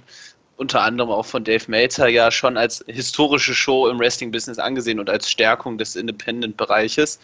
unter 0.58 0.82
anderem 0.82 1.10
auch 1.10 1.24
von 1.24 1.44
Dave 1.44 1.64
Meltzer 1.68 2.08
ja 2.08 2.30
schon 2.30 2.56
als 2.56 2.84
historische 2.88 3.54
Show 3.54 3.88
im 3.88 3.98
Wrestling-Business 3.98 4.58
angesehen 4.58 4.98
und 4.98 5.08
als 5.08 5.30
Stärkung 5.30 5.78
des 5.78 5.94
Independent-Bereiches, 5.94 7.20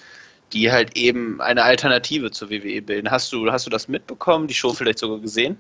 die 0.52 0.70
halt 0.70 0.96
eben 0.96 1.40
eine 1.40 1.64
Alternative 1.64 2.30
zur 2.30 2.50
WWE 2.50 2.80
bilden. 2.80 3.10
Hast 3.10 3.32
du, 3.32 3.50
hast 3.50 3.66
du 3.66 3.70
das 3.70 3.88
mitbekommen, 3.88 4.46
die 4.46 4.54
Show 4.54 4.72
vielleicht 4.72 5.00
sogar 5.00 5.18
gesehen? 5.18 5.58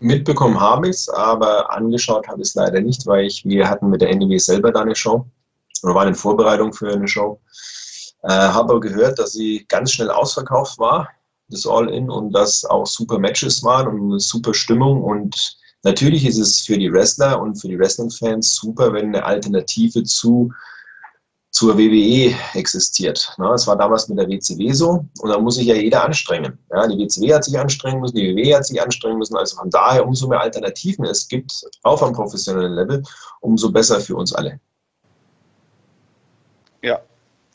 Mitbekommen 0.00 0.60
habe 0.60 0.88
ich 0.88 0.96
es, 0.96 1.08
aber 1.08 1.72
angeschaut 1.72 2.28
habe 2.28 2.42
ich 2.42 2.48
es 2.48 2.54
leider 2.54 2.80
nicht, 2.80 3.06
weil 3.06 3.24
ich, 3.24 3.46
wir 3.46 3.66
hatten 3.68 3.88
mit 3.88 4.02
der 4.02 4.14
NEW 4.14 4.38
selber 4.38 4.70
da 4.70 4.82
eine 4.82 4.94
Show 4.94 5.26
oder 5.82 5.94
waren 5.94 6.08
in 6.08 6.14
Vorbereitung 6.14 6.74
für 6.74 6.92
eine 6.92 7.08
Show. 7.08 7.40
Äh, 8.24 8.28
habe 8.28 8.72
aber 8.72 8.80
gehört, 8.80 9.18
dass 9.18 9.32
sie 9.32 9.64
ganz 9.68 9.92
schnell 9.92 10.10
ausverkauft 10.10 10.78
war, 10.78 11.08
das 11.48 11.66
All-In, 11.66 12.10
und 12.10 12.32
dass 12.32 12.66
auch 12.66 12.86
super 12.86 13.18
Matches 13.18 13.62
waren 13.62 13.86
und 13.86 14.10
eine 14.10 14.20
super 14.20 14.52
Stimmung. 14.52 15.02
Und 15.02 15.56
natürlich 15.86 16.26
ist 16.26 16.38
es 16.38 16.60
für 16.60 16.76
die 16.76 16.92
Wrestler 16.92 17.40
und 17.40 17.54
für 17.54 17.68
die 17.68 17.78
Wrestling-Fans 17.78 18.56
super, 18.56 18.92
wenn 18.92 19.06
eine 19.06 19.24
Alternative 19.24 20.02
zu 20.02 20.52
zur 21.52 21.78
WWE 21.78 22.34
existiert. 22.52 23.34
Es 23.54 23.66
war 23.66 23.78
damals 23.78 24.08
mit 24.08 24.18
der 24.18 24.28
WCW 24.28 24.72
so 24.72 25.06
und 25.20 25.30
da 25.30 25.38
muss 25.38 25.54
sich 25.54 25.66
ja 25.66 25.74
jeder 25.74 26.04
anstrengen. 26.04 26.58
Ja, 26.70 26.86
die 26.86 26.98
WCW 26.98 27.32
hat 27.32 27.44
sich 27.44 27.58
anstrengen 27.58 28.00
müssen, 28.00 28.16
die 28.16 28.36
WWE 28.36 28.56
hat 28.56 28.66
sich 28.66 28.82
anstrengen 28.82 29.16
müssen. 29.16 29.36
Also 29.38 29.56
von 29.56 29.70
daher, 29.70 30.06
umso 30.06 30.28
mehr 30.28 30.40
Alternativen 30.40 31.06
es 31.06 31.26
gibt, 31.26 31.52
auf 31.82 32.02
einem 32.02 32.12
professionellen 32.12 32.74
Level, 32.74 33.02
umso 33.40 33.72
besser 33.72 34.00
für 34.00 34.16
uns 34.16 34.34
alle. 34.34 34.60
Ja, 36.82 37.00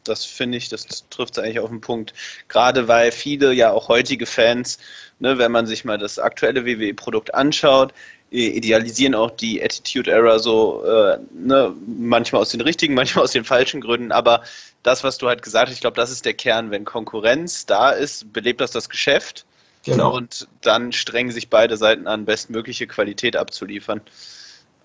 das 0.03 0.25
finde 0.25 0.57
ich, 0.57 0.69
das 0.69 0.87
trifft 1.11 1.37
es 1.37 1.43
eigentlich 1.43 1.59
auf 1.59 1.69
den 1.69 1.81
Punkt. 1.81 2.13
Gerade 2.47 2.87
weil 2.87 3.11
viele 3.11 3.53
ja 3.53 3.71
auch 3.71 3.87
heutige 3.87 4.25
Fans, 4.25 4.79
ne, 5.19 5.37
wenn 5.37 5.51
man 5.51 5.67
sich 5.67 5.85
mal 5.85 5.99
das 5.99 6.17
aktuelle 6.17 6.65
WWE-Produkt 6.65 7.35
anschaut, 7.35 7.93
idealisieren 8.31 9.13
auch 9.13 9.31
die 9.31 9.61
Attitude 9.61 10.09
Era 10.09 10.39
so, 10.39 10.83
äh, 10.85 11.19
ne, 11.33 11.73
manchmal 11.85 12.41
aus 12.41 12.49
den 12.49 12.61
richtigen, 12.61 12.93
manchmal 12.95 13.25
aus 13.25 13.31
den 13.31 13.43
falschen 13.43 13.81
Gründen, 13.81 14.11
aber 14.11 14.43
das, 14.83 15.03
was 15.03 15.17
du 15.17 15.27
halt 15.27 15.43
gesagt 15.43 15.67
hast, 15.67 15.75
ich 15.75 15.81
glaube, 15.81 15.97
das 15.97 16.11
ist 16.11 16.25
der 16.25 16.33
Kern. 16.33 16.71
Wenn 16.71 16.85
Konkurrenz 16.85 17.65
da 17.65 17.91
ist, 17.91 18.33
belebt 18.33 18.61
das 18.61 18.71
das 18.71 18.89
Geschäft. 18.89 19.45
Genau. 19.83 20.15
Und 20.15 20.47
dann 20.61 20.91
strengen 20.91 21.31
sich 21.31 21.49
beide 21.49 21.75
Seiten 21.77 22.07
an, 22.07 22.25
bestmögliche 22.25 22.87
Qualität 22.87 23.35
abzuliefern. 23.35 24.01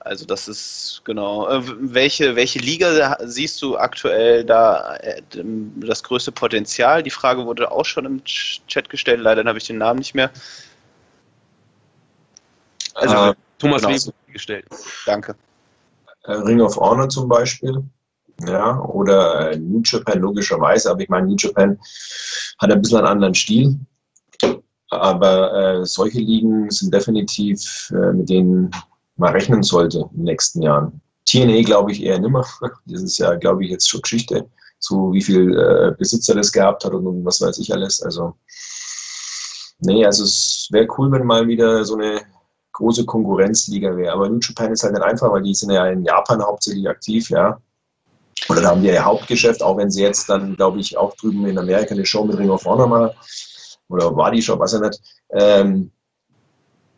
Also 0.01 0.25
das 0.25 0.49
ist 0.49 1.03
genau. 1.05 1.49
Äh, 1.49 1.63
welche, 1.65 2.37
welche 2.37 2.61
Liga 2.61 3.19
siehst 3.25 3.61
du 3.61 3.77
aktuell 3.77 4.45
da 4.45 4.97
äh, 4.97 5.21
das 5.77 6.03
größte 6.03 6.33
Potenzial? 6.33 7.03
Die 7.03 7.11
Frage 7.11 7.45
wurde 7.45 7.73
auch 7.73 7.85
schon 7.85 8.07
im 8.07 8.25
Chat 8.25 8.89
gestellt, 8.89 9.21
leider 9.21 9.45
habe 9.45 9.59
ich 9.59 9.67
den 9.67 9.79
Namen 9.79 9.99
nicht 9.99 10.15
mehr. 10.15 10.31
Also 12.97 13.15
äh, 13.15 13.35
Thomas 13.59 13.83
genau. 13.83 13.95
Web 13.95 14.15
gestellt. 14.33 14.67
Danke. 15.05 15.35
Äh, 16.25 16.33
Ring 16.33 16.61
of 16.61 16.77
Honor 16.77 17.09
zum 17.09 17.29
Beispiel. 17.29 17.83
Ja, 18.47 18.81
oder 18.81 19.53
äh, 19.53 19.59
New 19.59 19.81
Japan 19.83 20.21
logischerweise, 20.21 20.91
aber 20.91 21.01
ich 21.01 21.09
meine, 21.09 21.27
New 21.27 21.37
Japan 21.37 21.79
hat 22.59 22.71
ein 22.71 22.83
bisschen 22.83 22.99
einen 22.99 23.07
anderen 23.07 23.35
Stil. 23.35 23.79
Aber 24.91 25.53
äh, 25.81 25.87
solche 25.87 26.21
Ligen 26.21 26.71
sind 26.71 26.93
definitiv, 26.93 27.91
äh, 27.91 28.13
mit 28.13 28.29
denen 28.29 28.71
man 29.17 29.33
rechnen 29.33 29.63
sollte 29.63 29.99
in 29.99 30.19
den 30.19 30.25
nächsten 30.25 30.63
Jahren. 30.63 31.01
TNA 31.25 31.63
glaube 31.63 31.93
ich 31.93 32.03
eher 32.03 32.19
nimmer. 32.19 32.47
Das 32.87 33.03
ist 33.03 33.19
ja, 33.19 33.35
glaube 33.35 33.65
ich, 33.65 33.71
jetzt 33.71 33.89
schon 33.89 34.03
Geschichte. 34.03 34.49
So 34.79 35.13
wie 35.13 35.23
viel 35.23 35.59
äh, 35.59 35.95
Besitzer 35.99 36.35
das 36.35 36.53
gehabt 36.53 36.85
hat 36.85 36.93
und, 36.93 37.07
und 37.07 37.25
was 37.25 37.41
weiß 37.41 37.59
ich 37.59 37.73
alles. 37.73 38.01
Also, 38.03 38.37
nee, 39.81 40.05
also 40.05 40.23
es 40.23 40.69
wäre 40.71 40.87
cool, 40.99 41.11
wenn 41.11 41.27
mal 41.27 41.49
wieder 41.49 41.85
so 41.85 41.97
eine 41.97 42.21
große 42.77 43.05
Konkurrenzliga 43.07 43.97
wäre. 43.97 44.13
Aber 44.13 44.29
New 44.29 44.39
Japan 44.41 44.73
ist 44.73 44.83
halt 44.83 44.95
nicht 44.95 45.03
einfach, 45.03 45.33
weil 45.33 45.43
die 45.43 45.55
sind 45.55 45.71
ja 45.71 45.87
in 45.87 46.05
Japan 46.05 46.43
hauptsächlich 46.43 46.89
aktiv, 46.89 47.31
ja. 47.31 47.59
Oder 48.49 48.61
da 48.61 48.69
haben 48.71 48.83
die 48.83 48.89
ihr 48.89 49.05
Hauptgeschäft, 49.05 49.63
auch 49.63 49.77
wenn 49.79 49.91
sie 49.91 50.03
jetzt 50.03 50.29
dann, 50.29 50.57
glaube 50.57 50.79
ich, 50.79 50.97
auch 50.97 51.17
drüben 51.17 51.47
in 51.47 51.59
Amerika 51.59 51.95
eine 51.95 52.05
Show 52.05 52.25
mit 52.25 52.39
Ring 52.39 52.51
of 52.51 52.65
Honor 52.65 52.87
machen. 52.87 53.11
Oder 53.89 54.15
war 54.15 54.31
die 54.31 54.43
Show, 54.43 54.59
weiß 54.59 54.75
ich 54.75 54.81
nicht. 54.81 55.01
Ähm, 55.31 55.91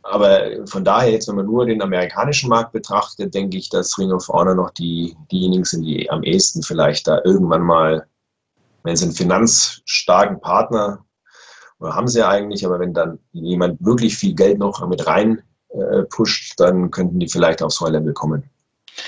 aber 0.02 0.66
von 0.66 0.84
daher, 0.84 1.12
jetzt, 1.12 1.28
wenn 1.28 1.36
man 1.36 1.46
nur 1.46 1.66
den 1.66 1.82
amerikanischen 1.82 2.48
Markt 2.48 2.72
betrachtet, 2.72 3.34
denke 3.34 3.56
ich, 3.56 3.68
dass 3.68 3.98
Ring 3.98 4.10
of 4.12 4.28
Honor 4.28 4.54
noch 4.54 4.70
die, 4.70 5.16
diejenigen 5.30 5.64
sind, 5.64 5.84
die 5.84 6.10
am 6.10 6.22
ehesten 6.22 6.62
vielleicht 6.62 7.06
da 7.06 7.20
irgendwann 7.24 7.62
mal, 7.62 8.06
wenn 8.82 8.96
sie 8.96 9.04
einen 9.04 9.14
finanzstarken 9.14 10.40
Partner, 10.40 11.04
oder 11.78 11.94
haben 11.94 12.08
sie 12.08 12.18
ja 12.18 12.28
eigentlich, 12.28 12.66
aber 12.66 12.80
wenn 12.80 12.92
dann 12.92 13.20
jemand 13.32 13.84
wirklich 13.84 14.16
viel 14.16 14.34
Geld 14.34 14.58
noch 14.58 14.86
mit 14.88 15.06
rein 15.06 15.42
äh, 15.70 16.02
pusht, 16.04 16.54
dann 16.58 16.90
könnten 16.90 17.18
die 17.20 17.28
vielleicht 17.28 17.62
aufs 17.62 17.80
neue 17.80 17.92
Level 17.92 18.12
kommen. 18.12 18.48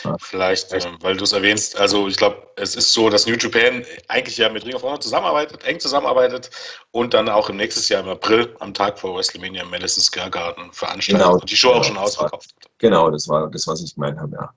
Ja. 0.05 0.17
Vielleicht, 0.21 0.73
äh, 0.73 0.81
weil 1.01 1.17
du 1.17 1.25
es 1.25 1.33
erwähnst, 1.33 1.79
also 1.79 2.07
ich 2.07 2.17
glaube, 2.17 2.47
es 2.57 2.77
ist 2.77 2.93
so, 2.93 3.11
dass 3.11 3.27
New 3.27 3.35
Japan 3.35 3.85
eigentlich 4.09 4.37
ja 4.37 4.49
mit 4.49 4.65
Ring 4.65 4.75
of 4.75 4.83
Honor 4.83 5.01
zusammenarbeitet, 5.01 5.65
eng 5.65 5.81
zusammenarbeitet 5.81 6.51
und 6.93 7.13
dann 7.15 7.29
auch 7.29 7.51
im 7.51 7.57
nächsten 7.57 7.93
Jahr 7.93 8.03
im 8.03 8.09
April 8.09 8.55
am 8.61 8.73
Tag 8.73 8.99
vor 8.99 9.17
WrestleMania 9.17 9.63
im 9.63 9.71
Madison 9.71 10.03
Square 10.03 10.31
Garden 10.31 10.73
veranstaltet 10.73 11.25
genau, 11.25 11.39
und 11.39 11.51
die 11.51 11.57
Show 11.57 11.69
genau, 11.69 11.81
auch 11.81 11.85
schon 11.85 11.99
ausverkauft. 11.99 12.55
War, 12.55 12.71
genau, 12.79 13.11
das 13.11 13.29
war 13.29 13.51
das, 13.51 13.67
was 13.67 13.83
ich 13.83 13.95
gemeint 13.95 14.19
habe, 14.19 14.37
ja. 14.37 14.51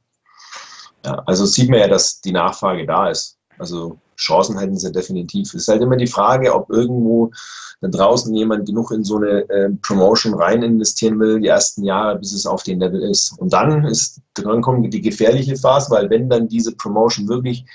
ja. 1.06 1.24
Also 1.26 1.46
sieht 1.46 1.70
man 1.70 1.80
ja, 1.80 1.88
dass 1.88 2.22
die 2.22 2.32
Nachfrage 2.32 2.86
da 2.86 3.10
ist. 3.10 3.38
Also 3.58 3.98
Chancen 4.18 4.58
hätten 4.58 4.78
sie 4.78 4.92
definitiv. 4.92 5.48
Es 5.48 5.62
ist 5.62 5.68
halt 5.68 5.82
immer 5.82 5.98
die 5.98 6.08
Frage, 6.08 6.54
ob 6.54 6.70
irgendwo 6.70 7.32
da 7.82 7.90
draußen 7.90 8.34
jemand 8.34 8.66
genug 8.66 8.92
in 8.92 9.04
so 9.04 9.18
eine 9.18 9.50
äh, 9.50 9.70
Promotion 9.82 10.34
rein 10.34 10.64
investieren 10.64 11.20
will, 11.20 11.42
die 11.42 11.48
ersten 11.48 11.84
Jahre, 11.84 12.18
bis 12.18 12.34
es 12.34 12.46
auf 12.46 12.64
den 12.64 12.80
Level 12.80 13.02
ist. 13.02 13.38
Und 13.40 13.52
dann 13.52 13.86
ist, 13.86 14.22
dann 14.36 14.62
kommt 14.62 14.94
die 14.94 15.02
gefährliche 15.02 15.58
Phase, 15.58 15.92
weil 15.92 16.10
wenn 16.10 16.30
dann 16.30 16.48
diese 16.48 16.76
Promotion 16.76 17.28
wirklich 17.28 17.66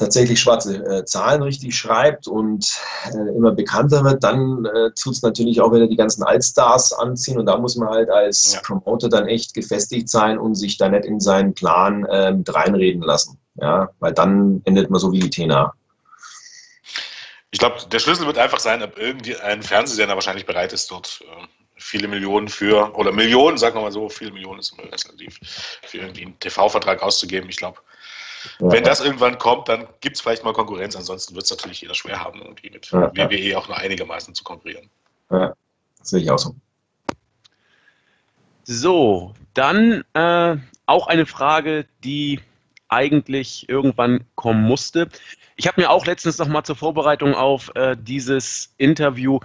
tatsächlich 0.00 0.40
schwarze 0.40 0.82
äh, 0.84 1.04
Zahlen 1.04 1.42
richtig 1.42 1.76
schreibt 1.76 2.26
und 2.26 2.66
äh, 3.12 3.36
immer 3.36 3.52
bekannter 3.52 4.02
wird, 4.02 4.24
dann 4.24 4.64
äh, 4.64 4.90
tut 4.98 5.12
es 5.12 5.22
natürlich 5.22 5.60
auch 5.60 5.72
wieder 5.72 5.86
die 5.86 5.96
ganzen 5.96 6.22
Altstars 6.22 6.94
anziehen 6.94 7.38
und 7.38 7.44
da 7.44 7.58
muss 7.58 7.76
man 7.76 7.90
halt 7.90 8.08
als 8.08 8.54
ja. 8.54 8.60
Promoter 8.62 9.10
dann 9.10 9.28
echt 9.28 9.52
gefestigt 9.52 10.08
sein 10.08 10.38
und 10.38 10.54
sich 10.54 10.78
da 10.78 10.88
nicht 10.88 11.04
in 11.04 11.20
seinen 11.20 11.52
Plan 11.52 12.06
äh, 12.06 12.32
mit 12.32 12.52
reinreden 12.52 13.02
lassen. 13.02 13.38
Ja, 13.56 13.90
weil 13.98 14.12
dann 14.12 14.62
endet 14.64 14.90
man 14.90 15.00
so 15.00 15.12
wie 15.12 15.20
die 15.20 15.30
Tena. 15.30 15.74
Ich 17.50 17.58
glaube, 17.58 17.80
der 17.90 17.98
Schlüssel 17.98 18.26
wird 18.26 18.38
einfach 18.38 18.60
sein, 18.60 18.82
ob 18.82 18.96
irgendwie 18.96 19.36
ein 19.36 19.62
Fernsehsender 19.62 20.14
wahrscheinlich 20.14 20.46
bereit 20.46 20.72
ist, 20.72 20.90
dort 20.90 21.22
äh, 21.22 21.46
viele 21.76 22.08
Millionen 22.08 22.48
für, 22.48 22.94
oder 22.96 23.12
Millionen, 23.12 23.58
sagen 23.58 23.74
wir 23.74 23.82
mal 23.82 23.92
so, 23.92 24.08
viele 24.08 24.32
Millionen 24.32 24.60
ist 24.60 24.72
immer 24.72 24.84
relativ, 24.84 25.40
für 25.82 25.98
irgendwie 25.98 26.26
einen 26.26 26.38
TV-Vertrag 26.38 27.02
auszugeben. 27.02 27.48
Ich 27.48 27.56
glaube, 27.56 27.80
ja. 28.60 28.70
wenn 28.70 28.84
das 28.84 29.00
irgendwann 29.00 29.38
kommt, 29.38 29.68
dann 29.68 29.88
gibt 30.00 30.16
es 30.16 30.22
vielleicht 30.22 30.44
mal 30.44 30.52
Konkurrenz. 30.52 30.94
Ansonsten 30.94 31.34
wird 31.34 31.44
es 31.44 31.50
natürlich 31.50 31.80
jeder 31.80 31.94
schwer 31.94 32.22
haben, 32.22 32.40
irgendwie 32.40 32.70
mit 32.70 32.90
ja, 32.90 33.10
WWE 33.14 33.58
auch 33.58 33.66
nur 33.66 33.76
einigermaßen 33.76 34.34
zu 34.34 34.44
konkurrieren. 34.44 34.88
Ja, 35.30 35.54
das 35.98 36.10
sehe 36.10 36.20
ich 36.20 36.30
auch 36.30 36.38
so. 36.38 36.54
So, 38.64 39.34
dann 39.54 40.04
äh, 40.14 40.56
auch 40.86 41.06
eine 41.08 41.26
Frage, 41.26 41.86
die 42.04 42.40
eigentlich 42.90 43.68
irgendwann 43.68 44.24
kommen 44.34 44.62
musste. 44.62 45.08
Ich 45.56 45.66
habe 45.66 45.80
mir 45.80 45.90
auch 45.90 46.06
letztens 46.06 46.38
noch 46.38 46.48
mal 46.48 46.64
zur 46.64 46.76
Vorbereitung 46.76 47.34
auf 47.34 47.70
äh, 47.74 47.96
dieses 47.98 48.74
Interview 48.76 49.38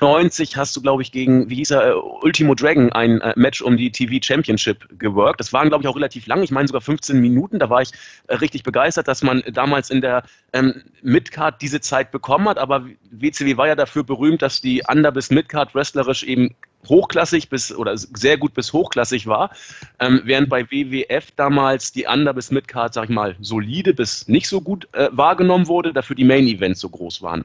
90 0.00 0.56
hast 0.56 0.76
du, 0.76 0.80
glaube 0.80 1.02
ich, 1.02 1.12
gegen, 1.12 1.50
wie 1.50 1.56
hieß 1.56 1.72
er, 1.72 1.90
äh, 1.90 1.94
Ultimo 1.94 2.54
Dragon 2.54 2.92
ein 2.92 3.20
äh, 3.20 3.34
Match 3.36 3.62
um 3.62 3.76
die 3.76 3.92
TV 3.92 4.14
Championship 4.22 4.86
geworkt. 4.98 5.40
Das 5.40 5.52
waren, 5.52 5.68
glaube 5.68 5.82
ich, 5.82 5.88
auch 5.88 5.96
relativ 5.96 6.26
lang. 6.26 6.42
Ich 6.42 6.50
meine 6.50 6.68
sogar 6.68 6.80
15 6.80 7.20
Minuten. 7.20 7.58
Da 7.58 7.70
war 7.70 7.82
ich 7.82 7.92
äh, 8.28 8.34
richtig 8.36 8.62
begeistert, 8.62 9.08
dass 9.08 9.22
man 9.22 9.42
damals 9.52 9.90
in 9.90 10.00
der 10.00 10.22
ähm, 10.52 10.82
Midcard 11.02 11.60
diese 11.60 11.80
Zeit 11.80 12.10
bekommen 12.10 12.48
hat. 12.48 12.58
Aber 12.58 12.86
WCW 13.10 13.56
war 13.56 13.68
ja 13.68 13.76
dafür 13.76 14.02
berühmt, 14.02 14.42
dass 14.42 14.60
die 14.60 14.82
Under- 14.88 15.12
bis 15.12 15.30
Midcard 15.30 15.74
wrestlerisch 15.74 16.22
eben 16.22 16.54
hochklassig 16.88 17.50
bis 17.50 17.74
oder 17.74 17.96
sehr 17.96 18.38
gut 18.38 18.54
bis 18.54 18.72
hochklassig 18.72 19.26
war, 19.26 19.50
ähm, 19.98 20.22
während 20.24 20.48
bei 20.48 20.70
WWF 20.70 21.30
damals 21.36 21.92
die 21.92 22.06
Under- 22.06 22.32
bis 22.32 22.50
Midcard, 22.50 22.94
sag 22.94 23.04
ich 23.04 23.10
mal, 23.10 23.36
solide 23.40 23.92
bis 23.92 24.28
nicht 24.28 24.48
so 24.48 24.60
gut 24.60 24.88
äh, 24.92 25.08
wahrgenommen 25.12 25.66
wurde, 25.66 25.92
dafür 25.92 26.16
die 26.16 26.24
Main 26.24 26.46
Events 26.46 26.80
so 26.80 26.88
groß 26.88 27.22
waren. 27.22 27.44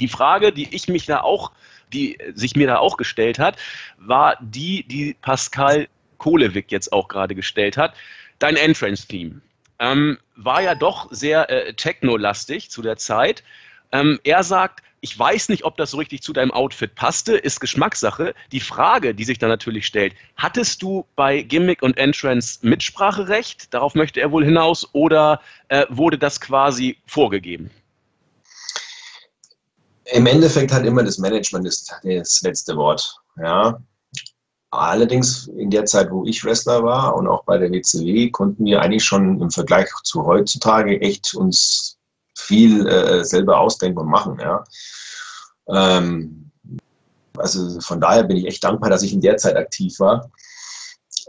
Die 0.00 0.08
Frage, 0.08 0.52
die 0.52 0.74
ich 0.74 0.88
mich 0.88 1.06
da 1.06 1.20
auch 1.20 1.52
die 1.94 2.18
sich 2.34 2.56
mir 2.56 2.66
da 2.66 2.78
auch 2.78 2.96
gestellt 2.96 3.38
hat, 3.38 3.56
war 3.98 4.36
die, 4.40 4.84
die 4.86 5.16
Pascal 5.20 5.88
Kohlewig 6.18 6.70
jetzt 6.70 6.92
auch 6.92 7.08
gerade 7.08 7.34
gestellt 7.34 7.76
hat. 7.76 7.94
Dein 8.38 8.56
Entrance-Theme 8.56 9.40
ähm, 9.78 10.18
war 10.36 10.62
ja 10.62 10.74
doch 10.74 11.08
sehr 11.10 11.50
äh, 11.50 11.74
techno-lastig 11.74 12.70
zu 12.70 12.82
der 12.82 12.96
Zeit. 12.96 13.42
Ähm, 13.92 14.18
er 14.24 14.42
sagt, 14.42 14.82
ich 15.00 15.18
weiß 15.18 15.50
nicht, 15.50 15.64
ob 15.64 15.76
das 15.76 15.90
so 15.90 15.98
richtig 15.98 16.22
zu 16.22 16.32
deinem 16.32 16.50
Outfit 16.50 16.94
passte, 16.94 17.36
ist 17.36 17.60
Geschmackssache. 17.60 18.34
Die 18.52 18.60
Frage, 18.60 19.14
die 19.14 19.24
sich 19.24 19.38
dann 19.38 19.50
natürlich 19.50 19.86
stellt, 19.86 20.14
hattest 20.36 20.82
du 20.82 21.06
bei 21.14 21.42
Gimmick 21.42 21.82
und 21.82 21.98
Entrance 21.98 22.60
Mitspracherecht? 22.62 23.74
Darauf 23.74 23.94
möchte 23.94 24.20
er 24.20 24.32
wohl 24.32 24.46
hinaus 24.46 24.88
oder 24.94 25.42
äh, 25.68 25.84
wurde 25.90 26.16
das 26.16 26.40
quasi 26.40 26.96
vorgegeben? 27.06 27.70
Im 30.06 30.26
Endeffekt 30.26 30.72
hat 30.72 30.84
immer 30.84 31.02
das 31.02 31.18
Management 31.18 31.66
das, 31.66 31.86
das 32.02 32.42
letzte 32.42 32.76
Wort. 32.76 33.16
Ja. 33.36 33.80
Allerdings 34.70 35.46
in 35.46 35.70
der 35.70 35.84
Zeit, 35.84 36.10
wo 36.10 36.26
ich 36.26 36.44
Wrestler 36.44 36.82
war 36.82 37.14
und 37.14 37.28
auch 37.28 37.44
bei 37.44 37.58
der 37.58 37.70
WCW, 37.70 38.30
konnten 38.30 38.64
wir 38.64 38.82
eigentlich 38.82 39.04
schon 39.04 39.40
im 39.40 39.50
Vergleich 39.50 39.88
zu 40.02 40.26
heutzutage 40.26 41.00
echt 41.00 41.34
uns 41.34 41.96
viel 42.36 42.86
äh, 42.88 43.24
selber 43.24 43.60
ausdenken 43.60 44.00
und 44.00 44.08
machen. 44.08 44.38
Ja. 44.40 44.64
Ähm, 45.68 46.50
also 47.36 47.80
von 47.80 48.00
daher 48.00 48.24
bin 48.24 48.36
ich 48.36 48.46
echt 48.46 48.64
dankbar, 48.64 48.90
dass 48.90 49.02
ich 49.02 49.12
in 49.12 49.20
der 49.20 49.36
Zeit 49.36 49.56
aktiv 49.56 49.98
war. 50.00 50.30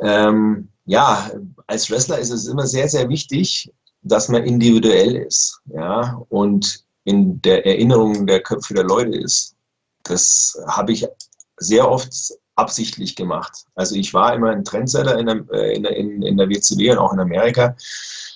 Ähm, 0.01 0.69
ja, 0.85 1.31
als 1.67 1.89
Wrestler 1.89 2.19
ist 2.19 2.31
es 2.31 2.47
immer 2.47 2.67
sehr, 2.67 2.87
sehr 2.89 3.09
wichtig, 3.09 3.71
dass 4.01 4.29
man 4.29 4.43
individuell 4.43 5.15
ist 5.15 5.61
ja, 5.65 6.21
und 6.29 6.84
in 7.05 7.41
der 7.41 7.65
Erinnerung 7.65 8.27
der 8.27 8.41
Köpfe 8.41 8.73
der 8.73 8.83
Leute 8.83 9.17
ist. 9.17 9.55
Das 10.03 10.59
habe 10.67 10.91
ich 10.91 11.07
sehr 11.57 11.89
oft 11.89 12.13
absichtlich 12.55 13.15
gemacht. 13.15 13.65
Also 13.75 13.95
ich 13.95 14.13
war 14.13 14.33
immer 14.33 14.49
ein 14.49 14.63
Trendsetter 14.63 15.17
in 15.17 15.25
der, 15.25 15.45
äh, 15.51 15.75
in 15.75 15.83
der, 15.83 15.95
in 15.95 16.37
der 16.37 16.49
WCW 16.49 16.91
und 16.91 16.97
auch 16.97 17.13
in 17.13 17.19
Amerika. 17.19 17.75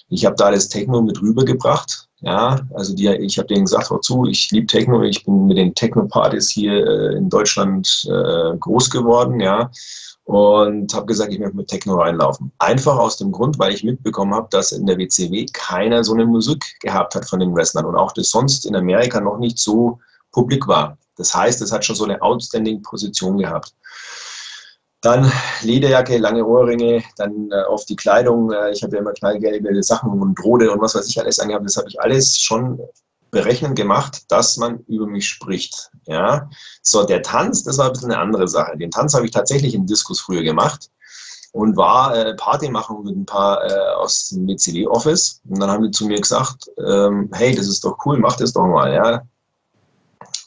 Ich 0.10 0.26
habe 0.26 0.36
da 0.36 0.52
das 0.52 0.70
Techno 0.70 1.02
mit 1.02 1.22
rübergebracht. 1.22 2.09
Ja, 2.22 2.60
also 2.74 2.94
die, 2.94 3.08
ich 3.08 3.38
habe 3.38 3.48
denen 3.48 3.64
gesagt, 3.64 3.90
hör 3.90 4.02
zu, 4.02 4.26
ich 4.26 4.52
liebe 4.52 4.68
Techno, 4.68 5.02
ich 5.04 5.24
bin 5.24 5.48
mit 5.48 5.58
den 5.58 5.74
Techno-Partys 5.74 6.50
hier 6.50 6.86
äh, 6.86 7.16
in 7.16 7.30
Deutschland 7.30 8.06
äh, 8.10 8.58
groß 8.58 8.90
geworden, 8.90 9.40
ja, 9.40 9.72
und 10.26 10.94
habe 10.94 11.06
gesagt, 11.06 11.32
ich 11.32 11.40
möchte 11.40 11.56
mit 11.56 11.70
Techno 11.70 11.96
reinlaufen. 11.96 12.52
Einfach 12.60 12.98
aus 12.98 13.18
dem 13.18 13.32
Grund, 13.32 13.58
weil 13.58 13.74
ich 13.74 13.84
mitbekommen 13.84 14.36
habe, 14.36 14.48
dass 14.52 14.72
in 14.74 14.86
der 14.86 14.98
WCW 14.98 15.46
keiner 15.54 16.04
so 16.04 16.14
eine 16.14 16.26
Musik 16.26 16.64
gehabt 16.82 17.16
hat 17.16 17.28
von 17.28 17.40
den 17.40 17.56
Wrestlern 17.56 17.86
und 17.86 17.96
auch 17.96 18.12
das 18.12 18.30
sonst 18.30 18.66
in 18.66 18.76
Amerika 18.76 19.22
noch 19.22 19.40
nicht 19.40 19.58
so 19.58 19.98
publik 20.32 20.68
war. 20.68 20.98
Das 21.16 21.34
heißt, 21.34 21.62
es 21.62 21.72
hat 21.72 21.84
schon 21.84 21.96
so 21.96 22.04
eine 22.04 22.22
outstanding 22.22 22.82
Position 22.82 23.38
gehabt. 23.38 23.74
Dann 25.02 25.32
Lederjacke, 25.62 26.18
lange 26.18 26.46
Ohrringe, 26.46 27.04
dann 27.16 27.50
äh, 27.52 27.64
auf 27.64 27.86
die 27.86 27.96
Kleidung. 27.96 28.52
Äh, 28.52 28.72
ich 28.72 28.84
habe 28.84 28.96
ja 28.96 29.02
immer 29.02 29.14
knallgelbe 29.14 29.82
Sachen 29.82 30.12
und 30.12 30.44
Rode 30.44 30.72
und 30.72 30.82
was 30.82 30.96
weiß 30.96 31.08
ich 31.08 31.20
alles 31.20 31.40
angehabt. 31.40 31.66
Das 31.66 31.78
habe 31.78 31.88
ich 31.88 32.02
alles 32.02 32.38
schon 32.38 32.80
berechnen 33.32 33.76
gemacht, 33.76 34.24
dass 34.30 34.58
man 34.58 34.80
über 34.88 35.08
mich 35.08 35.28
spricht. 35.28 35.92
Ja, 36.06 36.50
so 36.82 37.06
der 37.06 37.22
Tanz, 37.22 37.64
das 37.64 37.78
war 37.78 37.88
ein 37.88 37.94
bisschen 37.94 38.12
eine 38.12 38.22
andere 38.22 38.48
Sache. 38.48 38.78
Den 38.78 38.92
Tanz 38.92 39.14
habe 39.14 39.26
ich 39.26 39.32
tatsächlich 39.32 39.74
in 39.74 39.86
Diskus 39.86 40.20
früher 40.20 40.44
gemacht 40.44 40.90
und 41.52 41.78
war 41.78 42.16
äh, 42.16 42.36
Party 42.36 42.70
machen 42.70 43.04
mit 43.04 43.16
ein 43.16 43.26
paar 43.26 43.64
äh, 43.64 43.94
aus 43.96 44.30
dem 44.30 44.48
WCW 44.48 44.88
Office. 44.88 45.42
Und 45.48 45.60
dann 45.60 45.70
haben 45.70 45.84
die 45.84 45.92
zu 45.92 46.06
mir 46.06 46.20
gesagt, 46.20 46.70
ähm, 46.86 47.30
hey, 47.34 47.56
das 47.56 47.68
ist 47.68 47.84
doch 47.86 47.98
cool, 48.06 48.18
mach 48.18 48.36
das 48.36 48.54
doch 48.54 48.66
mal. 48.66 48.94
Ja, 48.94 49.22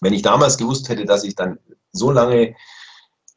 wenn 0.00 0.12
ich 0.12 0.22
damals 0.22 0.58
gewusst 0.58 0.88
hätte, 0.88 1.04
dass 1.04 1.24
ich 1.24 1.34
dann 1.34 1.58
so 1.92 2.10
lange 2.10 2.54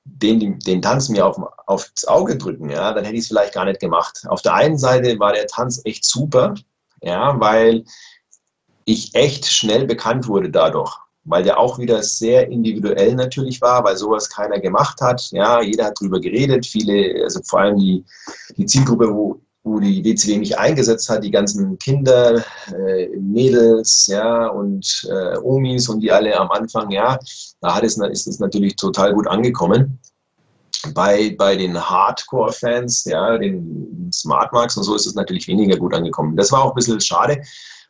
den, 0.06 0.60
den 0.60 0.82
Tanz 0.82 1.10
mir 1.10 1.26
auf, 1.26 1.38
aufs 1.65 2.06
Auge 2.06 2.38
drücken, 2.38 2.69
ja, 2.69 2.94
dann 2.94 3.03
hätte 3.03 3.15
ich 3.15 3.23
es 3.23 3.27
vielleicht 3.27 3.53
gar 3.53 3.65
nicht 3.65 3.80
gemacht. 3.80 4.23
Auf 4.27 4.41
der 4.41 4.53
einen 4.53 4.77
Seite 4.77 5.19
war 5.19 5.34
der 5.34 5.48
Tanz 5.48 5.82
echt 5.84 6.06
super, 6.06 6.53
ja, 7.02 7.40
weil 7.40 7.84
ich 8.86 9.14
echt 9.15 9.48
schnell 9.48 9.86
bekannt 9.86 10.27
wurde 10.27 10.52
dadurch, 10.52 10.95
weil 11.23 11.44
der 11.44 11.60
auch 11.60 11.80
wieder 11.80 12.03
sehr 12.03 12.49
individuell 12.49 13.15
natürlich 13.15 13.60
war, 13.61 13.84
weil 13.84 13.98
sowas 13.98 14.30
keiner 14.30 14.60
gemacht 14.60 15.02
hat. 15.02 15.32
Ja, 15.32 15.61
jeder 15.61 15.86
hat 15.86 15.99
drüber 15.99 16.19
geredet, 16.19 16.68
viele, 16.68 17.23
also 17.23 17.41
vor 17.44 17.61
allem 17.61 17.80
die, 17.80 18.06
die 18.57 18.68
Zielgruppe, 18.68 19.11
wo 19.11 19.41
wo 19.65 19.79
die 19.79 20.03
WCW 20.03 20.37
mich 20.37 20.57
eingesetzt 20.57 21.09
hat, 21.09 21.23
die 21.23 21.31
ganzen 21.31 21.77
Kinder, 21.79 22.43
äh, 22.71 23.07
Mädels, 23.17 24.05
ja, 24.07 24.47
und 24.47 25.07
äh, 25.09 25.37
Omis 25.39 25.89
und 25.89 26.01
die 26.01 26.11
alle 26.11 26.39
am 26.39 26.51
Anfang, 26.51 26.91
ja, 26.91 27.17
da 27.61 27.75
hat 27.75 27.83
es, 27.83 27.97
ist 27.97 28.27
es 28.27 28.39
natürlich 28.39 28.75
total 28.75 29.13
gut 29.13 29.27
angekommen. 29.27 29.99
Bei, 30.93 31.35
bei 31.35 31.55
den 31.55 31.77
Hardcore-Fans, 31.77 33.05
ja, 33.05 33.39
den 33.39 34.11
Smartmarks 34.13 34.77
und 34.77 34.83
so 34.83 34.93
ist 34.93 35.07
es 35.07 35.15
natürlich 35.15 35.47
weniger 35.47 35.77
gut 35.77 35.95
angekommen. 35.95 36.37
Das 36.37 36.51
war 36.51 36.63
auch 36.63 36.71
ein 36.71 36.75
bisschen 36.75 37.01
schade, 37.01 37.41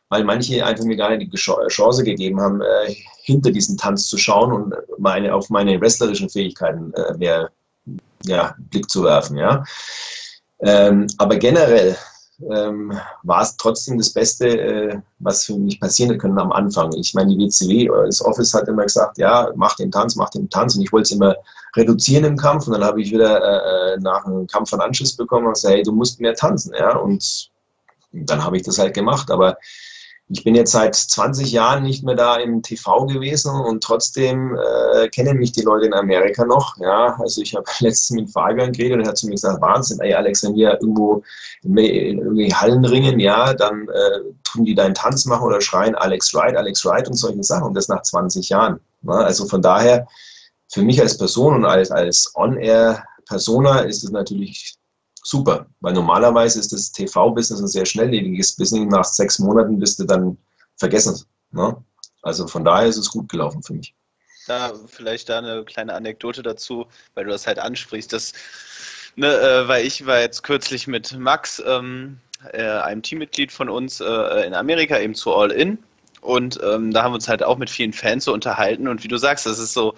weil 0.08 0.24
manche 0.24 0.64
einfach 0.64 0.84
mir 0.84 0.96
gar 0.96 1.14
nicht 1.14 1.30
die 1.30 1.36
Chance 1.36 2.04
gegeben 2.04 2.40
haben, 2.40 2.62
äh, 2.62 2.94
hinter 3.24 3.50
diesen 3.50 3.76
Tanz 3.76 4.06
zu 4.08 4.16
schauen 4.16 4.50
und 4.50 4.74
meine, 4.96 5.34
auf 5.34 5.50
meine 5.50 5.78
wrestlerischen 5.78 6.30
Fähigkeiten 6.30 6.94
äh, 6.94 7.18
mehr 7.18 7.50
ja, 8.24 8.54
Blick 8.70 8.88
zu 8.88 9.04
werfen, 9.04 9.36
ja. 9.36 9.62
Ähm, 10.60 11.06
aber 11.18 11.36
generell 11.36 11.96
ähm, 12.50 12.92
war 13.22 13.42
es 13.42 13.56
trotzdem 13.56 13.98
das 13.98 14.12
Beste, 14.12 14.46
äh, 14.48 14.98
was 15.18 15.44
für 15.44 15.56
mich 15.56 15.80
passieren 15.80 16.18
können 16.18 16.38
am 16.38 16.52
Anfang. 16.52 16.92
Ich 16.94 17.14
meine, 17.14 17.34
die 17.34 17.46
WCW, 17.46 17.88
das 18.06 18.24
Office 18.24 18.52
hat 18.54 18.68
immer 18.68 18.84
gesagt, 18.84 19.18
ja, 19.18 19.50
mach 19.56 19.76
den 19.76 19.90
Tanz, 19.90 20.16
mach 20.16 20.30
den 20.30 20.48
Tanz. 20.50 20.76
Und 20.76 20.82
ich 20.82 20.92
wollte 20.92 21.04
es 21.04 21.12
immer 21.12 21.36
reduzieren 21.74 22.24
im 22.24 22.36
Kampf. 22.36 22.66
Und 22.66 22.74
dann 22.74 22.84
habe 22.84 23.00
ich 23.00 23.10
wieder 23.10 23.40
äh, 23.42 23.94
äh 23.94 24.00
nach 24.00 24.24
einem 24.26 24.46
Kampf 24.46 24.70
von 24.70 24.80
Anschluss 24.80 25.16
bekommen 25.16 25.46
und 25.46 25.54
gesagt, 25.54 25.74
hey, 25.74 25.82
du 25.82 25.92
musst 25.92 26.20
mehr 26.20 26.34
tanzen. 26.34 26.74
Ja? 26.74 26.96
Und 26.96 27.50
dann 28.12 28.44
habe 28.44 28.56
ich 28.56 28.62
das 28.62 28.78
halt 28.78 28.94
gemacht. 28.94 29.30
Aber 29.30 29.56
ich 30.28 30.42
bin 30.42 30.56
jetzt 30.56 30.72
seit 30.72 30.96
20 30.96 31.52
Jahren 31.52 31.84
nicht 31.84 32.02
mehr 32.02 32.16
da 32.16 32.36
im 32.36 32.60
TV 32.60 33.06
gewesen 33.06 33.52
und 33.60 33.82
trotzdem 33.84 34.56
äh, 34.56 35.08
kennen 35.08 35.38
mich 35.38 35.52
die 35.52 35.62
Leute 35.62 35.86
in 35.86 35.94
Amerika 35.94 36.44
noch. 36.44 36.76
Ja, 36.78 37.16
also 37.20 37.40
ich 37.40 37.54
habe 37.54 37.64
letztens 37.80 38.10
mit 38.10 38.30
Fabian 38.32 38.72
geredet 38.72 38.98
und 38.98 39.04
er 39.04 39.10
hat 39.10 39.18
zu 39.18 39.26
mir 39.26 39.32
gesagt, 39.32 39.60
Wahnsinn, 39.60 40.00
ey 40.00 40.14
Alex, 40.14 40.42
wenn 40.42 40.56
wir 40.56 40.72
irgendwo 40.72 41.22
in 41.62 41.76
irgendwie 41.76 42.52
Hallen 42.52 42.84
ringen, 42.84 43.20
ja, 43.20 43.54
dann 43.54 43.88
äh, 43.88 44.20
tun 44.42 44.64
die 44.64 44.74
deinen 44.74 44.94
Tanz 44.94 45.26
machen 45.26 45.44
oder 45.44 45.60
schreien 45.60 45.94
Alex 45.94 46.34
Wright, 46.34 46.56
Alex 46.56 46.84
Wright 46.84 47.06
und 47.06 47.14
solche 47.14 47.44
Sachen 47.44 47.68
und 47.68 47.74
das 47.74 47.88
nach 47.88 48.02
20 48.02 48.48
Jahren. 48.48 48.80
Ne? 49.02 49.14
Also 49.14 49.46
von 49.46 49.62
daher, 49.62 50.08
für 50.68 50.82
mich 50.82 51.00
als 51.00 51.16
Person 51.16 51.54
und 51.54 51.64
als, 51.64 51.92
als 51.92 52.32
On-Air-Persona 52.34 53.80
ist 53.80 54.02
es 54.02 54.10
natürlich 54.10 54.76
super, 55.28 55.66
weil 55.80 55.92
normalerweise 55.92 56.60
ist 56.60 56.72
das 56.72 56.92
TV-Business 56.92 57.60
ein 57.60 57.68
sehr 57.68 57.86
schnelllebiges 57.86 58.56
Business. 58.56 58.86
Nach 58.90 59.04
sechs 59.04 59.38
Monaten 59.38 59.78
bist 59.78 59.98
du 59.98 60.04
dann 60.04 60.38
vergessen. 60.76 61.24
Ne? 61.50 61.76
Also 62.22 62.46
von 62.46 62.64
daher 62.64 62.88
ist 62.88 62.96
es 62.96 63.10
gut 63.10 63.28
gelaufen 63.28 63.62
für 63.62 63.74
mich. 63.74 63.94
Da 64.46 64.72
vielleicht 64.86 65.28
da 65.28 65.38
eine 65.38 65.64
kleine 65.64 65.94
Anekdote 65.94 66.42
dazu, 66.42 66.86
weil 67.14 67.24
du 67.24 67.30
das 67.30 67.46
halt 67.46 67.58
ansprichst, 67.58 68.12
dass, 68.12 68.32
ne, 69.16 69.26
äh, 69.26 69.68
weil 69.68 69.84
ich 69.84 70.06
war 70.06 70.20
jetzt 70.20 70.44
kürzlich 70.44 70.86
mit 70.86 71.18
Max, 71.18 71.60
ähm, 71.66 72.20
äh, 72.52 72.62
einem 72.62 73.02
Teammitglied 73.02 73.50
von 73.50 73.68
uns 73.68 74.00
äh, 74.00 74.46
in 74.46 74.54
Amerika, 74.54 74.98
eben 74.98 75.14
zu 75.14 75.34
All 75.34 75.50
In. 75.50 75.78
Und 76.20 76.60
ähm, 76.62 76.92
da 76.92 77.02
haben 77.02 77.12
wir 77.12 77.16
uns 77.16 77.28
halt 77.28 77.42
auch 77.42 77.58
mit 77.58 77.70
vielen 77.70 77.92
Fans 77.92 78.24
so 78.24 78.32
unterhalten. 78.32 78.86
Und 78.86 79.02
wie 79.02 79.08
du 79.08 79.16
sagst, 79.16 79.46
das 79.46 79.58
ist 79.58 79.72
so, 79.72 79.94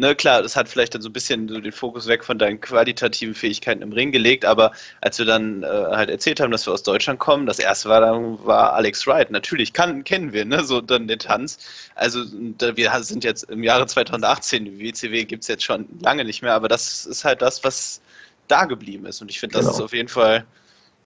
ne, 0.00 0.16
klar, 0.16 0.42
das 0.42 0.56
hat 0.56 0.68
vielleicht 0.68 0.94
dann 0.94 1.02
so 1.02 1.10
ein 1.10 1.12
bisschen 1.12 1.46
so 1.48 1.60
den 1.60 1.72
Fokus 1.72 2.06
weg 2.06 2.24
von 2.24 2.38
deinen 2.38 2.60
qualitativen 2.60 3.34
Fähigkeiten 3.34 3.82
im 3.82 3.92
Ring 3.92 4.10
gelegt, 4.10 4.44
aber 4.44 4.72
als 5.02 5.18
wir 5.18 5.26
dann 5.26 5.62
äh, 5.62 5.66
halt 5.66 6.08
erzählt 6.08 6.40
haben, 6.40 6.50
dass 6.50 6.66
wir 6.66 6.72
aus 6.72 6.82
Deutschland 6.82 7.20
kommen, 7.20 7.46
das 7.46 7.58
erste 7.58 7.88
war 7.90 8.00
dann 8.00 8.44
war 8.44 8.72
Alex 8.72 9.06
Wright. 9.06 9.30
Natürlich 9.30 9.72
kann, 9.72 10.02
kennen 10.02 10.32
wir, 10.32 10.44
ne, 10.44 10.64
so 10.64 10.80
dann 10.80 11.06
den 11.06 11.18
Tanz. 11.18 11.58
Also 11.94 12.24
da, 12.58 12.76
wir 12.76 12.90
sind 13.02 13.24
jetzt 13.24 13.44
im 13.44 13.62
Jahre 13.62 13.86
2018, 13.86 14.64
die 14.64 14.80
WCW 14.80 15.24
gibt 15.24 15.42
es 15.42 15.48
jetzt 15.48 15.64
schon 15.64 15.86
lange 16.00 16.24
nicht 16.24 16.42
mehr, 16.42 16.54
aber 16.54 16.68
das 16.68 17.04
ist 17.04 17.24
halt 17.24 17.42
das, 17.42 17.62
was 17.62 18.00
da 18.48 18.64
geblieben 18.64 19.06
ist. 19.06 19.20
Und 19.20 19.30
ich 19.30 19.38
finde, 19.38 19.54
das 19.54 19.66
genau. 19.66 19.76
ist 19.76 19.82
auf 19.82 19.92
jeden 19.92 20.08
Fall 20.08 20.46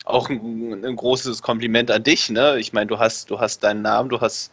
auch 0.04 0.30
ein, 0.30 0.84
ein, 0.84 0.96
großes 0.96 1.42
Kompliment 1.42 1.90
an 1.90 2.02
dich. 2.04 2.30
Ne? 2.30 2.58
Ich 2.58 2.72
meine, 2.72 2.86
du 2.86 2.98
hast, 2.98 3.30
du 3.30 3.40
hast 3.40 3.64
deinen 3.64 3.82
Namen, 3.82 4.08
du 4.08 4.20
hast 4.20 4.52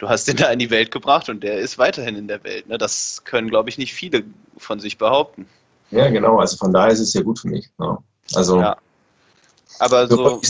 du 0.00 0.08
hast 0.08 0.28
ihn 0.28 0.36
da 0.36 0.50
in 0.50 0.58
die 0.58 0.70
Welt 0.70 0.90
gebracht 0.90 1.28
und 1.28 1.42
der 1.42 1.58
ist 1.58 1.76
weiterhin 1.76 2.16
in 2.16 2.26
der 2.26 2.42
Welt. 2.42 2.66
Ne? 2.68 2.78
Das 2.78 3.22
können, 3.24 3.48
glaube 3.48 3.68
ich, 3.68 3.76
nicht 3.76 3.92
viele 3.92 4.24
von 4.56 4.80
sich 4.80 4.96
behaupten. 4.96 5.46
Ja, 5.90 6.08
genau. 6.08 6.38
Also 6.38 6.56
von 6.56 6.72
daher 6.72 6.90
ist 6.90 7.00
es 7.00 7.12
ja 7.12 7.20
gut 7.20 7.38
für 7.38 7.48
mich. 7.48 7.68
Ne? 7.78 7.98
Also. 8.34 8.60
Ja. 8.60 8.76
Aber 9.78 10.08
so. 10.08 10.40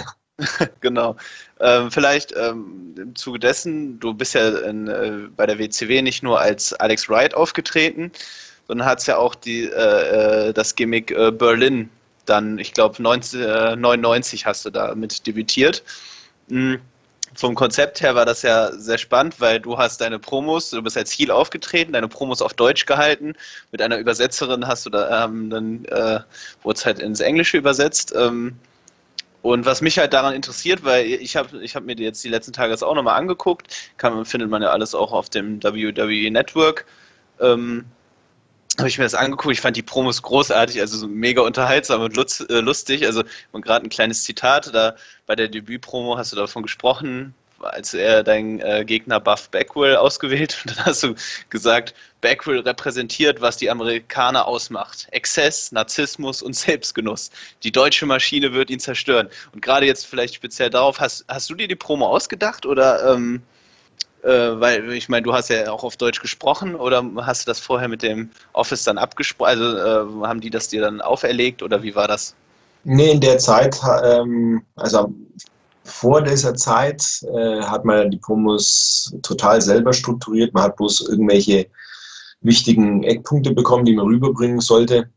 genau. 0.80 1.16
Ähm, 1.60 1.90
vielleicht 1.90 2.34
ähm, 2.34 2.94
im 2.96 3.14
Zuge 3.14 3.38
dessen, 3.38 4.00
du 4.00 4.14
bist 4.14 4.34
ja 4.34 4.48
in, 4.60 4.88
äh, 4.88 5.28
bei 5.36 5.44
der 5.44 5.58
WCW 5.58 6.00
nicht 6.00 6.22
nur 6.22 6.40
als 6.40 6.72
Alex 6.72 7.08
Wright 7.10 7.34
aufgetreten, 7.34 8.10
sondern 8.66 8.88
hat 8.88 9.00
es 9.00 9.06
ja 9.06 9.18
auch 9.18 9.34
die, 9.34 9.64
äh, 9.64 10.48
äh, 10.48 10.52
das 10.54 10.74
Gimmick 10.74 11.10
äh, 11.10 11.30
Berlin 11.30 11.90
dann, 12.24 12.58
ich 12.58 12.72
glaube, 12.72 12.96
1999 12.98 14.46
hast 14.46 14.64
du 14.64 14.70
da 14.70 14.94
mit 14.94 15.26
debütiert. 15.26 15.82
Mhm 16.48 16.80
vom 17.34 17.54
Konzept 17.54 18.00
her 18.00 18.14
war 18.14 18.26
das 18.26 18.42
ja 18.42 18.72
sehr 18.72 18.98
spannend, 18.98 19.40
weil 19.40 19.60
du 19.60 19.78
hast 19.78 20.00
deine 20.00 20.18
Promos, 20.18 20.70
du 20.70 20.82
bist 20.82 20.96
als 20.96 21.12
Heel 21.12 21.30
aufgetreten, 21.30 21.92
deine 21.92 22.08
Promos 22.08 22.42
auf 22.42 22.54
Deutsch 22.54 22.86
gehalten. 22.86 23.34
Mit 23.70 23.82
einer 23.82 23.98
Übersetzerin 23.98 24.66
hast 24.66 24.86
du 24.86 24.90
da 24.90 25.24
ähm, 25.24 25.50
dann 25.50 25.84
äh, 25.86 26.20
wurde 26.62 26.78
es 26.78 26.86
halt 26.86 26.98
ins 26.98 27.20
Englische 27.20 27.56
übersetzt. 27.56 28.12
Ähm, 28.16 28.56
und 29.42 29.64
was 29.64 29.80
mich 29.80 29.98
halt 29.98 30.12
daran 30.12 30.34
interessiert, 30.34 30.84
weil 30.84 31.06
ich 31.06 31.36
habe 31.36 31.62
ich 31.62 31.74
hab 31.74 31.84
mir 31.84 31.96
jetzt 31.96 32.22
die 32.24 32.28
letzten 32.28 32.52
Tage 32.52 32.72
das 32.72 32.82
auch 32.82 32.94
nochmal 32.94 33.18
angeguckt, 33.18 33.74
kann, 33.96 34.24
findet 34.24 34.50
man 34.50 34.62
ja 34.62 34.70
alles 34.70 34.94
auch 34.94 35.12
auf 35.12 35.30
dem 35.30 35.62
WWE 35.62 36.30
Network. 36.30 36.84
Ähm, 37.40 37.86
habe 38.80 38.88
ich 38.88 38.98
mir 38.98 39.04
das 39.04 39.14
angeguckt. 39.14 39.52
Ich 39.52 39.60
fand 39.60 39.76
die 39.76 39.82
Promos 39.82 40.22
großartig, 40.22 40.80
also 40.80 40.98
so 40.98 41.08
mega 41.08 41.42
unterhaltsam 41.42 42.02
und 42.02 42.16
äh, 42.16 42.60
lustig. 42.60 43.06
Also 43.06 43.22
gerade 43.52 43.86
ein 43.86 43.90
kleines 43.90 44.24
Zitat, 44.24 44.74
da 44.74 44.96
bei 45.26 45.36
der 45.36 45.48
Debütpromo 45.48 46.18
hast 46.18 46.32
du 46.32 46.36
davon 46.36 46.62
gesprochen, 46.62 47.34
als 47.60 47.94
er 47.94 48.22
dein 48.22 48.60
äh, 48.60 48.84
Gegner 48.84 49.20
Buff 49.20 49.50
Backwell 49.50 49.96
ausgewählt 49.96 50.58
und 50.64 50.76
dann 50.76 50.86
hast 50.86 51.02
du 51.02 51.14
gesagt, 51.50 51.94
Backwell 52.20 52.60
repräsentiert, 52.60 53.40
was 53.40 53.56
die 53.56 53.70
Amerikaner 53.70 54.46
ausmacht. 54.46 55.08
Exzess, 55.10 55.72
Narzissmus 55.72 56.42
und 56.42 56.54
Selbstgenuss. 56.54 57.30
Die 57.62 57.72
deutsche 57.72 58.06
Maschine 58.06 58.52
wird 58.52 58.70
ihn 58.70 58.80
zerstören. 58.80 59.28
Und 59.52 59.62
gerade 59.62 59.86
jetzt 59.86 60.06
vielleicht 60.06 60.34
speziell 60.34 60.70
darauf, 60.70 61.00
hast, 61.00 61.24
hast 61.28 61.48
du 61.50 61.54
dir 61.54 61.68
die 61.68 61.76
Promo 61.76 62.06
ausgedacht 62.06 62.66
oder 62.66 63.14
ähm, 63.14 63.36
äh, 63.36 63.59
weil 64.28 64.92
ich 64.92 65.08
meine, 65.08 65.22
du 65.22 65.32
hast 65.32 65.48
ja 65.48 65.70
auch 65.70 65.84
auf 65.84 65.96
Deutsch 65.96 66.20
gesprochen 66.20 66.74
oder 66.74 67.04
hast 67.16 67.46
du 67.46 67.50
das 67.50 67.60
vorher 67.60 67.88
mit 67.88 68.02
dem 68.02 68.30
Office 68.52 68.84
dann 68.84 68.98
abgesprochen? 68.98 69.48
Also 69.48 69.76
äh, 69.76 70.26
haben 70.26 70.40
die 70.40 70.50
das 70.50 70.68
dir 70.68 70.80
dann 70.80 71.00
auferlegt 71.00 71.62
oder 71.62 71.82
wie 71.82 71.94
war 71.94 72.08
das? 72.08 72.34
Nee, 72.84 73.12
in 73.12 73.20
der 73.20 73.38
Zeit, 73.38 73.78
ähm, 74.04 74.62
also 74.76 75.12
vor 75.84 76.22
dieser 76.22 76.54
Zeit 76.54 77.02
äh, 77.34 77.60
hat 77.62 77.84
man 77.84 78.10
die 78.10 78.18
Promos 78.18 79.14
total 79.22 79.60
selber 79.60 79.92
strukturiert. 79.92 80.54
Man 80.54 80.64
hat 80.64 80.76
bloß 80.76 81.08
irgendwelche 81.08 81.66
wichtigen 82.40 83.02
Eckpunkte 83.02 83.52
bekommen, 83.52 83.84
die 83.84 83.94
man 83.94 84.06
rüberbringen 84.06 84.60
sollte. 84.60 85.10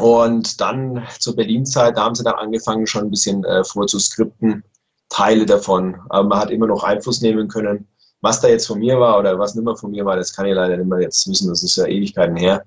Und 0.00 0.60
dann 0.60 1.06
zur 1.18 1.36
Berlin-Zeit, 1.36 1.96
da 1.96 2.04
haben 2.04 2.14
sie 2.14 2.24
dann 2.24 2.34
angefangen, 2.34 2.86
schon 2.86 3.04
ein 3.04 3.10
bisschen 3.10 3.44
äh, 3.44 3.64
vorzuskripten, 3.64 4.64
Teile 5.08 5.46
davon. 5.46 5.96
Aber 6.10 6.28
man 6.28 6.38
hat 6.38 6.50
immer 6.50 6.66
noch 6.66 6.84
Einfluss 6.84 7.20
nehmen 7.20 7.48
können. 7.48 7.88
Was 8.20 8.40
da 8.40 8.48
jetzt 8.48 8.66
von 8.66 8.80
mir 8.80 8.98
war 8.98 9.18
oder 9.18 9.38
was 9.38 9.54
nicht 9.54 9.64
mehr 9.64 9.76
von 9.76 9.90
mir 9.92 10.04
war, 10.04 10.16
das 10.16 10.34
kann 10.34 10.46
ich 10.46 10.54
leider 10.54 10.76
nicht 10.76 10.88
mehr 10.88 11.00
jetzt 11.00 11.28
wissen. 11.28 11.48
Das 11.48 11.62
ist 11.62 11.76
ja 11.76 11.86
Ewigkeiten 11.86 12.36
her. 12.36 12.64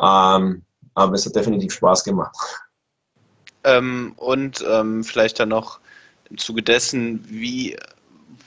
Ähm, 0.00 0.62
aber 0.94 1.14
es 1.14 1.26
hat 1.26 1.36
definitiv 1.36 1.72
Spaß 1.74 2.04
gemacht. 2.04 2.34
Ähm, 3.64 4.14
und 4.16 4.64
ähm, 4.68 5.04
vielleicht 5.04 5.40
dann 5.40 5.50
noch 5.50 5.80
im 6.30 6.38
Zuge 6.38 6.62
dessen, 6.62 7.24
wie, 7.28 7.76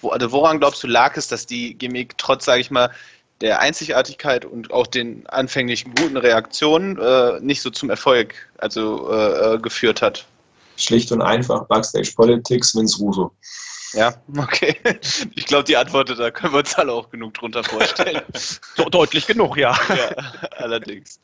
wo, 0.02 0.10
also 0.10 0.32
woran 0.32 0.60
glaubst 0.60 0.84
du 0.84 0.88
lag 0.88 1.16
es, 1.18 1.28
dass 1.28 1.46
die 1.46 1.76
Gimmick 1.76 2.18
trotz, 2.18 2.46
sage 2.46 2.62
ich 2.62 2.72
mal, 2.72 2.92
der 3.42 3.60
Einzigartigkeit 3.60 4.46
und 4.46 4.72
auch 4.72 4.88
den 4.88 5.28
anfänglichen 5.28 5.94
guten 5.96 6.18
Reaktionen 6.18 6.98
äh, 6.98 7.40
nicht 7.42 7.62
so 7.62 7.70
zum 7.70 7.90
Erfolg 7.90 8.36
also 8.58 9.12
äh, 9.12 9.56
äh 9.56 9.60
geführt 9.60 10.02
hat? 10.02 10.26
Schlicht 10.78 11.12
und 11.12 11.22
einfach 11.22 11.66
Backstage 11.68 12.12
Politics, 12.16 12.76
Vince 12.76 13.00
Russo. 13.00 13.32
Ja, 13.94 14.14
okay. 14.38 14.76
Ich 15.36 15.46
glaube, 15.46 15.64
die 15.66 15.76
Antwort, 15.76 16.10
da 16.18 16.32
können 16.32 16.54
wir 16.54 16.60
uns 16.60 16.76
alle 16.76 16.92
auch 16.94 17.10
genug 17.10 17.34
drunter 17.34 17.64
vorstellen. 17.64 18.22
so, 18.78 18.86
deutlich 18.86 19.28
genug, 19.28 19.58
ja. 19.58 19.78
ja. 19.90 20.16
Allerdings. 20.58 21.20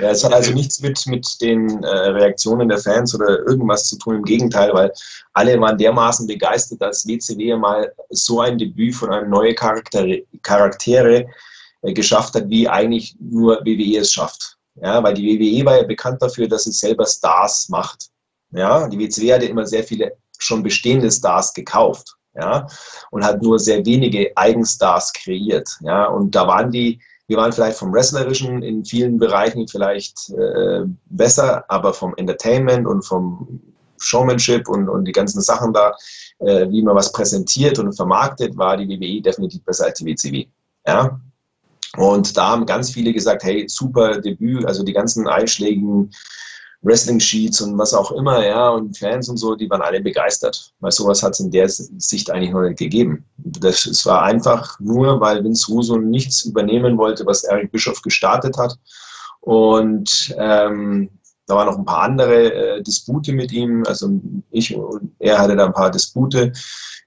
Ja, 0.00 0.10
es 0.10 0.24
hat 0.24 0.32
also 0.32 0.52
nichts 0.52 0.80
mit, 0.80 1.06
mit 1.06 1.40
den 1.40 1.82
äh, 1.84 1.88
Reaktionen 1.88 2.68
der 2.68 2.78
Fans 2.78 3.14
oder 3.14 3.40
irgendwas 3.46 3.88
zu 3.88 3.98
tun. 3.98 4.16
Im 4.16 4.24
Gegenteil, 4.24 4.72
weil 4.72 4.92
alle 5.34 5.60
waren 5.60 5.78
dermaßen 5.78 6.26
begeistert, 6.26 6.82
dass 6.82 7.06
WCW 7.06 7.56
mal 7.56 7.92
so 8.10 8.40
ein 8.40 8.58
Debüt 8.58 8.94
von 8.94 9.12
einem 9.12 9.30
neuen 9.30 9.54
Charaktere, 9.54 10.22
Charaktere 10.42 11.26
äh, 11.82 11.92
geschafft 11.92 12.34
hat, 12.34 12.48
wie 12.48 12.68
eigentlich 12.68 13.14
nur 13.20 13.60
WWE 13.64 13.98
es 13.98 14.12
schafft. 14.12 14.56
Ja, 14.80 15.02
weil 15.02 15.14
die 15.14 15.26
WWE 15.26 15.64
war 15.64 15.76
ja 15.76 15.82
bekannt 15.84 16.22
dafür, 16.22 16.48
dass 16.48 16.64
sie 16.64 16.72
selber 16.72 17.06
Stars 17.06 17.68
macht. 17.68 18.10
Ja, 18.50 18.88
die 18.88 18.98
WCW 18.98 19.34
hatte 19.34 19.46
immer 19.46 19.66
sehr 19.66 19.84
viele 19.84 20.16
schon 20.38 20.62
bestehende 20.62 21.10
Stars 21.10 21.52
gekauft, 21.52 22.16
ja, 22.34 22.66
und 23.10 23.24
hat 23.24 23.42
nur 23.42 23.58
sehr 23.58 23.84
wenige 23.84 24.36
Eigenstars 24.36 25.12
kreiert, 25.12 25.68
ja, 25.80 26.06
und 26.06 26.34
da 26.34 26.46
waren 26.46 26.70
die, 26.70 27.00
wir 27.26 27.36
waren 27.36 27.52
vielleicht 27.52 27.78
vom 27.78 27.92
Wrestlerischen 27.92 28.62
in 28.62 28.84
vielen 28.84 29.18
Bereichen 29.18 29.68
vielleicht 29.68 30.30
äh, 30.30 30.84
besser, 31.06 31.64
aber 31.68 31.92
vom 31.92 32.14
Entertainment 32.16 32.86
und 32.86 33.04
vom 33.04 33.60
Showmanship 33.98 34.68
und, 34.68 34.88
und 34.88 35.04
die 35.04 35.12
ganzen 35.12 35.40
Sachen 35.40 35.72
da, 35.72 35.94
äh, 36.38 36.70
wie 36.70 36.82
man 36.82 36.94
was 36.94 37.12
präsentiert 37.12 37.78
und 37.78 37.92
vermarktet, 37.92 38.56
war 38.56 38.76
die 38.76 38.88
WWE 38.88 39.20
definitiv 39.20 39.62
besser 39.64 39.86
als 39.86 39.98
die 39.98 40.06
WCW, 40.06 40.46
ja. 40.86 41.20
Und 41.96 42.36
da 42.36 42.48
haben 42.48 42.66
ganz 42.66 42.90
viele 42.90 43.12
gesagt, 43.12 43.42
hey, 43.44 43.66
super 43.66 44.20
Debüt, 44.20 44.66
also 44.66 44.82
die 44.82 44.92
ganzen 44.92 45.26
einschlägigen 45.26 46.10
Wrestling-Sheets 46.82 47.60
und 47.62 47.76
was 47.76 47.92
auch 47.92 48.12
immer, 48.12 48.44
ja, 48.46 48.68
und 48.70 48.96
Fans 48.96 49.28
und 49.28 49.36
so, 49.36 49.56
die 49.56 49.68
waren 49.68 49.82
alle 49.82 50.00
begeistert, 50.00 50.72
weil 50.78 50.92
sowas 50.92 51.22
hat 51.22 51.32
es 51.32 51.40
in 51.40 51.50
der 51.50 51.68
Sicht 51.68 52.30
eigentlich 52.30 52.52
noch 52.52 52.62
nicht 52.62 52.78
gegeben. 52.78 53.24
Das, 53.36 53.84
es 53.86 54.06
war 54.06 54.22
einfach 54.22 54.78
nur, 54.78 55.20
weil 55.20 55.42
Vince 55.42 55.72
Russo 55.72 55.96
nichts 55.96 56.44
übernehmen 56.44 56.96
wollte, 56.96 57.26
was 57.26 57.44
Eric 57.44 57.72
Bischoff 57.72 58.00
gestartet 58.02 58.56
hat. 58.56 58.78
Und 59.40 60.34
ähm, 60.38 61.10
da 61.46 61.56
waren 61.56 61.66
noch 61.66 61.78
ein 61.78 61.84
paar 61.84 62.02
andere 62.02 62.52
äh, 62.52 62.82
Dispute 62.82 63.32
mit 63.32 63.50
ihm. 63.52 63.82
Also 63.86 64.20
ich 64.50 64.76
und 64.76 65.12
er 65.18 65.38
hatte 65.38 65.56
da 65.56 65.66
ein 65.66 65.72
paar 65.72 65.90
Dispute, 65.90 66.52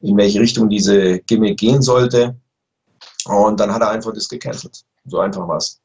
in 0.01 0.17
welche 0.17 0.39
Richtung 0.39 0.67
diese 0.67 1.19
Gimmick 1.19 1.59
gehen 1.59 1.81
sollte. 1.81 2.35
Und 3.25 3.59
dann 3.59 3.71
hat 3.71 3.81
er 3.81 3.91
einfach 3.91 4.13
das 4.13 4.27
gecancelt. 4.27 4.83
So 5.05 5.19
einfach 5.19 5.47
war 5.47 5.57
es. 5.57 5.80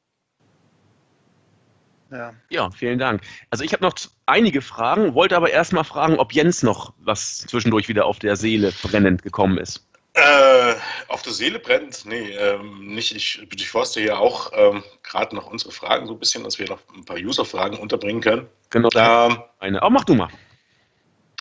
Ja. 2.11 2.33
ja, 2.51 2.71
vielen 2.71 2.99
Dank. 2.99 3.23
Also 3.51 3.65
ich 3.65 3.73
habe 3.73 3.83
noch 3.83 3.95
einige 4.27 4.63
Fragen, 4.63 5.15
wollte 5.15 5.37
aber 5.37 5.51
erstmal 5.51 5.85
fragen, 5.85 6.19
ob 6.19 6.33
Jens 6.33 6.63
noch 6.63 6.93
was 6.99 7.39
zwischendurch 7.39 7.89
wieder 7.89 8.07
auf 8.07 8.19
der 8.19 8.37
Seele 8.37 8.73
brennend 8.83 9.23
gekommen 9.23 9.59
ist. 9.59 9.87
Äh, 10.15 10.75
auf 11.09 11.23
der 11.23 11.33
Seele 11.33 11.59
brennt? 11.59 12.07
Nee, 12.07 12.31
ähm, 12.31 12.87
nicht. 12.87 13.15
Ich 13.15 13.47
durchforste 13.51 14.01
hier 14.01 14.19
auch 14.19 14.51
ähm, 14.55 14.83
gerade 15.03 15.37
noch 15.37 15.47
unsere 15.47 15.73
Fragen 15.73 16.07
so 16.07 16.15
ein 16.15 16.19
bisschen, 16.19 16.43
dass 16.43 16.59
wir 16.59 16.69
noch 16.69 16.79
ein 16.95 17.05
paar 17.05 17.19
User-Fragen 17.19 17.77
unterbringen 17.77 18.23
können. 18.23 18.47
Genau. 18.71 18.89
Ähm, 18.95 19.43
eine. 19.59 19.83
Aber 19.83 19.91
mach 19.91 20.05
du 20.05 20.15
mal. 20.15 20.31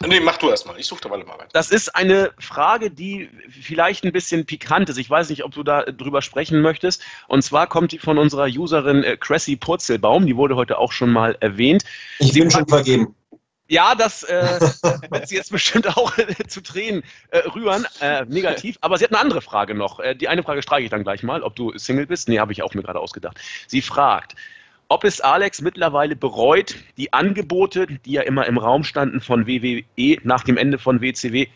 Nee, 0.01 0.19
mach 0.19 0.37
du 0.37 0.49
erstmal. 0.49 0.77
Ich 0.77 0.87
suche 0.87 1.01
da 1.01 1.09
mal 1.09 1.25
weiter. 1.25 1.47
Das 1.53 1.71
ist 1.71 1.95
eine 1.95 2.31
Frage, 2.37 2.91
die 2.91 3.29
vielleicht 3.49 4.03
ein 4.03 4.11
bisschen 4.11 4.45
pikant 4.45 4.89
ist. 4.89 4.97
Ich 4.97 5.09
weiß 5.09 5.29
nicht, 5.29 5.45
ob 5.45 5.53
du 5.53 5.63
da 5.63 5.83
drüber 5.83 6.21
sprechen 6.21 6.61
möchtest. 6.61 7.01
Und 7.27 7.43
zwar 7.43 7.67
kommt 7.67 7.93
die 7.93 7.99
von 7.99 8.17
unserer 8.17 8.47
Userin 8.47 9.03
äh, 9.03 9.15
Cressy 9.15 9.55
Purzelbaum. 9.55 10.25
Die 10.25 10.35
wurde 10.35 10.55
heute 10.55 10.79
auch 10.79 10.91
schon 10.91 11.11
mal 11.11 11.37
erwähnt. 11.39 11.83
Ich 12.19 12.33
sie 12.33 12.41
bin 12.41 12.51
schon 12.51 12.67
vergeben. 12.67 13.15
Ja, 13.67 13.95
das 13.95 14.23
äh, 14.23 14.59
wird 15.09 15.27
sie 15.27 15.35
jetzt 15.35 15.51
bestimmt 15.51 15.87
auch 15.97 16.17
äh, 16.17 16.45
zu 16.47 16.61
Tränen 16.61 17.03
äh, 17.31 17.39
rühren, 17.39 17.87
äh, 17.99 18.25
negativ. 18.25 18.77
Aber 18.81 18.97
sie 18.97 19.05
hat 19.05 19.11
eine 19.11 19.19
andere 19.19 19.41
Frage 19.41 19.73
noch. 19.73 19.99
Äh, 19.99 20.15
die 20.15 20.27
eine 20.27 20.43
Frage 20.43 20.61
streiche 20.61 20.83
ich 20.83 20.91
dann 20.91 21.03
gleich 21.03 21.23
mal, 21.23 21.41
ob 21.41 21.55
du 21.55 21.75
Single 21.77 22.05
bist. 22.05 22.27
Nee, 22.27 22.39
habe 22.39 22.51
ich 22.51 22.61
auch 22.61 22.73
mir 22.73 22.83
gerade 22.83 22.99
ausgedacht. 22.99 23.39
Sie 23.67 23.81
fragt, 23.81 24.35
ob 24.87 25.03
es 25.03 25.21
Alex 25.21 25.61
mittlerweile 25.61 26.15
bereut, 26.15 26.75
die 26.97 27.13
Angebote, 27.13 27.87
die 27.87 28.11
ja 28.11 28.21
immer 28.21 28.45
im 28.45 28.57
Raum 28.57 28.83
standen 28.83 29.21
von 29.21 29.47
WWE 29.47 30.17
nach 30.23 30.43
dem 30.43 30.57
Ende 30.57 30.77
von 30.77 31.01
WCW, 31.01 31.47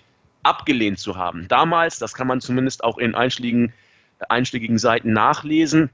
abgelehnt 0.44 1.00
zu 1.00 1.16
haben. 1.16 1.48
Damals, 1.48 2.00
das 2.00 2.14
kann 2.14 2.28
man 2.28 2.42
zumindest 2.42 2.84
auch 2.84 2.98
in 2.98 3.14
einschlägigen, 3.14 3.74
einschlägigen 4.30 4.78
Seiten 4.78 5.14
nachlesen, 5.14 5.90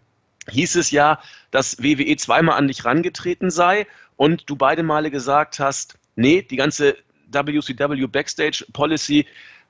hieß 0.49 0.75
es 0.75 0.91
ja, 0.91 1.19
dass 1.51 1.81
WWE 1.81 2.15
zweimal 2.17 2.57
an 2.57 2.67
dich 2.67 2.85
rangetreten 2.85 3.49
sei 3.49 3.87
und 4.15 4.49
du 4.49 4.55
beide 4.55 4.83
Male 4.83 5.11
gesagt 5.11 5.59
hast, 5.59 5.97
nee, 6.15 6.41
die 6.41 6.55
ganze 6.55 6.95
WCW 7.31 8.07
Backstage 8.07 8.65
Policy 8.71 9.25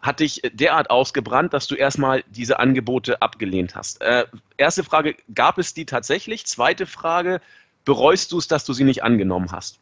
hat 0.06 0.20
dich 0.20 0.42
derart 0.54 0.90
ausgebrannt, 0.90 1.54
dass 1.54 1.68
du 1.68 1.76
erstmal 1.76 2.24
diese 2.30 2.60
Angebote 2.60 3.22
abgelehnt 3.22 3.76
hast. 3.76 4.02
Äh, 4.02 4.26
erste 4.58 4.84
Frage, 4.84 5.16
gab 5.34 5.58
es 5.58 5.74
die 5.74 5.86
tatsächlich? 5.86 6.46
Zweite 6.46 6.86
Frage, 6.86 7.42
bereust 7.86 8.32
du 8.32 8.38
es, 8.38 8.48
dass 8.48 8.66
du 8.66 8.74
sie 8.74 8.84
nicht 8.84 9.04
angenommen 9.04 9.52
hast? 9.52 9.80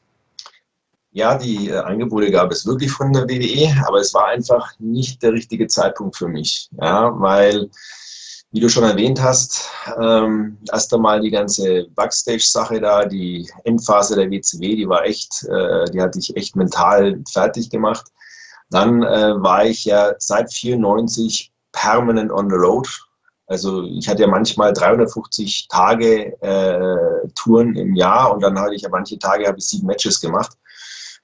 Ja, 1.11 1.37
die 1.37 1.69
äh, 1.69 1.77
Angebote 1.77 2.31
gab 2.31 2.51
es 2.51 2.65
wirklich 2.65 2.91
von 2.91 3.11
der 3.13 3.27
WWE, 3.27 3.85
aber 3.85 3.99
es 3.99 4.13
war 4.13 4.27
einfach 4.27 4.71
nicht 4.79 5.21
der 5.21 5.33
richtige 5.33 5.67
Zeitpunkt 5.67 6.15
für 6.15 6.27
mich. 6.27 6.69
Ja, 6.81 7.11
weil, 7.19 7.69
wie 8.51 8.59
du 8.59 8.69
schon 8.69 8.83
erwähnt 8.83 9.21
hast, 9.21 9.69
ähm, 10.01 10.57
erst 10.71 10.93
einmal 10.93 11.21
die 11.21 11.29
ganze 11.31 11.85
Backstage-Sache 11.93 12.79
da, 12.79 13.05
die 13.05 13.47
Endphase 13.63 14.15
der 14.15 14.31
WCW, 14.31 14.75
die 14.75 14.89
war 14.89 15.05
echt, 15.05 15.43
äh, 15.43 15.85
die 15.91 16.01
hatte 16.01 16.17
ich 16.17 16.35
echt 16.35 16.55
mental 16.55 17.21
fertig 17.31 17.69
gemacht. 17.69 18.07
Dann 18.73 19.03
äh, 19.03 19.41
war 19.41 19.65
ich 19.65 19.85
ja 19.85 20.13
seit 20.17 20.51
94 20.51 21.53
permanent 21.71 22.31
on 22.31 22.49
the 22.49 22.55
road. 22.55 22.87
Also 23.47 23.83
ich 23.83 24.07
hatte 24.07 24.23
ja 24.23 24.27
manchmal 24.27 24.73
350 24.73 25.67
Tage 25.67 26.41
äh, 26.41 27.27
Touren 27.35 27.75
im 27.75 27.95
Jahr 27.95 28.33
und 28.33 28.41
dann 28.41 28.57
hatte 28.57 28.73
ich 28.73 28.81
ja 28.81 28.89
manche 28.89 29.19
Tage 29.19 29.47
habe 29.47 29.59
ich 29.59 29.67
sieben 29.67 29.85
Matches 29.85 30.19
gemacht. 30.19 30.57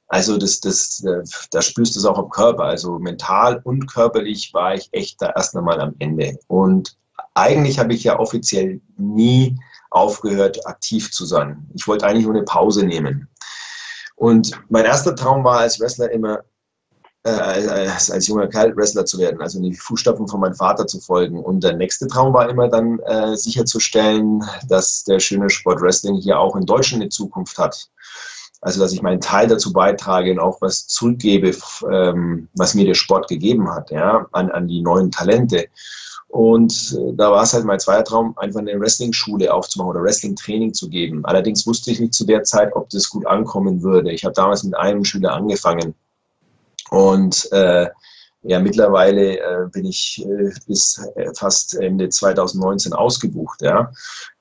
Also 0.09 0.37
das, 0.37 0.59
das, 0.59 1.03
äh, 1.03 1.23
da 1.51 1.61
spürst 1.61 1.95
du 1.95 1.99
es 1.99 2.05
auch 2.05 2.19
am 2.19 2.29
Körper. 2.29 2.65
Also 2.65 2.99
mental 2.99 3.61
und 3.63 3.91
körperlich 3.91 4.53
war 4.53 4.75
ich 4.75 4.89
echt 4.91 5.21
da 5.21 5.31
erst 5.35 5.55
einmal 5.55 5.79
am 5.81 5.95
Ende. 5.99 6.37
Und 6.47 6.97
eigentlich 7.33 7.79
habe 7.79 7.93
ich 7.93 8.03
ja 8.03 8.19
offiziell 8.19 8.81
nie 8.97 9.57
aufgehört, 9.91 10.65
aktiv 10.67 11.11
zu 11.11 11.25
sein. 11.25 11.67
Ich 11.73 11.87
wollte 11.87 12.05
eigentlich 12.05 12.25
nur 12.25 12.35
eine 12.35 12.43
Pause 12.43 12.85
nehmen. 12.85 13.27
Und 14.15 14.51
mein 14.69 14.85
erster 14.85 15.15
Traum 15.15 15.43
war 15.43 15.59
als 15.59 15.79
Wrestler 15.79 16.11
immer 16.11 16.43
äh, 17.23 17.29
als, 17.29 18.09
als 18.09 18.27
junger 18.27 18.47
Kerl 18.47 18.75
Wrestler 18.75 19.05
zu 19.05 19.17
werden, 19.19 19.41
also 19.41 19.57
in 19.57 19.65
die 19.65 19.75
Fußstapfen 19.75 20.27
von 20.27 20.39
meinem 20.39 20.55
Vater 20.55 20.87
zu 20.87 20.99
folgen. 20.99 21.43
Und 21.43 21.63
der 21.63 21.73
nächste 21.73 22.07
Traum 22.07 22.33
war 22.33 22.49
immer 22.49 22.69
dann 22.69 22.99
äh, 22.99 23.35
sicherzustellen, 23.35 24.43
dass 24.67 25.03
der 25.03 25.19
schöne 25.19 25.49
Sport 25.49 25.81
Wrestling 25.81 26.15
hier 26.15 26.39
auch 26.39 26.55
in 26.55 26.65
Deutschland 26.65 27.03
eine 27.03 27.09
Zukunft 27.09 27.57
hat. 27.57 27.89
Also, 28.61 28.81
dass 28.81 28.91
ich 28.91 29.01
meinen 29.01 29.21
Teil 29.21 29.47
dazu 29.47 29.71
beitrage 29.71 30.31
und 30.31 30.39
auch 30.39 30.61
was 30.61 30.87
zurückgebe, 30.87 31.55
ähm, 31.89 32.49
was 32.55 32.73
mir 32.73 32.85
der 32.85 32.93
Sport 32.93 33.29
gegeben 33.29 33.71
hat, 33.71 33.89
ja, 33.89 34.27
an, 34.33 34.51
an 34.51 34.67
die 34.67 34.81
neuen 34.81 35.11
Talente. 35.11 35.67
Und 36.27 36.95
äh, 36.97 37.13
da 37.15 37.31
war 37.31 37.43
es 37.43 37.53
halt 37.53 37.65
mein 37.65 37.79
zweiter 37.79 38.03
Traum, 38.03 38.37
einfach 38.37 38.59
eine 38.59 38.79
Wrestling-Schule 38.79 39.53
aufzumachen 39.53 39.91
oder 39.91 40.03
Wrestling-Training 40.03 40.73
zu 40.73 40.89
geben. 40.89 41.25
Allerdings 41.25 41.65
wusste 41.65 41.91
ich 41.91 41.99
nicht 41.99 42.13
zu 42.13 42.25
der 42.25 42.43
Zeit, 42.43 42.75
ob 42.75 42.89
das 42.89 43.09
gut 43.09 43.25
ankommen 43.25 43.81
würde. 43.81 44.11
Ich 44.11 44.25
habe 44.25 44.35
damals 44.35 44.63
mit 44.63 44.77
einem 44.77 45.03
Schüler 45.03 45.33
angefangen. 45.33 45.95
Und 46.89 47.51
äh, 47.51 47.87
ja, 48.41 48.59
mittlerweile 48.59 49.37
äh, 49.37 49.67
bin 49.71 49.85
ich 49.85 50.23
äh, 50.25 50.51
bis 50.65 51.01
äh, 51.15 51.29
fast 51.35 51.75
Ende 51.75 52.07
2019 52.07 52.93
ausgebucht. 52.93 53.61
Ja. 53.61 53.91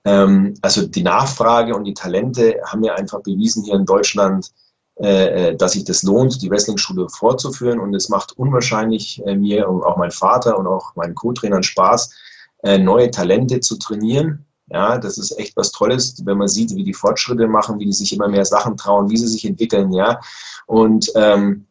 Ähm, 0.05 0.55
also 0.63 0.87
die 0.87 1.03
Nachfrage 1.03 1.75
und 1.75 1.85
die 1.85 1.95
Talente 1.95 2.61
haben 2.65 2.81
mir 2.81 2.95
einfach 2.95 3.21
bewiesen 3.23 3.65
hier 3.65 3.75
in 3.75 3.87
Deutschland, 3.87 4.53
äh, 5.01 5.51
äh, 5.51 5.57
dass 5.57 5.73
sich 5.73 5.85
das 5.85 6.03
lohnt, 6.05 6.41
die 6.43 6.51
Wrestling-Schule 6.51 7.09
fortzuführen. 7.09 7.81
Und 7.81 7.95
es 7.95 8.09
macht 8.09 8.33
unwahrscheinlich 8.39 9.21
äh, 9.27 9.35
mir 9.35 9.69
und 9.69 9.83
auch 9.83 9.97
mein 9.97 10.13
Vater 10.13 10.57
und 10.59 10.69
auch 10.69 10.95
meinen 10.95 11.17
Co-Trainern 11.17 11.65
Spaß, 11.65 12.15
äh, 12.63 12.79
neue 12.79 13.11
Talente 13.11 13.59
zu 13.61 13.79
trainieren. 13.79 14.45
Ja, 14.71 14.99
das 14.99 15.17
ist 15.17 15.39
echt 15.39 15.57
was 15.57 15.73
Tolles, 15.73 16.15
wenn 16.27 16.37
man 16.37 16.49
sieht, 16.49 16.75
wie 16.77 16.85
die 16.85 16.93
Fortschritte 16.93 17.49
machen, 17.49 17.81
wie 17.81 17.87
die 17.87 17.93
sich 17.93 18.13
immer 18.13 18.29
mehr 18.29 18.45
Sachen 18.45 18.77
trauen, 18.77 19.09
wie 19.09 19.17
sie 19.17 19.27
sich 19.27 19.47
entwickeln, 19.47 19.93
ja. 19.93 20.21
Und 20.67 21.11
ähm, 21.15 21.68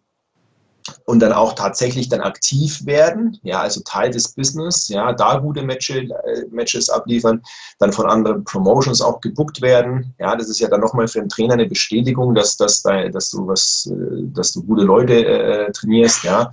und 1.06 1.20
dann 1.20 1.34
auch 1.34 1.54
tatsächlich 1.54 2.10
dann 2.10 2.22
aktiv 2.22 2.86
werden, 2.86 3.38
ja, 3.44 3.62
also 3.62 3.82
Teil 3.82 4.12
des 4.12 4.34
Business, 4.34 4.88
ja, 4.90 5.14
da 5.14 5.38
gute 5.38 5.62
Matches, 5.64 6.10
äh, 6.10 6.46
Matches 6.52 6.90
abliefern, 6.90 7.42
dann 7.80 7.94
von 7.94 8.08
anderen 8.08 8.44
Promotions 8.44 9.02
auch 9.02 9.22
gebuckt 9.22 9.62
werden, 9.62 10.14
ja, 10.20 10.36
das 10.36 10.50
ist 10.50 10.60
ja 10.60 10.68
dann 10.68 10.82
nochmal 10.82 11.08
für 11.08 11.20
einen 11.20 11.30
Trainer 11.30 11.54
eine 11.54 11.68
Bestätigung, 11.68 12.36
dass, 12.36 12.58
dass, 12.58 12.82
da, 12.82 13.08
dass 13.10 13.30
du 13.30 13.48
was, 13.48 13.90
äh, 13.92 14.24
dass 14.34 14.54
du 14.54 14.64
gute 14.64 14.84
Leute 14.84 15.26
äh, 15.26 15.72
trainierst, 15.72 16.24
ja, 16.24 16.52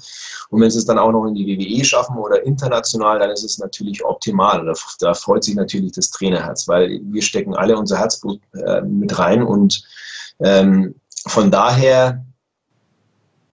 und 0.50 0.60
wenn 0.60 0.70
sie 0.70 0.78
es 0.78 0.86
dann 0.86 0.98
auch 0.98 1.12
noch 1.12 1.26
in 1.26 1.34
die 1.34 1.46
WWE 1.46 1.84
schaffen 1.84 2.16
oder 2.16 2.44
international, 2.44 3.18
dann 3.18 3.30
ist 3.30 3.44
es 3.44 3.58
natürlich 3.58 4.04
optimal, 4.04 4.64
da, 4.64 4.72
da 5.00 5.14
freut 5.14 5.44
sich 5.44 5.54
natürlich 5.54 5.92
das 5.92 6.10
Trainerherz, 6.10 6.68
weil 6.68 7.00
wir 7.04 7.22
stecken 7.22 7.54
alle 7.54 7.76
unser 7.76 7.98
Herzblut 7.98 8.40
äh, 8.54 8.80
mit 8.82 9.18
rein 9.18 9.42
und 9.42 9.82
ähm, 10.40 10.94
von 11.26 11.50
daher 11.50 12.24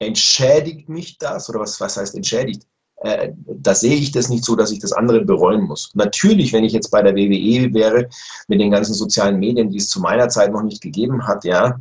entschädigt 0.02 0.90
mich 0.90 1.18
das 1.18 1.50
oder 1.50 1.60
was, 1.60 1.80
was 1.80 1.98
heißt 1.98 2.16
entschädigt? 2.16 2.64
Äh, 2.98 3.34
da 3.46 3.74
sehe 3.74 3.96
ich 3.96 4.12
das 4.12 4.30
nicht 4.30 4.44
so, 4.44 4.56
dass 4.56 4.72
ich 4.72 4.80
das 4.80 4.94
andere 4.94 5.24
bereuen 5.24 5.62
muss. 5.62 5.92
Natürlich, 5.94 6.54
wenn 6.54 6.64
ich 6.64 6.74
jetzt 6.74 6.90
bei 6.90 7.02
der 7.02 7.16
WWE 7.16 7.74
wäre, 7.74 8.10
mit 8.48 8.60
den 8.60 8.72
ganzen 8.72 8.94
sozialen 8.94 9.40
Medien, 9.40 9.70
die 9.70 9.78
es 9.78 9.90
zu 9.90 10.00
meiner 10.00 10.30
Zeit 10.30 10.52
noch 10.52 10.64
nicht 10.64 10.82
gegeben 10.82 11.28
hat, 11.28 11.44
ja, 11.44 11.80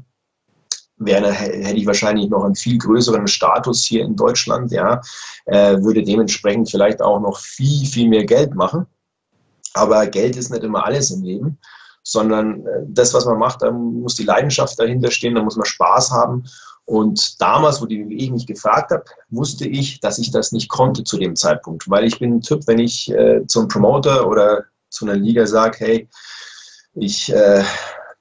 wäre, 0.96 1.32
hätte 1.32 1.78
ich 1.78 1.86
wahrscheinlich 1.86 2.28
noch 2.28 2.44
einen 2.44 2.54
viel 2.54 2.78
größeren 2.78 3.26
Status 3.26 3.84
hier 3.84 4.04
in 4.04 4.16
Deutschland, 4.16 4.70
ja, 4.70 5.00
äh, 5.46 5.78
würde 5.78 6.02
dementsprechend 6.02 6.70
vielleicht 6.70 7.00
auch 7.00 7.20
noch 7.20 7.38
viel, 7.38 7.86
viel 7.86 8.08
mehr 8.08 8.24
Geld 8.24 8.54
machen. 8.54 8.86
Aber 9.72 10.06
Geld 10.06 10.36
ist 10.36 10.50
nicht 10.50 10.62
immer 10.62 10.84
alles 10.84 11.10
im 11.10 11.22
Leben, 11.22 11.58
sondern 12.02 12.66
äh, 12.66 12.82
das, 12.88 13.14
was 13.14 13.24
man 13.24 13.38
macht, 13.38 13.62
da 13.62 13.70
muss 13.70 14.14
die 14.14 14.24
Leidenschaft 14.24 14.78
dahinter 14.78 15.10
stehen, 15.10 15.34
da 15.34 15.42
muss 15.42 15.56
man 15.56 15.66
Spaß 15.66 16.10
haben. 16.10 16.44
Und 16.90 17.40
damals, 17.40 17.80
wo 17.80 17.86
die 17.86 18.00
WWE 18.00 18.32
mich 18.32 18.48
gefragt 18.48 18.90
hat, 18.90 19.08
wusste 19.28 19.64
ich, 19.64 20.00
dass 20.00 20.18
ich 20.18 20.32
das 20.32 20.50
nicht 20.50 20.68
konnte 20.68 21.04
zu 21.04 21.18
dem 21.18 21.36
Zeitpunkt. 21.36 21.88
Weil 21.88 22.04
ich 22.04 22.18
bin 22.18 22.34
ein 22.34 22.40
Typ, 22.40 22.66
wenn 22.66 22.80
ich 22.80 23.08
äh, 23.12 23.46
zum 23.46 23.68
Promoter 23.68 24.26
oder 24.26 24.64
zu 24.88 25.04
einer 25.04 25.14
Liga 25.14 25.46
sage, 25.46 25.76
hey, 25.78 26.08
ich 26.94 27.32
äh, 27.32 27.62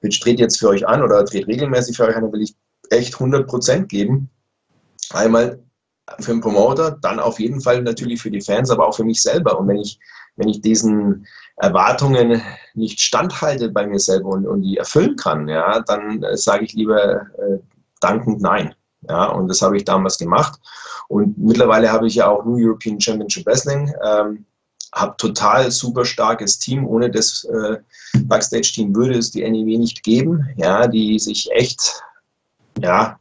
trete 0.03 0.43
jetzt 0.43 0.59
für 0.59 0.69
euch 0.69 0.87
an 0.87 1.01
oder 1.01 1.25
trete 1.25 1.47
regelmäßig 1.47 1.97
für 1.97 2.03
euch 2.05 2.15
an, 2.15 2.21
dann 2.21 2.31
will 2.31 2.43
ich 2.43 2.55
echt 2.91 3.15
100 3.15 3.47
Prozent 3.47 3.89
geben. 3.89 4.29
Einmal 5.09 5.57
für 6.19 6.33
den 6.33 6.41
Promoter, 6.41 6.91
dann 7.01 7.19
auf 7.19 7.39
jeden 7.39 7.61
Fall 7.61 7.81
natürlich 7.81 8.21
für 8.21 8.29
die 8.29 8.41
Fans, 8.41 8.69
aber 8.69 8.87
auch 8.87 8.95
für 8.95 9.03
mich 9.03 9.23
selber. 9.23 9.59
Und 9.59 9.67
wenn 9.67 9.77
ich, 9.77 9.99
wenn 10.35 10.47
ich 10.47 10.61
diesen 10.61 11.25
Erwartungen 11.55 12.39
nicht 12.75 12.99
standhalte 12.99 13.69
bei 13.69 13.87
mir 13.87 13.99
selber 13.99 14.29
und, 14.29 14.45
und 14.45 14.61
die 14.61 14.77
erfüllen 14.77 15.15
kann, 15.15 15.47
ja, 15.47 15.79
dann 15.79 16.21
äh, 16.21 16.37
sage 16.37 16.65
ich 16.65 16.73
lieber, 16.73 17.21
äh, 17.39 17.57
dankend 17.99 18.41
nein. 18.41 18.73
Ja, 19.07 19.25
und 19.27 19.47
das 19.47 19.61
habe 19.61 19.77
ich 19.77 19.85
damals 19.85 20.17
gemacht. 20.17 20.59
Und 21.07 21.37
mittlerweile 21.37 21.91
habe 21.91 22.07
ich 22.07 22.15
ja 22.15 22.27
auch 22.27 22.43
New 22.43 22.57
European 22.57 22.99
Championship 22.99 23.45
Wrestling, 23.45 23.93
ähm, 24.05 24.45
habe 24.93 25.15
total 25.17 25.71
super 25.71 26.03
starkes 26.03 26.59
Team. 26.59 26.85
Ohne 26.85 27.09
das 27.09 27.45
äh, 27.45 27.77
Backstage-Team 28.23 28.95
würde 28.95 29.17
es 29.17 29.31
die 29.31 29.49
NEW 29.49 29.77
nicht 29.77 30.03
geben, 30.03 30.49
ja, 30.57 30.87
die 30.87 31.17
sich 31.19 31.49
echt, 31.51 32.01
ja, 32.81 33.19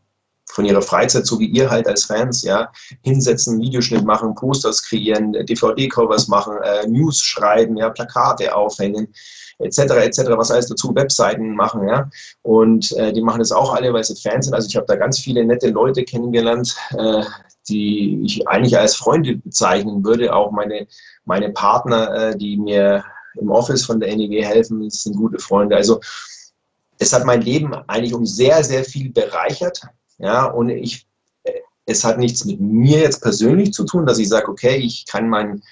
von 0.51 0.65
ihrer 0.65 0.83
Freizeit, 0.83 1.27
so 1.27 1.39
wie 1.39 1.47
ihr 1.47 1.71
halt 1.71 1.87
als 1.87 2.07
Fans, 2.07 2.43
ja, 2.43 2.73
hinsetzen, 3.03 3.61
Videoschnitt 3.61 4.05
machen, 4.05 4.35
Posters 4.35 4.83
kreieren, 4.83 5.33
DVD-Covers 5.33 6.27
machen, 6.27 6.57
äh, 6.65 6.87
News 6.89 7.21
schreiben, 7.21 7.77
ja, 7.77 7.91
Plakate 7.91 8.55
aufhängen, 8.55 9.15
etc., 9.59 9.79
etc., 9.79 10.19
was 10.37 10.51
alles 10.51 10.67
dazu, 10.67 10.95
Webseiten 10.95 11.55
machen, 11.55 11.89
ja. 11.89 12.09
Und 12.43 12.93
äh, 12.97 13.13
die 13.13 13.23
machen 13.23 13.41
das 13.41 13.53
auch 13.53 13.75
alle, 13.75 13.93
weil 13.93 14.05
sie 14.05 14.17
Fans 14.17 14.47
sind. 14.47 14.55
Also 14.55 14.69
ich 14.69 14.77
habe 14.77 14.87
da 14.87 14.97
ganz 14.97 15.19
viele 15.19 15.45
nette 15.45 15.71
Leute 15.71 16.05
kennengelernt, 16.05 16.77
äh, 16.97 17.23
die 17.69 18.23
ich 18.25 18.47
eigentlich 18.49 18.79
als 18.79 18.97
Freunde 18.97 19.37
bezeichnen 19.37 20.05
würde. 20.05 20.35
Auch 20.35 20.51
meine, 20.51 20.87
meine 21.25 21.51
Partner, 21.51 22.15
äh, 22.15 22.37
die 22.37 22.57
mir 22.57 23.05
im 23.35 23.51
Office 23.51 23.85
von 23.85 24.01
der 24.01 24.15
NEW 24.17 24.43
helfen, 24.43 24.89
sind 24.91 25.17
gute 25.17 25.39
Freunde. 25.39 25.77
Also 25.77 26.01
es 26.99 27.13
hat 27.13 27.25
mein 27.25 27.43
Leben 27.43 27.75
eigentlich 27.87 28.15
um 28.15 28.27
sehr, 28.27 28.65
sehr 28.65 28.85
viel 28.85 29.11
bereichert. 29.11 29.83
Ja, 30.19 30.47
und 30.47 30.69
ich, 30.71 31.07
äh, 31.45 31.53
es 31.87 32.05
hat 32.05 32.19
nichts 32.19 32.45
mit 32.45 32.61
mir 32.61 32.99
jetzt 33.01 33.23
persönlich 33.23 33.73
zu 33.73 33.85
tun, 33.85 34.07
dass 34.07 34.19
ich 34.19 34.29
sage, 34.29 34.49
okay, 34.49 34.77
ich 34.77 35.07
kann 35.07 35.29
mein, 35.29 35.63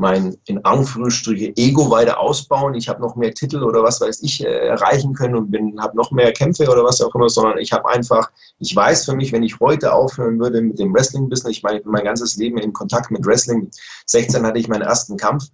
mein 0.00 0.36
in 0.46 0.64
Anführungsstriche 0.64 1.52
Ego 1.56 1.90
weiter 1.90 2.18
ausbauen. 2.18 2.74
Ich 2.74 2.88
habe 2.88 3.02
noch 3.02 3.16
mehr 3.16 3.34
Titel 3.34 3.62
oder 3.62 3.82
was 3.82 4.00
weiß 4.00 4.22
ich 4.22 4.44
äh, 4.44 4.48
erreichen 4.48 5.12
können 5.12 5.36
und 5.36 5.80
habe 5.80 5.96
noch 5.96 6.10
mehr 6.10 6.32
Kämpfe 6.32 6.68
oder 6.68 6.82
was 6.82 7.00
auch 7.00 7.14
immer, 7.14 7.28
sondern 7.28 7.58
ich 7.58 7.72
habe 7.72 7.88
einfach, 7.88 8.30
ich 8.58 8.74
weiß 8.74 9.04
für 9.04 9.14
mich, 9.14 9.30
wenn 9.32 9.42
ich 9.42 9.60
heute 9.60 9.92
aufhören 9.92 10.40
würde 10.40 10.62
mit 10.62 10.78
dem 10.78 10.94
Wrestling-Business, 10.94 11.58
ich 11.58 11.62
meine, 11.62 11.78
ich 11.78 11.84
bin 11.84 11.92
mein 11.92 12.04
ganzes 12.04 12.36
Leben 12.36 12.58
in 12.58 12.72
Kontakt 12.72 13.10
mit 13.10 13.24
Wrestling. 13.26 13.60
Mit 13.60 13.76
16 14.06 14.44
hatte 14.44 14.58
ich 14.58 14.68
meinen 14.68 14.82
ersten 14.82 15.16
Kampf, 15.16 15.44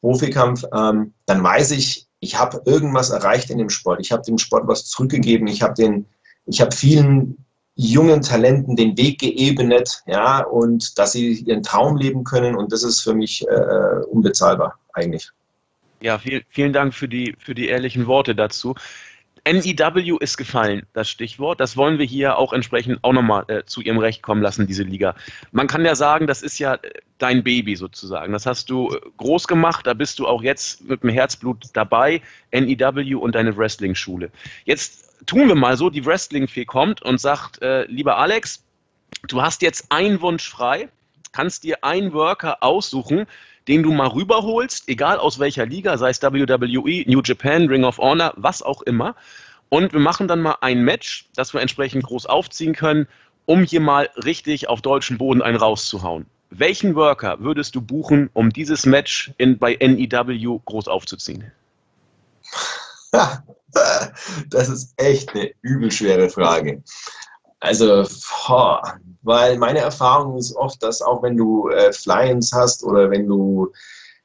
Profikampf, 0.00 0.64
ähm, 0.74 1.12
dann 1.26 1.44
weiß 1.44 1.72
ich, 1.72 2.08
ich 2.20 2.38
habe 2.38 2.62
irgendwas 2.64 3.10
erreicht 3.10 3.50
in 3.50 3.58
dem 3.58 3.70
Sport. 3.70 4.00
Ich 4.00 4.12
habe 4.12 4.22
dem 4.22 4.38
Sport 4.38 4.66
was 4.66 4.86
zurückgegeben. 4.86 5.46
Ich 5.46 5.62
habe 5.62 5.74
den, 5.74 6.06
ich 6.46 6.60
habe 6.60 6.74
vielen 6.74 7.44
jungen 7.80 8.20
Talenten 8.20 8.76
den 8.76 8.96
Weg 8.98 9.20
geebnet, 9.20 10.02
ja, 10.06 10.44
und 10.44 10.98
dass 10.98 11.12
sie 11.12 11.32
ihren 11.32 11.62
Traum 11.62 11.96
leben 11.96 12.24
können. 12.24 12.54
Und 12.54 12.72
das 12.72 12.82
ist 12.82 13.00
für 13.00 13.14
mich 13.14 13.46
äh, 13.48 14.04
unbezahlbar 14.10 14.78
eigentlich. 14.92 15.30
Ja, 16.00 16.18
viel, 16.18 16.42
vielen 16.50 16.72
Dank 16.72 16.94
für 16.94 17.08
die, 17.08 17.34
für 17.38 17.54
die 17.54 17.68
ehrlichen 17.68 18.06
Worte 18.06 18.34
dazu. 18.34 18.74
NEW 19.46 20.18
ist 20.18 20.36
gefallen, 20.36 20.82
das 20.92 21.08
Stichwort. 21.08 21.60
Das 21.60 21.76
wollen 21.76 21.98
wir 21.98 22.04
hier 22.04 22.36
auch 22.36 22.52
entsprechend 22.52 22.98
auch 23.02 23.14
nochmal 23.14 23.44
äh, 23.48 23.64
zu 23.64 23.80
ihrem 23.80 23.98
Recht 23.98 24.22
kommen 24.22 24.42
lassen, 24.42 24.66
diese 24.66 24.82
Liga. 24.82 25.14
Man 25.50 25.66
kann 25.66 25.84
ja 25.84 25.94
sagen, 25.94 26.26
das 26.26 26.42
ist 26.42 26.58
ja 26.58 26.74
äh, 26.74 26.90
dein 27.16 27.42
Baby 27.42 27.76
sozusagen. 27.76 28.34
Das 28.34 28.44
hast 28.44 28.68
du 28.68 28.90
äh, 28.90 29.00
groß 29.16 29.48
gemacht, 29.48 29.86
da 29.86 29.94
bist 29.94 30.18
du 30.18 30.26
auch 30.26 30.42
jetzt 30.42 30.86
mit 30.86 31.02
dem 31.02 31.08
Herzblut 31.08 31.64
dabei, 31.72 32.20
NEW 32.52 33.18
und 33.18 33.34
deine 33.34 33.56
Wrestling-Schule. 33.56 34.30
Jetzt 34.66 35.09
tun 35.26 35.48
wir 35.48 35.54
mal 35.54 35.76
so, 35.76 35.90
die 35.90 36.04
Wrestling-Fee 36.04 36.64
kommt 36.64 37.02
und 37.02 37.20
sagt, 37.20 37.62
äh, 37.62 37.84
lieber 37.86 38.18
Alex, 38.18 38.64
du 39.28 39.42
hast 39.42 39.62
jetzt 39.62 39.90
einen 39.90 40.20
Wunsch 40.20 40.48
frei, 40.48 40.88
kannst 41.32 41.64
dir 41.64 41.84
einen 41.84 42.12
Worker 42.12 42.62
aussuchen, 42.62 43.26
den 43.68 43.82
du 43.82 43.92
mal 43.92 44.08
rüberholst, 44.08 44.88
egal 44.88 45.18
aus 45.18 45.38
welcher 45.38 45.66
Liga, 45.66 45.96
sei 45.98 46.10
es 46.10 46.22
WWE, 46.22 47.04
New 47.06 47.22
Japan, 47.22 47.66
Ring 47.66 47.84
of 47.84 47.98
Honor, 47.98 48.32
was 48.36 48.62
auch 48.62 48.82
immer. 48.82 49.14
Und 49.68 49.92
wir 49.92 50.00
machen 50.00 50.26
dann 50.26 50.42
mal 50.42 50.56
ein 50.60 50.82
Match, 50.82 51.28
das 51.36 51.54
wir 51.54 51.60
entsprechend 51.60 52.04
groß 52.04 52.26
aufziehen 52.26 52.74
können, 52.74 53.06
um 53.46 53.62
hier 53.62 53.80
mal 53.80 54.10
richtig 54.16 54.68
auf 54.68 54.82
deutschen 54.82 55.18
Boden 55.18 55.42
einen 55.42 55.56
rauszuhauen. 55.56 56.26
Welchen 56.50 56.96
Worker 56.96 57.38
würdest 57.40 57.76
du 57.76 57.80
buchen, 57.80 58.30
um 58.32 58.50
dieses 58.50 58.86
Match 58.86 59.32
in, 59.38 59.58
bei 59.58 59.76
NEW 59.76 60.58
groß 60.64 60.88
aufzuziehen? 60.88 61.52
das 64.50 64.68
ist 64.68 64.92
echt 64.96 65.30
eine 65.30 65.50
übelschwere 65.62 66.28
Frage. 66.28 66.82
Also, 67.60 68.06
weil 69.22 69.58
meine 69.58 69.80
Erfahrung 69.80 70.38
ist 70.38 70.56
oft, 70.56 70.82
dass 70.82 71.02
auch 71.02 71.22
wenn 71.22 71.36
du 71.36 71.68
äh, 71.68 71.92
Fly-ins 71.92 72.52
hast 72.52 72.82
oder 72.82 73.10
wenn 73.10 73.26
du 73.26 73.70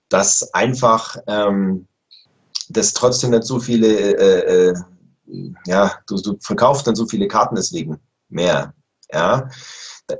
das 0.10 0.54
einfach, 0.54 1.18
ähm, 1.28 1.88
das 2.70 2.94
trotzdem 2.94 3.32
nicht 3.32 3.44
so 3.44 3.60
viele, 3.60 3.88
äh, 3.88 4.70
äh, 4.70 4.74
ja, 5.66 5.92
du, 6.08 6.16
du 6.22 6.38
verkaufst 6.40 6.88
dann 6.88 6.96
so 6.96 7.06
viele 7.06 7.28
Karten 7.28 7.56
deswegen 7.56 8.00
mehr, 8.30 8.74
ja. 9.12 9.50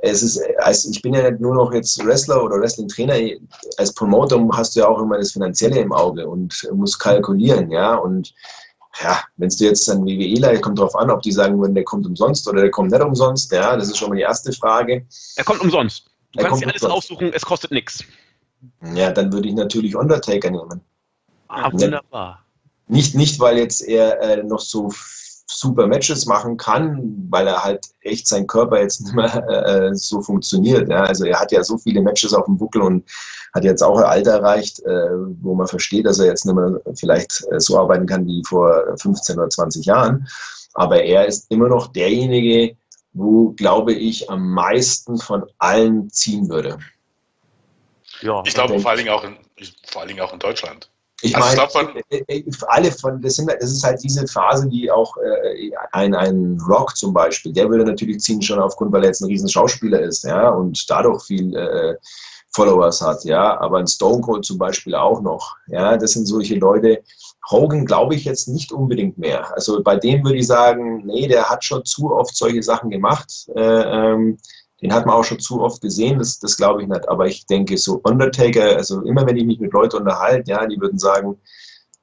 Es 0.02 0.24
ist, 0.24 0.42
also 0.58 0.90
ich 0.90 1.00
bin 1.00 1.14
ja 1.14 1.30
nicht 1.30 1.40
nur 1.40 1.54
noch 1.54 1.72
jetzt 1.72 2.04
Wrestler 2.04 2.42
oder 2.42 2.60
Wrestling-Trainer, 2.60 3.38
als 3.76 3.94
Promoter 3.94 4.44
hast 4.52 4.74
du 4.74 4.80
ja 4.80 4.88
auch 4.88 5.00
immer 5.00 5.16
das 5.16 5.30
Finanzielle 5.30 5.78
im 5.78 5.92
Auge 5.92 6.28
und 6.28 6.68
musst 6.72 6.98
kalkulieren, 6.98 7.70
ja, 7.70 7.94
und 7.94 8.34
ja, 9.02 9.20
wenn 9.36 9.48
es 9.48 9.58
jetzt 9.60 9.88
ein 9.90 10.04
WWEler, 10.04 10.58
kommt 10.60 10.78
darauf 10.78 10.94
an, 10.96 11.10
ob 11.10 11.22
die 11.22 11.32
sagen 11.32 11.60
würden, 11.60 11.74
der 11.74 11.84
kommt 11.84 12.06
umsonst 12.06 12.48
oder 12.48 12.62
der 12.62 12.70
kommt 12.70 12.90
nicht 12.90 13.02
umsonst. 13.02 13.52
Ja, 13.52 13.76
das 13.76 13.88
ist 13.88 13.98
schon 13.98 14.08
mal 14.10 14.16
die 14.16 14.22
erste 14.22 14.52
Frage. 14.52 15.06
Er 15.36 15.44
kommt 15.44 15.60
umsonst. 15.60 16.06
Du 16.32 16.40
Er 16.40 16.48
kannst 16.48 16.62
dir 16.62 16.68
alles 16.68 16.82
umsonst. 16.82 16.96
aussuchen, 17.10 17.32
es 17.32 17.44
kostet 17.44 17.70
nichts. 17.70 18.04
Ja, 18.94 19.10
dann 19.10 19.32
würde 19.32 19.48
ich 19.48 19.54
natürlich 19.54 19.94
Undertaker 19.96 20.50
nehmen. 20.50 20.80
Ah, 21.48 21.70
wunderbar. 21.72 22.44
Nicht, 22.88 23.14
nicht 23.14 23.38
weil 23.40 23.58
jetzt 23.58 23.82
er 23.82 24.20
äh, 24.20 24.42
noch 24.42 24.60
so 24.60 24.90
super 25.48 25.86
Matches 25.86 26.26
machen 26.26 26.56
kann, 26.56 27.26
weil 27.30 27.46
er 27.46 27.62
halt 27.62 27.86
echt 28.00 28.26
sein 28.26 28.46
Körper 28.46 28.80
jetzt 28.80 29.00
nicht 29.02 29.14
mehr 29.14 29.48
äh, 29.48 29.94
so 29.94 30.20
funktioniert. 30.20 30.88
Ja? 30.88 31.04
Also 31.04 31.24
er 31.24 31.38
hat 31.40 31.52
ja 31.52 31.62
so 31.62 31.78
viele 31.78 32.02
Matches 32.02 32.34
auf 32.34 32.46
dem 32.46 32.58
Buckel 32.58 32.82
und 32.82 33.04
hat 33.54 33.62
jetzt 33.64 33.82
auch 33.82 33.96
ein 33.98 34.04
Alter 34.04 34.32
erreicht, 34.32 34.80
äh, 34.80 35.08
wo 35.40 35.54
man 35.54 35.66
versteht, 35.68 36.04
dass 36.06 36.18
er 36.18 36.26
jetzt 36.26 36.44
nicht 36.46 36.54
mehr 36.54 36.80
vielleicht 36.94 37.44
äh, 37.52 37.60
so 37.60 37.78
arbeiten 37.78 38.06
kann 38.06 38.26
wie 38.26 38.42
vor 38.46 38.96
15 39.00 39.38
oder 39.38 39.48
20 39.48 39.86
Jahren. 39.86 40.26
Aber 40.74 41.02
er 41.02 41.26
ist 41.26 41.50
immer 41.50 41.68
noch 41.68 41.86
derjenige, 41.86 42.76
wo, 43.12 43.50
glaube 43.52 43.94
ich, 43.94 44.28
am 44.28 44.50
meisten 44.50 45.16
von 45.16 45.44
allen 45.58 46.10
ziehen 46.10 46.48
würde. 46.50 46.78
Ja. 48.20 48.42
Ich 48.46 48.52
glaube 48.54 48.78
vor 48.80 48.90
allen 48.90 48.98
Dingen 48.98 49.10
auch 49.10 49.24
in, 49.24 49.36
ich- 49.56 49.74
vor 49.86 50.00
allen 50.02 50.08
Dingen 50.08 50.20
auch 50.20 50.32
in 50.32 50.38
Deutschland. 50.38 50.90
Ich 51.22 51.34
Also 51.34 51.48
ich 51.50 51.56
meine, 51.56 51.68
glaub, 51.68 51.72
von- 51.72 52.02
äh, 52.10 52.38
äh, 52.38 52.44
alle 52.68 52.92
von, 52.92 53.22
das, 53.22 53.36
sind, 53.36 53.50
das 53.50 53.70
ist 53.70 53.84
halt 53.84 54.02
diese 54.02 54.26
Phase, 54.26 54.68
die 54.68 54.90
auch 54.90 55.16
äh, 55.16 55.70
ein, 55.92 56.14
ein 56.14 56.60
Rock 56.68 56.96
zum 56.96 57.14
Beispiel, 57.14 57.52
der 57.52 57.70
würde 57.70 57.84
natürlich 57.84 58.20
ziehen 58.20 58.42
schon 58.42 58.58
aufgrund, 58.58 58.92
weil 58.92 59.02
er 59.02 59.08
jetzt 59.08 59.22
ein 59.22 59.28
riesen 59.28 59.48
Schauspieler 59.48 60.00
ist, 60.00 60.24
ja, 60.24 60.50
und 60.50 60.84
dadurch 60.90 61.22
viel 61.24 61.56
äh, 61.56 61.94
Followers 62.50 63.00
hat, 63.00 63.24
ja, 63.24 63.58
aber 63.60 63.78
ein 63.78 63.86
Stone 63.86 64.20
Cold 64.22 64.44
zum 64.44 64.58
Beispiel 64.58 64.94
auch 64.94 65.20
noch, 65.20 65.56
ja, 65.68 65.96
das 65.96 66.12
sind 66.12 66.26
solche 66.26 66.56
Leute. 66.56 67.02
Hogan 67.50 67.84
glaube 67.86 68.14
ich 68.16 68.24
jetzt 68.24 68.48
nicht 68.48 68.72
unbedingt 68.72 69.18
mehr. 69.18 69.54
Also 69.54 69.82
bei 69.82 69.96
dem 69.96 70.24
würde 70.24 70.38
ich 70.38 70.46
sagen, 70.48 71.04
nee, 71.06 71.28
der 71.28 71.48
hat 71.48 71.64
schon 71.64 71.84
zu 71.84 72.10
oft 72.12 72.36
solche 72.36 72.62
Sachen 72.62 72.90
gemacht. 72.90 73.46
Äh, 73.54 73.60
ähm, 73.60 74.38
den 74.82 74.92
hat 74.92 75.06
man 75.06 75.14
auch 75.14 75.24
schon 75.24 75.40
zu 75.40 75.62
oft 75.62 75.80
gesehen, 75.80 76.18
das, 76.18 76.38
das 76.38 76.56
glaube 76.56 76.82
ich 76.82 76.88
nicht. 76.88 77.08
Aber 77.08 77.26
ich 77.26 77.46
denke, 77.46 77.78
so 77.78 78.00
Undertaker, 78.02 78.76
also 78.76 79.00
immer 79.02 79.26
wenn 79.26 79.36
ich 79.36 79.46
mich 79.46 79.58
mit 79.58 79.72
Leuten 79.72 79.96
unterhalte, 79.96 80.50
ja, 80.50 80.66
die 80.66 80.80
würden 80.80 80.98
sagen, 80.98 81.38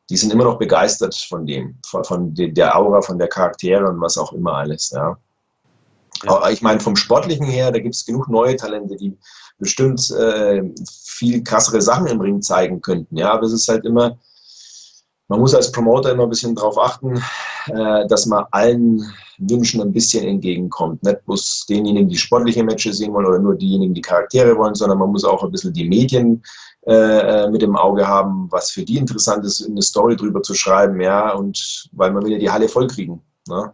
die 0.09 0.17
sind 0.17 0.33
immer 0.33 0.43
noch 0.43 0.57
begeistert 0.57 1.15
von 1.15 1.45
dem, 1.45 1.77
von, 1.85 2.03
von 2.03 2.33
de- 2.33 2.51
der 2.51 2.77
Aura, 2.77 3.01
von 3.01 3.17
der 3.17 3.27
Charaktere 3.27 3.87
und 3.87 4.01
was 4.01 4.17
auch 4.17 4.33
immer 4.33 4.53
alles, 4.55 4.91
ja. 4.91 5.17
Ja. 6.23 6.31
Aber 6.31 6.51
ich 6.51 6.61
meine, 6.61 6.79
vom 6.79 6.95
Sportlichen 6.95 7.45
her, 7.45 7.71
da 7.71 7.79
gibt 7.79 7.95
es 7.95 8.05
genug 8.05 8.27
neue 8.29 8.55
Talente, 8.55 8.95
die 8.95 9.17
bestimmt 9.59 10.09
äh, 10.11 10.63
viel 11.11 11.43
krassere 11.43 11.81
Sachen 11.81 12.07
im 12.07 12.21
Ring 12.21 12.41
zeigen 12.41 12.81
könnten, 12.81 13.17
ja. 13.17 13.31
Aber 13.31 13.45
es 13.45 13.53
ist 13.53 13.67
halt 13.67 13.85
immer, 13.85 14.17
man 15.27 15.39
muss 15.39 15.55
als 15.55 15.71
Promoter 15.71 16.11
immer 16.11 16.23
ein 16.23 16.29
bisschen 16.29 16.55
darauf 16.55 16.77
achten, 16.77 17.17
äh, 17.67 18.07
dass 18.07 18.25
man 18.25 18.45
allen 18.51 19.01
Wünschen 19.37 19.81
ein 19.81 19.93
bisschen 19.93 20.27
entgegenkommt. 20.27 21.01
Nicht 21.03 21.25
bloß 21.25 21.65
denjenigen, 21.69 22.09
die 22.09 22.17
sportliche 22.17 22.63
Matches 22.63 22.97
sehen 22.97 23.13
wollen 23.13 23.25
oder 23.25 23.39
nur 23.39 23.55
diejenigen, 23.55 23.93
die 23.93 24.01
Charaktere 24.01 24.55
wollen, 24.57 24.75
sondern 24.75 24.99
man 24.99 25.09
muss 25.09 25.23
auch 25.23 25.43
ein 25.43 25.51
bisschen 25.51 25.73
die 25.73 25.87
Medien 25.87 26.43
äh, 26.85 27.49
mit 27.49 27.63
im 27.63 27.75
Auge 27.75 28.07
haben, 28.07 28.47
was 28.51 28.71
für 28.71 28.83
die 28.83 28.97
interessant 28.97 29.45
ist, 29.45 29.65
eine 29.65 29.81
Story 29.81 30.15
drüber 30.15 30.41
zu 30.41 30.53
schreiben, 30.53 30.99
ja, 30.99 31.31
und 31.31 31.89
weil 31.93 32.11
man 32.11 32.23
will 32.23 32.33
ja 32.33 32.39
die 32.39 32.51
Halle 32.51 32.67
voll 32.67 32.87
kriegen. 32.87 33.21
Ne? 33.47 33.73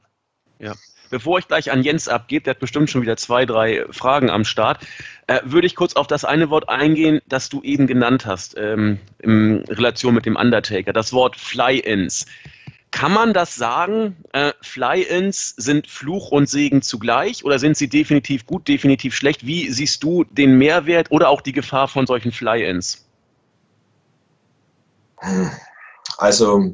Bevor 1.09 1.39
ich 1.39 1.47
gleich 1.47 1.71
an 1.71 1.83
Jens 1.83 2.07
abgebe, 2.07 2.43
der 2.43 2.51
hat 2.51 2.59
bestimmt 2.59 2.89
schon 2.89 3.01
wieder 3.01 3.17
zwei, 3.17 3.45
drei 3.45 3.85
Fragen 3.91 4.29
am 4.29 4.45
Start, 4.45 4.85
äh, 5.27 5.39
würde 5.43 5.67
ich 5.67 5.75
kurz 5.75 5.95
auf 5.95 6.07
das 6.07 6.25
eine 6.25 6.49
Wort 6.49 6.69
eingehen, 6.69 7.21
das 7.27 7.49
du 7.49 7.61
eben 7.61 7.87
genannt 7.87 8.25
hast, 8.25 8.55
ähm, 8.57 8.99
in 9.19 9.63
Relation 9.69 10.13
mit 10.13 10.25
dem 10.25 10.35
Undertaker, 10.35 10.93
das 10.93 11.13
Wort 11.13 11.35
Fly-Ins. 11.35 12.25
Kann 12.91 13.13
man 13.13 13.33
das 13.33 13.55
sagen? 13.55 14.17
Äh, 14.33 14.53
Fly-Ins 14.61 15.49
sind 15.57 15.87
Fluch 15.87 16.31
und 16.31 16.49
Segen 16.49 16.81
zugleich 16.81 17.45
oder 17.45 17.59
sind 17.59 17.77
sie 17.77 17.87
definitiv 17.87 18.45
gut, 18.45 18.67
definitiv 18.67 19.15
schlecht? 19.15 19.45
Wie 19.45 19.69
siehst 19.69 20.03
du 20.03 20.23
den 20.23 20.57
Mehrwert 20.57 21.11
oder 21.11 21.29
auch 21.29 21.41
die 21.41 21.53
Gefahr 21.53 21.87
von 21.87 22.07
solchen 22.07 22.31
Fly-Ins? 22.31 23.05
Also 26.17 26.73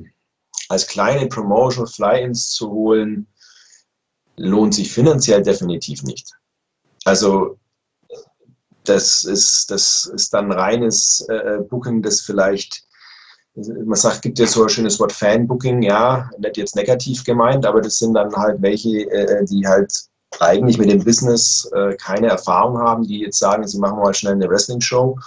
als 0.69 0.87
kleine 0.87 1.27
Promotion 1.27 1.87
Fly-ins 1.87 2.51
zu 2.51 2.69
holen, 2.71 3.27
lohnt 4.37 4.73
sich 4.73 4.91
finanziell 4.91 5.41
definitiv 5.41 6.03
nicht. 6.03 6.31
Also 7.05 7.57
das 8.83 9.23
ist, 9.23 9.71
das 9.71 10.05
ist 10.13 10.33
dann 10.33 10.51
reines 10.51 11.25
äh, 11.29 11.59
Booking, 11.69 12.01
das 12.01 12.21
vielleicht, 12.21 12.83
man 13.55 13.95
sagt, 13.95 14.21
gibt 14.21 14.37
ja 14.37 14.45
so 14.45 14.63
ein 14.63 14.69
schönes 14.69 14.99
Wort 14.99 15.11
Fan-Booking, 15.11 15.81
ja, 15.81 16.29
nicht 16.37 16.57
jetzt 16.57 16.75
negativ 16.75 17.23
gemeint, 17.23 17.65
aber 17.65 17.81
das 17.81 17.97
sind 17.97 18.13
dann 18.13 18.35
halt 18.35 18.61
welche, 18.61 19.09
äh, 19.11 19.45
die 19.45 19.65
halt 19.65 19.91
eigentlich 20.39 20.77
mit 20.77 20.91
dem 20.91 21.03
Business 21.03 21.69
äh, 21.73 21.95
keine 21.95 22.27
Erfahrung 22.27 22.77
haben, 22.77 23.03
die 23.03 23.19
jetzt 23.19 23.39
sagen, 23.39 23.65
sie 23.67 23.79
machen 23.79 23.99
mal 23.99 24.13
schnell 24.13 24.33
eine 24.33 24.49
Wrestling-Show 24.49 25.17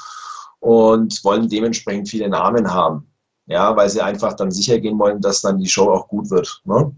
und 0.61 1.25
wollen 1.25 1.49
dementsprechend 1.49 2.09
viele 2.09 2.29
Namen 2.29 2.73
haben 2.73 3.09
ja, 3.49 3.75
weil 3.75 3.89
sie 3.89 4.03
einfach 4.03 4.35
dann 4.35 4.51
sicher 4.51 4.79
gehen 4.79 4.99
wollen, 4.99 5.21
dass 5.21 5.41
dann 5.41 5.59
die 5.59 5.69
Show 5.69 5.91
auch 5.91 6.07
gut 6.09 6.31
wird. 6.31 6.61
Ne? 6.65 6.95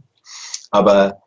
Aber 0.70 1.22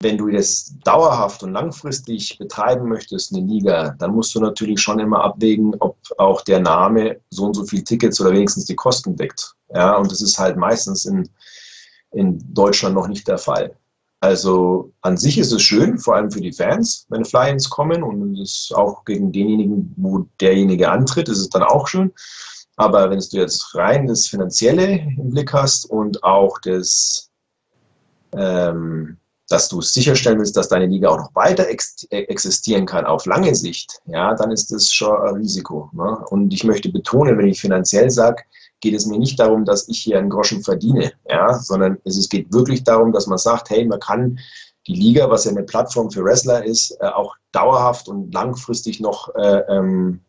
wenn 0.00 0.18
du 0.18 0.28
das 0.28 0.74
dauerhaft 0.84 1.42
und 1.42 1.52
langfristig 1.52 2.38
betreiben 2.38 2.88
möchtest, 2.88 3.34
eine 3.34 3.46
Liga, 3.46 3.94
dann 3.98 4.14
musst 4.14 4.34
du 4.34 4.40
natürlich 4.40 4.80
schon 4.80 4.98
immer 4.98 5.22
abwägen, 5.22 5.74
ob 5.80 5.96
auch 6.18 6.42
der 6.42 6.60
Name 6.60 7.20
so 7.30 7.44
und 7.46 7.54
so 7.54 7.64
viel 7.64 7.82
Tickets 7.82 8.20
oder 8.20 8.32
wenigstens 8.32 8.66
die 8.66 8.76
Kosten 8.76 9.16
deckt. 9.16 9.54
Ja, 9.74 9.96
und 9.96 10.10
das 10.10 10.20
ist 10.20 10.38
halt 10.38 10.56
meistens 10.56 11.06
in, 11.06 11.28
in 12.12 12.38
Deutschland 12.52 12.94
noch 12.94 13.08
nicht 13.08 13.26
der 13.26 13.38
Fall. 13.38 13.74
Also 14.20 14.92
an 15.02 15.16
sich 15.16 15.38
ist 15.38 15.52
es 15.52 15.62
schön, 15.62 15.98
vor 15.98 16.16
allem 16.16 16.30
für 16.30 16.40
die 16.40 16.52
Fans, 16.52 17.06
wenn 17.10 17.24
Fly-ins 17.24 17.68
kommen 17.68 18.02
und 18.02 18.38
es 18.38 18.68
ist 18.70 18.74
auch 18.74 19.04
gegen 19.04 19.30
denjenigen, 19.30 19.94
wo 19.96 20.26
derjenige 20.40 20.90
antritt, 20.90 21.28
ist 21.28 21.38
es 21.38 21.50
dann 21.50 21.62
auch 21.62 21.86
schön. 21.86 22.12
Aber 22.76 23.10
wenn 23.10 23.18
du 23.18 23.36
jetzt 23.36 23.74
rein 23.74 24.06
das 24.06 24.26
Finanzielle 24.26 24.98
im 25.18 25.30
Blick 25.30 25.52
hast 25.52 25.86
und 25.86 26.22
auch 26.24 26.58
das, 26.60 27.30
ähm, 28.32 29.16
dass 29.48 29.68
du 29.68 29.80
sicherstellen 29.80 30.38
willst, 30.38 30.56
dass 30.56 30.68
deine 30.68 30.86
Liga 30.86 31.08
auch 31.08 31.18
noch 31.18 31.34
weiter 31.34 31.68
ex 31.68 32.04
existieren 32.10 32.86
kann 32.86 33.06
auf 33.06 33.26
lange 33.26 33.54
Sicht, 33.54 34.00
ja, 34.06 34.34
dann 34.34 34.50
ist 34.50 34.72
das 34.72 34.90
schon 34.90 35.16
ein 35.16 35.36
Risiko. 35.36 35.90
Ne? 35.92 36.18
Und 36.30 36.52
ich 36.52 36.64
möchte 36.64 36.90
betonen, 36.90 37.38
wenn 37.38 37.48
ich 37.48 37.60
finanziell 37.60 38.10
sage, 38.10 38.42
geht 38.80 38.94
es 38.94 39.06
mir 39.06 39.18
nicht 39.18 39.38
darum, 39.38 39.64
dass 39.64 39.88
ich 39.88 40.00
hier 40.00 40.18
einen 40.18 40.30
Groschen 40.30 40.62
verdiene, 40.62 41.12
ja, 41.28 41.58
sondern 41.58 41.98
es, 42.04 42.16
es 42.16 42.28
geht 42.28 42.52
wirklich 42.52 42.84
darum, 42.84 43.12
dass 43.12 43.26
man 43.26 43.38
sagt, 43.38 43.70
hey, 43.70 43.84
man 43.84 44.00
kann 44.00 44.38
die 44.86 44.94
Liga, 44.94 45.30
was 45.30 45.44
ja 45.44 45.50
eine 45.50 45.62
Plattform 45.62 46.10
für 46.10 46.24
Wrestler 46.24 46.64
ist, 46.64 46.92
äh, 47.00 47.06
auch 47.06 47.34
dauerhaft 47.52 48.08
und 48.08 48.32
langfristig 48.32 49.00
noch 49.00 49.34
äh, 49.34 49.62
ähm, 49.68 50.20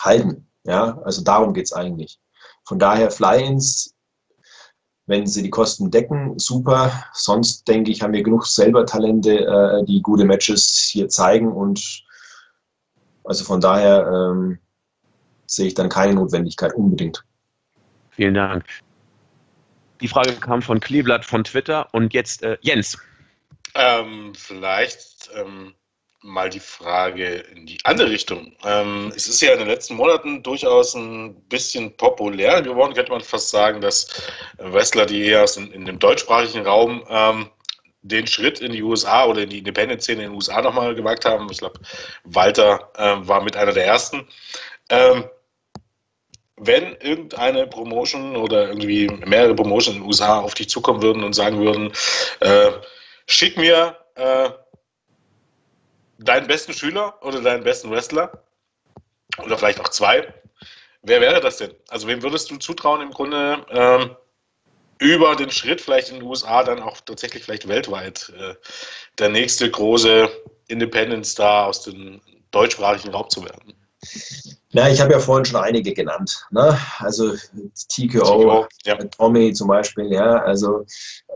halten. 0.00 0.46
Ja, 0.64 0.98
also 1.04 1.22
darum 1.22 1.52
geht 1.52 1.66
es 1.66 1.72
eigentlich. 1.72 2.18
Von 2.64 2.78
daher 2.78 3.10
Fly-ins, 3.10 3.93
wenn 5.06 5.26
sie 5.26 5.42
die 5.42 5.50
Kosten 5.50 5.90
decken, 5.90 6.38
super. 6.38 7.04
Sonst 7.12 7.68
denke 7.68 7.90
ich, 7.90 8.02
haben 8.02 8.12
wir 8.12 8.22
genug 8.22 8.46
selber 8.46 8.86
Talente, 8.86 9.40
äh, 9.40 9.84
die 9.84 10.00
gute 10.00 10.24
Matches 10.24 10.88
hier 10.92 11.08
zeigen 11.08 11.52
und 11.52 12.04
also 13.24 13.44
von 13.44 13.60
daher 13.60 14.06
ähm, 14.06 14.58
sehe 15.46 15.66
ich 15.66 15.74
dann 15.74 15.88
keine 15.88 16.14
Notwendigkeit 16.14 16.74
unbedingt. 16.74 17.24
Vielen 18.10 18.34
Dank. 18.34 18.64
Die 20.00 20.08
Frage 20.08 20.32
kam 20.34 20.62
von 20.62 20.80
Kleeblatt 20.80 21.24
von 21.24 21.44
Twitter 21.44 21.88
und 21.92 22.12
jetzt 22.12 22.42
äh, 22.42 22.58
Jens. 22.60 22.98
Ähm, 23.74 24.32
vielleicht 24.34 25.30
ähm, 25.34 25.74
mal 26.24 26.48
die 26.48 26.60
Frage 26.60 27.44
in 27.54 27.66
die 27.66 27.78
andere 27.84 28.10
Richtung. 28.10 28.56
Ähm, 28.64 29.12
es 29.14 29.28
ist 29.28 29.42
ja 29.42 29.52
in 29.52 29.58
den 29.58 29.68
letzten 29.68 29.94
Monaten 29.94 30.42
durchaus 30.42 30.94
ein 30.94 31.34
bisschen 31.48 31.94
populär 31.96 32.62
geworden, 32.62 32.94
könnte 32.94 33.12
man 33.12 33.20
fast 33.20 33.50
sagen, 33.50 33.82
dass 33.82 34.22
Wrestler, 34.56 35.04
die 35.04 35.26
eher 35.26 35.44
in, 35.56 35.70
in 35.72 35.84
dem 35.84 35.98
deutschsprachigen 35.98 36.66
Raum 36.66 37.04
ähm, 37.10 37.50
den 38.00 38.26
Schritt 38.26 38.60
in 38.60 38.72
die 38.72 38.82
USA 38.82 39.26
oder 39.26 39.42
in 39.42 39.50
die 39.50 39.58
Independent-Szene 39.58 40.24
in 40.24 40.30
den 40.30 40.36
USA 40.36 40.62
nochmal 40.62 40.94
gewagt 40.94 41.26
haben. 41.26 41.46
Ich 41.50 41.58
glaube, 41.58 41.78
Walter 42.24 42.90
ähm, 42.96 43.28
war 43.28 43.42
mit 43.42 43.56
einer 43.56 43.72
der 43.72 43.86
ersten. 43.86 44.26
Ähm, 44.88 45.24
wenn 46.56 46.96
irgendeine 47.00 47.66
Promotion 47.66 48.36
oder 48.36 48.68
irgendwie 48.68 49.08
mehrere 49.26 49.54
Promotionen 49.54 49.98
in 49.98 50.02
den 50.04 50.08
USA 50.08 50.40
auf 50.40 50.54
dich 50.54 50.70
zukommen 50.70 51.02
würden 51.02 51.22
und 51.22 51.34
sagen 51.34 51.58
würden, 51.58 51.92
äh, 52.40 52.70
schick 53.26 53.58
mir 53.58 53.96
äh, 54.14 54.50
deinen 56.18 56.46
besten 56.46 56.72
Schüler 56.72 57.18
oder 57.22 57.40
deinen 57.40 57.64
besten 57.64 57.90
Wrestler 57.90 58.44
oder 59.42 59.58
vielleicht 59.58 59.80
auch 59.80 59.88
zwei. 59.88 60.32
Wer 61.02 61.20
wäre 61.20 61.40
das 61.40 61.58
denn? 61.58 61.74
Also 61.88 62.08
wem 62.08 62.22
würdest 62.22 62.50
du 62.50 62.56
zutrauen 62.56 63.02
im 63.02 63.10
Grunde 63.10 63.64
ähm, 63.70 64.16
über 64.98 65.36
den 65.36 65.50
Schritt 65.50 65.80
vielleicht 65.80 66.08
in 66.08 66.16
den 66.16 66.24
USA 66.24 66.62
dann 66.62 66.80
auch 66.80 67.00
tatsächlich 67.00 67.44
vielleicht 67.44 67.68
weltweit 67.68 68.32
äh, 68.38 68.54
der 69.18 69.28
nächste 69.28 69.70
große 69.70 70.30
Independent 70.68 71.26
Star 71.26 71.66
aus 71.66 71.82
dem 71.82 72.20
deutschsprachigen 72.50 73.12
Raum 73.12 73.28
zu 73.28 73.44
werden? 73.44 73.74
Na, 74.72 74.90
ich 74.90 75.00
habe 75.00 75.12
ja 75.12 75.20
vorhin 75.20 75.44
schon 75.44 75.60
einige 75.60 75.94
genannt. 75.94 76.46
Ne? 76.50 76.76
Also 76.98 77.32
TKO, 77.88 78.24
TKO, 78.24 78.66
ja. 78.84 78.96
Tommy 78.96 79.52
zum 79.52 79.68
Beispiel, 79.68 80.12
ja. 80.12 80.42
Also 80.42 80.84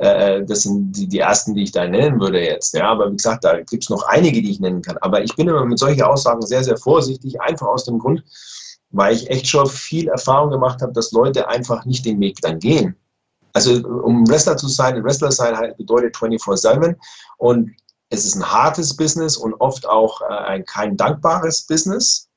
äh, 0.00 0.44
das 0.44 0.62
sind 0.62 0.92
die, 0.92 1.06
die 1.06 1.20
ersten, 1.20 1.54
die 1.54 1.62
ich 1.62 1.72
da 1.72 1.86
nennen 1.86 2.20
würde 2.20 2.40
jetzt. 2.40 2.74
Ja, 2.74 2.88
aber 2.88 3.10
wie 3.10 3.16
gesagt, 3.16 3.44
da 3.44 3.60
gibt 3.60 3.84
es 3.84 3.90
noch 3.90 4.02
einige, 4.04 4.42
die 4.42 4.50
ich 4.50 4.60
nennen 4.60 4.82
kann. 4.82 4.98
Aber 4.98 5.22
ich 5.22 5.34
bin 5.36 5.48
immer 5.48 5.64
mit 5.64 5.78
solchen 5.78 6.02
Aussagen 6.02 6.42
sehr, 6.42 6.64
sehr 6.64 6.76
vorsichtig, 6.76 7.40
einfach 7.40 7.68
aus 7.68 7.84
dem 7.84 7.98
Grund, 7.98 8.24
weil 8.90 9.14
ich 9.14 9.30
echt 9.30 9.46
schon 9.46 9.68
viel 9.68 10.08
Erfahrung 10.08 10.50
gemacht 10.50 10.82
habe, 10.82 10.92
dass 10.92 11.12
Leute 11.12 11.48
einfach 11.48 11.84
nicht 11.84 12.04
den 12.04 12.20
Weg 12.20 12.40
dann 12.40 12.58
gehen. 12.58 12.96
Also 13.52 13.86
um 13.86 14.28
Wrestler 14.28 14.56
zu 14.56 14.68
sein, 14.68 15.02
Wrestler 15.02 15.32
sein 15.32 15.56
halt 15.56 15.76
bedeutet 15.76 16.16
24-7 16.16 16.96
und 17.38 17.70
es 18.10 18.24
ist 18.24 18.36
ein 18.36 18.50
hartes 18.50 18.96
Business 18.96 19.36
und 19.36 19.54
oft 19.54 19.86
auch 19.86 20.20
äh, 20.22 20.26
ein 20.26 20.64
kein 20.64 20.96
dankbares 20.96 21.66
Business 21.66 22.27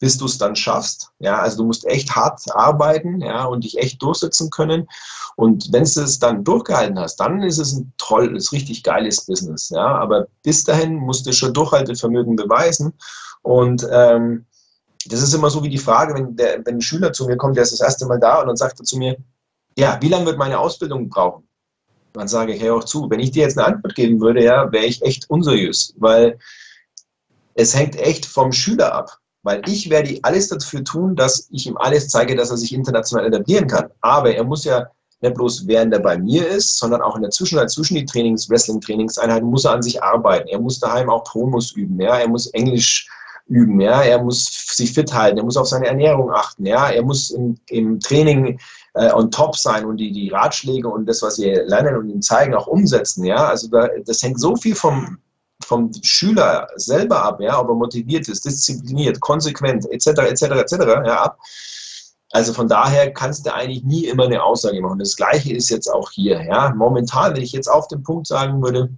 bis 0.00 0.16
du 0.16 0.26
es 0.26 0.38
dann 0.38 0.56
schaffst. 0.56 1.10
Ja, 1.18 1.38
also 1.40 1.58
du 1.58 1.64
musst 1.64 1.84
echt 1.86 2.14
hart 2.14 2.40
arbeiten, 2.54 3.20
ja, 3.20 3.44
und 3.44 3.64
dich 3.64 3.78
echt 3.78 4.00
durchsetzen 4.02 4.50
können. 4.50 4.88
Und 5.36 5.72
wenn 5.72 5.84
du 5.84 6.00
es 6.00 6.18
dann 6.18 6.44
durchgehalten 6.44 6.98
hast, 6.98 7.16
dann 7.16 7.42
ist 7.42 7.58
es 7.58 7.74
ein 7.74 7.92
tolles, 7.98 8.52
richtig 8.52 8.82
geiles 8.82 9.26
Business. 9.26 9.70
Ja, 9.70 9.86
aber 9.86 10.26
bis 10.42 10.64
dahin 10.64 10.94
musst 10.94 11.26
du 11.26 11.32
schon 11.32 11.54
Durchhaltevermögen 11.54 12.36
beweisen. 12.36 12.92
Und 13.42 13.86
ähm, 13.90 14.46
das 15.06 15.22
ist 15.22 15.34
immer 15.34 15.50
so 15.50 15.62
wie 15.62 15.68
die 15.68 15.78
Frage, 15.78 16.14
wenn, 16.14 16.36
der, 16.36 16.64
wenn 16.64 16.76
ein 16.76 16.80
Schüler 16.80 17.12
zu 17.12 17.26
mir 17.26 17.36
kommt, 17.36 17.56
der 17.56 17.62
ist 17.62 17.72
das 17.72 17.80
erste 17.80 18.06
Mal 18.06 18.18
da 18.18 18.40
und 18.40 18.48
dann 18.48 18.56
sagt 18.56 18.80
er 18.80 18.84
zu 18.84 18.98
mir, 18.98 19.16
ja, 19.76 19.98
wie 20.00 20.08
lange 20.08 20.26
wird 20.26 20.38
meine 20.38 20.58
Ausbildung 20.58 21.08
brauchen? 21.08 21.48
Dann 22.12 22.28
sage 22.28 22.54
ich, 22.54 22.62
hör 22.62 22.76
auch 22.76 22.84
zu, 22.84 23.08
wenn 23.10 23.20
ich 23.20 23.30
dir 23.30 23.44
jetzt 23.44 23.58
eine 23.58 23.66
Antwort 23.68 23.94
geben 23.94 24.20
würde, 24.20 24.42
ja, 24.42 24.70
wäre 24.72 24.86
ich 24.86 25.02
echt 25.02 25.30
unseriös, 25.30 25.94
weil 25.98 26.38
es 27.54 27.74
hängt 27.74 27.96
echt 27.96 28.26
vom 28.26 28.52
Schüler 28.52 28.92
ab. 28.92 29.18
Weil 29.42 29.62
ich 29.68 29.88
werde 29.88 30.18
alles 30.22 30.48
dafür 30.48 30.84
tun, 30.84 31.16
dass 31.16 31.48
ich 31.50 31.66
ihm 31.66 31.76
alles 31.76 32.08
zeige, 32.08 32.34
dass 32.34 32.50
er 32.50 32.56
sich 32.56 32.72
international 32.72 33.26
etablieren 33.26 33.68
kann. 33.68 33.88
Aber 34.00 34.34
er 34.34 34.44
muss 34.44 34.64
ja 34.64 34.88
nicht 35.20 35.34
bloß 35.34 35.66
während 35.66 35.92
er 35.92 36.00
bei 36.00 36.18
mir 36.18 36.46
ist, 36.46 36.78
sondern 36.78 37.02
auch 37.02 37.16
in 37.16 37.22
der 37.22 37.30
Zwischenzeit 37.30 37.70
zwischen 37.70 37.94
die 37.94 38.04
Trainings, 38.04 38.48
Wrestling-Trainingseinheiten 38.48 39.48
muss 39.48 39.64
er 39.64 39.72
an 39.72 39.82
sich 39.82 40.02
arbeiten. 40.02 40.48
Er 40.48 40.60
muss 40.60 40.78
daheim 40.78 41.10
auch 41.10 41.24
Promos 41.24 41.72
üben, 41.72 42.00
ja, 42.00 42.18
er 42.18 42.28
muss 42.28 42.46
Englisch 42.48 43.08
üben, 43.48 43.80
ja, 43.80 44.02
er 44.02 44.22
muss 44.22 44.66
sich 44.76 44.92
fit 44.92 45.12
halten, 45.12 45.38
er 45.38 45.44
muss 45.44 45.56
auf 45.56 45.66
seine 45.66 45.86
Ernährung 45.86 46.30
achten, 46.30 46.66
ja, 46.66 46.90
er 46.90 47.02
muss 47.02 47.30
im, 47.30 47.56
im 47.68 47.98
Training 47.98 48.60
äh, 48.94 49.10
on 49.12 49.30
top 49.30 49.56
sein 49.56 49.86
und 49.86 49.96
die, 49.96 50.12
die 50.12 50.28
Ratschläge 50.28 50.88
und 50.88 51.06
das, 51.06 51.22
was 51.22 51.38
wir 51.38 51.64
lernen 51.64 51.96
und 51.96 52.10
ihm 52.10 52.22
zeigen, 52.22 52.54
auch 52.54 52.66
umsetzen, 52.66 53.24
ja, 53.24 53.48
also 53.48 53.68
da, 53.68 53.88
das 54.04 54.22
hängt 54.22 54.38
so 54.38 54.54
viel 54.54 54.74
vom, 54.74 55.18
vom 55.64 55.90
Schüler 56.02 56.68
selber 56.76 57.22
ab, 57.22 57.40
ja, 57.40 57.60
ob 57.60 57.68
er 57.68 57.74
motiviert 57.74 58.28
ist, 58.28 58.44
diszipliniert, 58.44 59.20
konsequent, 59.20 59.86
etc., 59.90 60.06
etc., 60.08 60.42
etc., 60.42 60.72
ja, 61.04 61.22
ab. 61.22 61.38
Also 62.30 62.52
von 62.52 62.68
daher 62.68 63.12
kannst 63.12 63.46
du 63.46 63.54
eigentlich 63.54 63.84
nie 63.84 64.04
immer 64.04 64.24
eine 64.24 64.42
Aussage 64.42 64.80
machen. 64.80 64.98
Das 64.98 65.16
Gleiche 65.16 65.52
ist 65.52 65.70
jetzt 65.70 65.88
auch 65.88 66.10
hier, 66.10 66.42
ja. 66.44 66.74
Momentan, 66.74 67.34
wenn 67.34 67.42
ich 67.42 67.52
jetzt 67.52 67.68
auf 67.68 67.88
den 67.88 68.02
Punkt 68.02 68.26
sagen 68.26 68.62
würde, 68.62 68.90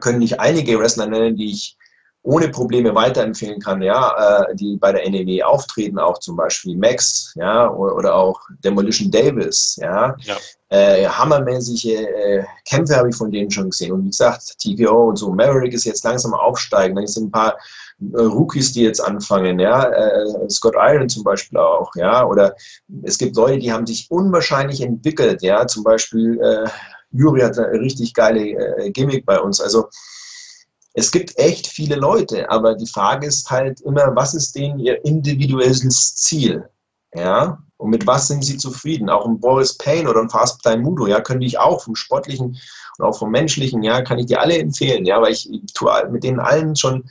können 0.00 0.22
ich 0.22 0.40
einige 0.40 0.78
Wrestler 0.78 1.06
nennen, 1.06 1.36
die 1.36 1.50
ich 1.50 1.76
ohne 2.24 2.48
Probleme 2.48 2.94
weiterempfehlen 2.94 3.60
kann, 3.60 3.82
ja, 3.82 4.44
äh, 4.48 4.54
die 4.54 4.76
bei 4.76 4.92
der 4.92 5.08
NEW 5.10 5.42
auftreten, 5.42 5.98
auch 5.98 6.18
zum 6.18 6.36
Beispiel 6.36 6.76
Max, 6.76 7.32
ja, 7.36 7.68
oder, 7.68 7.96
oder 7.96 8.14
auch 8.14 8.40
Demolition 8.62 9.10
Davis, 9.10 9.76
ja. 9.80 10.14
ja. 10.20 10.36
Äh, 10.68 11.06
hammermäßige 11.06 11.84
äh, 11.84 12.44
Kämpfe 12.64 12.96
habe 12.96 13.10
ich 13.10 13.16
von 13.16 13.30
denen 13.30 13.50
schon 13.50 13.70
gesehen. 13.70 13.92
Und 13.92 14.04
wie 14.04 14.10
gesagt, 14.10 14.56
TKO 14.58 15.08
und 15.08 15.16
so, 15.16 15.30
Maverick 15.32 15.74
ist 15.74 15.84
jetzt 15.84 16.04
langsam 16.04 16.32
aufsteigen. 16.32 16.94
Dann 16.94 17.06
sind 17.06 17.26
ein 17.26 17.30
paar 17.30 17.58
äh, 18.14 18.20
Rookies, 18.20 18.72
die 18.72 18.82
jetzt 18.82 19.00
anfangen, 19.00 19.58
ja, 19.58 19.84
äh, 19.84 20.48
Scott 20.48 20.76
Iron 20.78 21.08
zum 21.08 21.24
Beispiel 21.24 21.58
auch, 21.58 21.90
ja, 21.96 22.24
oder 22.24 22.54
es 23.02 23.18
gibt 23.18 23.36
Leute, 23.36 23.58
die 23.58 23.72
haben 23.72 23.86
sich 23.86 24.10
unwahrscheinlich 24.10 24.80
entwickelt, 24.80 25.42
ja, 25.42 25.66
zum 25.66 25.82
Beispiel 25.82 26.40
Juri 27.10 27.40
hat 27.40 27.58
eine 27.58 27.78
richtig 27.78 28.14
geile 28.14 28.90
Gimmick 28.92 29.26
bei 29.26 29.38
uns. 29.38 29.60
Also 29.60 29.88
es 30.94 31.10
gibt 31.10 31.38
echt 31.38 31.66
viele 31.66 31.96
Leute, 31.96 32.50
aber 32.50 32.74
die 32.74 32.86
Frage 32.86 33.26
ist 33.26 33.50
halt 33.50 33.80
immer, 33.80 34.14
was 34.14 34.34
ist 34.34 34.54
denen 34.54 34.78
ihr 34.78 35.04
individuelles 35.04 36.16
Ziel? 36.16 36.68
Ja, 37.14 37.58
und 37.76 37.90
mit 37.90 38.06
was 38.06 38.28
sind 38.28 38.44
sie 38.44 38.56
zufrieden? 38.56 39.10
Auch 39.10 39.26
ein 39.26 39.40
Boris 39.40 39.76
Payne 39.76 40.08
oder 40.08 40.20
ein 40.20 40.30
Fast 40.30 40.62
Time 40.62 40.78
Mudo, 40.78 41.06
ja, 41.06 41.20
könnte 41.20 41.46
ich 41.46 41.58
auch 41.58 41.82
vom 41.82 41.94
Sportlichen 41.94 42.58
und 42.98 43.04
auch 43.04 43.18
vom 43.18 43.30
Menschlichen, 43.30 43.82
ja, 43.82 44.02
kann 44.02 44.18
ich 44.18 44.26
dir 44.26 44.40
alle 44.40 44.58
empfehlen, 44.58 45.04
ja, 45.04 45.20
weil 45.20 45.32
ich 45.32 45.48
tue 45.74 45.90
mit 46.10 46.24
denen 46.24 46.40
allen 46.40 46.76
schon 46.76 47.04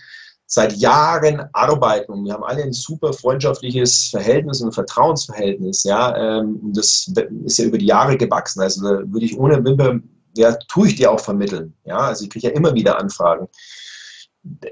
seit 0.47 0.73
Jahren 0.73 1.43
arbeiten 1.53 2.11
und 2.11 2.25
wir 2.25 2.33
haben 2.33 2.43
alle 2.43 2.63
ein 2.63 2.73
super 2.73 3.13
freundschaftliches 3.13 4.07
Verhältnis 4.09 4.61
und 4.61 4.73
Vertrauensverhältnis, 4.73 5.83
ja, 5.83 6.15
ähm, 6.39 6.59
das 6.73 7.11
ist 7.45 7.57
ja 7.57 7.65
über 7.65 7.77
die 7.77 7.85
Jahre 7.85 8.17
gewachsen, 8.17 8.61
also 8.61 8.83
da 8.83 8.99
würde 9.05 9.25
ich 9.25 9.37
ohne 9.37 9.63
Wimper 9.63 9.99
ja, 10.35 10.53
tue 10.67 10.87
ich 10.87 10.95
dir 10.95 11.11
auch 11.11 11.19
vermitteln. 11.19 11.73
Ja, 11.85 11.97
also 11.97 12.23
ich 12.23 12.29
kriege 12.29 12.47
ja 12.47 12.53
immer 12.53 12.73
wieder 12.73 12.99
Anfragen. 12.99 13.47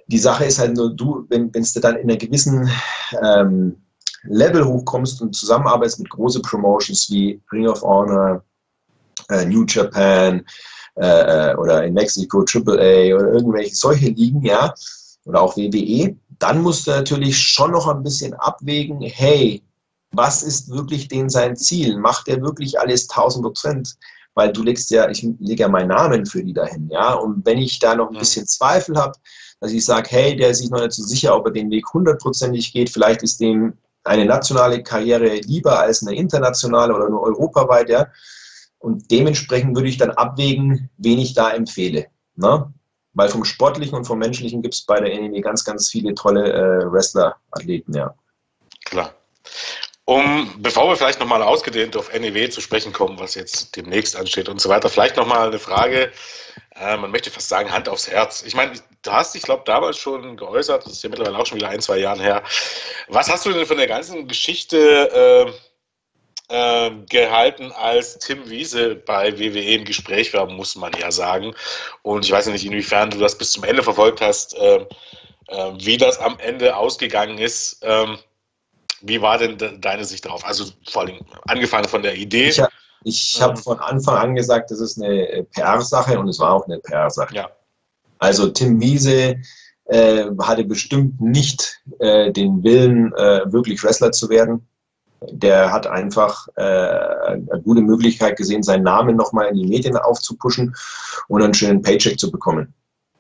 Die 0.07 0.18
Sache 0.18 0.45
ist 0.45 0.60
halt 0.60 0.76
nur, 0.76 0.95
du, 0.95 1.26
wenn 1.30 1.52
du 1.52 1.80
dann 1.80 1.98
in 1.98 2.10
einer 2.10 2.18
gewissen 2.18 2.69
ähm, 3.22 3.77
Level 4.23 4.65
hochkommst 4.65 5.22
und 5.22 5.36
zusammenarbeitest 5.36 5.99
mit 5.99 6.10
großen 6.10 6.41
Promotions 6.41 7.10
wie 7.10 7.41
Ring 7.52 7.68
of 7.68 7.81
Honor, 7.81 8.44
äh, 9.30 9.45
New 9.45 9.65
Japan 9.65 10.44
äh, 10.95 11.52
äh 11.52 11.56
oder 11.56 11.84
in 11.84 11.94
Mexiko 11.94 12.40
AAA 12.40 13.15
oder 13.15 13.34
irgendwelche 13.34 13.76
solche 13.76 14.10
Ligen, 14.10 14.41
ja, 14.41 14.73
oder 15.26 15.41
auch 15.41 15.56
WWE, 15.56 16.15
dann 16.40 16.61
musst 16.61 16.88
du 16.88 16.91
natürlich 16.91 17.38
schon 17.38 17.72
noch 17.72 17.88
ein 17.88 18.03
bisschen 18.03 18.34
abwägen, 18.34 19.02
hey, 19.02 19.64
was 20.11 20.41
ist 20.41 20.69
wirklich 20.69 21.07
denn 21.07 21.30
sein 21.30 21.56
Ziel? 21.56 21.98
Macht 21.98 22.27
er 22.27 22.41
wirklich 22.41 22.80
alles 22.80 23.07
1000 23.10 23.44
Prozent? 23.44 23.98
Weil 24.39 24.53
du 24.53 24.63
legst 24.63 24.89
ja, 24.89 25.09
ich 25.09 25.21
lege 25.39 25.63
ja 25.63 25.67
meinen 25.67 25.89
Namen 25.89 26.25
für 26.25 26.41
die 26.41 26.53
dahin, 26.53 26.87
ja. 26.89 27.13
Und 27.13 27.45
wenn 27.45 27.57
ich 27.57 27.77
da 27.77 27.93
noch 27.93 28.09
ein 28.09 28.17
bisschen 28.17 28.47
Zweifel 28.47 28.95
habe, 28.95 29.11
dass 29.59 29.73
ich 29.73 29.83
sage, 29.83 30.07
hey, 30.11 30.37
der 30.37 30.51
ist 30.51 30.59
sich 30.59 30.69
noch 30.69 30.79
nicht 30.79 30.93
so 30.93 31.03
sicher, 31.03 31.35
ob 31.35 31.47
er 31.47 31.51
den 31.51 31.69
Weg 31.69 31.93
hundertprozentig 31.93 32.71
geht, 32.71 32.89
vielleicht 32.89 33.21
ist 33.21 33.41
dem 33.41 33.73
eine 34.05 34.23
nationale 34.23 34.81
Karriere 34.81 35.35
lieber 35.41 35.77
als 35.77 36.07
eine 36.07 36.15
internationale 36.15 36.95
oder 36.95 37.09
nur 37.09 37.21
europaweit, 37.21 37.89
ja. 37.89 38.07
Und 38.77 39.11
dementsprechend 39.11 39.75
würde 39.75 39.89
ich 39.89 39.97
dann 39.97 40.11
abwägen, 40.11 40.89
wen 40.95 41.19
ich 41.19 41.33
da 41.33 41.51
empfehle. 41.51 42.05
Ne? 42.37 42.73
Weil 43.11 43.27
vom 43.27 43.43
Sportlichen 43.43 43.97
und 43.97 44.05
vom 44.05 44.19
Menschlichen 44.19 44.61
gibt 44.61 44.75
es 44.75 44.85
bei 44.85 45.01
der 45.01 45.19
NEW 45.19 45.41
ganz, 45.41 45.65
ganz 45.65 45.89
viele 45.89 46.15
tolle 46.15 46.53
äh, 46.53 46.89
Wrestler-Athleten, 46.89 47.93
ja. 47.93 48.15
Klar. 48.85 49.13
Um, 50.10 50.52
bevor 50.57 50.90
wir 50.90 50.95
vielleicht 50.95 51.19
nochmal 51.19 51.44
ausgedehnt 51.44 51.95
auf 51.95 52.11
NEW 52.11 52.49
zu 52.49 52.61
sprechen 52.61 52.91
kommen, 52.91 53.19
was 53.19 53.36
jetzt 53.36 53.76
demnächst 53.76 54.15
ansteht 54.15 54.49
und 54.49 54.60
so 54.60 54.68
weiter, 54.68 54.90
vielleicht 54.90 55.18
nochmal 55.18 55.49
eine 55.49 55.60
Frage, 55.60 56.11
äh, 56.77 56.98
man 56.98 57.11
möchte 57.11 57.30
fast 57.30 57.48
sagen, 57.48 57.72
Hand 57.72 57.88
aufs 57.88 58.10
Herz. 58.10 58.41
Ich 58.41 58.56
meine, 58.56 58.72
du 59.03 59.11
hast 59.11 59.36
dich, 59.36 59.44
glaube 59.44 59.61
damals 59.68 59.99
schon 59.99 60.36
geäußert, 60.36 60.84
das 60.84 60.94
ist 60.94 61.03
ja 61.03 61.10
mittlerweile 61.10 61.38
auch 61.38 61.45
schon 61.45 61.60
wieder 61.60 61.69
ein, 61.69 61.80
zwei 61.80 61.99
Jahre 61.99 62.23
her. 62.23 62.44
Was 63.07 63.30
hast 63.30 63.45
du 63.45 63.52
denn 63.52 63.68
von 63.68 63.77
der 63.77 63.86
ganzen 63.86 64.27
Geschichte 64.27 65.53
äh, 66.49 66.88
äh, 66.88 66.91
gehalten, 67.07 67.72
als 67.73 68.18
Tim 68.18 68.49
Wiese 68.49 68.95
bei 68.95 69.38
WWE 69.38 69.76
im 69.76 69.86
Gespräch 69.86 70.34
war, 70.34 70.48
muss 70.48 70.76
man 70.76 70.91
ja 70.94 71.11
sagen. 71.11 71.53
Und 72.02 72.26
ich 72.26 72.31
weiß 72.31 72.48
nicht, 72.48 72.65
inwiefern 72.65 73.11
du 73.11 73.19
das 73.19 73.38
bis 73.38 73.52
zum 73.52 73.64
Ende 73.64 73.84
verfolgt 73.84 74.22
hast, 74.22 74.56
ähm, 74.60 74.88
äh, 75.49 75.72
wie 75.76 75.98
das 75.98 76.18
am 76.18 76.40
Ende 76.40 76.76
ausgegangen 76.76 77.38
ist. 77.38 77.81
Ähm, 77.84 78.18
wie 79.01 79.21
war 79.21 79.38
denn 79.38 79.81
deine 79.81 80.05
Sicht 80.05 80.26
darauf? 80.26 80.45
Also 80.45 80.65
vor 80.89 81.03
allem 81.03 81.19
angefangen 81.47 81.88
von 81.88 82.01
der 82.01 82.15
Idee. 82.15 82.49
Ich, 82.49 82.61
ich 83.03 83.41
habe 83.41 83.53
ähm, 83.53 83.63
von 83.63 83.80
Anfang 83.80 84.17
an 84.17 84.35
gesagt, 84.35 84.71
das 84.71 84.80
ist 84.80 85.01
eine 85.01 85.45
PR-Sache 85.53 86.19
und 86.19 86.27
es 86.27 86.39
war 86.39 86.53
auch 86.53 86.65
eine 86.65 86.80
PR-Sache. 86.80 87.35
Ja. 87.35 87.49
Also 88.17 88.49
Tim 88.49 88.81
Wiese 88.81 89.38
äh, 89.85 90.26
hatte 90.41 90.65
bestimmt 90.65 91.19
nicht 91.21 91.81
äh, 91.99 92.31
den 92.31 92.63
Willen, 92.63 93.13
äh, 93.13 93.51
wirklich 93.51 93.84
Wrestler 93.84 94.11
zu 94.11 94.30
werden. 94.30 94.67
Der 95.31 95.71
hat 95.71 95.88
einfach 95.88 96.47
äh, 96.55 96.61
eine 96.61 97.61
gute 97.63 97.81
Möglichkeit 97.81 98.38
gesehen, 98.38 98.63
seinen 98.63 98.84
Namen 98.84 99.15
nochmal 99.15 99.47
in 99.47 99.55
die 99.55 99.67
Medien 99.67 99.97
aufzupuschen 99.97 100.76
und 101.27 101.41
einen 101.41 101.53
schönen 101.53 101.81
Paycheck 101.81 102.19
zu 102.19 102.31
bekommen. 102.31 102.73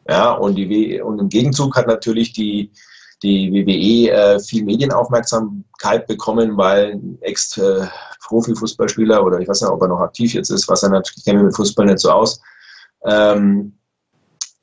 Ja, 0.07 0.31
und, 0.31 0.55
die, 0.55 1.01
und 1.01 1.19
im 1.19 1.29
Gegenzug 1.29 1.75
hat 1.75 1.87
natürlich 1.87 2.33
die, 2.33 2.71
die 3.23 3.51
WWE 3.51 4.11
äh, 4.11 4.39
viel 4.39 4.63
Medienaufmerksamkeit 4.63 6.07
bekommen, 6.07 6.55
weil 6.57 6.93
ein 6.93 7.17
Ex-Profi-Fußballspieler 7.21 9.23
oder 9.23 9.39
ich 9.39 9.47
weiß 9.47 9.61
nicht, 9.61 9.71
ob 9.71 9.81
er 9.81 9.89
noch 9.89 9.99
aktiv 9.99 10.33
jetzt 10.33 10.49
ist, 10.49 10.67
was 10.69 10.83
er 10.83 10.89
nicht, 10.89 11.13
ich 11.15 11.25
kenne 11.25 11.43
mit 11.43 11.55
Fußball 11.55 11.85
nicht 11.85 11.99
so 11.99 12.11
aus, 12.11 12.41
ähm, 13.05 13.77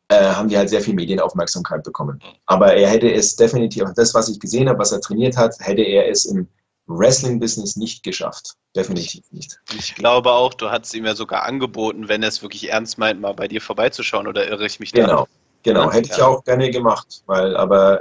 äh, 0.08 0.30
haben 0.30 0.48
die 0.48 0.56
halt 0.56 0.70
sehr 0.70 0.80
viel 0.80 0.94
Medienaufmerksamkeit 0.94 1.82
bekommen. 1.82 2.22
Aber 2.46 2.74
er 2.74 2.88
hätte 2.88 3.12
es 3.12 3.36
definitiv, 3.36 3.84
das, 3.94 4.14
was 4.14 4.28
ich 4.28 4.40
gesehen 4.40 4.68
habe, 4.68 4.78
was 4.78 4.92
er 4.92 5.00
trainiert 5.00 5.36
hat, 5.36 5.54
hätte 5.60 5.82
er 5.82 6.08
es 6.08 6.24
im 6.24 6.48
Wrestling-Business 6.86 7.76
nicht 7.76 8.04
geschafft. 8.04 8.54
Definitiv 8.74 9.24
nicht. 9.32 9.58
Ich 9.76 9.96
glaube 9.96 10.30
auch, 10.30 10.54
du 10.54 10.70
hast 10.70 10.94
ihm 10.94 11.04
ja 11.04 11.16
sogar 11.16 11.42
angeboten, 11.42 12.08
wenn 12.08 12.22
er 12.22 12.28
es 12.28 12.42
wirklich 12.42 12.70
ernst 12.70 12.96
meint, 12.96 13.20
mal 13.20 13.34
bei 13.34 13.48
dir 13.48 13.60
vorbeizuschauen 13.60 14.28
oder 14.28 14.48
irre 14.48 14.66
ich 14.66 14.78
mich 14.78 14.92
da? 14.92 15.02
Genau. 15.02 15.26
Genau, 15.66 15.90
hätte 15.90 16.10
ich 16.12 16.22
auch 16.22 16.44
gerne 16.44 16.70
gemacht, 16.70 17.24
weil, 17.26 17.56
aber 17.56 18.00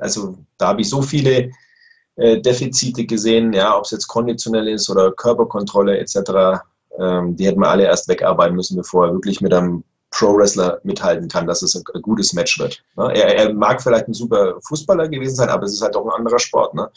also 0.00 0.38
da 0.58 0.68
habe 0.68 0.80
ich 0.80 0.88
so 0.88 1.02
viele 1.02 1.50
äh, 2.16 2.40
Defizite 2.40 3.06
gesehen, 3.06 3.52
ja, 3.52 3.76
ob 3.76 3.84
es 3.84 3.90
jetzt 3.90 4.06
konditionell 4.06 4.68
ist 4.68 4.88
oder 4.88 5.12
Körperkontrolle 5.12 5.98
etc. 5.98 6.60
Ähm, 6.98 7.36
die 7.36 7.46
hätten 7.46 7.60
wir 7.60 7.68
alle 7.68 7.84
erst 7.84 8.08
wegarbeiten 8.08 8.56
müssen, 8.56 8.76
bevor 8.76 9.06
er 9.06 9.12
wirklich 9.12 9.40
mit 9.40 9.52
einem 9.52 9.84
Pro-Wrestler 10.10 10.78
mithalten 10.84 11.28
kann, 11.28 11.46
dass 11.46 11.62
es 11.62 11.74
ein, 11.74 12.02
gutes 12.02 12.32
Match 12.32 12.58
wird. 12.58 12.82
Ne? 12.96 13.12
Er, 13.14 13.36
er, 13.36 13.52
mag 13.52 13.82
vielleicht 13.82 14.06
ein 14.06 14.14
super 14.14 14.54
Fußballer 14.68 15.08
gewesen 15.08 15.34
sein, 15.34 15.48
aber 15.48 15.64
es 15.64 15.72
ist 15.72 15.82
halt 15.82 15.96
auch 15.96 16.06
ein 16.06 16.20
anderer 16.20 16.38
Sport. 16.38 16.74
Ne? 16.74 16.88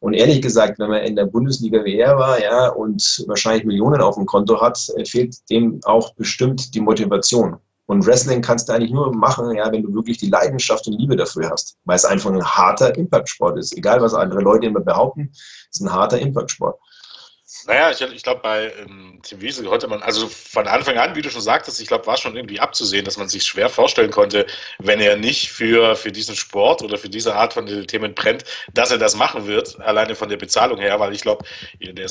Und 0.00 0.12
ehrlich 0.12 0.42
gesagt, 0.42 0.78
wenn 0.78 0.90
man 0.90 1.02
in 1.02 1.16
der 1.16 1.24
Bundesliga 1.24 1.84
wie 1.84 1.98
er 1.98 2.16
war, 2.18 2.40
ja, 2.40 2.68
und 2.68 3.24
wahrscheinlich 3.26 3.64
Millionen 3.64 4.00
auf 4.00 4.14
dem 4.14 4.26
Konto 4.26 4.60
hat, 4.60 4.78
fehlt 5.06 5.36
dem 5.50 5.80
auch 5.84 6.14
bestimmt 6.14 6.74
die 6.74 6.80
Motivation. 6.80 7.56
Und 7.88 8.06
Wrestling 8.06 8.42
kannst 8.42 8.68
du 8.68 8.74
eigentlich 8.74 8.90
nur 8.90 9.14
machen, 9.16 9.50
ja, 9.56 9.72
wenn 9.72 9.82
du 9.82 9.94
wirklich 9.94 10.18
die 10.18 10.28
Leidenschaft 10.28 10.86
und 10.86 10.98
Liebe 10.98 11.16
dafür 11.16 11.48
hast, 11.48 11.78
weil 11.86 11.96
es 11.96 12.04
einfach 12.04 12.30
ein 12.30 12.44
harter 12.44 12.94
Impact-Sport 12.94 13.58
ist. 13.58 13.74
Egal, 13.78 14.02
was 14.02 14.12
andere 14.12 14.40
Leute 14.40 14.66
immer 14.66 14.80
behaupten, 14.80 15.30
es 15.32 15.68
ist 15.72 15.80
ein 15.80 15.90
harter 15.90 16.18
Impact-Sport. 16.18 16.78
Naja, 17.66 17.90
ich, 17.90 18.02
ich 18.02 18.22
glaube, 18.22 18.42
bei 18.42 18.70
ähm, 18.78 19.20
Tim 19.22 19.40
Wiesel 19.40 19.64
konnte 19.64 19.88
man, 19.88 20.02
also 20.02 20.28
von 20.28 20.66
Anfang 20.66 20.98
an, 20.98 21.16
wie 21.16 21.22
du 21.22 21.30
schon 21.30 21.40
sagtest, 21.40 21.80
ich 21.80 21.88
glaube, 21.88 22.06
war 22.06 22.18
schon 22.18 22.36
irgendwie 22.36 22.60
abzusehen, 22.60 23.06
dass 23.06 23.16
man 23.16 23.28
sich 23.28 23.44
schwer 23.44 23.70
vorstellen 23.70 24.10
konnte, 24.10 24.46
wenn 24.78 25.00
er 25.00 25.16
nicht 25.16 25.50
für, 25.50 25.96
für 25.96 26.12
diesen 26.12 26.36
Sport 26.36 26.82
oder 26.82 26.98
für 26.98 27.08
diese 27.08 27.34
Art 27.36 27.54
von 27.54 27.66
Themen 27.86 28.14
brennt, 28.14 28.44
dass 28.74 28.90
er 28.90 28.98
das 28.98 29.16
machen 29.16 29.46
wird, 29.46 29.80
alleine 29.80 30.14
von 30.14 30.28
der 30.28 30.36
Bezahlung 30.36 30.78
her, 30.78 31.00
weil 31.00 31.14
ich 31.14 31.22
glaube, 31.22 31.46
der 31.80 32.06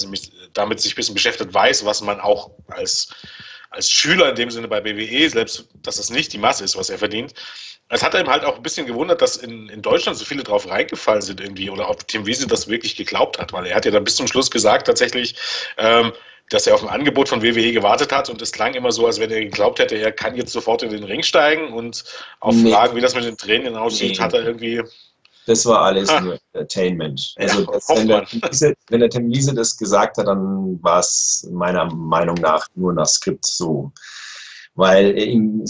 damit 0.53 0.79
sich 0.79 0.93
ein 0.93 0.95
bisschen 0.95 1.13
beschäftigt, 1.13 1.53
weiß, 1.53 1.85
was 1.85 2.01
man 2.01 2.19
auch 2.19 2.49
als 2.67 3.09
als 3.69 3.89
Schüler 3.91 4.29
in 4.29 4.35
dem 4.35 4.51
Sinne 4.51 4.67
bei 4.67 4.81
BWE, 4.81 5.29
selbst 5.29 5.67
dass 5.81 5.99
es 5.99 6.09
nicht 6.09 6.33
die 6.33 6.37
Masse 6.37 6.63
ist, 6.63 6.77
was 6.77 6.89
er 6.89 6.97
verdient. 6.97 7.33
Es 7.89 8.03
hat 8.03 8.15
einem 8.15 8.27
halt 8.27 8.43
auch 8.43 8.57
ein 8.57 8.63
bisschen 8.63 8.85
gewundert, 8.85 9.21
dass 9.21 9.37
in, 9.37 9.69
in 9.69 9.81
Deutschland 9.81 10.17
so 10.17 10.25
viele 10.25 10.43
drauf 10.43 10.67
reingefallen 10.67 11.21
sind 11.21 11.39
irgendwie 11.39 11.69
oder 11.69 11.89
ob 11.89 12.07
Tim 12.07 12.25
Wiese 12.25 12.47
das 12.47 12.67
wirklich 12.67 12.95
geglaubt 12.95 13.39
hat, 13.39 13.53
weil 13.53 13.65
er 13.65 13.75
hat 13.75 13.85
ja 13.85 13.91
dann 13.91 14.03
bis 14.03 14.17
zum 14.17 14.27
Schluss 14.27 14.51
gesagt 14.51 14.87
tatsächlich, 14.87 15.35
ähm, 15.77 16.11
dass 16.49 16.67
er 16.67 16.75
auf 16.75 16.83
ein 16.83 16.89
Angebot 16.89 17.29
von 17.29 17.41
WWE 17.43 17.71
gewartet 17.73 18.11
hat 18.11 18.29
und 18.29 18.41
es 18.41 18.51
klang 18.51 18.73
immer 18.73 18.91
so, 18.91 19.05
als 19.05 19.19
wenn 19.19 19.31
er 19.31 19.41
geglaubt 19.41 19.79
hätte, 19.79 19.95
er 19.95 20.11
kann 20.11 20.35
jetzt 20.35 20.53
sofort 20.53 20.83
in 20.83 20.91
den 20.91 21.03
Ring 21.03 21.23
steigen 21.23 21.73
und 21.73 22.03
auf 22.39 22.55
nee. 22.55 22.71
Fragen, 22.71 22.95
wie 22.95 23.01
das 23.01 23.15
mit 23.15 23.25
den 23.25 23.37
Tränen 23.37 23.75
aussieht, 23.75 24.17
nee. 24.17 24.23
hat 24.23 24.33
er 24.33 24.45
irgendwie 24.45 24.81
das 25.47 25.65
war 25.65 25.81
alles 25.81 26.09
ah. 26.09 26.19
nur 26.19 26.37
Entertainment. 26.53 27.33
Also 27.37 27.65
das, 27.65 27.87
wenn, 27.89 28.07
der 28.07 28.21
Wiese, 28.29 28.73
wenn 28.89 28.99
der 28.99 29.09
Tim 29.09 29.29
Wiese 29.29 29.53
das 29.53 29.77
gesagt 29.77 30.17
hat, 30.17 30.27
dann 30.27 30.81
war 30.83 30.99
es 30.99 31.47
meiner 31.51 31.85
Meinung 31.93 32.35
nach 32.35 32.67
nur 32.75 32.93
nach 32.93 33.07
Skript 33.07 33.45
so. 33.45 33.91
Weil 34.75 35.17
ihm 35.17 35.65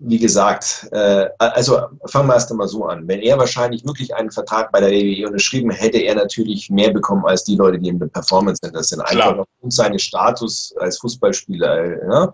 wie 0.00 0.18
gesagt, 0.18 0.88
äh, 0.92 1.28
also 1.38 1.80
fangen 2.06 2.28
wir 2.28 2.34
erst 2.34 2.52
einmal 2.52 2.68
so 2.68 2.84
an. 2.84 3.08
Wenn 3.08 3.20
er 3.20 3.36
wahrscheinlich 3.36 3.84
wirklich 3.84 4.14
einen 4.14 4.30
Vertrag 4.30 4.70
bei 4.70 4.80
der 4.80 4.90
WWE 4.90 5.26
unterschrieben 5.26 5.70
hätte, 5.70 5.98
er 5.98 6.14
natürlich 6.14 6.70
mehr 6.70 6.92
bekommen 6.92 7.24
als 7.26 7.42
die 7.42 7.56
Leute, 7.56 7.80
die 7.80 7.88
in 7.88 7.98
der 7.98 8.06
Performance 8.06 8.60
Center 8.60 8.84
sind. 8.84 9.00
Einfach 9.00 9.38
aufgrund 9.38 9.72
seines 9.72 10.02
Status 10.02 10.72
als 10.78 10.98
Fußballspieler. 11.00 12.08
Ja? 12.08 12.32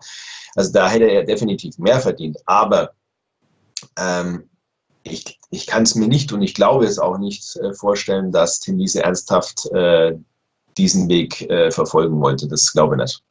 Also 0.54 0.72
da 0.72 0.90
hätte 0.90 1.06
er 1.06 1.24
definitiv 1.24 1.78
mehr 1.78 2.00
verdient. 2.00 2.36
Aber 2.44 2.92
ähm, 3.98 4.50
ich, 5.04 5.38
ich 5.50 5.66
kann 5.66 5.84
es 5.84 5.94
mir 5.94 6.08
nicht 6.08 6.32
und 6.32 6.42
ich 6.42 6.54
glaube 6.54 6.86
es 6.86 6.98
auch 6.98 7.18
nicht 7.18 7.56
äh, 7.56 7.72
vorstellen, 7.74 8.32
dass 8.32 8.60
Tim 8.60 8.78
Wiese 8.78 9.04
ernsthaft 9.04 9.66
äh, 9.72 10.14
diesen 10.76 11.08
Weg 11.08 11.42
äh, 11.42 11.70
verfolgen 11.70 12.20
wollte. 12.20 12.48
Das 12.48 12.72
glaube 12.72 12.96
ich 12.96 13.02
nicht. 13.02 13.22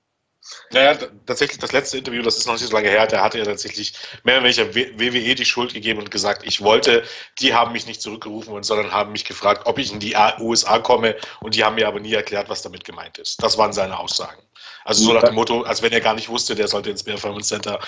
Naja, 0.72 0.98
tatsächlich 1.26 1.60
das 1.60 1.72
letzte 1.72 1.98
Interview, 1.98 2.22
das 2.22 2.38
ist 2.38 2.48
noch 2.48 2.54
nicht 2.54 2.68
so 2.68 2.74
lange 2.74 2.90
her, 2.90 3.08
der 3.08 3.24
hatte 3.24 3.38
ja 3.38 3.46
tatsächlich 3.46 3.94
mehr 4.24 4.40
oder 4.40 4.46
weniger 4.46 4.76
WWE 4.76 5.36
die 5.36 5.46
Schuld 5.46 5.74
gegeben 5.74 6.00
und 6.00 6.12
gesagt, 6.12 6.44
ich 6.46 6.62
wollte, 6.62 7.04
die 7.40 7.54
haben 7.54 7.72
mich 7.72 7.88
nicht 7.88 8.02
zurückgerufen, 8.02 8.62
sondern 8.62 8.92
haben 8.92 9.14
mich 9.14 9.24
gefragt, 9.24 9.62
ob 9.66 9.80
ich 9.80 9.94
in 9.94 10.00
die 10.00 10.16
USA 10.40 10.80
komme 10.80 11.16
und 11.40 11.56
die 11.56 11.64
haben 11.64 11.76
mir 11.76 11.88
aber 11.88 12.02
nie 12.02 12.14
erklärt, 12.14 12.50
was 12.50 12.62
damit 12.62 12.84
gemeint 12.84 13.18
ist. 13.20 13.42
Das 13.42 13.58
waren 13.58 13.72
seine 13.72 13.98
Aussagen. 13.98 14.42
Also 14.86 15.06
so 15.06 15.14
nach 15.14 15.24
dem 15.24 15.36
Motto, 15.36 15.62
als 15.62 15.82
wenn 15.82 15.92
er 15.92 16.02
gar 16.02 16.16
nicht 16.16 16.30
wusste, 16.30 16.56
der 16.56 16.68
sollte 16.68 16.90
ins 16.90 17.04
Performance 17.04 17.50
Center 17.50 17.80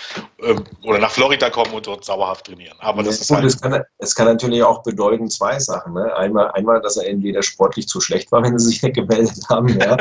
ähm, 0.42 0.64
oder 0.84 1.00
nach 1.00 1.12
Florida 1.12 1.50
kommen 1.50 1.74
und 1.74 1.88
dort 1.88 2.06
sauerhaft 2.06 2.46
trainieren. 2.46 2.78
Aber 2.80 3.04
das 3.04 3.18
ja, 3.18 3.22
ist 3.22 3.32
halt. 3.32 3.46
Es 3.46 3.62
kann, 3.62 3.84
es 3.98 4.16
kann 4.16 4.28
natürlich 4.28 4.64
auch 4.64 4.84
bedeuten 4.84 5.30
zwei 5.30 5.60
Sachen. 5.60 5.94
Ne? 5.94 6.16
Einmal, 6.16 6.52
einmal, 6.52 6.82
dass 6.82 6.98
er 6.98 7.08
entweder 7.08 7.44
sportlich 7.44 7.88
zu 7.88 8.00
schlecht 8.00 8.32
war, 8.32 8.44
wenn 8.44 8.58
sie 8.58 8.68
sich 8.68 8.84
nicht 8.84 8.96
gemeldet 8.96 9.44
haben, 9.50 9.68
ja. 9.80 9.98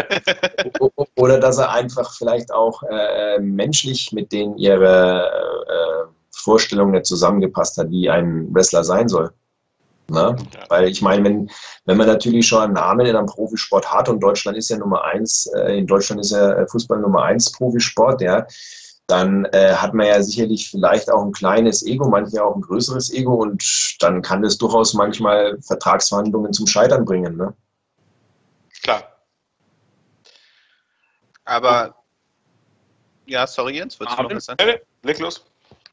oder 1.17 1.39
dass 1.39 1.59
er 1.59 1.71
einfach 1.71 2.15
vielleicht 2.15 2.53
auch 2.53 2.83
äh, 2.85 3.39
menschlich 3.41 4.13
mit 4.13 4.33
denen 4.33 4.57
ihre 4.59 5.31
äh, 5.69 6.11
Vorstellungen 6.31 6.93
nicht 6.93 7.07
zusammengepasst 7.07 7.79
hat, 7.79 7.91
wie 7.91 8.11
ein 8.11 8.55
Wrestler 8.55 8.85
sein 8.85 9.09
soll. 9.09 9.33
Ne? 10.09 10.37
Ja. 10.55 10.65
Weil 10.69 10.89
ich 10.89 11.01
meine, 11.01 11.25
wenn, 11.25 11.51
wenn 11.87 11.97
man 11.97 12.07
natürlich 12.07 12.47
schon 12.47 12.63
einen 12.63 12.75
Namen 12.75 13.07
in 13.07 13.17
einem 13.17 13.27
Profisport 13.27 13.91
hat 13.91 14.09
und 14.09 14.21
Deutschland 14.21 14.59
ist 14.59 14.69
ja 14.69 14.77
Nummer 14.77 15.05
eins, 15.05 15.47
äh, 15.57 15.79
in 15.79 15.87
Deutschland 15.87 16.21
ist 16.21 16.33
ja 16.33 16.53
äh, 16.53 16.67
Fußball 16.69 16.99
Nummer 17.01 17.23
eins 17.23 17.51
Profisport, 17.53 18.21
ja, 18.21 18.47
dann 19.07 19.47
äh, 19.47 19.75
hat 19.75 19.95
man 19.95 20.07
ja 20.07 20.23
sicherlich 20.23 20.71
vielleicht 20.71 21.11
auch 21.11 21.23
ein 21.23 21.33
kleines 21.33 21.85
Ego, 21.85 22.09
manchmal 22.09 22.43
auch 22.43 22.55
ein 22.55 22.63
größeres 22.63 23.13
Ego 23.13 23.35
und 23.35 23.97
dann 24.01 24.23
kann 24.23 24.43
das 24.43 24.59
durchaus 24.59 24.95
manchmal 24.95 25.59
Vertragsverhandlungen 25.61 26.53
zum 26.53 26.67
Scheitern 26.67 27.05
bringen. 27.05 27.37
Ne? 27.37 27.55
Klar. 28.83 29.05
Aber 31.45 31.95
ja, 33.27 33.47
sorry 33.47 33.77
Jens, 33.77 33.99
wolltest 33.99 34.19
du 34.19 34.23
noch 34.23 34.31
was 34.35 34.45
sagen? 34.45 34.73
Leg 35.03 35.19
los. 35.19 35.45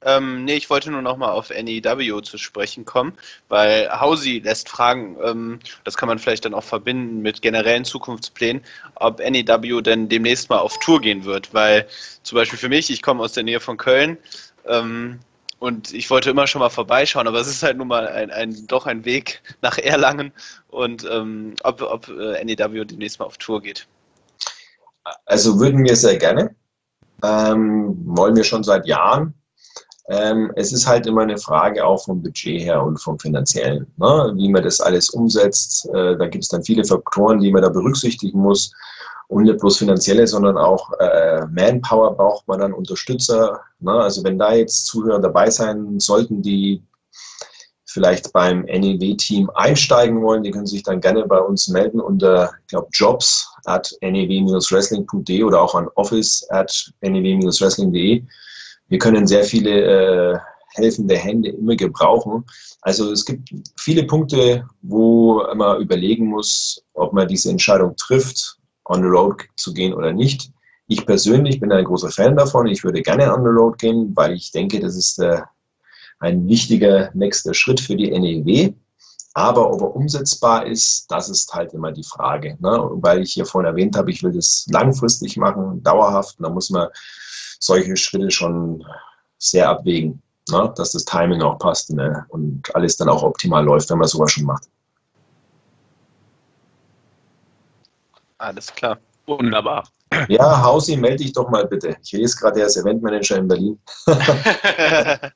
Ähm, 0.03 0.45
nee, 0.45 0.55
ich 0.55 0.69
wollte 0.69 0.89
nur 0.89 1.01
noch 1.01 1.17
mal 1.17 1.31
auf 1.31 1.49
NEW 1.51 2.21
zu 2.21 2.37
sprechen 2.37 2.85
kommen, 2.85 3.13
weil 3.49 3.89
Hausi 3.91 4.41
lässt 4.43 4.67
fragen, 4.67 5.15
ähm, 5.23 5.59
das 5.83 5.95
kann 5.95 6.09
man 6.09 6.17
vielleicht 6.17 6.45
dann 6.45 6.55
auch 6.55 6.63
verbinden 6.63 7.21
mit 7.21 7.41
generellen 7.41 7.85
Zukunftsplänen, 7.85 8.63
ob 8.95 9.19
NEW 9.19 9.81
denn 9.81 10.09
demnächst 10.09 10.49
mal 10.49 10.57
auf 10.57 10.79
Tour 10.79 11.01
gehen 11.01 11.23
wird, 11.23 11.53
weil 11.53 11.87
zum 12.23 12.37
Beispiel 12.37 12.57
für 12.57 12.69
mich, 12.69 12.89
ich 12.89 13.03
komme 13.03 13.21
aus 13.21 13.33
der 13.33 13.43
Nähe 13.43 13.59
von 13.59 13.77
Köln, 13.77 14.17
ähm, 14.65 15.19
und 15.61 15.93
ich 15.93 16.09
wollte 16.09 16.31
immer 16.31 16.47
schon 16.47 16.59
mal 16.59 16.71
vorbeischauen, 16.71 17.27
aber 17.27 17.39
es 17.39 17.47
ist 17.47 17.61
halt 17.61 17.77
nun 17.77 17.87
mal 17.87 18.07
ein, 18.07 18.31
ein 18.31 18.65
doch 18.65 18.87
ein 18.87 19.05
Weg 19.05 19.43
nach 19.61 19.77
Erlangen 19.77 20.33
und 20.69 21.07
ähm, 21.09 21.53
ob, 21.63 21.83
ob 21.83 22.07
äh, 22.09 22.43
NEW 22.43 22.83
demnächst 22.83 23.19
mal 23.19 23.25
auf 23.25 23.37
Tour 23.37 23.61
geht. 23.61 23.87
Also 25.25 25.59
würden 25.59 25.83
wir 25.85 25.95
sehr 25.95 26.17
gerne. 26.17 26.55
Ähm, 27.23 27.95
wollen 28.05 28.35
wir 28.35 28.43
schon 28.43 28.63
seit 28.63 28.87
Jahren. 28.87 29.35
Ähm, 30.09 30.51
es 30.55 30.73
ist 30.73 30.87
halt 30.87 31.05
immer 31.05 31.21
eine 31.21 31.37
Frage 31.37 31.85
auch 31.85 32.03
vom 32.03 32.21
Budget 32.21 32.61
her 32.61 32.83
und 32.83 32.97
vom 32.97 33.19
finanziellen, 33.19 33.87
ne? 33.97 34.33
wie 34.35 34.49
man 34.49 34.63
das 34.63 34.81
alles 34.81 35.09
umsetzt. 35.11 35.87
Äh, 35.93 36.17
da 36.17 36.27
gibt 36.27 36.43
es 36.43 36.49
dann 36.49 36.63
viele 36.63 36.83
Faktoren, 36.83 37.39
die 37.39 37.51
man 37.51 37.61
da 37.61 37.69
berücksichtigen 37.69 38.39
muss. 38.39 38.71
Und 39.27 39.43
nicht 39.43 39.59
bloß 39.59 39.77
finanzielle, 39.77 40.27
sondern 40.27 40.57
auch 40.57 40.91
äh, 40.99 41.45
Manpower 41.45 42.17
braucht 42.17 42.45
man 42.49 42.59
dann, 42.59 42.73
Unterstützer. 42.73 43.61
Ne? 43.79 43.93
Also 43.93 44.25
wenn 44.25 44.37
da 44.37 44.53
jetzt 44.53 44.87
Zuhörer 44.87 45.19
dabei 45.19 45.49
sein 45.49 46.01
sollten, 46.01 46.41
die 46.41 46.83
vielleicht 47.85 48.33
beim 48.33 48.63
NEW-Team 48.63 49.49
einsteigen 49.53 50.21
wollen, 50.21 50.43
die 50.43 50.51
können 50.51 50.65
sich 50.65 50.83
dann 50.83 50.99
gerne 50.99 51.25
bei 51.25 51.39
uns 51.39 51.67
melden 51.69 52.01
unter, 52.01 52.51
ich 52.61 52.67
glaube, 52.67 52.89
jobs 52.91 53.49
at 53.65 53.93
new-wrestling.de 54.01 55.43
oder 55.43 55.61
auch 55.61 55.75
an 55.75 55.87
office 55.95 56.45
at 56.49 56.91
new-wrestling.de 57.01 58.23
wir 58.91 58.99
können 58.99 59.25
sehr 59.25 59.45
viele 59.45 60.33
äh, 60.33 60.37
helfende 60.73 61.15
Hände 61.15 61.49
immer 61.49 61.77
gebrauchen. 61.77 62.43
Also 62.81 63.09
es 63.13 63.23
gibt 63.23 63.49
viele 63.79 64.03
Punkte, 64.03 64.67
wo 64.81 65.41
man 65.55 65.81
überlegen 65.81 66.25
muss, 66.27 66.83
ob 66.93 67.13
man 67.13 67.29
diese 67.29 67.49
Entscheidung 67.49 67.95
trifft, 67.95 68.57
on 68.83 69.01
the 69.01 69.07
road 69.07 69.43
zu 69.55 69.73
gehen 69.73 69.93
oder 69.93 70.11
nicht. 70.11 70.51
Ich 70.87 71.05
persönlich 71.05 71.61
bin 71.61 71.71
ein 71.71 71.85
großer 71.85 72.11
Fan 72.11 72.35
davon. 72.35 72.67
Ich 72.67 72.83
würde 72.83 73.01
gerne 73.01 73.33
on 73.33 73.43
the 73.43 73.49
road 73.49 73.77
gehen, 73.77 74.11
weil 74.13 74.33
ich 74.33 74.51
denke, 74.51 74.81
das 74.81 74.97
ist 74.97 75.19
äh, 75.19 75.39
ein 76.19 76.45
wichtiger 76.49 77.11
nächster 77.13 77.53
Schritt 77.53 77.79
für 77.79 77.95
die 77.95 78.11
NEW. 78.11 78.73
Aber 79.33 79.71
ob 79.71 79.79
er 79.79 79.95
umsetzbar 79.95 80.67
ist, 80.67 81.09
das 81.09 81.29
ist 81.29 81.53
halt 81.53 81.73
immer 81.73 81.93
die 81.93 82.03
Frage. 82.03 82.57
Ne? 82.59 82.89
Weil 82.95 83.21
ich 83.21 83.31
hier 83.31 83.45
vorhin 83.45 83.69
erwähnt 83.69 83.95
habe, 83.95 84.11
ich 84.11 84.21
will 84.21 84.33
das 84.33 84.67
langfristig 84.69 85.37
machen, 85.37 85.81
dauerhaft. 85.81 86.35
da 86.39 86.49
muss 86.49 86.69
man 86.69 86.89
solche 87.61 87.95
Schritte 87.95 88.31
schon 88.31 88.85
sehr 89.37 89.69
abwägen, 89.69 90.21
ne? 90.49 90.73
dass 90.75 90.91
das 90.91 91.05
Timing 91.05 91.41
auch 91.41 91.57
passt 91.59 91.91
ne? 91.91 92.25
und 92.29 92.75
alles 92.75 92.97
dann 92.97 93.09
auch 93.09 93.23
optimal 93.23 93.63
läuft, 93.63 93.89
wenn 93.89 93.99
man 93.99 94.07
sowas 94.07 94.31
schon 94.31 94.45
macht. 94.45 94.67
Alles 98.39 98.73
klar. 98.73 98.97
Wunderbar. 99.27 99.87
Ja, 100.27 100.61
Hausi, 100.61 100.97
melde 100.97 101.23
dich 101.23 101.31
doch 101.31 101.49
mal 101.49 101.65
bitte. 101.65 101.95
Ich 102.03 102.11
lese 102.11 102.35
gerade, 102.35 102.59
er 102.59 102.65
ist 102.65 102.75
Eventmanager 102.75 103.37
in 103.37 103.47
Berlin. 103.47 103.79
ja, 104.07 105.31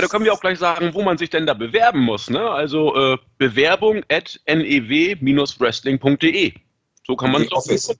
da 0.00 0.06
können 0.08 0.24
wir 0.24 0.32
auch 0.32 0.40
gleich 0.40 0.58
sagen, 0.58 0.94
wo 0.94 1.02
man 1.02 1.18
sich 1.18 1.28
denn 1.28 1.44
da 1.44 1.52
bewerben 1.52 2.00
muss. 2.00 2.30
Ne? 2.30 2.40
Also 2.40 2.96
äh, 2.96 3.18
Bewerbung 3.36 4.02
at 4.08 4.40
new-wrestling.de. 4.46 6.54
So 7.06 7.16
kann 7.16 7.32
man 7.32 7.42
es 7.42 7.50
doch. 7.50 7.58
Office, 7.58 7.94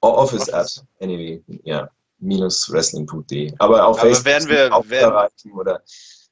Office 0.00 0.48
at 0.48 0.82
new, 1.00 1.42
ja 1.64 1.90
wrestling.de. 2.20 3.54
Aber 3.58 3.86
auf 3.86 3.98
Aber 3.98 4.08
Facebook 4.08 4.26
werden 4.26 4.48
wir, 4.48 4.74
auch 4.74 4.88
werden, 4.88 5.12
erreichen 5.12 5.52
oder 5.52 5.82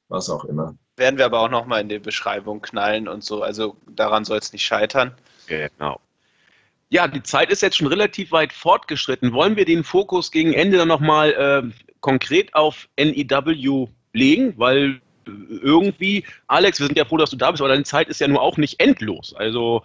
was 0.07 0.29
auch 0.29 0.45
immer. 0.45 0.75
werden 0.95 1.17
wir 1.17 1.25
aber 1.25 1.39
auch 1.41 1.49
nochmal 1.49 1.81
in 1.81 1.89
die 1.89 1.99
Beschreibung 1.99 2.61
knallen 2.61 3.07
und 3.07 3.23
so. 3.23 3.41
Also 3.41 3.75
daran 3.89 4.25
soll 4.25 4.37
es 4.37 4.53
nicht 4.53 4.65
scheitern. 4.65 5.13
Genau. 5.47 5.99
Ja, 6.89 7.07
die 7.07 7.21
Zeit 7.21 7.51
ist 7.51 7.61
jetzt 7.61 7.77
schon 7.77 7.87
relativ 7.87 8.31
weit 8.31 8.51
fortgeschritten. 8.51 9.31
Wollen 9.33 9.55
wir 9.55 9.65
den 9.65 9.83
Fokus 9.83 10.31
gegen 10.31 10.53
Ende 10.53 10.77
dann 10.77 10.87
nochmal 10.87 11.31
äh, 11.31 11.91
konkret 11.99 12.55
auf 12.55 12.89
NEW 12.97 13.87
legen? 14.13 14.53
Weil 14.57 14.99
äh, 15.27 15.31
irgendwie, 15.61 16.25
Alex, 16.47 16.79
wir 16.79 16.87
sind 16.87 16.97
ja 16.97 17.05
froh, 17.05 17.17
dass 17.17 17.29
du 17.29 17.35
da 17.35 17.51
bist, 17.51 17.61
aber 17.61 17.69
deine 17.69 17.83
Zeit 17.83 18.09
ist 18.09 18.19
ja 18.19 18.27
nur 18.27 18.41
auch 18.41 18.57
nicht 18.57 18.79
endlos. 18.79 19.35
Also 19.35 19.83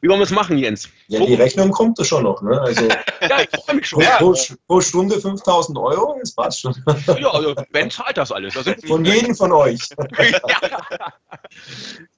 wie 0.00 0.08
wollen 0.08 0.20
wir 0.20 0.24
es 0.24 0.30
machen, 0.30 0.56
Jens? 0.56 0.88
Ja, 1.08 1.24
die 1.24 1.34
Rechnung 1.34 1.70
kommt 1.70 1.98
ja 1.98 2.04
schon 2.04 2.22
noch. 2.22 2.40
Ne? 2.40 2.58
Also, 2.60 2.88
ja, 3.20 3.40
ich 3.40 3.50
freue 3.60 3.76
mich 3.76 3.86
schon. 3.86 4.02
Pro, 4.02 4.32
pro, 4.32 4.54
pro, 4.66 4.80
Stunde 4.80 5.20
5000 5.20 5.76
Euro, 5.76 6.16
das 6.18 6.32
passt 6.32 6.60
schon. 6.60 6.74
Ja, 7.18 7.30
also 7.30 7.54
Ben 7.70 7.90
zahlt 7.90 8.16
das 8.16 8.32
alles. 8.32 8.54
Das 8.54 8.66
von 8.86 9.04
jedem 9.04 9.34
von 9.34 9.52
euch. 9.52 9.80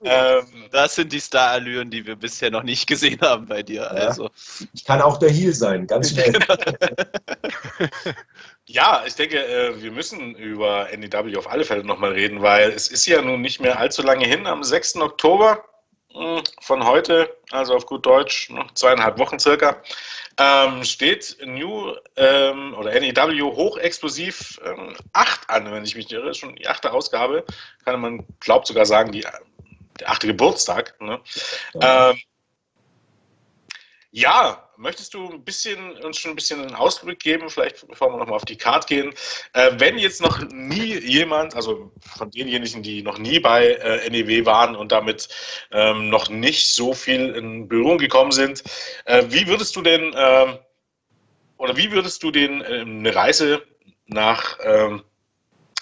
ähm, 0.04 0.44
das 0.70 0.94
sind 0.94 1.12
die 1.12 1.20
Starallüren, 1.20 1.90
die 1.90 2.06
wir 2.06 2.14
bisher 2.14 2.50
noch 2.52 2.62
nicht 2.62 2.86
gesehen 2.86 3.20
haben 3.20 3.46
bei 3.46 3.64
dir. 3.64 3.90
Also. 3.90 4.30
Ich 4.72 4.84
kann 4.84 5.02
auch 5.02 5.18
der 5.18 5.30
Heel 5.30 5.52
sein, 5.52 5.88
ganz 5.88 6.10
schnell. 6.10 6.32
Ja, 8.66 9.02
ich 9.06 9.16
denke, 9.16 9.44
äh, 9.44 9.82
wir 9.82 9.90
müssen 9.90 10.36
über 10.36 10.88
NEW 10.96 11.36
auf 11.36 11.50
alle 11.50 11.64
Fälle 11.64 11.84
nochmal 11.84 12.12
reden, 12.12 12.42
weil 12.42 12.70
es 12.70 12.88
ist 12.88 13.06
ja 13.06 13.20
nun 13.20 13.40
nicht 13.40 13.60
mehr 13.60 13.78
allzu 13.80 14.02
lange 14.02 14.24
hin, 14.24 14.46
am 14.46 14.62
6. 14.62 14.96
Oktober 14.96 15.64
von 16.60 16.84
heute, 16.84 17.36
also 17.50 17.74
auf 17.74 17.86
gut 17.86 18.06
Deutsch, 18.06 18.50
noch 18.50 18.72
zweieinhalb 18.74 19.18
Wochen 19.18 19.38
circa, 19.38 19.82
ähm, 20.38 20.84
steht 20.84 21.36
New 21.44 21.94
ähm, 22.16 22.74
oder 22.74 22.98
NEW 22.98 23.54
hochexplosiv 23.54 24.60
ähm, 24.64 24.96
8 25.12 25.50
an, 25.50 25.72
wenn 25.72 25.84
ich 25.84 25.94
mich 25.94 26.06
nicht 26.06 26.12
irre, 26.12 26.34
schon 26.34 26.56
die 26.56 26.68
achte 26.68 26.92
Ausgabe, 26.92 27.44
kann 27.84 28.00
man, 28.00 28.26
glaubt 28.40 28.66
sogar 28.66 28.86
sagen, 28.86 29.12
die, 29.12 29.26
der 30.00 30.10
achte 30.10 30.26
Geburtstag. 30.26 31.00
Ne? 31.00 31.20
Ja. 31.74 32.10
Ähm, 32.10 32.18
ja, 34.14 34.68
möchtest 34.76 35.14
du 35.14 35.30
ein 35.30 35.42
bisschen, 35.42 35.96
uns 36.04 36.18
schon 36.18 36.32
ein 36.32 36.36
bisschen 36.36 36.60
einen 36.60 36.74
Ausblick 36.74 37.18
geben, 37.18 37.48
vielleicht 37.48 37.86
bevor 37.88 38.12
wir 38.12 38.18
nochmal 38.18 38.36
auf 38.36 38.44
die 38.44 38.58
Card 38.58 38.86
gehen? 38.86 39.14
Äh, 39.54 39.72
wenn 39.78 39.98
jetzt 39.98 40.20
noch 40.20 40.38
nie 40.50 40.98
jemand, 40.98 41.56
also 41.56 41.90
von 42.14 42.30
denjenigen, 42.30 42.82
die 42.82 43.02
noch 43.02 43.16
nie 43.16 43.40
bei 43.40 43.68
äh, 43.68 44.10
NEW 44.10 44.44
waren 44.44 44.76
und 44.76 44.92
damit 44.92 45.28
ähm, 45.70 46.10
noch 46.10 46.28
nicht 46.28 46.68
so 46.74 46.92
viel 46.92 47.30
in 47.30 47.68
Berührung 47.68 47.96
gekommen 47.96 48.32
sind, 48.32 48.62
äh, 49.06 49.24
wie 49.28 49.46
würdest 49.46 49.74
du 49.76 49.80
denn 49.80 50.14
ähm, 50.14 50.58
oder 51.56 51.76
wie 51.78 51.90
würdest 51.90 52.22
du 52.22 52.30
den 52.30 52.62
ähm, 52.68 52.98
eine 52.98 53.14
Reise 53.14 53.62
nach 54.06 54.58
ähm, 54.62 55.04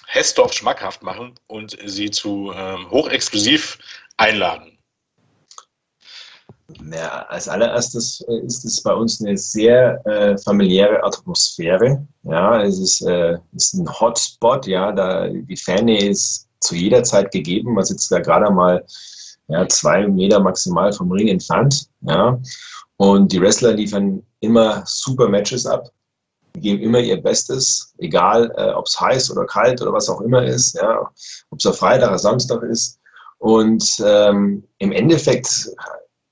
Hessdorf 0.06 0.52
schmackhaft 0.52 1.02
machen 1.02 1.34
und 1.48 1.76
sie 1.84 2.12
zu 2.12 2.52
ähm, 2.54 2.88
hochexklusiv 2.90 3.78
einladen? 4.16 4.79
Ja, 6.92 7.26
als 7.28 7.48
allererstes 7.48 8.20
äh, 8.28 8.38
ist 8.40 8.64
es 8.64 8.82
bei 8.82 8.94
uns 8.94 9.20
eine 9.20 9.36
sehr 9.36 10.04
äh, 10.06 10.38
familiäre 10.38 11.02
Atmosphäre. 11.02 12.06
Ja, 12.22 12.62
es 12.62 12.78
ist, 12.78 13.02
äh, 13.02 13.38
ist 13.54 13.74
ein 13.74 13.88
Hotspot. 13.88 14.66
Ja, 14.66 14.92
da 14.92 15.28
die 15.28 15.56
Fannähe 15.56 16.10
ist 16.10 16.48
zu 16.60 16.74
jeder 16.74 17.02
Zeit 17.02 17.30
gegeben. 17.32 17.74
Man 17.74 17.84
sitzt 17.84 18.10
da 18.12 18.20
gerade 18.20 18.50
mal 18.52 18.84
ja, 19.48 19.66
zwei 19.68 20.06
Meter 20.06 20.40
maximal 20.40 20.92
vom 20.92 21.10
Ring 21.10 21.28
entfernt. 21.28 21.88
Ja, 22.02 22.38
und 22.96 23.32
die 23.32 23.40
Wrestler 23.40 23.72
liefern 23.72 24.22
immer 24.40 24.82
super 24.86 25.28
Matches 25.28 25.66
ab. 25.66 25.90
Die 26.54 26.60
geben 26.60 26.82
immer 26.82 26.98
ihr 26.98 27.22
Bestes, 27.22 27.94
egal 27.98 28.52
äh, 28.56 28.72
ob 28.72 28.86
es 28.86 29.00
heiß 29.00 29.30
oder 29.30 29.46
kalt 29.46 29.80
oder 29.80 29.92
was 29.92 30.08
auch 30.08 30.20
immer 30.20 30.44
ist. 30.44 30.74
Ja, 30.74 31.10
ob 31.50 31.58
es 31.58 31.78
Freitag 31.78 32.08
oder 32.08 32.18
Samstag 32.18 32.62
ist. 32.64 32.98
Und 33.38 34.02
ähm, 34.04 34.64
im 34.78 34.92
Endeffekt 34.92 35.70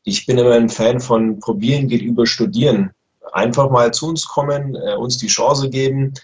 ich 0.04 0.26
bin 0.26 0.38
immer 0.38 0.52
ein 0.54 0.68
Fan 0.68 1.00
von 1.00 1.38
Probieren 1.40 1.88
geht 1.88 2.02
über 2.02 2.26
Studieren. 2.26 2.90
Einfach 3.32 3.70
mal 3.70 3.92
zu 3.92 4.08
uns 4.08 4.26
kommen, 4.26 4.74
äh, 4.74 4.94
uns 4.94 5.18
die 5.18 5.26
Chance 5.26 5.68
geben 5.68 6.14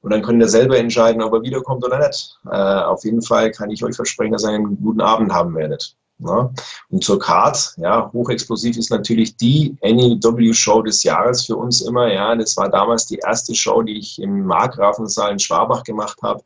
und 0.00 0.10
dann 0.10 0.22
könnt 0.22 0.40
ihr 0.40 0.48
selber 0.48 0.78
entscheiden, 0.78 1.22
ob 1.22 1.32
er 1.34 1.42
wiederkommt 1.42 1.84
oder 1.84 1.98
nicht. 2.06 2.38
Äh, 2.50 2.56
auf 2.56 3.04
jeden 3.04 3.22
Fall 3.22 3.50
kann 3.50 3.70
ich 3.70 3.82
euch 3.84 3.96
versprechen, 3.96 4.32
dass 4.32 4.44
ihr 4.44 4.50
einen 4.50 4.80
guten 4.80 5.00
Abend 5.00 5.32
haben 5.32 5.54
werdet. 5.54 5.96
Ja. 6.18 6.50
Und 6.88 7.04
zur 7.04 7.18
Card, 7.18 7.74
ja, 7.76 8.10
hochexplosiv 8.12 8.78
ist 8.78 8.90
natürlich 8.90 9.36
die 9.36 9.76
NEW-Show 9.82 10.82
des 10.82 11.02
Jahres 11.02 11.44
für 11.44 11.56
uns 11.56 11.82
immer. 11.82 12.10
Ja, 12.10 12.34
das 12.34 12.56
war 12.56 12.70
damals 12.70 13.06
die 13.06 13.18
erste 13.18 13.54
Show, 13.54 13.82
die 13.82 13.98
ich 13.98 14.20
im 14.20 14.46
Markgrafensaal 14.46 15.32
in 15.32 15.38
Schwabach 15.38 15.82
gemacht 15.82 16.18
habe. 16.22 16.42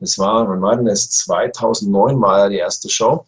Das 0.00 0.18
war, 0.18 0.48
wann 0.48 0.60
war 0.60 0.76
denn 0.76 0.86
das? 0.86 1.10
2009 1.10 2.20
war 2.20 2.48
die 2.48 2.56
erste 2.56 2.88
Show 2.90 3.24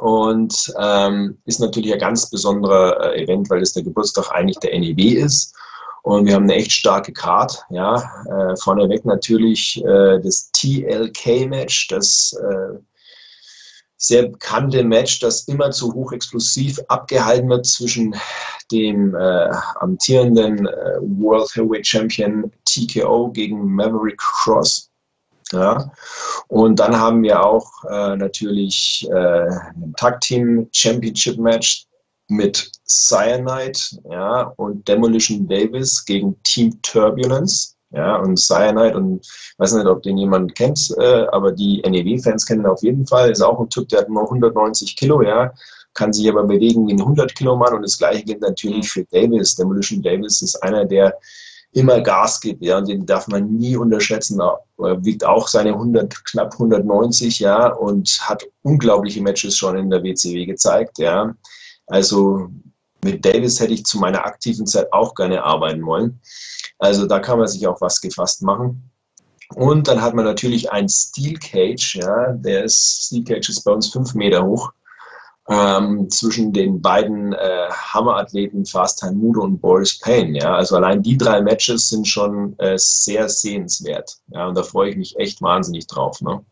und 0.00 0.72
ähm, 0.78 1.38
ist 1.44 1.60
natürlich 1.60 1.92
ein 1.92 1.98
ganz 1.98 2.30
besonderer 2.30 3.14
äh, 3.14 3.22
Event, 3.22 3.50
weil 3.50 3.62
es 3.62 3.72
der 3.72 3.82
Geburtstag 3.82 4.30
eigentlich 4.30 4.58
der 4.58 4.78
NEW 4.78 5.16
ist. 5.16 5.54
Und 6.02 6.26
wir 6.26 6.34
haben 6.34 6.44
eine 6.44 6.56
echt 6.56 6.72
starke 6.72 7.12
Card. 7.12 7.64
Ja, 7.70 7.96
äh, 8.26 8.56
vorneweg 8.56 9.04
natürlich 9.04 9.82
äh, 9.84 10.20
das 10.20 10.50
TLK-Match, 10.52 11.88
das 11.88 12.36
äh, 12.42 12.78
sehr 13.96 14.28
bekannte 14.28 14.84
Match, 14.84 15.20
das 15.20 15.48
immer 15.48 15.70
zu 15.70 15.92
hochexplosiv 15.94 16.78
abgehalten 16.88 17.48
wird 17.48 17.66
zwischen 17.66 18.14
dem 18.70 19.14
äh, 19.14 19.50
amtierenden 19.76 20.66
äh, 20.66 20.98
World 21.00 21.48
Heavyweight 21.54 21.86
Champion 21.86 22.52
TKO 22.66 23.30
gegen 23.32 23.64
Maverick 23.74 24.18
Cross. 24.18 24.90
Ja. 25.52 25.92
Und 26.48 26.78
dann 26.78 26.98
haben 26.98 27.22
wir 27.22 27.44
auch 27.44 27.68
äh, 27.84 28.16
natürlich 28.16 29.06
äh, 29.10 29.48
ein 29.48 29.94
Tag 29.96 30.20
Team 30.20 30.68
Championship 30.72 31.38
Match 31.38 31.86
mit 32.28 32.70
Cyanide 32.86 33.78
ja, 34.10 34.52
und 34.56 34.86
Demolition 34.88 35.46
Davis 35.46 36.04
gegen 36.04 36.40
Team 36.42 36.80
Turbulence. 36.82 37.74
Ja, 37.90 38.16
und 38.16 38.36
Cyanide, 38.38 38.96
und 38.96 39.24
ich 39.24 39.54
weiß 39.58 39.74
nicht, 39.74 39.86
ob 39.86 40.02
den 40.02 40.18
jemand 40.18 40.56
kennt, 40.56 40.92
äh, 40.98 41.26
aber 41.30 41.52
die 41.52 41.80
NEW-Fans 41.82 42.44
kennen 42.44 42.66
auf 42.66 42.82
jeden 42.82 43.06
Fall. 43.06 43.30
Ist 43.30 43.40
auch 43.40 43.60
ein 43.60 43.70
Typ, 43.70 43.88
der 43.88 44.00
hat 44.00 44.08
nur 44.08 44.24
190 44.24 44.96
Kilo, 44.96 45.22
ja, 45.22 45.52
kann 45.92 46.12
sich 46.12 46.28
aber 46.28 46.42
bewegen 46.42 46.88
wie 46.88 46.94
ein 46.94 47.00
100 47.00 47.36
Kilo 47.36 47.54
Mann. 47.54 47.72
Und 47.72 47.82
das 47.82 47.96
gleiche 47.96 48.24
gilt 48.24 48.40
natürlich 48.40 48.90
für 48.90 49.04
Davis. 49.04 49.54
Demolition 49.54 50.02
Davis 50.02 50.42
ist 50.42 50.56
einer, 50.56 50.84
der 50.84 51.16
immer 51.74 52.00
Gas 52.00 52.40
gibt, 52.40 52.62
ja, 52.62 52.78
und 52.78 52.88
den 52.88 53.04
darf 53.04 53.26
man 53.28 53.56
nie 53.56 53.76
unterschätzen. 53.76 54.40
Er 54.40 55.04
wiegt 55.04 55.24
auch 55.24 55.48
seine 55.48 55.70
100, 55.70 56.24
knapp 56.24 56.52
190, 56.52 57.40
ja, 57.40 57.72
und 57.72 58.20
hat 58.22 58.44
unglaubliche 58.62 59.20
Matches 59.20 59.56
schon 59.56 59.76
in 59.76 59.90
der 59.90 60.02
WCW 60.02 60.46
gezeigt, 60.46 60.98
ja. 60.98 61.34
Also 61.86 62.48
mit 63.02 63.24
Davis 63.24 63.60
hätte 63.60 63.74
ich 63.74 63.84
zu 63.84 63.98
meiner 63.98 64.24
aktiven 64.24 64.66
Zeit 64.66 64.90
auch 64.92 65.14
gerne 65.14 65.42
arbeiten 65.42 65.84
wollen. 65.84 66.20
Also 66.78 67.06
da 67.06 67.18
kann 67.18 67.38
man 67.38 67.48
sich 67.48 67.66
auch 67.66 67.80
was 67.80 68.00
gefasst 68.00 68.42
machen. 68.42 68.90
Und 69.54 69.88
dann 69.88 70.00
hat 70.00 70.14
man 70.14 70.24
natürlich 70.24 70.70
ein 70.72 70.88
Steel 70.88 71.38
Cage, 71.38 71.96
ja, 71.96 72.32
der 72.32 72.64
ist, 72.64 73.06
Steel 73.06 73.24
Cage 73.24 73.48
ist 73.48 73.64
bei 73.64 73.72
uns 73.72 73.88
fünf 73.88 74.14
Meter 74.14 74.46
hoch 74.46 74.72
ähm, 75.48 76.08
zwischen 76.10 76.52
den 76.52 76.80
beiden 76.80 77.32
äh, 77.34 77.68
Hammerathleten 77.70 78.64
Fast 78.64 79.04
Mudo 79.12 79.42
und 79.42 79.60
Boris 79.60 79.98
Payne. 79.98 80.38
Ja? 80.38 80.54
Also 80.56 80.76
allein 80.76 81.02
die 81.02 81.18
drei 81.18 81.42
Matches 81.42 81.88
sind 81.88 82.08
schon 82.08 82.58
äh, 82.58 82.78
sehr 82.78 83.28
sehenswert. 83.28 84.16
Ja? 84.28 84.48
Und 84.48 84.56
da 84.56 84.62
freue 84.62 84.90
ich 84.90 84.96
mich 84.96 85.18
echt 85.18 85.42
wahnsinnig 85.42 85.86
drauf. 85.86 86.20
Ne? 86.22 86.44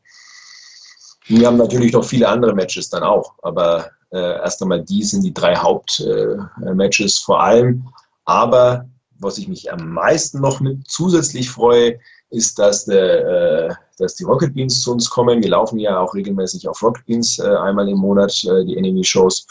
Wir 1.26 1.46
haben 1.46 1.56
natürlich 1.56 1.92
noch 1.92 2.04
viele 2.04 2.28
andere 2.28 2.54
Matches 2.54 2.90
dann 2.90 3.02
auch, 3.02 3.34
aber 3.42 3.90
äh, 4.10 4.36
erst 4.40 4.60
einmal 4.60 4.82
die 4.82 5.02
sind 5.04 5.22
die 5.22 5.32
drei 5.32 5.56
Hauptmatches 5.56 7.18
äh, 7.18 7.22
vor 7.24 7.42
allem. 7.42 7.88
Aber 8.24 8.88
was 9.18 9.38
ich 9.38 9.48
mich 9.48 9.72
am 9.72 9.90
meisten 9.90 10.40
noch 10.40 10.60
mit 10.60 10.86
zusätzlich 10.88 11.48
freue, 11.48 11.98
ist, 12.30 12.58
dass, 12.58 12.86
der, 12.86 13.26
äh, 13.26 13.74
dass 14.02 14.16
die 14.16 14.24
Rocket 14.24 14.54
Beans 14.54 14.82
zu 14.82 14.92
uns 14.92 15.08
kommen. 15.08 15.42
Wir 15.42 15.50
laufen 15.50 15.78
ja 15.78 15.98
auch 15.98 16.14
regelmäßig 16.14 16.68
auf 16.68 16.82
Rocket 16.82 17.06
Beans 17.06 17.38
äh, 17.38 17.48
einmal 17.48 17.88
im 17.88 17.98
Monat, 17.98 18.44
äh, 18.44 18.64
die 18.64 18.76
Enemy-Shows. 18.76 19.46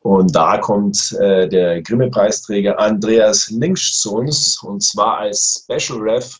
Und 0.00 0.34
da 0.34 0.58
kommt 0.58 1.12
äh, 1.20 1.48
der 1.48 1.82
Grimme-Preisträger 1.82 2.78
Andreas 2.78 3.50
Linksch 3.50 3.92
zu 3.92 4.16
uns 4.16 4.62
und 4.62 4.82
zwar 4.82 5.18
als 5.18 5.64
Special 5.64 6.00
Ref 6.00 6.38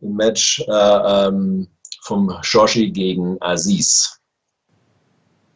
im 0.00 0.14
Match 0.14 0.60
äh, 0.68 1.26
ähm, 1.26 1.68
vom 2.02 2.32
Shoshi 2.42 2.90
gegen 2.90 3.36
Aziz. 3.40 4.20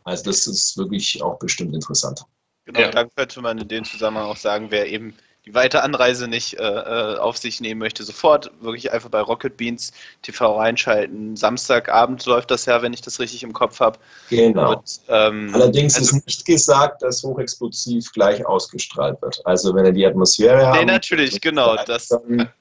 Also 0.05 0.25
das 0.25 0.47
ist 0.47 0.77
wirklich 0.77 1.23
auch 1.23 1.39
bestimmt 1.39 1.75
interessant. 1.75 2.25
Genau, 2.65 2.81
ja. 2.81 2.91
dann 2.91 3.09
könnte 3.15 3.41
man 3.41 3.59
in 3.59 3.69
dem 3.69 3.85
Zusammenhang 3.85 4.27
auch 4.27 4.37
sagen, 4.37 4.67
wer 4.71 4.89
eben 4.89 5.15
die 5.47 5.55
weite 5.55 5.83
Anreise 5.83 6.29
nicht 6.29 6.59
äh, 6.59 6.63
äh, 6.63 7.17
auf 7.19 7.39
sich 7.39 7.61
nehmen 7.61 7.81
möchte, 7.81 8.03
sofort 8.05 8.51
wirklich 8.61 8.93
einfach 8.93 9.09
bei 9.09 9.21
Rocket 9.21 9.57
Beans 9.57 9.93
TV 10.23 10.59
reinschalten. 10.59 11.37
Samstagabend 11.37 12.25
läuft 12.27 12.51
das 12.51 12.67
ja, 12.67 12.83
wenn 12.83 12.93
ich 12.93 13.01
das 13.01 13.21
richtig 13.21 13.43
im 13.43 13.53
Kopf 13.53 13.81
habe. 13.81 13.99
Genau. 14.29 14.77
Und, 14.77 15.01
ähm, 15.09 15.51
Allerdings 15.55 15.97
also, 15.97 16.17
ist 16.17 16.27
nicht 16.27 16.45
gesagt, 16.45 17.03
dass 17.03 17.23
hochexplosiv 17.23 18.13
gleich 18.13 18.45
ausgestrahlt 18.45 19.21
wird. 19.23 19.41
Also 19.45 19.75
wenn 19.75 19.87
er 19.87 19.93
die 19.93 20.07
Atmosphäre 20.07 20.67
hat. 20.67 20.77
Nee, 20.77 20.85
natürlich, 20.85 21.41
genau. 21.41 21.77
Das, 21.87 22.11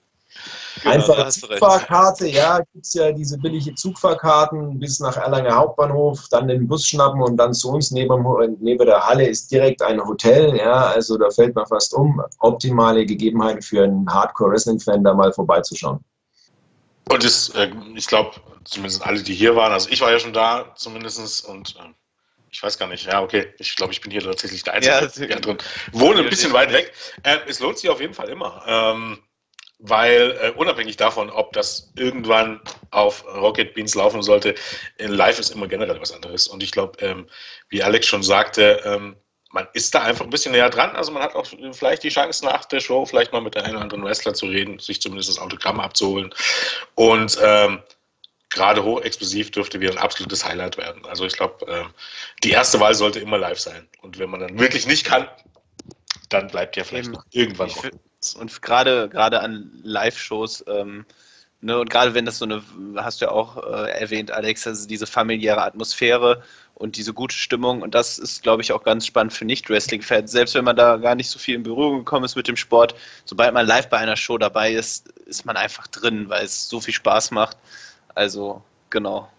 Genau, 0.82 0.96
Einfach 0.96 1.30
Zugfahrkarte, 1.30 2.28
ja, 2.28 2.60
gibt 2.60 2.86
es 2.86 2.94
ja 2.94 3.12
diese 3.12 3.38
billige 3.38 3.76
Zugfahrkarten 3.76 4.80
bis 4.80 5.00
nach 5.00 5.18
Erlanger 5.18 5.56
Hauptbahnhof, 5.56 6.28
dann 6.30 6.48
den 6.48 6.68
Bus 6.68 6.88
schnappen 6.88 7.22
und 7.22 7.38
dann 7.38 7.54
zu 7.54 7.72
uns 7.72 7.92
neben, 7.92 8.26
neben 8.60 8.86
der 8.86 9.06
Halle 9.06 9.28
ist 9.28 9.52
direkt 9.52 9.82
ein 9.82 10.04
Hotel, 10.04 10.56
ja, 10.56 10.88
also 10.88 11.18
da 11.18 11.30
fällt 11.30 11.56
man 11.56 11.66
fast 11.66 11.94
um. 11.94 12.22
Optimale 12.40 13.06
Gegebenheiten 13.06 13.62
für 13.62 13.84
einen 13.84 14.12
Hardcore-Wrestling-Fan, 14.12 15.04
da 15.04 15.14
mal 15.14 15.34
vorbeizuschauen. 15.34 16.00
Und 17.10 17.24
das, 17.24 17.50
äh, 17.50 17.72
ich 17.96 18.08
glaube, 18.08 18.32
zumindest 18.66 19.06
alle, 19.06 19.22
die 19.22 19.34
hier 19.34 19.56
waren, 19.56 19.74
also 19.74 19.90
ich 19.90 20.02
war 20.02 20.12
ja 20.12 20.20
schon 20.20 20.34
da 20.34 20.74
zumindest 20.76 21.46
und 21.46 21.76
äh, 21.76 21.94
ich 22.52 22.64
weiß 22.64 22.78
gar 22.78 22.88
nicht, 22.88 23.06
ja, 23.06 23.22
okay, 23.22 23.54
ich 23.58 23.76
glaube, 23.76 23.94
ich 23.94 24.02
bin 24.02 24.12
hier 24.12 24.22
tatsächlich 24.22 24.64
der 24.64 24.74
Einzige 24.74 25.30
ja, 25.30 25.40
drin. 25.40 25.58
Wohne 25.92 26.22
ein 26.22 26.30
bisschen 26.30 26.54
weit 26.54 26.74
weg. 26.74 26.94
Äh, 27.24 27.38
es 27.48 27.60
lohnt 27.60 27.78
sich 27.78 27.90
auf 27.90 28.02
jeden 28.02 28.14
Fall 28.14 28.30
immer. 28.30 28.64
Ähm, 28.68 29.20
weil 29.80 30.38
äh, 30.42 30.52
unabhängig 30.52 30.98
davon, 30.98 31.30
ob 31.30 31.54
das 31.54 31.92
irgendwann 31.96 32.60
auf 32.92 33.26
Rocket 33.26 33.74
Beans 33.74 33.96
laufen 33.96 34.22
sollte, 34.22 34.56
in 34.98 35.12
Live 35.12 35.40
ist 35.40 35.52
immer 35.52 35.68
generell 35.68 36.00
was 36.00 36.12
anderes. 36.12 36.48
Und 36.48 36.62
ich 36.62 36.72
glaube, 36.72 37.00
ähm, 37.00 37.28
wie 37.70 37.82
Alex 37.82 38.06
schon 38.06 38.24
sagte, 38.24 38.82
ähm, 38.84 39.16
man 39.52 39.68
ist 39.74 39.96
da 39.96 40.02
einfach 40.02 40.26
ein 40.26 40.30
bisschen 40.30 40.52
näher 40.52 40.70
dran. 40.70 40.96
Also 40.96 41.12
man 41.12 41.24
hat 41.24 41.34
auch 41.34 41.48
vielleicht 41.72 42.04
die 42.04 42.10
Chance 42.10 42.46
nach 42.46 42.66
der 42.66 42.82
Show 42.82 43.06
vielleicht 43.06 43.32
mal 43.32 43.42
mit 43.42 43.56
der 43.56 43.64
einen 43.64 43.76
oder 43.76 43.84
anderen 43.84 44.04
Wrestler 44.04 44.34
zu 44.34 44.46
reden, 44.46 44.80
sich 44.80 45.02
zumindest 45.02 45.30
das 45.30 45.40
Autogramm 45.40 45.80
abzuholen. 45.80 46.34
Und 46.96 47.38
ähm, 47.42 47.82
gerade 48.50 48.84
hochexplosiv 48.84 49.52
dürfte 49.52 49.80
wieder 49.80 49.92
ein 49.92 49.98
absolutes 49.98 50.46
Highlight 50.46 50.78
werden. 50.78 51.06
Also 51.06 51.26
ich 51.26 51.34
glaube, 51.34 51.66
äh, 51.68 51.86
die 52.44 52.52
erste 52.52 52.80
Wahl 52.80 52.94
sollte 52.94 53.20
immer 53.20 53.38
live 53.38 53.60
sein. 53.60 53.88
Und 54.02 54.20
wenn 54.20 54.30
man 54.30 54.42
dann 54.42 54.60
wirklich 54.60 54.86
nicht 54.86 55.06
kann, 55.06 55.28
dann 56.30 56.48
bleibt 56.48 56.78
ja 56.78 56.84
vielleicht 56.84 57.12
noch 57.12 57.24
irgendwann 57.32 57.70
offen. 57.70 58.00
Und 58.38 58.62
gerade 58.62 59.10
gerade 59.10 59.42
an 59.42 59.72
Live-Shows, 59.84 60.66
ähm, 60.68 61.06
ne, 61.62 61.80
und 61.80 61.90
gerade 61.90 62.14
wenn 62.14 62.26
das 62.26 62.40
so 62.40 62.46
eine, 62.46 62.62
hast 62.98 63.22
du 63.22 63.26
ja 63.26 63.32
auch 63.32 63.58
äh, 63.58 63.92
erwähnt, 63.92 64.32
Alex, 64.32 64.68
also 64.68 64.88
diese 64.88 65.08
familiäre 65.08 65.64
Atmosphäre 65.64 66.44
und 66.76 66.96
diese 66.98 67.14
gute 67.14 67.36
Stimmung. 67.36 67.82
Und 67.82 67.96
das 67.96 68.20
ist, 68.20 68.44
glaube 68.44 68.62
ich, 68.62 68.72
auch 68.72 68.84
ganz 68.84 69.06
spannend 69.06 69.34
für 69.34 69.46
Nicht-Wrestling-Fans. 69.46 70.32
Selbst 70.32 70.56
wenn 70.56 70.66
man 70.66 70.76
da 70.76 70.98
gar 70.98 71.16
nicht 71.16 71.30
so 71.30 71.40
viel 71.40 71.56
in 71.56 71.64
Berührung 71.64 72.00
gekommen 72.00 72.26
ist 72.26 72.36
mit 72.36 72.48
dem 72.48 72.58
Sport, 72.58 72.96
sobald 73.26 73.54
man 73.54 73.68
live 73.68 73.90
bei 73.90 73.98
einer 73.98 74.16
Show 74.18 74.38
dabei 74.38 74.74
ist, 74.74 75.10
ist 75.26 75.46
man 75.46 75.58
einfach 75.58 75.88
drin, 75.88 76.30
weil 76.30 76.46
es 76.46 76.70
so 76.70 76.80
viel 76.82 76.94
Spaß 76.94 77.32
macht. 77.32 77.58
Also, 78.16 78.64
genau. 78.90 79.30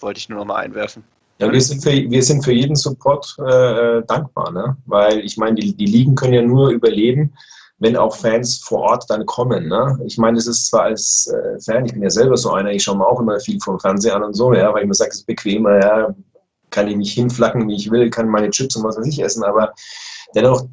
Wollte 0.00 0.18
ich 0.18 0.28
nur 0.28 0.38
noch 0.38 0.44
mal 0.44 0.56
einwerfen. 0.56 1.04
Ja, 1.38 1.52
wir 1.52 1.60
sind 1.60 1.82
für, 1.82 1.90
wir 1.90 2.22
sind 2.22 2.44
für 2.44 2.52
jeden 2.52 2.76
Support 2.76 3.36
äh, 3.46 4.02
dankbar, 4.06 4.52
ne? 4.52 4.76
weil 4.86 5.20
ich 5.20 5.36
meine, 5.36 5.56
die, 5.56 5.76
die 5.76 5.86
Ligen 5.86 6.14
können 6.14 6.32
ja 6.32 6.42
nur 6.42 6.70
überleben, 6.70 7.34
wenn 7.78 7.96
auch 7.96 8.16
Fans 8.16 8.58
vor 8.58 8.80
Ort 8.80 9.04
dann 9.08 9.26
kommen. 9.26 9.68
Ne? 9.68 9.98
Ich 10.06 10.16
meine, 10.16 10.38
es 10.38 10.46
ist 10.46 10.68
zwar 10.68 10.84
als 10.84 11.26
äh, 11.26 11.60
Fan, 11.60 11.84
ich 11.84 11.92
bin 11.92 12.02
ja 12.02 12.08
selber 12.08 12.38
so 12.38 12.52
einer, 12.52 12.70
ich 12.70 12.82
schaue 12.82 12.96
mir 12.96 13.06
auch 13.06 13.20
immer 13.20 13.38
viel 13.38 13.60
vom 13.60 13.78
Fernseher 13.78 14.16
an 14.16 14.24
und 14.24 14.32
so, 14.32 14.54
ja, 14.54 14.72
weil 14.72 14.82
ich 14.82 14.88
mir 14.88 14.94
sage, 14.94 15.10
es 15.10 15.18
ist 15.18 15.26
bequemer, 15.26 15.78
ja, 15.78 16.14
kann 16.70 16.88
ich 16.88 16.96
mich 16.96 17.12
hinflacken, 17.12 17.68
wie 17.68 17.76
ich 17.76 17.90
will, 17.90 18.08
kann 18.08 18.28
meine 18.28 18.50
Chips 18.50 18.76
und 18.76 18.84
was 18.84 18.96
weiß 18.96 19.06
ich 19.06 19.22
essen, 19.22 19.44
aber 19.44 19.74
dennoch, 20.34 20.66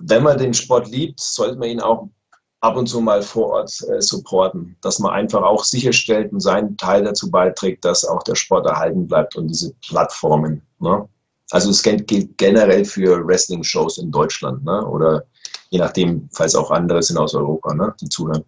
wenn 0.00 0.24
man 0.24 0.38
den 0.38 0.52
Sport 0.52 0.88
liebt, 0.88 1.20
sollte 1.20 1.58
man 1.58 1.68
ihn 1.68 1.80
auch 1.80 2.08
ab 2.62 2.76
und 2.76 2.86
zu 2.86 3.00
mal 3.00 3.22
vor 3.22 3.48
Ort 3.50 3.76
äh, 3.88 4.00
supporten, 4.00 4.76
dass 4.80 5.00
man 5.00 5.12
einfach 5.12 5.42
auch 5.42 5.64
sicherstellt 5.64 6.32
und 6.32 6.40
seinen 6.40 6.76
Teil 6.76 7.02
dazu 7.04 7.30
beiträgt, 7.30 7.84
dass 7.84 8.04
auch 8.04 8.22
der 8.22 8.36
Sport 8.36 8.66
erhalten 8.66 9.08
bleibt 9.08 9.36
und 9.36 9.48
diese 9.48 9.74
Plattformen. 9.86 10.62
Ne? 10.78 11.06
Also 11.50 11.70
es 11.70 11.82
gilt 11.82 12.06
generell 12.38 12.84
für 12.84 13.26
Wrestling-Shows 13.26 13.98
in 13.98 14.12
Deutschland 14.12 14.64
ne? 14.64 14.86
oder 14.86 15.24
je 15.70 15.80
nachdem, 15.80 16.28
falls 16.32 16.54
auch 16.54 16.70
andere 16.70 17.02
sind 17.02 17.18
aus 17.18 17.34
Europa, 17.34 17.74
ne? 17.74 17.92
die 18.00 18.08
zuhören. 18.08 18.44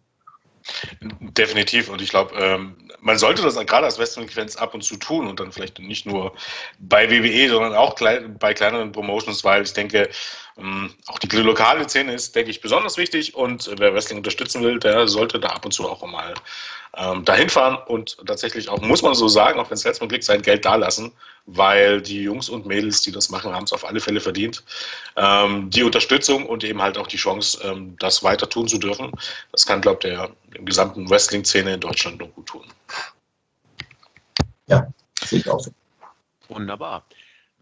Definitiv. 1.00 1.88
Und 1.88 2.00
ich 2.00 2.10
glaube, 2.10 2.34
ähm, 2.36 2.76
man 3.00 3.18
sollte 3.18 3.42
das 3.42 3.54
gerade 3.66 3.84
als 3.84 3.98
Wrestling-Fans 3.98 4.56
ab 4.56 4.74
und 4.74 4.82
zu 4.82 4.96
tun 4.96 5.26
und 5.26 5.38
dann 5.40 5.52
vielleicht 5.52 5.78
nicht 5.78 6.06
nur 6.06 6.34
bei 6.78 7.10
WWE, 7.10 7.50
sondern 7.50 7.74
auch 7.74 7.94
klein, 7.94 8.38
bei 8.38 8.54
kleineren 8.54 8.92
Promotions, 8.92 9.44
weil 9.44 9.62
ich 9.62 9.72
denke, 9.74 10.08
ähm, 10.56 10.94
auch 11.06 11.18
die 11.18 11.36
lokale 11.36 11.86
Szene 11.88 12.14
ist, 12.14 12.34
denke 12.34 12.50
ich, 12.50 12.60
besonders 12.60 12.96
wichtig 12.96 13.34
und 13.34 13.70
wer 13.78 13.92
Wrestling 13.92 14.18
unterstützen 14.18 14.62
will, 14.62 14.78
der 14.78 15.06
sollte 15.06 15.38
da 15.38 15.48
ab 15.48 15.64
und 15.64 15.72
zu 15.72 15.88
auch 15.88 16.04
mal 16.06 16.34
ähm, 16.96 17.24
dahin 17.24 17.48
fahren 17.48 17.78
und 17.86 18.16
tatsächlich 18.26 18.68
auch, 18.68 18.80
muss 18.80 19.02
man 19.02 19.14
so 19.14 19.28
sagen, 19.28 19.58
auch 19.58 19.70
wenn 19.70 19.78
Mal 19.78 20.08
kriegt, 20.08 20.24
sein 20.24 20.42
Geld 20.42 20.64
dalassen, 20.64 21.12
weil 21.46 22.00
die 22.00 22.22
Jungs 22.22 22.48
und 22.48 22.66
Mädels, 22.66 23.02
die 23.02 23.12
das 23.12 23.30
machen, 23.30 23.52
haben 23.52 23.64
es 23.64 23.72
auf 23.72 23.84
alle 23.86 24.00
Fälle 24.00 24.20
verdient. 24.20 24.62
Ähm, 25.16 25.70
die 25.70 25.82
Unterstützung 25.82 26.46
und 26.46 26.64
eben 26.64 26.80
halt 26.80 26.96
auch 26.96 27.06
die 27.06 27.16
Chance, 27.16 27.58
ähm, 27.64 27.96
das 27.98 28.22
weiter 28.22 28.48
tun 28.48 28.68
zu 28.68 28.78
dürfen, 28.78 29.10
das 29.52 29.66
kann, 29.66 29.80
glaube 29.80 29.98
ich, 30.02 30.14
der 30.14 30.30
gesamten 30.64 31.08
Wrestling-Szene 31.08 31.74
in 31.74 31.80
Deutschland 31.80 32.18
nur 32.18 32.28
gut 32.28 32.46
tun. 32.46 32.64
Ja, 34.66 34.86
sehe 35.24 35.40
ich 35.40 35.48
auch 35.48 35.60
so. 35.60 35.70
Wunderbar. 36.48 37.04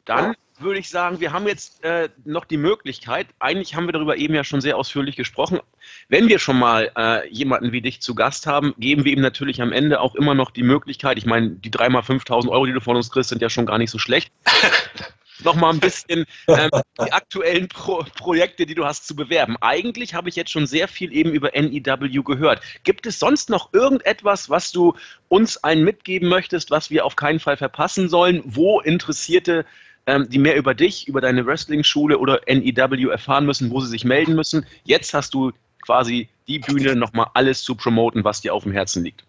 Dann 0.05 0.35
würde 0.63 0.81
ich 0.81 0.89
sagen, 0.89 1.21
wir 1.21 1.33
haben 1.33 1.47
jetzt 1.47 1.83
äh, 1.85 2.09
noch 2.25 2.45
die 2.45 2.57
Möglichkeit, 2.57 3.27
eigentlich 3.39 3.75
haben 3.75 3.87
wir 3.87 3.93
darüber 3.93 4.17
eben 4.17 4.35
ja 4.35 4.45
schon 4.45 4.61
sehr 4.61 4.77
ausführlich 4.77 5.17
gesprochen, 5.17 5.61
wenn 6.09 6.29
wir 6.29 6.39
schon 6.39 6.59
mal 6.59 6.91
äh, 6.97 7.29
jemanden 7.29 7.73
wie 7.73 7.81
dich 7.81 8.01
zu 8.01 8.15
Gast 8.15 8.47
haben, 8.47 8.75
geben 8.79 9.05
wir 9.05 9.13
ihm 9.13 9.21
natürlich 9.21 9.63
am 9.63 9.73
Ende 9.73 10.01
auch 10.01 10.15
immer 10.15 10.35
noch 10.35 10.51
die 10.51 10.63
Möglichkeit, 10.63 11.19
ich 11.19 11.27
meine, 11.27 11.51
die 11.51 11.71
3 11.71 11.89
mal 11.89 12.03
5.000 12.03 12.49
Euro, 12.49 12.67
die 12.67 12.73
du 12.73 12.81
von 12.81 12.97
uns 12.97 13.11
kriegst, 13.11 13.31
sind 13.31 13.43
ja 13.43 13.51
schon 13.51 13.67
gar 13.67 13.79
nicht 13.79 13.91
so 13.91 13.99
schlecht, 13.99 14.33
noch 15.45 15.55
mal 15.55 15.71
ein 15.71 15.81
bisschen 15.81 16.25
ähm, 16.49 16.71
die 17.01 17.13
aktuellen 17.13 17.69
Pro 17.69 18.05
Projekte, 18.15 18.67
die 18.67 18.75
du 18.75 18.85
hast, 18.85 19.07
zu 19.07 19.17
bewerben. 19.17 19.57
Eigentlich 19.61 20.15
habe 20.15 20.29
ich 20.29 20.37
jetzt 20.37 20.51
schon 20.51 20.67
sehr 20.67 20.89
viel 20.89 21.13
eben 21.13 21.33
über 21.33 21.51
NEW 21.55 22.23
gehört. 22.23 22.63
Gibt 22.85 23.07
es 23.07 23.19
sonst 23.19 23.51
noch 23.51 23.73
irgendetwas, 23.73 24.51
was 24.51 24.73
du 24.73 24.95
uns 25.29 25.57
allen 25.59 25.85
mitgeben 25.85 26.29
möchtest, 26.29 26.71
was 26.71 26.91
wir 26.91 27.05
auf 27.05 27.17
keinen 27.17 27.41
Fall 27.41 27.57
verpassen 27.57 28.09
sollen, 28.09 28.43
wo 28.45 28.81
Interessierte 28.81 29.65
ähm, 30.07 30.29
die 30.29 30.39
mehr 30.39 30.57
über 30.57 30.75
dich, 30.75 31.09
über 31.09 31.21
deine 31.21 31.47
Wrestling-Schule 31.47 32.19
oder 32.19 32.41
NEW 32.47 33.11
erfahren 33.11 33.47
müssen, 33.47 33.71
wo 33.71 33.81
sie 33.81 33.89
sich 33.89 34.05
melden 34.05 34.35
müssen. 34.35 34.67
Jetzt 34.85 35.15
hast 35.15 35.35
du 35.35 35.53
quasi 35.85 36.29
die 36.49 36.59
Bühne, 36.59 36.97
nochmal 36.97 37.29
alles 37.35 37.63
zu 37.63 37.75
promoten, 37.75 38.25
was 38.25 38.41
dir 38.41 38.55
auf 38.55 38.65
dem 38.65 38.73
Herzen 38.73 39.05
liegt. 39.05 39.25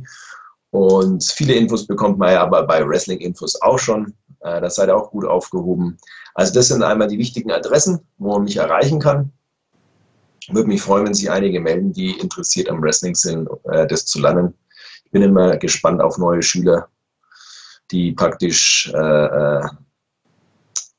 Und 0.70 1.24
viele 1.24 1.54
Infos 1.54 1.84
bekommt 1.86 2.18
man 2.18 2.32
ja 2.32 2.42
aber 2.42 2.66
bei 2.66 2.86
Wrestling 2.86 3.18
Infos 3.18 3.58
auch 3.60 3.78
schon. 3.78 4.14
Äh, 4.40 4.60
das 4.60 4.74
seid 4.76 4.88
ihr 4.88 4.96
auch 4.96 5.10
gut 5.10 5.24
aufgehoben. 5.24 5.98
Also 6.34 6.54
das 6.54 6.68
sind 6.68 6.82
einmal 6.82 7.08
die 7.08 7.18
wichtigen 7.18 7.50
Adressen, 7.50 8.00
wo 8.18 8.34
man 8.34 8.44
mich 8.44 8.56
erreichen 8.56 9.00
kann. 9.00 9.32
Würde 10.48 10.68
mich 10.68 10.82
freuen, 10.82 11.06
wenn 11.06 11.14
sich 11.14 11.30
einige 11.30 11.60
melden, 11.60 11.92
die 11.92 12.18
interessiert 12.18 12.68
am 12.68 12.82
Wrestling 12.82 13.14
sind, 13.14 13.48
äh, 13.64 13.86
das 13.86 14.06
zu 14.06 14.20
lernen 14.20 14.54
bin 15.12 15.22
immer 15.22 15.56
gespannt 15.58 16.00
auf 16.00 16.18
neue 16.18 16.42
Schüler, 16.42 16.88
die 17.90 18.12
praktisch 18.12 18.90
äh, 18.92 19.26
äh, 19.26 19.68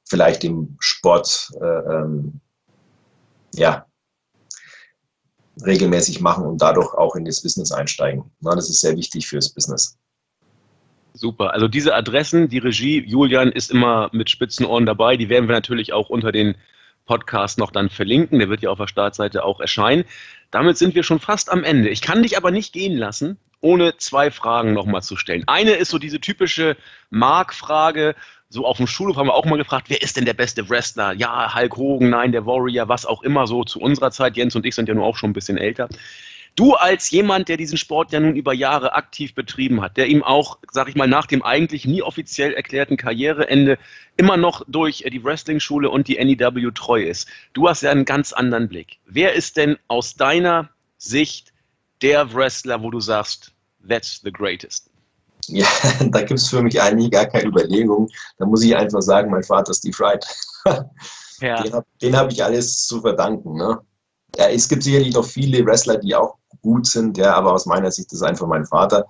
vielleicht 0.07 0.43
im 0.43 0.77
Sport 0.79 1.51
äh, 1.59 1.65
ähm, 1.65 2.39
ja, 3.55 3.85
regelmäßig 5.65 6.21
machen 6.21 6.45
und 6.45 6.61
dadurch 6.61 6.93
auch 6.93 7.15
in 7.15 7.25
das 7.25 7.41
Business 7.41 7.71
einsteigen. 7.71 8.31
Na, 8.39 8.55
das 8.55 8.69
ist 8.69 8.81
sehr 8.81 8.95
wichtig 8.95 9.27
fürs 9.27 9.49
Business. 9.49 9.97
Super. 11.13 11.53
Also 11.53 11.67
diese 11.67 11.93
Adressen, 11.93 12.49
die 12.49 12.57
Regie, 12.57 13.03
Julian 13.05 13.51
ist 13.51 13.69
immer 13.69 14.09
mit 14.13 14.29
spitzen 14.29 14.65
Ohren 14.65 14.85
dabei. 14.85 15.15
Die 15.15 15.29
werden 15.29 15.47
wir 15.47 15.53
natürlich 15.53 15.93
auch 15.93 16.09
unter 16.09 16.31
den 16.31 16.55
Podcast 17.05 17.59
noch 17.59 17.71
dann 17.71 17.89
verlinken. 17.89 18.39
Der 18.39 18.49
wird 18.49 18.61
ja 18.61 18.71
auf 18.71 18.79
der 18.79 18.87
Startseite 18.87 19.43
auch 19.43 19.59
erscheinen. 19.59 20.05
Damit 20.49 20.77
sind 20.77 20.95
wir 20.95 21.03
schon 21.03 21.19
fast 21.19 21.51
am 21.51 21.63
Ende. 21.63 21.89
Ich 21.89 22.01
kann 22.01 22.23
dich 22.23 22.35
aber 22.35 22.49
nicht 22.49 22.73
gehen 22.73 22.97
lassen, 22.97 23.37
ohne 23.63 23.97
zwei 23.97 24.29
Fragen 24.29 24.73
nochmal 24.73 25.01
zu 25.01 25.15
stellen. 25.15 25.43
Eine 25.47 25.71
ist 25.71 25.89
so 25.89 25.97
diese 25.97 26.19
typische 26.19 26.75
Mark-Frage. 27.09 28.15
So 28.49 28.65
auf 28.65 28.77
dem 28.77 28.87
Schulhof 28.87 29.17
haben 29.17 29.27
wir 29.27 29.33
auch 29.33 29.45
mal 29.45 29.57
gefragt, 29.57 29.89
wer 29.89 30.01
ist 30.01 30.17
denn 30.17 30.25
der 30.25 30.33
beste 30.33 30.69
Wrestler? 30.69 31.13
Ja, 31.13 31.55
Hulk 31.55 31.77
Hogan, 31.77 32.09
nein, 32.09 32.31
der 32.31 32.45
Warrior, 32.45 32.89
was 32.89 33.05
auch 33.05 33.23
immer 33.23 33.47
so 33.47 33.63
zu 33.63 33.79
unserer 33.79 34.11
Zeit. 34.11 34.37
Jens 34.37 34.55
und 34.55 34.65
ich 34.65 34.75
sind 34.75 34.89
ja 34.89 34.93
nur 34.93 35.05
auch 35.05 35.17
schon 35.17 35.31
ein 35.31 35.33
bisschen 35.33 35.57
älter. 35.57 35.87
Du 36.55 36.73
als 36.73 37.09
jemand, 37.09 37.49
der 37.49 37.57
diesen 37.57 37.77
Sport 37.79 38.11
ja 38.11 38.19
nun 38.19 38.35
über 38.35 38.53
Jahre 38.53 38.93
aktiv 38.93 39.33
betrieben 39.33 39.81
hat, 39.81 39.97
der 39.97 40.07
ihm 40.07 40.21
auch, 40.21 40.59
sag 40.71 40.87
ich 40.87 40.95
mal, 40.95 41.07
nach 41.07 41.25
dem 41.25 41.41
eigentlich 41.41 41.85
nie 41.85 42.03
offiziell 42.03 42.53
erklärten 42.53 42.95
Karriereende 42.95 43.79
immer 44.17 44.37
noch 44.37 44.63
durch 44.67 45.03
die 45.09 45.23
Wrestling-Schule 45.23 45.89
und 45.89 46.07
die 46.07 46.23
NEW 46.23 46.69
treu 46.71 47.01
ist. 47.01 47.27
Du 47.53 47.67
hast 47.67 47.81
ja 47.81 47.89
einen 47.89 48.05
ganz 48.05 48.33
anderen 48.33 48.67
Blick. 48.67 48.99
Wer 49.05 49.33
ist 49.33 49.57
denn 49.57 49.77
aus 49.87 50.15
deiner 50.15 50.69
Sicht 50.97 51.53
der 52.03 52.33
Wrestler, 52.33 52.83
wo 52.83 52.91
du 52.91 52.99
sagst, 52.99 53.52
that's 53.87 54.21
the 54.23 54.31
greatest? 54.31 54.89
Ja, 55.47 55.67
da 56.11 56.19
gibt 56.19 56.39
es 56.39 56.47
für 56.47 56.61
mich 56.61 56.81
eigentlich 56.81 57.11
gar 57.11 57.25
keine 57.25 57.49
Überlegung. 57.49 58.09
Da 58.37 58.45
muss 58.45 58.63
ich 58.63 58.75
einfach 58.75 59.01
sagen, 59.01 59.31
mein 59.31 59.43
Vater 59.43 59.73
Steve 59.73 59.97
Wright. 59.99 60.25
Ja. 61.41 61.61
Den 61.61 61.73
habe 61.73 62.17
hab 62.17 62.31
ich 62.31 62.41
alles 62.41 62.87
zu 62.87 63.01
verdanken. 63.01 63.55
Ne? 63.55 63.77
Ja, 64.37 64.47
es 64.47 64.69
gibt 64.69 64.83
sicherlich 64.83 65.13
noch 65.13 65.25
viele 65.25 65.65
Wrestler, 65.65 65.97
die 65.97 66.15
auch 66.15 66.37
gut 66.61 66.87
sind, 66.87 67.17
ja, 67.17 67.33
aber 67.33 67.51
aus 67.51 67.65
meiner 67.65 67.91
Sicht 67.91 68.13
ist 68.13 68.21
einfach 68.21 68.47
mein 68.47 68.65
Vater. 68.65 69.05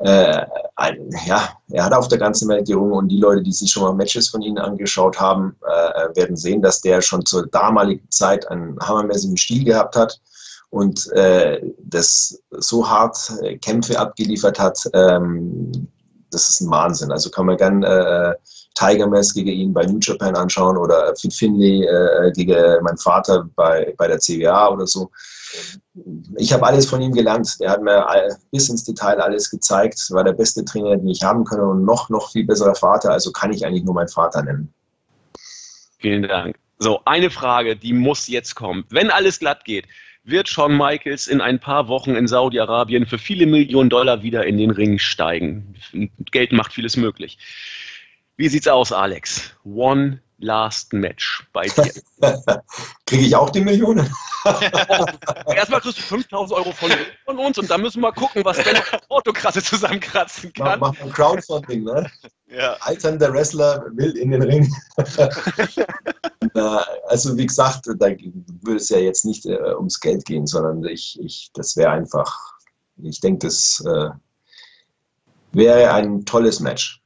Äh, 0.00 0.44
ein, 0.76 1.08
ja, 1.24 1.56
er 1.70 1.84
hat 1.84 1.94
auf 1.94 2.08
der 2.08 2.18
ganzen 2.18 2.48
Welt 2.48 2.66
gerungen 2.66 2.92
und 2.92 3.08
die 3.08 3.16
Leute, 3.16 3.42
die 3.42 3.52
sich 3.52 3.70
schon 3.70 3.84
mal 3.84 3.94
Matches 3.94 4.28
von 4.28 4.42
ihm 4.42 4.58
angeschaut 4.58 5.18
haben, 5.18 5.56
äh, 5.66 6.14
werden 6.16 6.36
sehen, 6.36 6.60
dass 6.60 6.82
der 6.82 7.00
schon 7.00 7.24
zur 7.24 7.46
damaligen 7.46 8.06
Zeit 8.10 8.46
einen 8.48 8.78
hammermäßigen 8.80 9.38
Stil 9.38 9.64
gehabt 9.64 9.96
hat 9.96 10.20
und 10.70 11.10
äh, 11.12 11.60
das 11.78 12.40
so 12.50 12.88
hart 12.88 13.32
äh, 13.42 13.58
Kämpfe 13.58 13.98
abgeliefert 13.98 14.58
hat, 14.58 14.78
ähm, 14.94 15.88
das 16.30 16.48
ist 16.48 16.60
ein 16.60 16.70
Wahnsinn. 16.70 17.10
Also 17.10 17.28
kann 17.28 17.46
man 17.46 17.56
gern 17.56 17.82
äh, 17.82 18.34
Tiger 18.74 19.08
Mask 19.08 19.34
gegen 19.34 19.50
ihn 19.50 19.74
bei 19.74 19.84
New 19.84 19.98
Japan 20.00 20.36
anschauen 20.36 20.76
oder 20.76 21.14
Fit 21.16 21.34
Finley 21.34 21.84
äh, 21.84 22.30
gegen 22.32 22.82
meinen 22.84 22.98
Vater 22.98 23.48
bei, 23.56 23.92
bei 23.98 24.06
der 24.06 24.18
CWA 24.18 24.68
oder 24.68 24.86
so. 24.86 25.10
Ich 26.36 26.52
habe 26.52 26.64
alles 26.64 26.88
von 26.88 27.02
ihm 27.02 27.12
gelernt. 27.12 27.58
Der 27.60 27.70
hat 27.70 27.82
mir 27.82 28.08
all, 28.08 28.36
bis 28.52 28.68
ins 28.68 28.84
Detail 28.84 29.20
alles 29.20 29.50
gezeigt. 29.50 29.98
War 30.10 30.22
der 30.22 30.32
beste 30.34 30.64
Trainer, 30.64 30.96
den 30.96 31.08
ich 31.08 31.24
haben 31.24 31.44
kann 31.44 31.60
und 31.60 31.84
noch, 31.84 32.08
noch 32.10 32.30
viel 32.30 32.46
besserer 32.46 32.76
Vater. 32.76 33.10
Also 33.10 33.32
kann 33.32 33.52
ich 33.52 33.66
eigentlich 33.66 33.84
nur 33.84 33.94
meinen 33.94 34.08
Vater 34.08 34.42
nennen. 34.42 34.72
Vielen 35.98 36.22
Dank. 36.22 36.56
So, 36.78 37.00
eine 37.04 37.28
Frage, 37.28 37.76
die 37.76 37.92
muss 37.92 38.28
jetzt 38.28 38.54
kommen. 38.54 38.84
Wenn 38.88 39.10
alles 39.10 39.40
glatt 39.40 39.64
geht, 39.64 39.86
wird 40.30 40.48
Shawn 40.48 40.76
Michaels 40.76 41.26
in 41.26 41.40
ein 41.40 41.58
paar 41.58 41.88
Wochen 41.88 42.14
in 42.14 42.26
Saudi-Arabien 42.26 43.06
für 43.06 43.18
viele 43.18 43.46
Millionen 43.46 43.90
Dollar 43.90 44.22
wieder 44.22 44.46
in 44.46 44.58
den 44.58 44.70
Ring 44.70 44.98
steigen. 44.98 45.74
Geld 46.30 46.52
macht 46.52 46.72
vieles 46.72 46.96
möglich. 46.96 47.38
Wie 48.36 48.48
sieht's 48.48 48.68
aus, 48.68 48.92
Alex? 48.92 49.54
One 49.64 50.20
last 50.38 50.92
match 50.92 51.46
bei 51.52 51.66
dir. 51.66 51.92
Kriege 53.06 53.24
ich 53.24 53.36
auch 53.36 53.50
die 53.50 53.60
Millionen? 53.60 54.10
Erstmal 55.54 55.80
kriegst 55.80 55.98
du 55.98 56.02
5000 56.02 56.58
Euro 56.58 56.72
von, 56.72 56.90
von, 57.26 57.38
uns 57.38 57.58
und 57.58 57.70
dann 57.70 57.82
müssen 57.82 58.00
wir 58.00 58.12
gucken, 58.12 58.44
was 58.44 58.56
denn 58.56 58.78
Autokrasse 59.08 59.62
zusammenkratzen 59.62 60.52
kann. 60.52 60.80
Mach, 60.80 60.94
mach 60.94 61.00
ein 61.02 61.12
Crowdfunding, 61.12 61.84
ne? 61.84 62.10
Ja. 62.50 62.76
Alternder 62.80 63.32
Wrestler 63.32 63.86
will 63.92 64.16
in 64.16 64.32
den 64.32 64.42
Ring. 64.42 64.74
also 67.06 67.36
wie 67.36 67.46
gesagt, 67.46 67.86
da 67.86 68.06
würde 68.62 68.76
es 68.76 68.88
ja 68.88 68.98
jetzt 68.98 69.24
nicht 69.24 69.46
äh, 69.46 69.74
ums 69.76 70.00
Geld 70.00 70.24
gehen, 70.24 70.46
sondern 70.46 70.84
ich, 70.84 71.18
ich 71.22 71.50
das 71.54 71.76
wäre 71.76 71.90
einfach, 71.90 72.36
ich 72.96 73.20
denke, 73.20 73.46
das 73.46 73.82
äh, 73.86 74.10
wäre 75.52 75.92
ein 75.92 76.24
tolles 76.24 76.58
Match. 76.60 77.00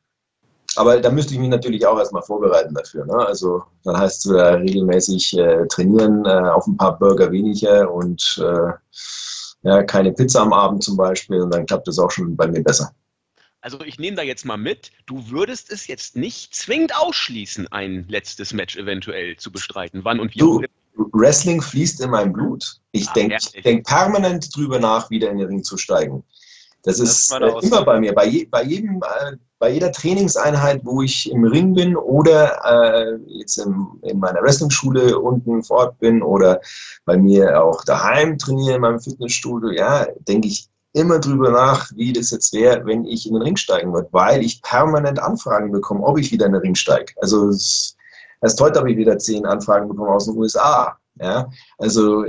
Aber 0.77 0.99
da 1.01 1.11
müsste 1.11 1.35
ich 1.35 1.41
mich 1.41 1.51
natürlich 1.51 1.87
auch 1.87 1.99
erstmal 1.99 2.23
vorbereiten 2.23 2.75
dafür. 2.75 3.05
Ne? 3.07 3.15
Also 3.15 3.63
dann 3.85 3.97
heißt 3.97 4.27
es 4.27 4.33
äh, 4.33 4.41
regelmäßig 4.41 5.37
trainieren, 5.69 6.25
äh, 6.25 6.49
auf 6.51 6.67
ein 6.67 6.77
paar 6.77 6.99
Burger 6.99 7.31
weniger 7.31 7.93
und 7.93 8.43
äh, 8.43 8.73
ja, 9.63 9.83
keine 9.83 10.13
Pizza 10.13 10.41
am 10.41 10.53
Abend 10.53 10.83
zum 10.83 10.97
Beispiel 10.97 11.41
und 11.41 11.53
dann 11.53 11.67
klappt 11.67 11.89
es 11.89 11.99
auch 11.99 12.11
schon 12.11 12.35
bei 12.35 12.47
mir 12.49 12.63
besser. 12.63 12.93
Also 13.65 13.81
ich 13.81 13.99
nehme 13.99 14.15
da 14.15 14.23
jetzt 14.23 14.45
mal 14.45 14.59
mit, 14.59 14.93
du 15.07 15.31
würdest 15.31 15.73
es 15.73 15.87
jetzt 15.87 16.17
nicht 16.17 16.55
zwingend 16.55 16.95
ausschließen, 16.95 17.67
ein 17.73 18.05
letztes 18.09 18.53
Match 18.53 18.77
eventuell 18.77 19.39
zu 19.39 19.51
bestreiten. 19.51 20.05
Wann 20.05 20.21
und 20.21 20.35
wie? 20.35 20.39
Du, 20.39 20.63
Wrestling 21.13 21.63
fließt 21.63 22.03
in 22.03 22.11
meinem 22.11 22.35
Blut. 22.35 22.79
Ich 22.93 23.09
ah, 23.09 23.13
denke 23.15 23.39
denk 23.65 23.87
permanent 23.87 24.55
drüber 24.55 24.79
nach, 24.79 25.09
wieder 25.09 25.31
in 25.31 25.39
den 25.39 25.47
Ring 25.47 25.65
zu 25.65 25.79
steigen. 25.79 26.23
Das, 26.83 26.99
das 26.99 27.31
ist 27.31 27.33
äh, 27.33 27.67
immer 27.67 27.83
bei 27.87 27.99
mir. 27.99 28.13
Bei, 28.13 28.27
je, 28.27 28.45
bei, 28.45 28.63
jedem, 28.65 28.97
äh, 28.99 29.37
bei 29.59 29.71
jeder 29.71 29.91
Trainingseinheit, 29.91 30.83
wo 30.85 31.01
ich 31.01 31.33
im 31.33 31.45
Ring 31.45 31.73
bin 31.73 31.97
oder 31.97 32.61
äh, 32.67 33.17
jetzt 33.29 33.57
im, 33.57 33.99
in 34.03 34.19
meiner 34.19 34.43
Wrestling-Schule 34.43 35.19
unten 35.19 35.65
fort 35.65 35.99
bin 36.01 36.23
oder 36.23 36.61
bei 37.07 37.17
mir 37.17 37.65
auch 37.65 37.83
daheim 37.87 38.37
trainiere 38.37 38.75
in 38.75 38.83
meinem 38.83 39.01
Fitnessstudio, 39.01 39.71
ja, 39.71 40.07
denke 40.29 40.49
ich 40.49 40.69
immer 40.95 41.19
drüber 41.19 41.51
nach, 41.51 41.91
wie 41.95 42.13
das 42.13 42.31
jetzt 42.31 42.53
wäre, 42.53 42.87
wenn 42.87 43.05
ich 43.05 43.27
in 43.27 43.35
den 43.35 43.43
Ring 43.43 43.57
steigen 43.57 43.93
würde, 43.93 44.09
weil 44.13 44.43
ich 44.43 44.63
permanent 44.63 45.19
Anfragen 45.19 45.71
bekomme, 45.71 46.03
ob 46.03 46.19
ich 46.19 46.33
wieder 46.33 46.47
in 46.47 46.53
den 46.53 46.63
Ring 46.63 46.75
steige. 46.75 47.13
Also 47.21 47.51
erst 48.41 48.61
heute 48.61 48.79
habe 48.79 48.91
ich 48.91 48.97
wieder 48.97 49.19
zehn 49.19 49.45
Anfragen 49.45 49.89
bekommen 49.89 50.11
aus 50.11 50.27
den 50.27 50.37
USA 50.37 50.99
ja, 51.21 51.49
also 51.79 52.25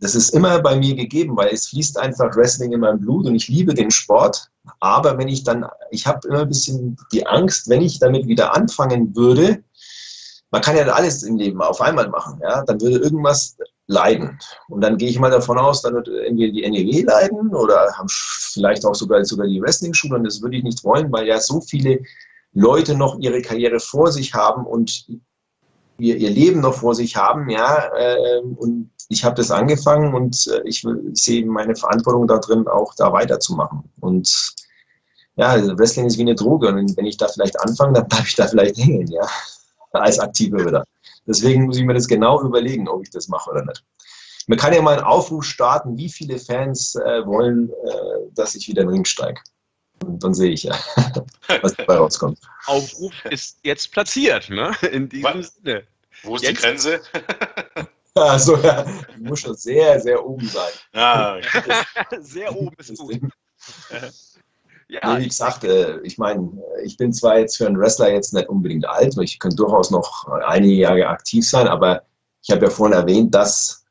das 0.00 0.14
ist 0.14 0.30
immer 0.30 0.60
bei 0.60 0.76
mir 0.76 0.94
gegeben, 0.94 1.36
weil 1.36 1.50
es 1.52 1.68
fließt 1.68 1.98
einfach 1.98 2.34
Wrestling 2.36 2.72
in 2.72 2.80
meinem 2.80 3.00
Blut 3.00 3.26
und 3.26 3.34
ich 3.34 3.48
liebe 3.48 3.74
den 3.74 3.90
Sport. 3.90 4.50
Aber 4.80 5.18
wenn 5.18 5.28
ich 5.28 5.44
dann, 5.44 5.66
ich 5.90 6.06
habe 6.06 6.26
immer 6.28 6.40
ein 6.40 6.48
bisschen 6.48 6.96
die 7.12 7.26
Angst, 7.26 7.68
wenn 7.68 7.82
ich 7.82 7.98
damit 7.98 8.26
wieder 8.26 8.56
anfangen 8.56 9.14
würde, 9.14 9.62
man 10.50 10.62
kann 10.62 10.76
ja 10.76 10.86
alles 10.86 11.22
im 11.22 11.36
Leben 11.36 11.60
auf 11.60 11.82
einmal 11.82 12.08
machen, 12.08 12.40
ja, 12.42 12.64
dann 12.64 12.80
würde 12.80 12.96
irgendwas 12.96 13.56
leiden. 13.92 14.38
Und 14.68 14.80
dann 14.82 14.96
gehe 14.96 15.08
ich 15.08 15.18
mal 15.18 15.30
davon 15.30 15.58
aus, 15.58 15.82
dann 15.82 15.94
wird 15.94 16.08
irgendwie 16.08 16.50
die 16.50 16.68
NEW 16.68 17.04
leiden 17.04 17.54
oder 17.54 17.92
haben 17.96 18.08
vielleicht 18.08 18.84
auch 18.84 18.94
sogar, 18.94 19.24
sogar 19.24 19.46
die 19.46 19.60
Wrestling-Schule 19.60 20.16
und 20.16 20.24
das 20.24 20.42
würde 20.42 20.56
ich 20.56 20.64
nicht 20.64 20.82
wollen, 20.84 21.12
weil 21.12 21.26
ja 21.26 21.38
so 21.38 21.60
viele 21.60 22.00
Leute 22.52 22.94
noch 22.94 23.18
ihre 23.18 23.42
Karriere 23.42 23.80
vor 23.80 24.10
sich 24.10 24.34
haben 24.34 24.66
und 24.66 25.06
ihr, 25.98 26.16
ihr 26.16 26.30
Leben 26.30 26.60
noch 26.60 26.74
vor 26.74 26.94
sich 26.94 27.16
haben, 27.16 27.48
ja, 27.48 27.90
äh, 27.96 28.40
und 28.40 28.90
ich 29.08 29.24
habe 29.24 29.36
das 29.36 29.50
angefangen 29.50 30.14
und 30.14 30.46
äh, 30.48 30.62
ich, 30.64 30.84
ich 30.84 31.22
sehe 31.22 31.46
meine 31.46 31.76
Verantwortung 31.76 32.26
da 32.26 32.38
drin, 32.38 32.66
auch 32.66 32.94
da 32.94 33.12
weiterzumachen. 33.12 33.84
Und 34.00 34.54
ja, 35.36 35.54
Wrestling 35.78 36.06
ist 36.06 36.18
wie 36.18 36.22
eine 36.22 36.34
Droge 36.34 36.68
und 36.68 36.96
wenn 36.96 37.06
ich 37.06 37.16
da 37.16 37.28
vielleicht 37.28 37.58
anfange, 37.60 37.94
dann 37.94 38.08
bleibe 38.08 38.26
ich 38.26 38.36
da 38.36 38.46
vielleicht 38.46 38.76
hängen, 38.78 39.06
ja, 39.06 39.26
als 39.92 40.18
Aktiver 40.18 40.58
wieder. 40.58 40.84
Deswegen 41.26 41.64
muss 41.64 41.76
ich 41.76 41.84
mir 41.84 41.94
das 41.94 42.08
genau 42.08 42.42
überlegen, 42.42 42.88
ob 42.88 43.02
ich 43.02 43.10
das 43.10 43.28
mache 43.28 43.50
oder 43.50 43.64
nicht. 43.64 43.84
Man 44.46 44.58
kann 44.58 44.72
ja 44.72 44.82
mal 44.82 44.96
einen 44.96 45.04
Aufruf 45.04 45.44
starten, 45.44 45.96
wie 45.96 46.08
viele 46.08 46.38
Fans 46.38 46.96
äh, 46.96 47.24
wollen, 47.26 47.70
äh, 47.70 48.32
dass 48.32 48.54
ich 48.54 48.66
wieder 48.68 48.82
in 48.82 48.88
den 48.88 48.94
Ring 48.94 49.04
steige. 49.04 49.40
Und 50.04 50.22
dann 50.24 50.34
sehe 50.34 50.50
ich 50.50 50.64
ja, 50.64 50.76
was 51.62 51.74
dabei 51.74 51.96
rauskommt. 51.96 52.38
Aufruf 52.66 53.12
ist 53.30 53.58
jetzt 53.62 53.92
platziert, 53.92 54.50
ne? 54.50 54.72
In 54.90 55.08
diesem 55.08 55.40
was? 55.40 55.54
Sinne. 55.54 55.84
Wo 56.24 56.36
ist 56.36 56.42
jetzt? 56.42 56.58
die 56.58 56.62
Grenze? 56.62 57.00
Also, 58.14 58.58
ja, 58.58 58.84
muss 59.20 59.40
schon 59.40 59.56
sehr, 59.56 59.98
sehr 59.98 60.22
oben 60.22 60.46
sein. 60.46 60.70
Ah, 60.92 61.38
sehr 62.20 62.54
oben 62.54 62.76
ist 62.76 62.98
gut. 62.98 63.22
Ja, 64.92 65.18
wie 65.18 65.28
gesagt, 65.28 65.64
äh, 65.64 66.00
ich 66.02 66.18
meine, 66.18 66.50
ich 66.84 66.98
bin 66.98 67.14
zwar 67.14 67.38
jetzt 67.38 67.56
für 67.56 67.66
einen 67.66 67.78
Wrestler 67.78 68.12
jetzt 68.12 68.34
nicht 68.34 68.50
unbedingt 68.50 68.86
alt, 68.86 69.16
ich 69.18 69.38
könnte 69.38 69.56
durchaus 69.56 69.90
noch 69.90 70.28
einige 70.28 70.74
Jahre 70.74 71.06
aktiv 71.06 71.48
sein, 71.48 71.66
aber 71.66 72.02
ich 72.42 72.50
habe 72.50 72.66
ja 72.66 72.70
vorhin 72.70 72.98
erwähnt, 72.98 73.34
dass 73.34 73.84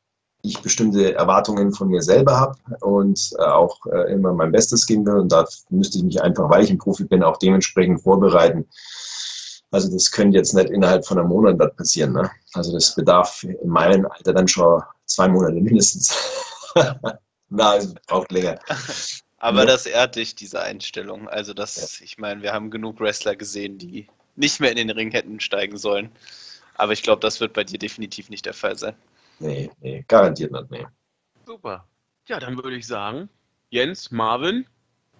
ich 0.44 0.61
bestimmte 0.61 1.15
Erwartungen 1.15 1.72
von 1.72 1.88
mir 1.88 2.03
selber 2.03 2.40
habe 2.40 2.57
und 2.82 3.32
äh, 3.40 3.44
auch 3.44 3.84
äh, 3.88 4.11
immer 4.11 4.34
mein 4.34 4.52
Bestes 4.52 4.86
geben 4.86 5.06
will. 5.06 5.19
Und 5.19 5.32
da 5.32 5.48
müsste 5.69 5.98
ich 5.98 6.03
mich 6.03 6.22
einfach, 6.22 6.49
weil 6.49 6.64
ich 6.64 6.69
ein 6.69 6.78
Profi 6.78 7.06
bin, 7.06 7.23
auch 7.23 7.38
dementsprechend 7.38 8.02
vorbereiten. 8.02 8.68
Also 9.72 9.91
das 9.91 10.11
könnte 10.11 10.38
jetzt 10.38 10.53
nicht 10.53 10.69
innerhalb 10.69 11.06
von 11.06 11.18
einem 11.18 11.30
Monat 11.30 11.57
passieren. 11.78 12.14
Ne? 12.14 12.30
Also 12.53 12.73
das 12.73 12.94
bedarf 12.94 13.44
in 13.44 13.69
meinem 13.69 14.06
Alter 14.06 14.34
dann 14.34 14.48
schon 14.48 14.82
zwei 15.06 15.28
Monate 15.28 15.61
mindestens. 15.61 16.15
Na, 17.49 17.78
es 17.78 17.94
braucht 18.07 18.32
länger. 18.32 18.60
Aber 19.41 19.61
ja. 19.61 19.65
das 19.65 19.88
ehrt 19.88 20.18
dich, 20.18 20.35
diese 20.35 20.61
Einstellung. 20.61 21.27
Also 21.27 21.55
das, 21.55 21.99
ja. 21.99 22.05
ich 22.05 22.19
meine, 22.19 22.43
wir 22.43 22.53
haben 22.53 22.69
genug 22.69 22.99
Wrestler 22.99 23.35
gesehen, 23.35 23.80
die 23.80 24.07
nicht 24.35 24.59
mehr 24.59 24.69
in 24.69 24.77
den 24.77 24.91
Ring 24.91 25.09
hätten 25.09 25.39
steigen 25.39 25.77
sollen. 25.77 26.11
Aber 26.76 26.93
ich 26.93 27.01
glaube, 27.01 27.22
das 27.22 27.39
wird 27.39 27.53
bei 27.53 27.63
dir 27.63 27.80
definitiv 27.80 28.30
nicht 28.30 28.45
der 28.45 28.53
Fall 28.53 28.77
sein. 28.77 28.93
Nee, 29.39 29.72
nee, 29.81 30.05
garantiert 30.07 30.51
nicht, 30.51 30.69
nee. 30.69 30.85
Super. 31.43 31.88
Ja, 32.27 32.39
dann 32.39 32.55
würde 32.55 32.77
ich 32.77 32.85
sagen, 32.85 33.30
Jens, 33.72 34.11
Marvin, 34.11 34.68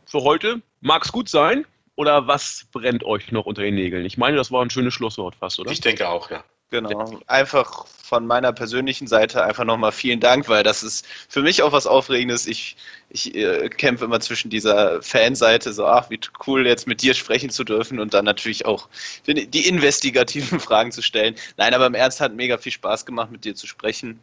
für 0.06 0.22
heute 0.22 0.61
mag's 0.81 1.11
gut 1.11 1.27
sein. 1.27 1.65
Oder 1.95 2.27
was 2.27 2.68
brennt 2.72 3.03
euch 3.03 3.31
noch 3.31 3.48
unter 3.48 3.64
den 3.64 3.73
Nägeln? 3.73 4.06
Ich 4.06 4.19
meine, 4.19 4.38
das 4.38 4.52
war 4.52 4.64
ein 4.64 4.69
schönes 4.69 4.93
Schlusswort 4.93 5.35
fast, 5.35 5.60
oder? 5.60 5.72
Ich 5.72 5.81
denke 5.81 6.07
auch, 6.07 6.30
ja. 6.30 6.43
Genau. 6.72 7.19
Einfach 7.27 7.85
von 7.85 8.26
meiner 8.26 8.53
persönlichen 8.53 9.06
Seite 9.06 9.43
einfach 9.43 9.65
nochmal 9.65 9.91
vielen 9.91 10.22
Dank, 10.22 10.48
weil 10.48 10.64
das 10.64 10.84
ist 10.84 11.06
für 11.27 11.41
mich 11.41 11.64
auch 11.64 11.73
was 11.73 11.85
Aufregendes. 11.85 12.48
Ich, 12.48 12.77
ich 13.10 13.35
äh, 13.35 13.68
kämpfe 13.68 14.06
immer 14.06 14.22
zwischen 14.22 14.49
dieser 14.49 15.02
Fanseite, 15.02 15.73
so, 15.73 15.85
ach, 15.85 16.10
wie 16.10 16.19
cool 16.48 16.65
jetzt 16.65 16.88
mit 16.88 17.02
dir 17.02 17.14
sprechen 17.14 17.49
zu 17.49 17.65
dürfen 17.65 17.99
und 17.99 18.14
dann 18.14 18.23
natürlich 18.23 18.65
auch 18.65 18.88
die 19.27 19.68
investigativen 19.68 20.60
Fragen 20.61 20.93
zu 20.93 21.02
stellen. 21.02 21.35
Nein, 21.57 21.73
aber 21.73 21.88
im 21.88 21.93
Ernst 21.93 22.22
hat 22.22 22.34
mega 22.34 22.57
viel 22.57 22.72
Spaß 22.72 23.06
gemacht, 23.06 23.31
mit 23.31 23.43
dir 23.43 23.53
zu 23.53 23.68
sprechen. 23.68 24.22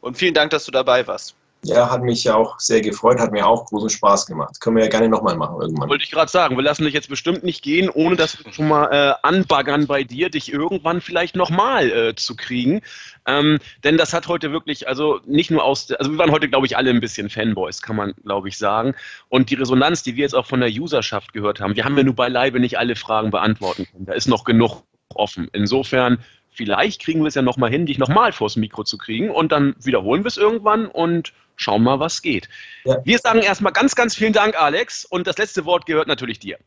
Und 0.00 0.16
vielen 0.16 0.34
Dank, 0.34 0.50
dass 0.50 0.64
du 0.64 0.70
dabei 0.70 1.06
warst. 1.08 1.34
Ja, 1.64 1.88
hat 1.90 2.02
mich 2.02 2.24
ja 2.24 2.34
auch 2.34 2.58
sehr 2.58 2.80
gefreut, 2.80 3.20
hat 3.20 3.30
mir 3.30 3.46
auch 3.46 3.66
großen 3.66 3.88
Spaß 3.88 4.26
gemacht. 4.26 4.60
Können 4.60 4.76
wir 4.76 4.82
ja 4.82 4.90
gerne 4.90 5.08
nochmal 5.08 5.36
machen 5.36 5.60
irgendwann. 5.60 5.88
Wollte 5.88 6.02
ich 6.02 6.10
gerade 6.10 6.30
sagen, 6.30 6.56
wir 6.56 6.64
lassen 6.64 6.84
dich 6.84 6.92
jetzt 6.92 7.08
bestimmt 7.08 7.44
nicht 7.44 7.62
gehen, 7.62 7.88
ohne 7.88 8.16
dass 8.16 8.44
wir 8.44 8.52
schon 8.52 8.66
mal 8.66 8.86
äh, 8.90 9.14
anbaggern 9.22 9.86
bei 9.86 10.02
dir, 10.02 10.28
dich 10.28 10.52
irgendwann 10.52 11.00
vielleicht 11.00 11.36
nochmal 11.36 11.90
äh, 11.90 12.14
zu 12.16 12.34
kriegen. 12.34 12.80
Ähm, 13.26 13.60
denn 13.84 13.96
das 13.96 14.12
hat 14.12 14.26
heute 14.26 14.50
wirklich, 14.50 14.88
also 14.88 15.20
nicht 15.24 15.52
nur 15.52 15.62
aus, 15.62 15.92
also 15.92 16.10
wir 16.10 16.18
waren 16.18 16.32
heute, 16.32 16.48
glaube 16.48 16.66
ich, 16.66 16.76
alle 16.76 16.90
ein 16.90 17.00
bisschen 17.00 17.30
Fanboys, 17.30 17.80
kann 17.80 17.94
man, 17.94 18.14
glaube 18.24 18.48
ich, 18.48 18.58
sagen. 18.58 18.96
Und 19.28 19.50
die 19.50 19.54
Resonanz, 19.54 20.02
die 20.02 20.16
wir 20.16 20.22
jetzt 20.22 20.34
auch 20.34 20.46
von 20.46 20.58
der 20.58 20.70
Userschaft 20.70 21.32
gehört 21.32 21.60
haben, 21.60 21.76
wir 21.76 21.84
haben 21.84 21.96
ja 21.96 22.02
nur 22.02 22.16
beileibe 22.16 22.58
nicht 22.58 22.76
alle 22.76 22.96
Fragen 22.96 23.30
beantworten 23.30 23.86
können. 23.92 24.06
Da 24.06 24.14
ist 24.14 24.26
noch 24.26 24.42
genug 24.42 24.82
offen. 25.14 25.48
Insofern 25.52 26.18
vielleicht 26.52 27.02
kriegen 27.02 27.20
wir 27.20 27.28
es 27.28 27.34
ja 27.34 27.42
nochmal 27.42 27.70
hin, 27.70 27.86
dich 27.86 27.98
nochmal 27.98 28.32
vors 28.32 28.56
Mikro 28.56 28.84
zu 28.84 28.98
kriegen 28.98 29.30
und 29.30 29.52
dann 29.52 29.74
wiederholen 29.80 30.22
wir 30.22 30.28
es 30.28 30.36
irgendwann 30.36 30.86
und 30.86 31.32
schauen 31.56 31.82
mal, 31.82 32.00
was 32.00 32.22
geht. 32.22 32.48
Ja. 32.84 32.98
Wir 33.04 33.18
sagen 33.18 33.40
erstmal 33.40 33.72
ganz, 33.72 33.94
ganz 33.94 34.14
vielen 34.14 34.32
Dank, 34.32 34.60
Alex. 34.60 35.04
Und 35.04 35.26
das 35.26 35.38
letzte 35.38 35.64
Wort 35.64 35.86
gehört 35.86 36.08
natürlich 36.08 36.38
dir. 36.38 36.58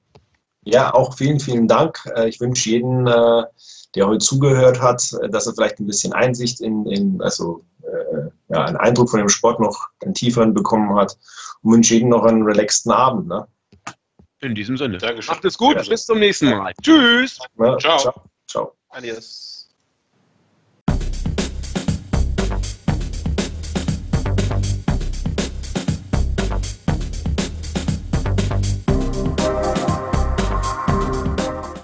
Ja, 0.64 0.94
auch 0.94 1.16
vielen, 1.16 1.40
vielen 1.40 1.68
Dank. 1.68 2.00
Äh, 2.16 2.30
ich 2.30 2.40
wünsche 2.40 2.70
jedem, 2.70 3.06
äh, 3.06 3.44
der 3.94 4.08
heute 4.08 4.18
zugehört 4.18 4.82
hat, 4.82 5.14
äh, 5.22 5.30
dass 5.30 5.48
er 5.48 5.54
vielleicht 5.54 5.80
ein 5.80 5.86
bisschen 5.86 6.14
Einsicht 6.14 6.60
in, 6.62 6.86
in 6.88 7.22
also 7.22 7.64
ja, 8.50 8.66
einen 8.66 8.78
Eindruck 8.78 9.12
von 9.12 9.20
dem 9.20 9.30
Sport 9.30 9.60
noch 9.60 9.90
einen 10.04 10.16
tieferen 10.16 10.56
bekommen 10.56 10.96
hat 10.96 11.18
und 11.62 11.74
wünsche 11.74 11.94
jedem 11.94 12.10
noch 12.10 12.24
einen 12.24 12.42
relaxten 12.42 12.92
Abend. 12.92 13.28
Ne? 13.28 13.48
In 14.42 14.56
diesem 14.56 14.76
Sinne. 14.76 14.98
Dankeschön. 14.98 15.36
Macht 15.36 15.46
es 15.46 15.56
gut, 15.58 15.76
ja. 15.76 15.84
bis 15.84 16.06
zum 16.06 16.18
nächsten 16.20 16.50
Mal. 16.50 16.74
Tschüss. 16.82 17.40
Ja, 17.60 17.78
ciao. 17.78 18.00
ciao. 18.00 18.14
ciao. 18.48 18.76
Adios. 18.90 19.55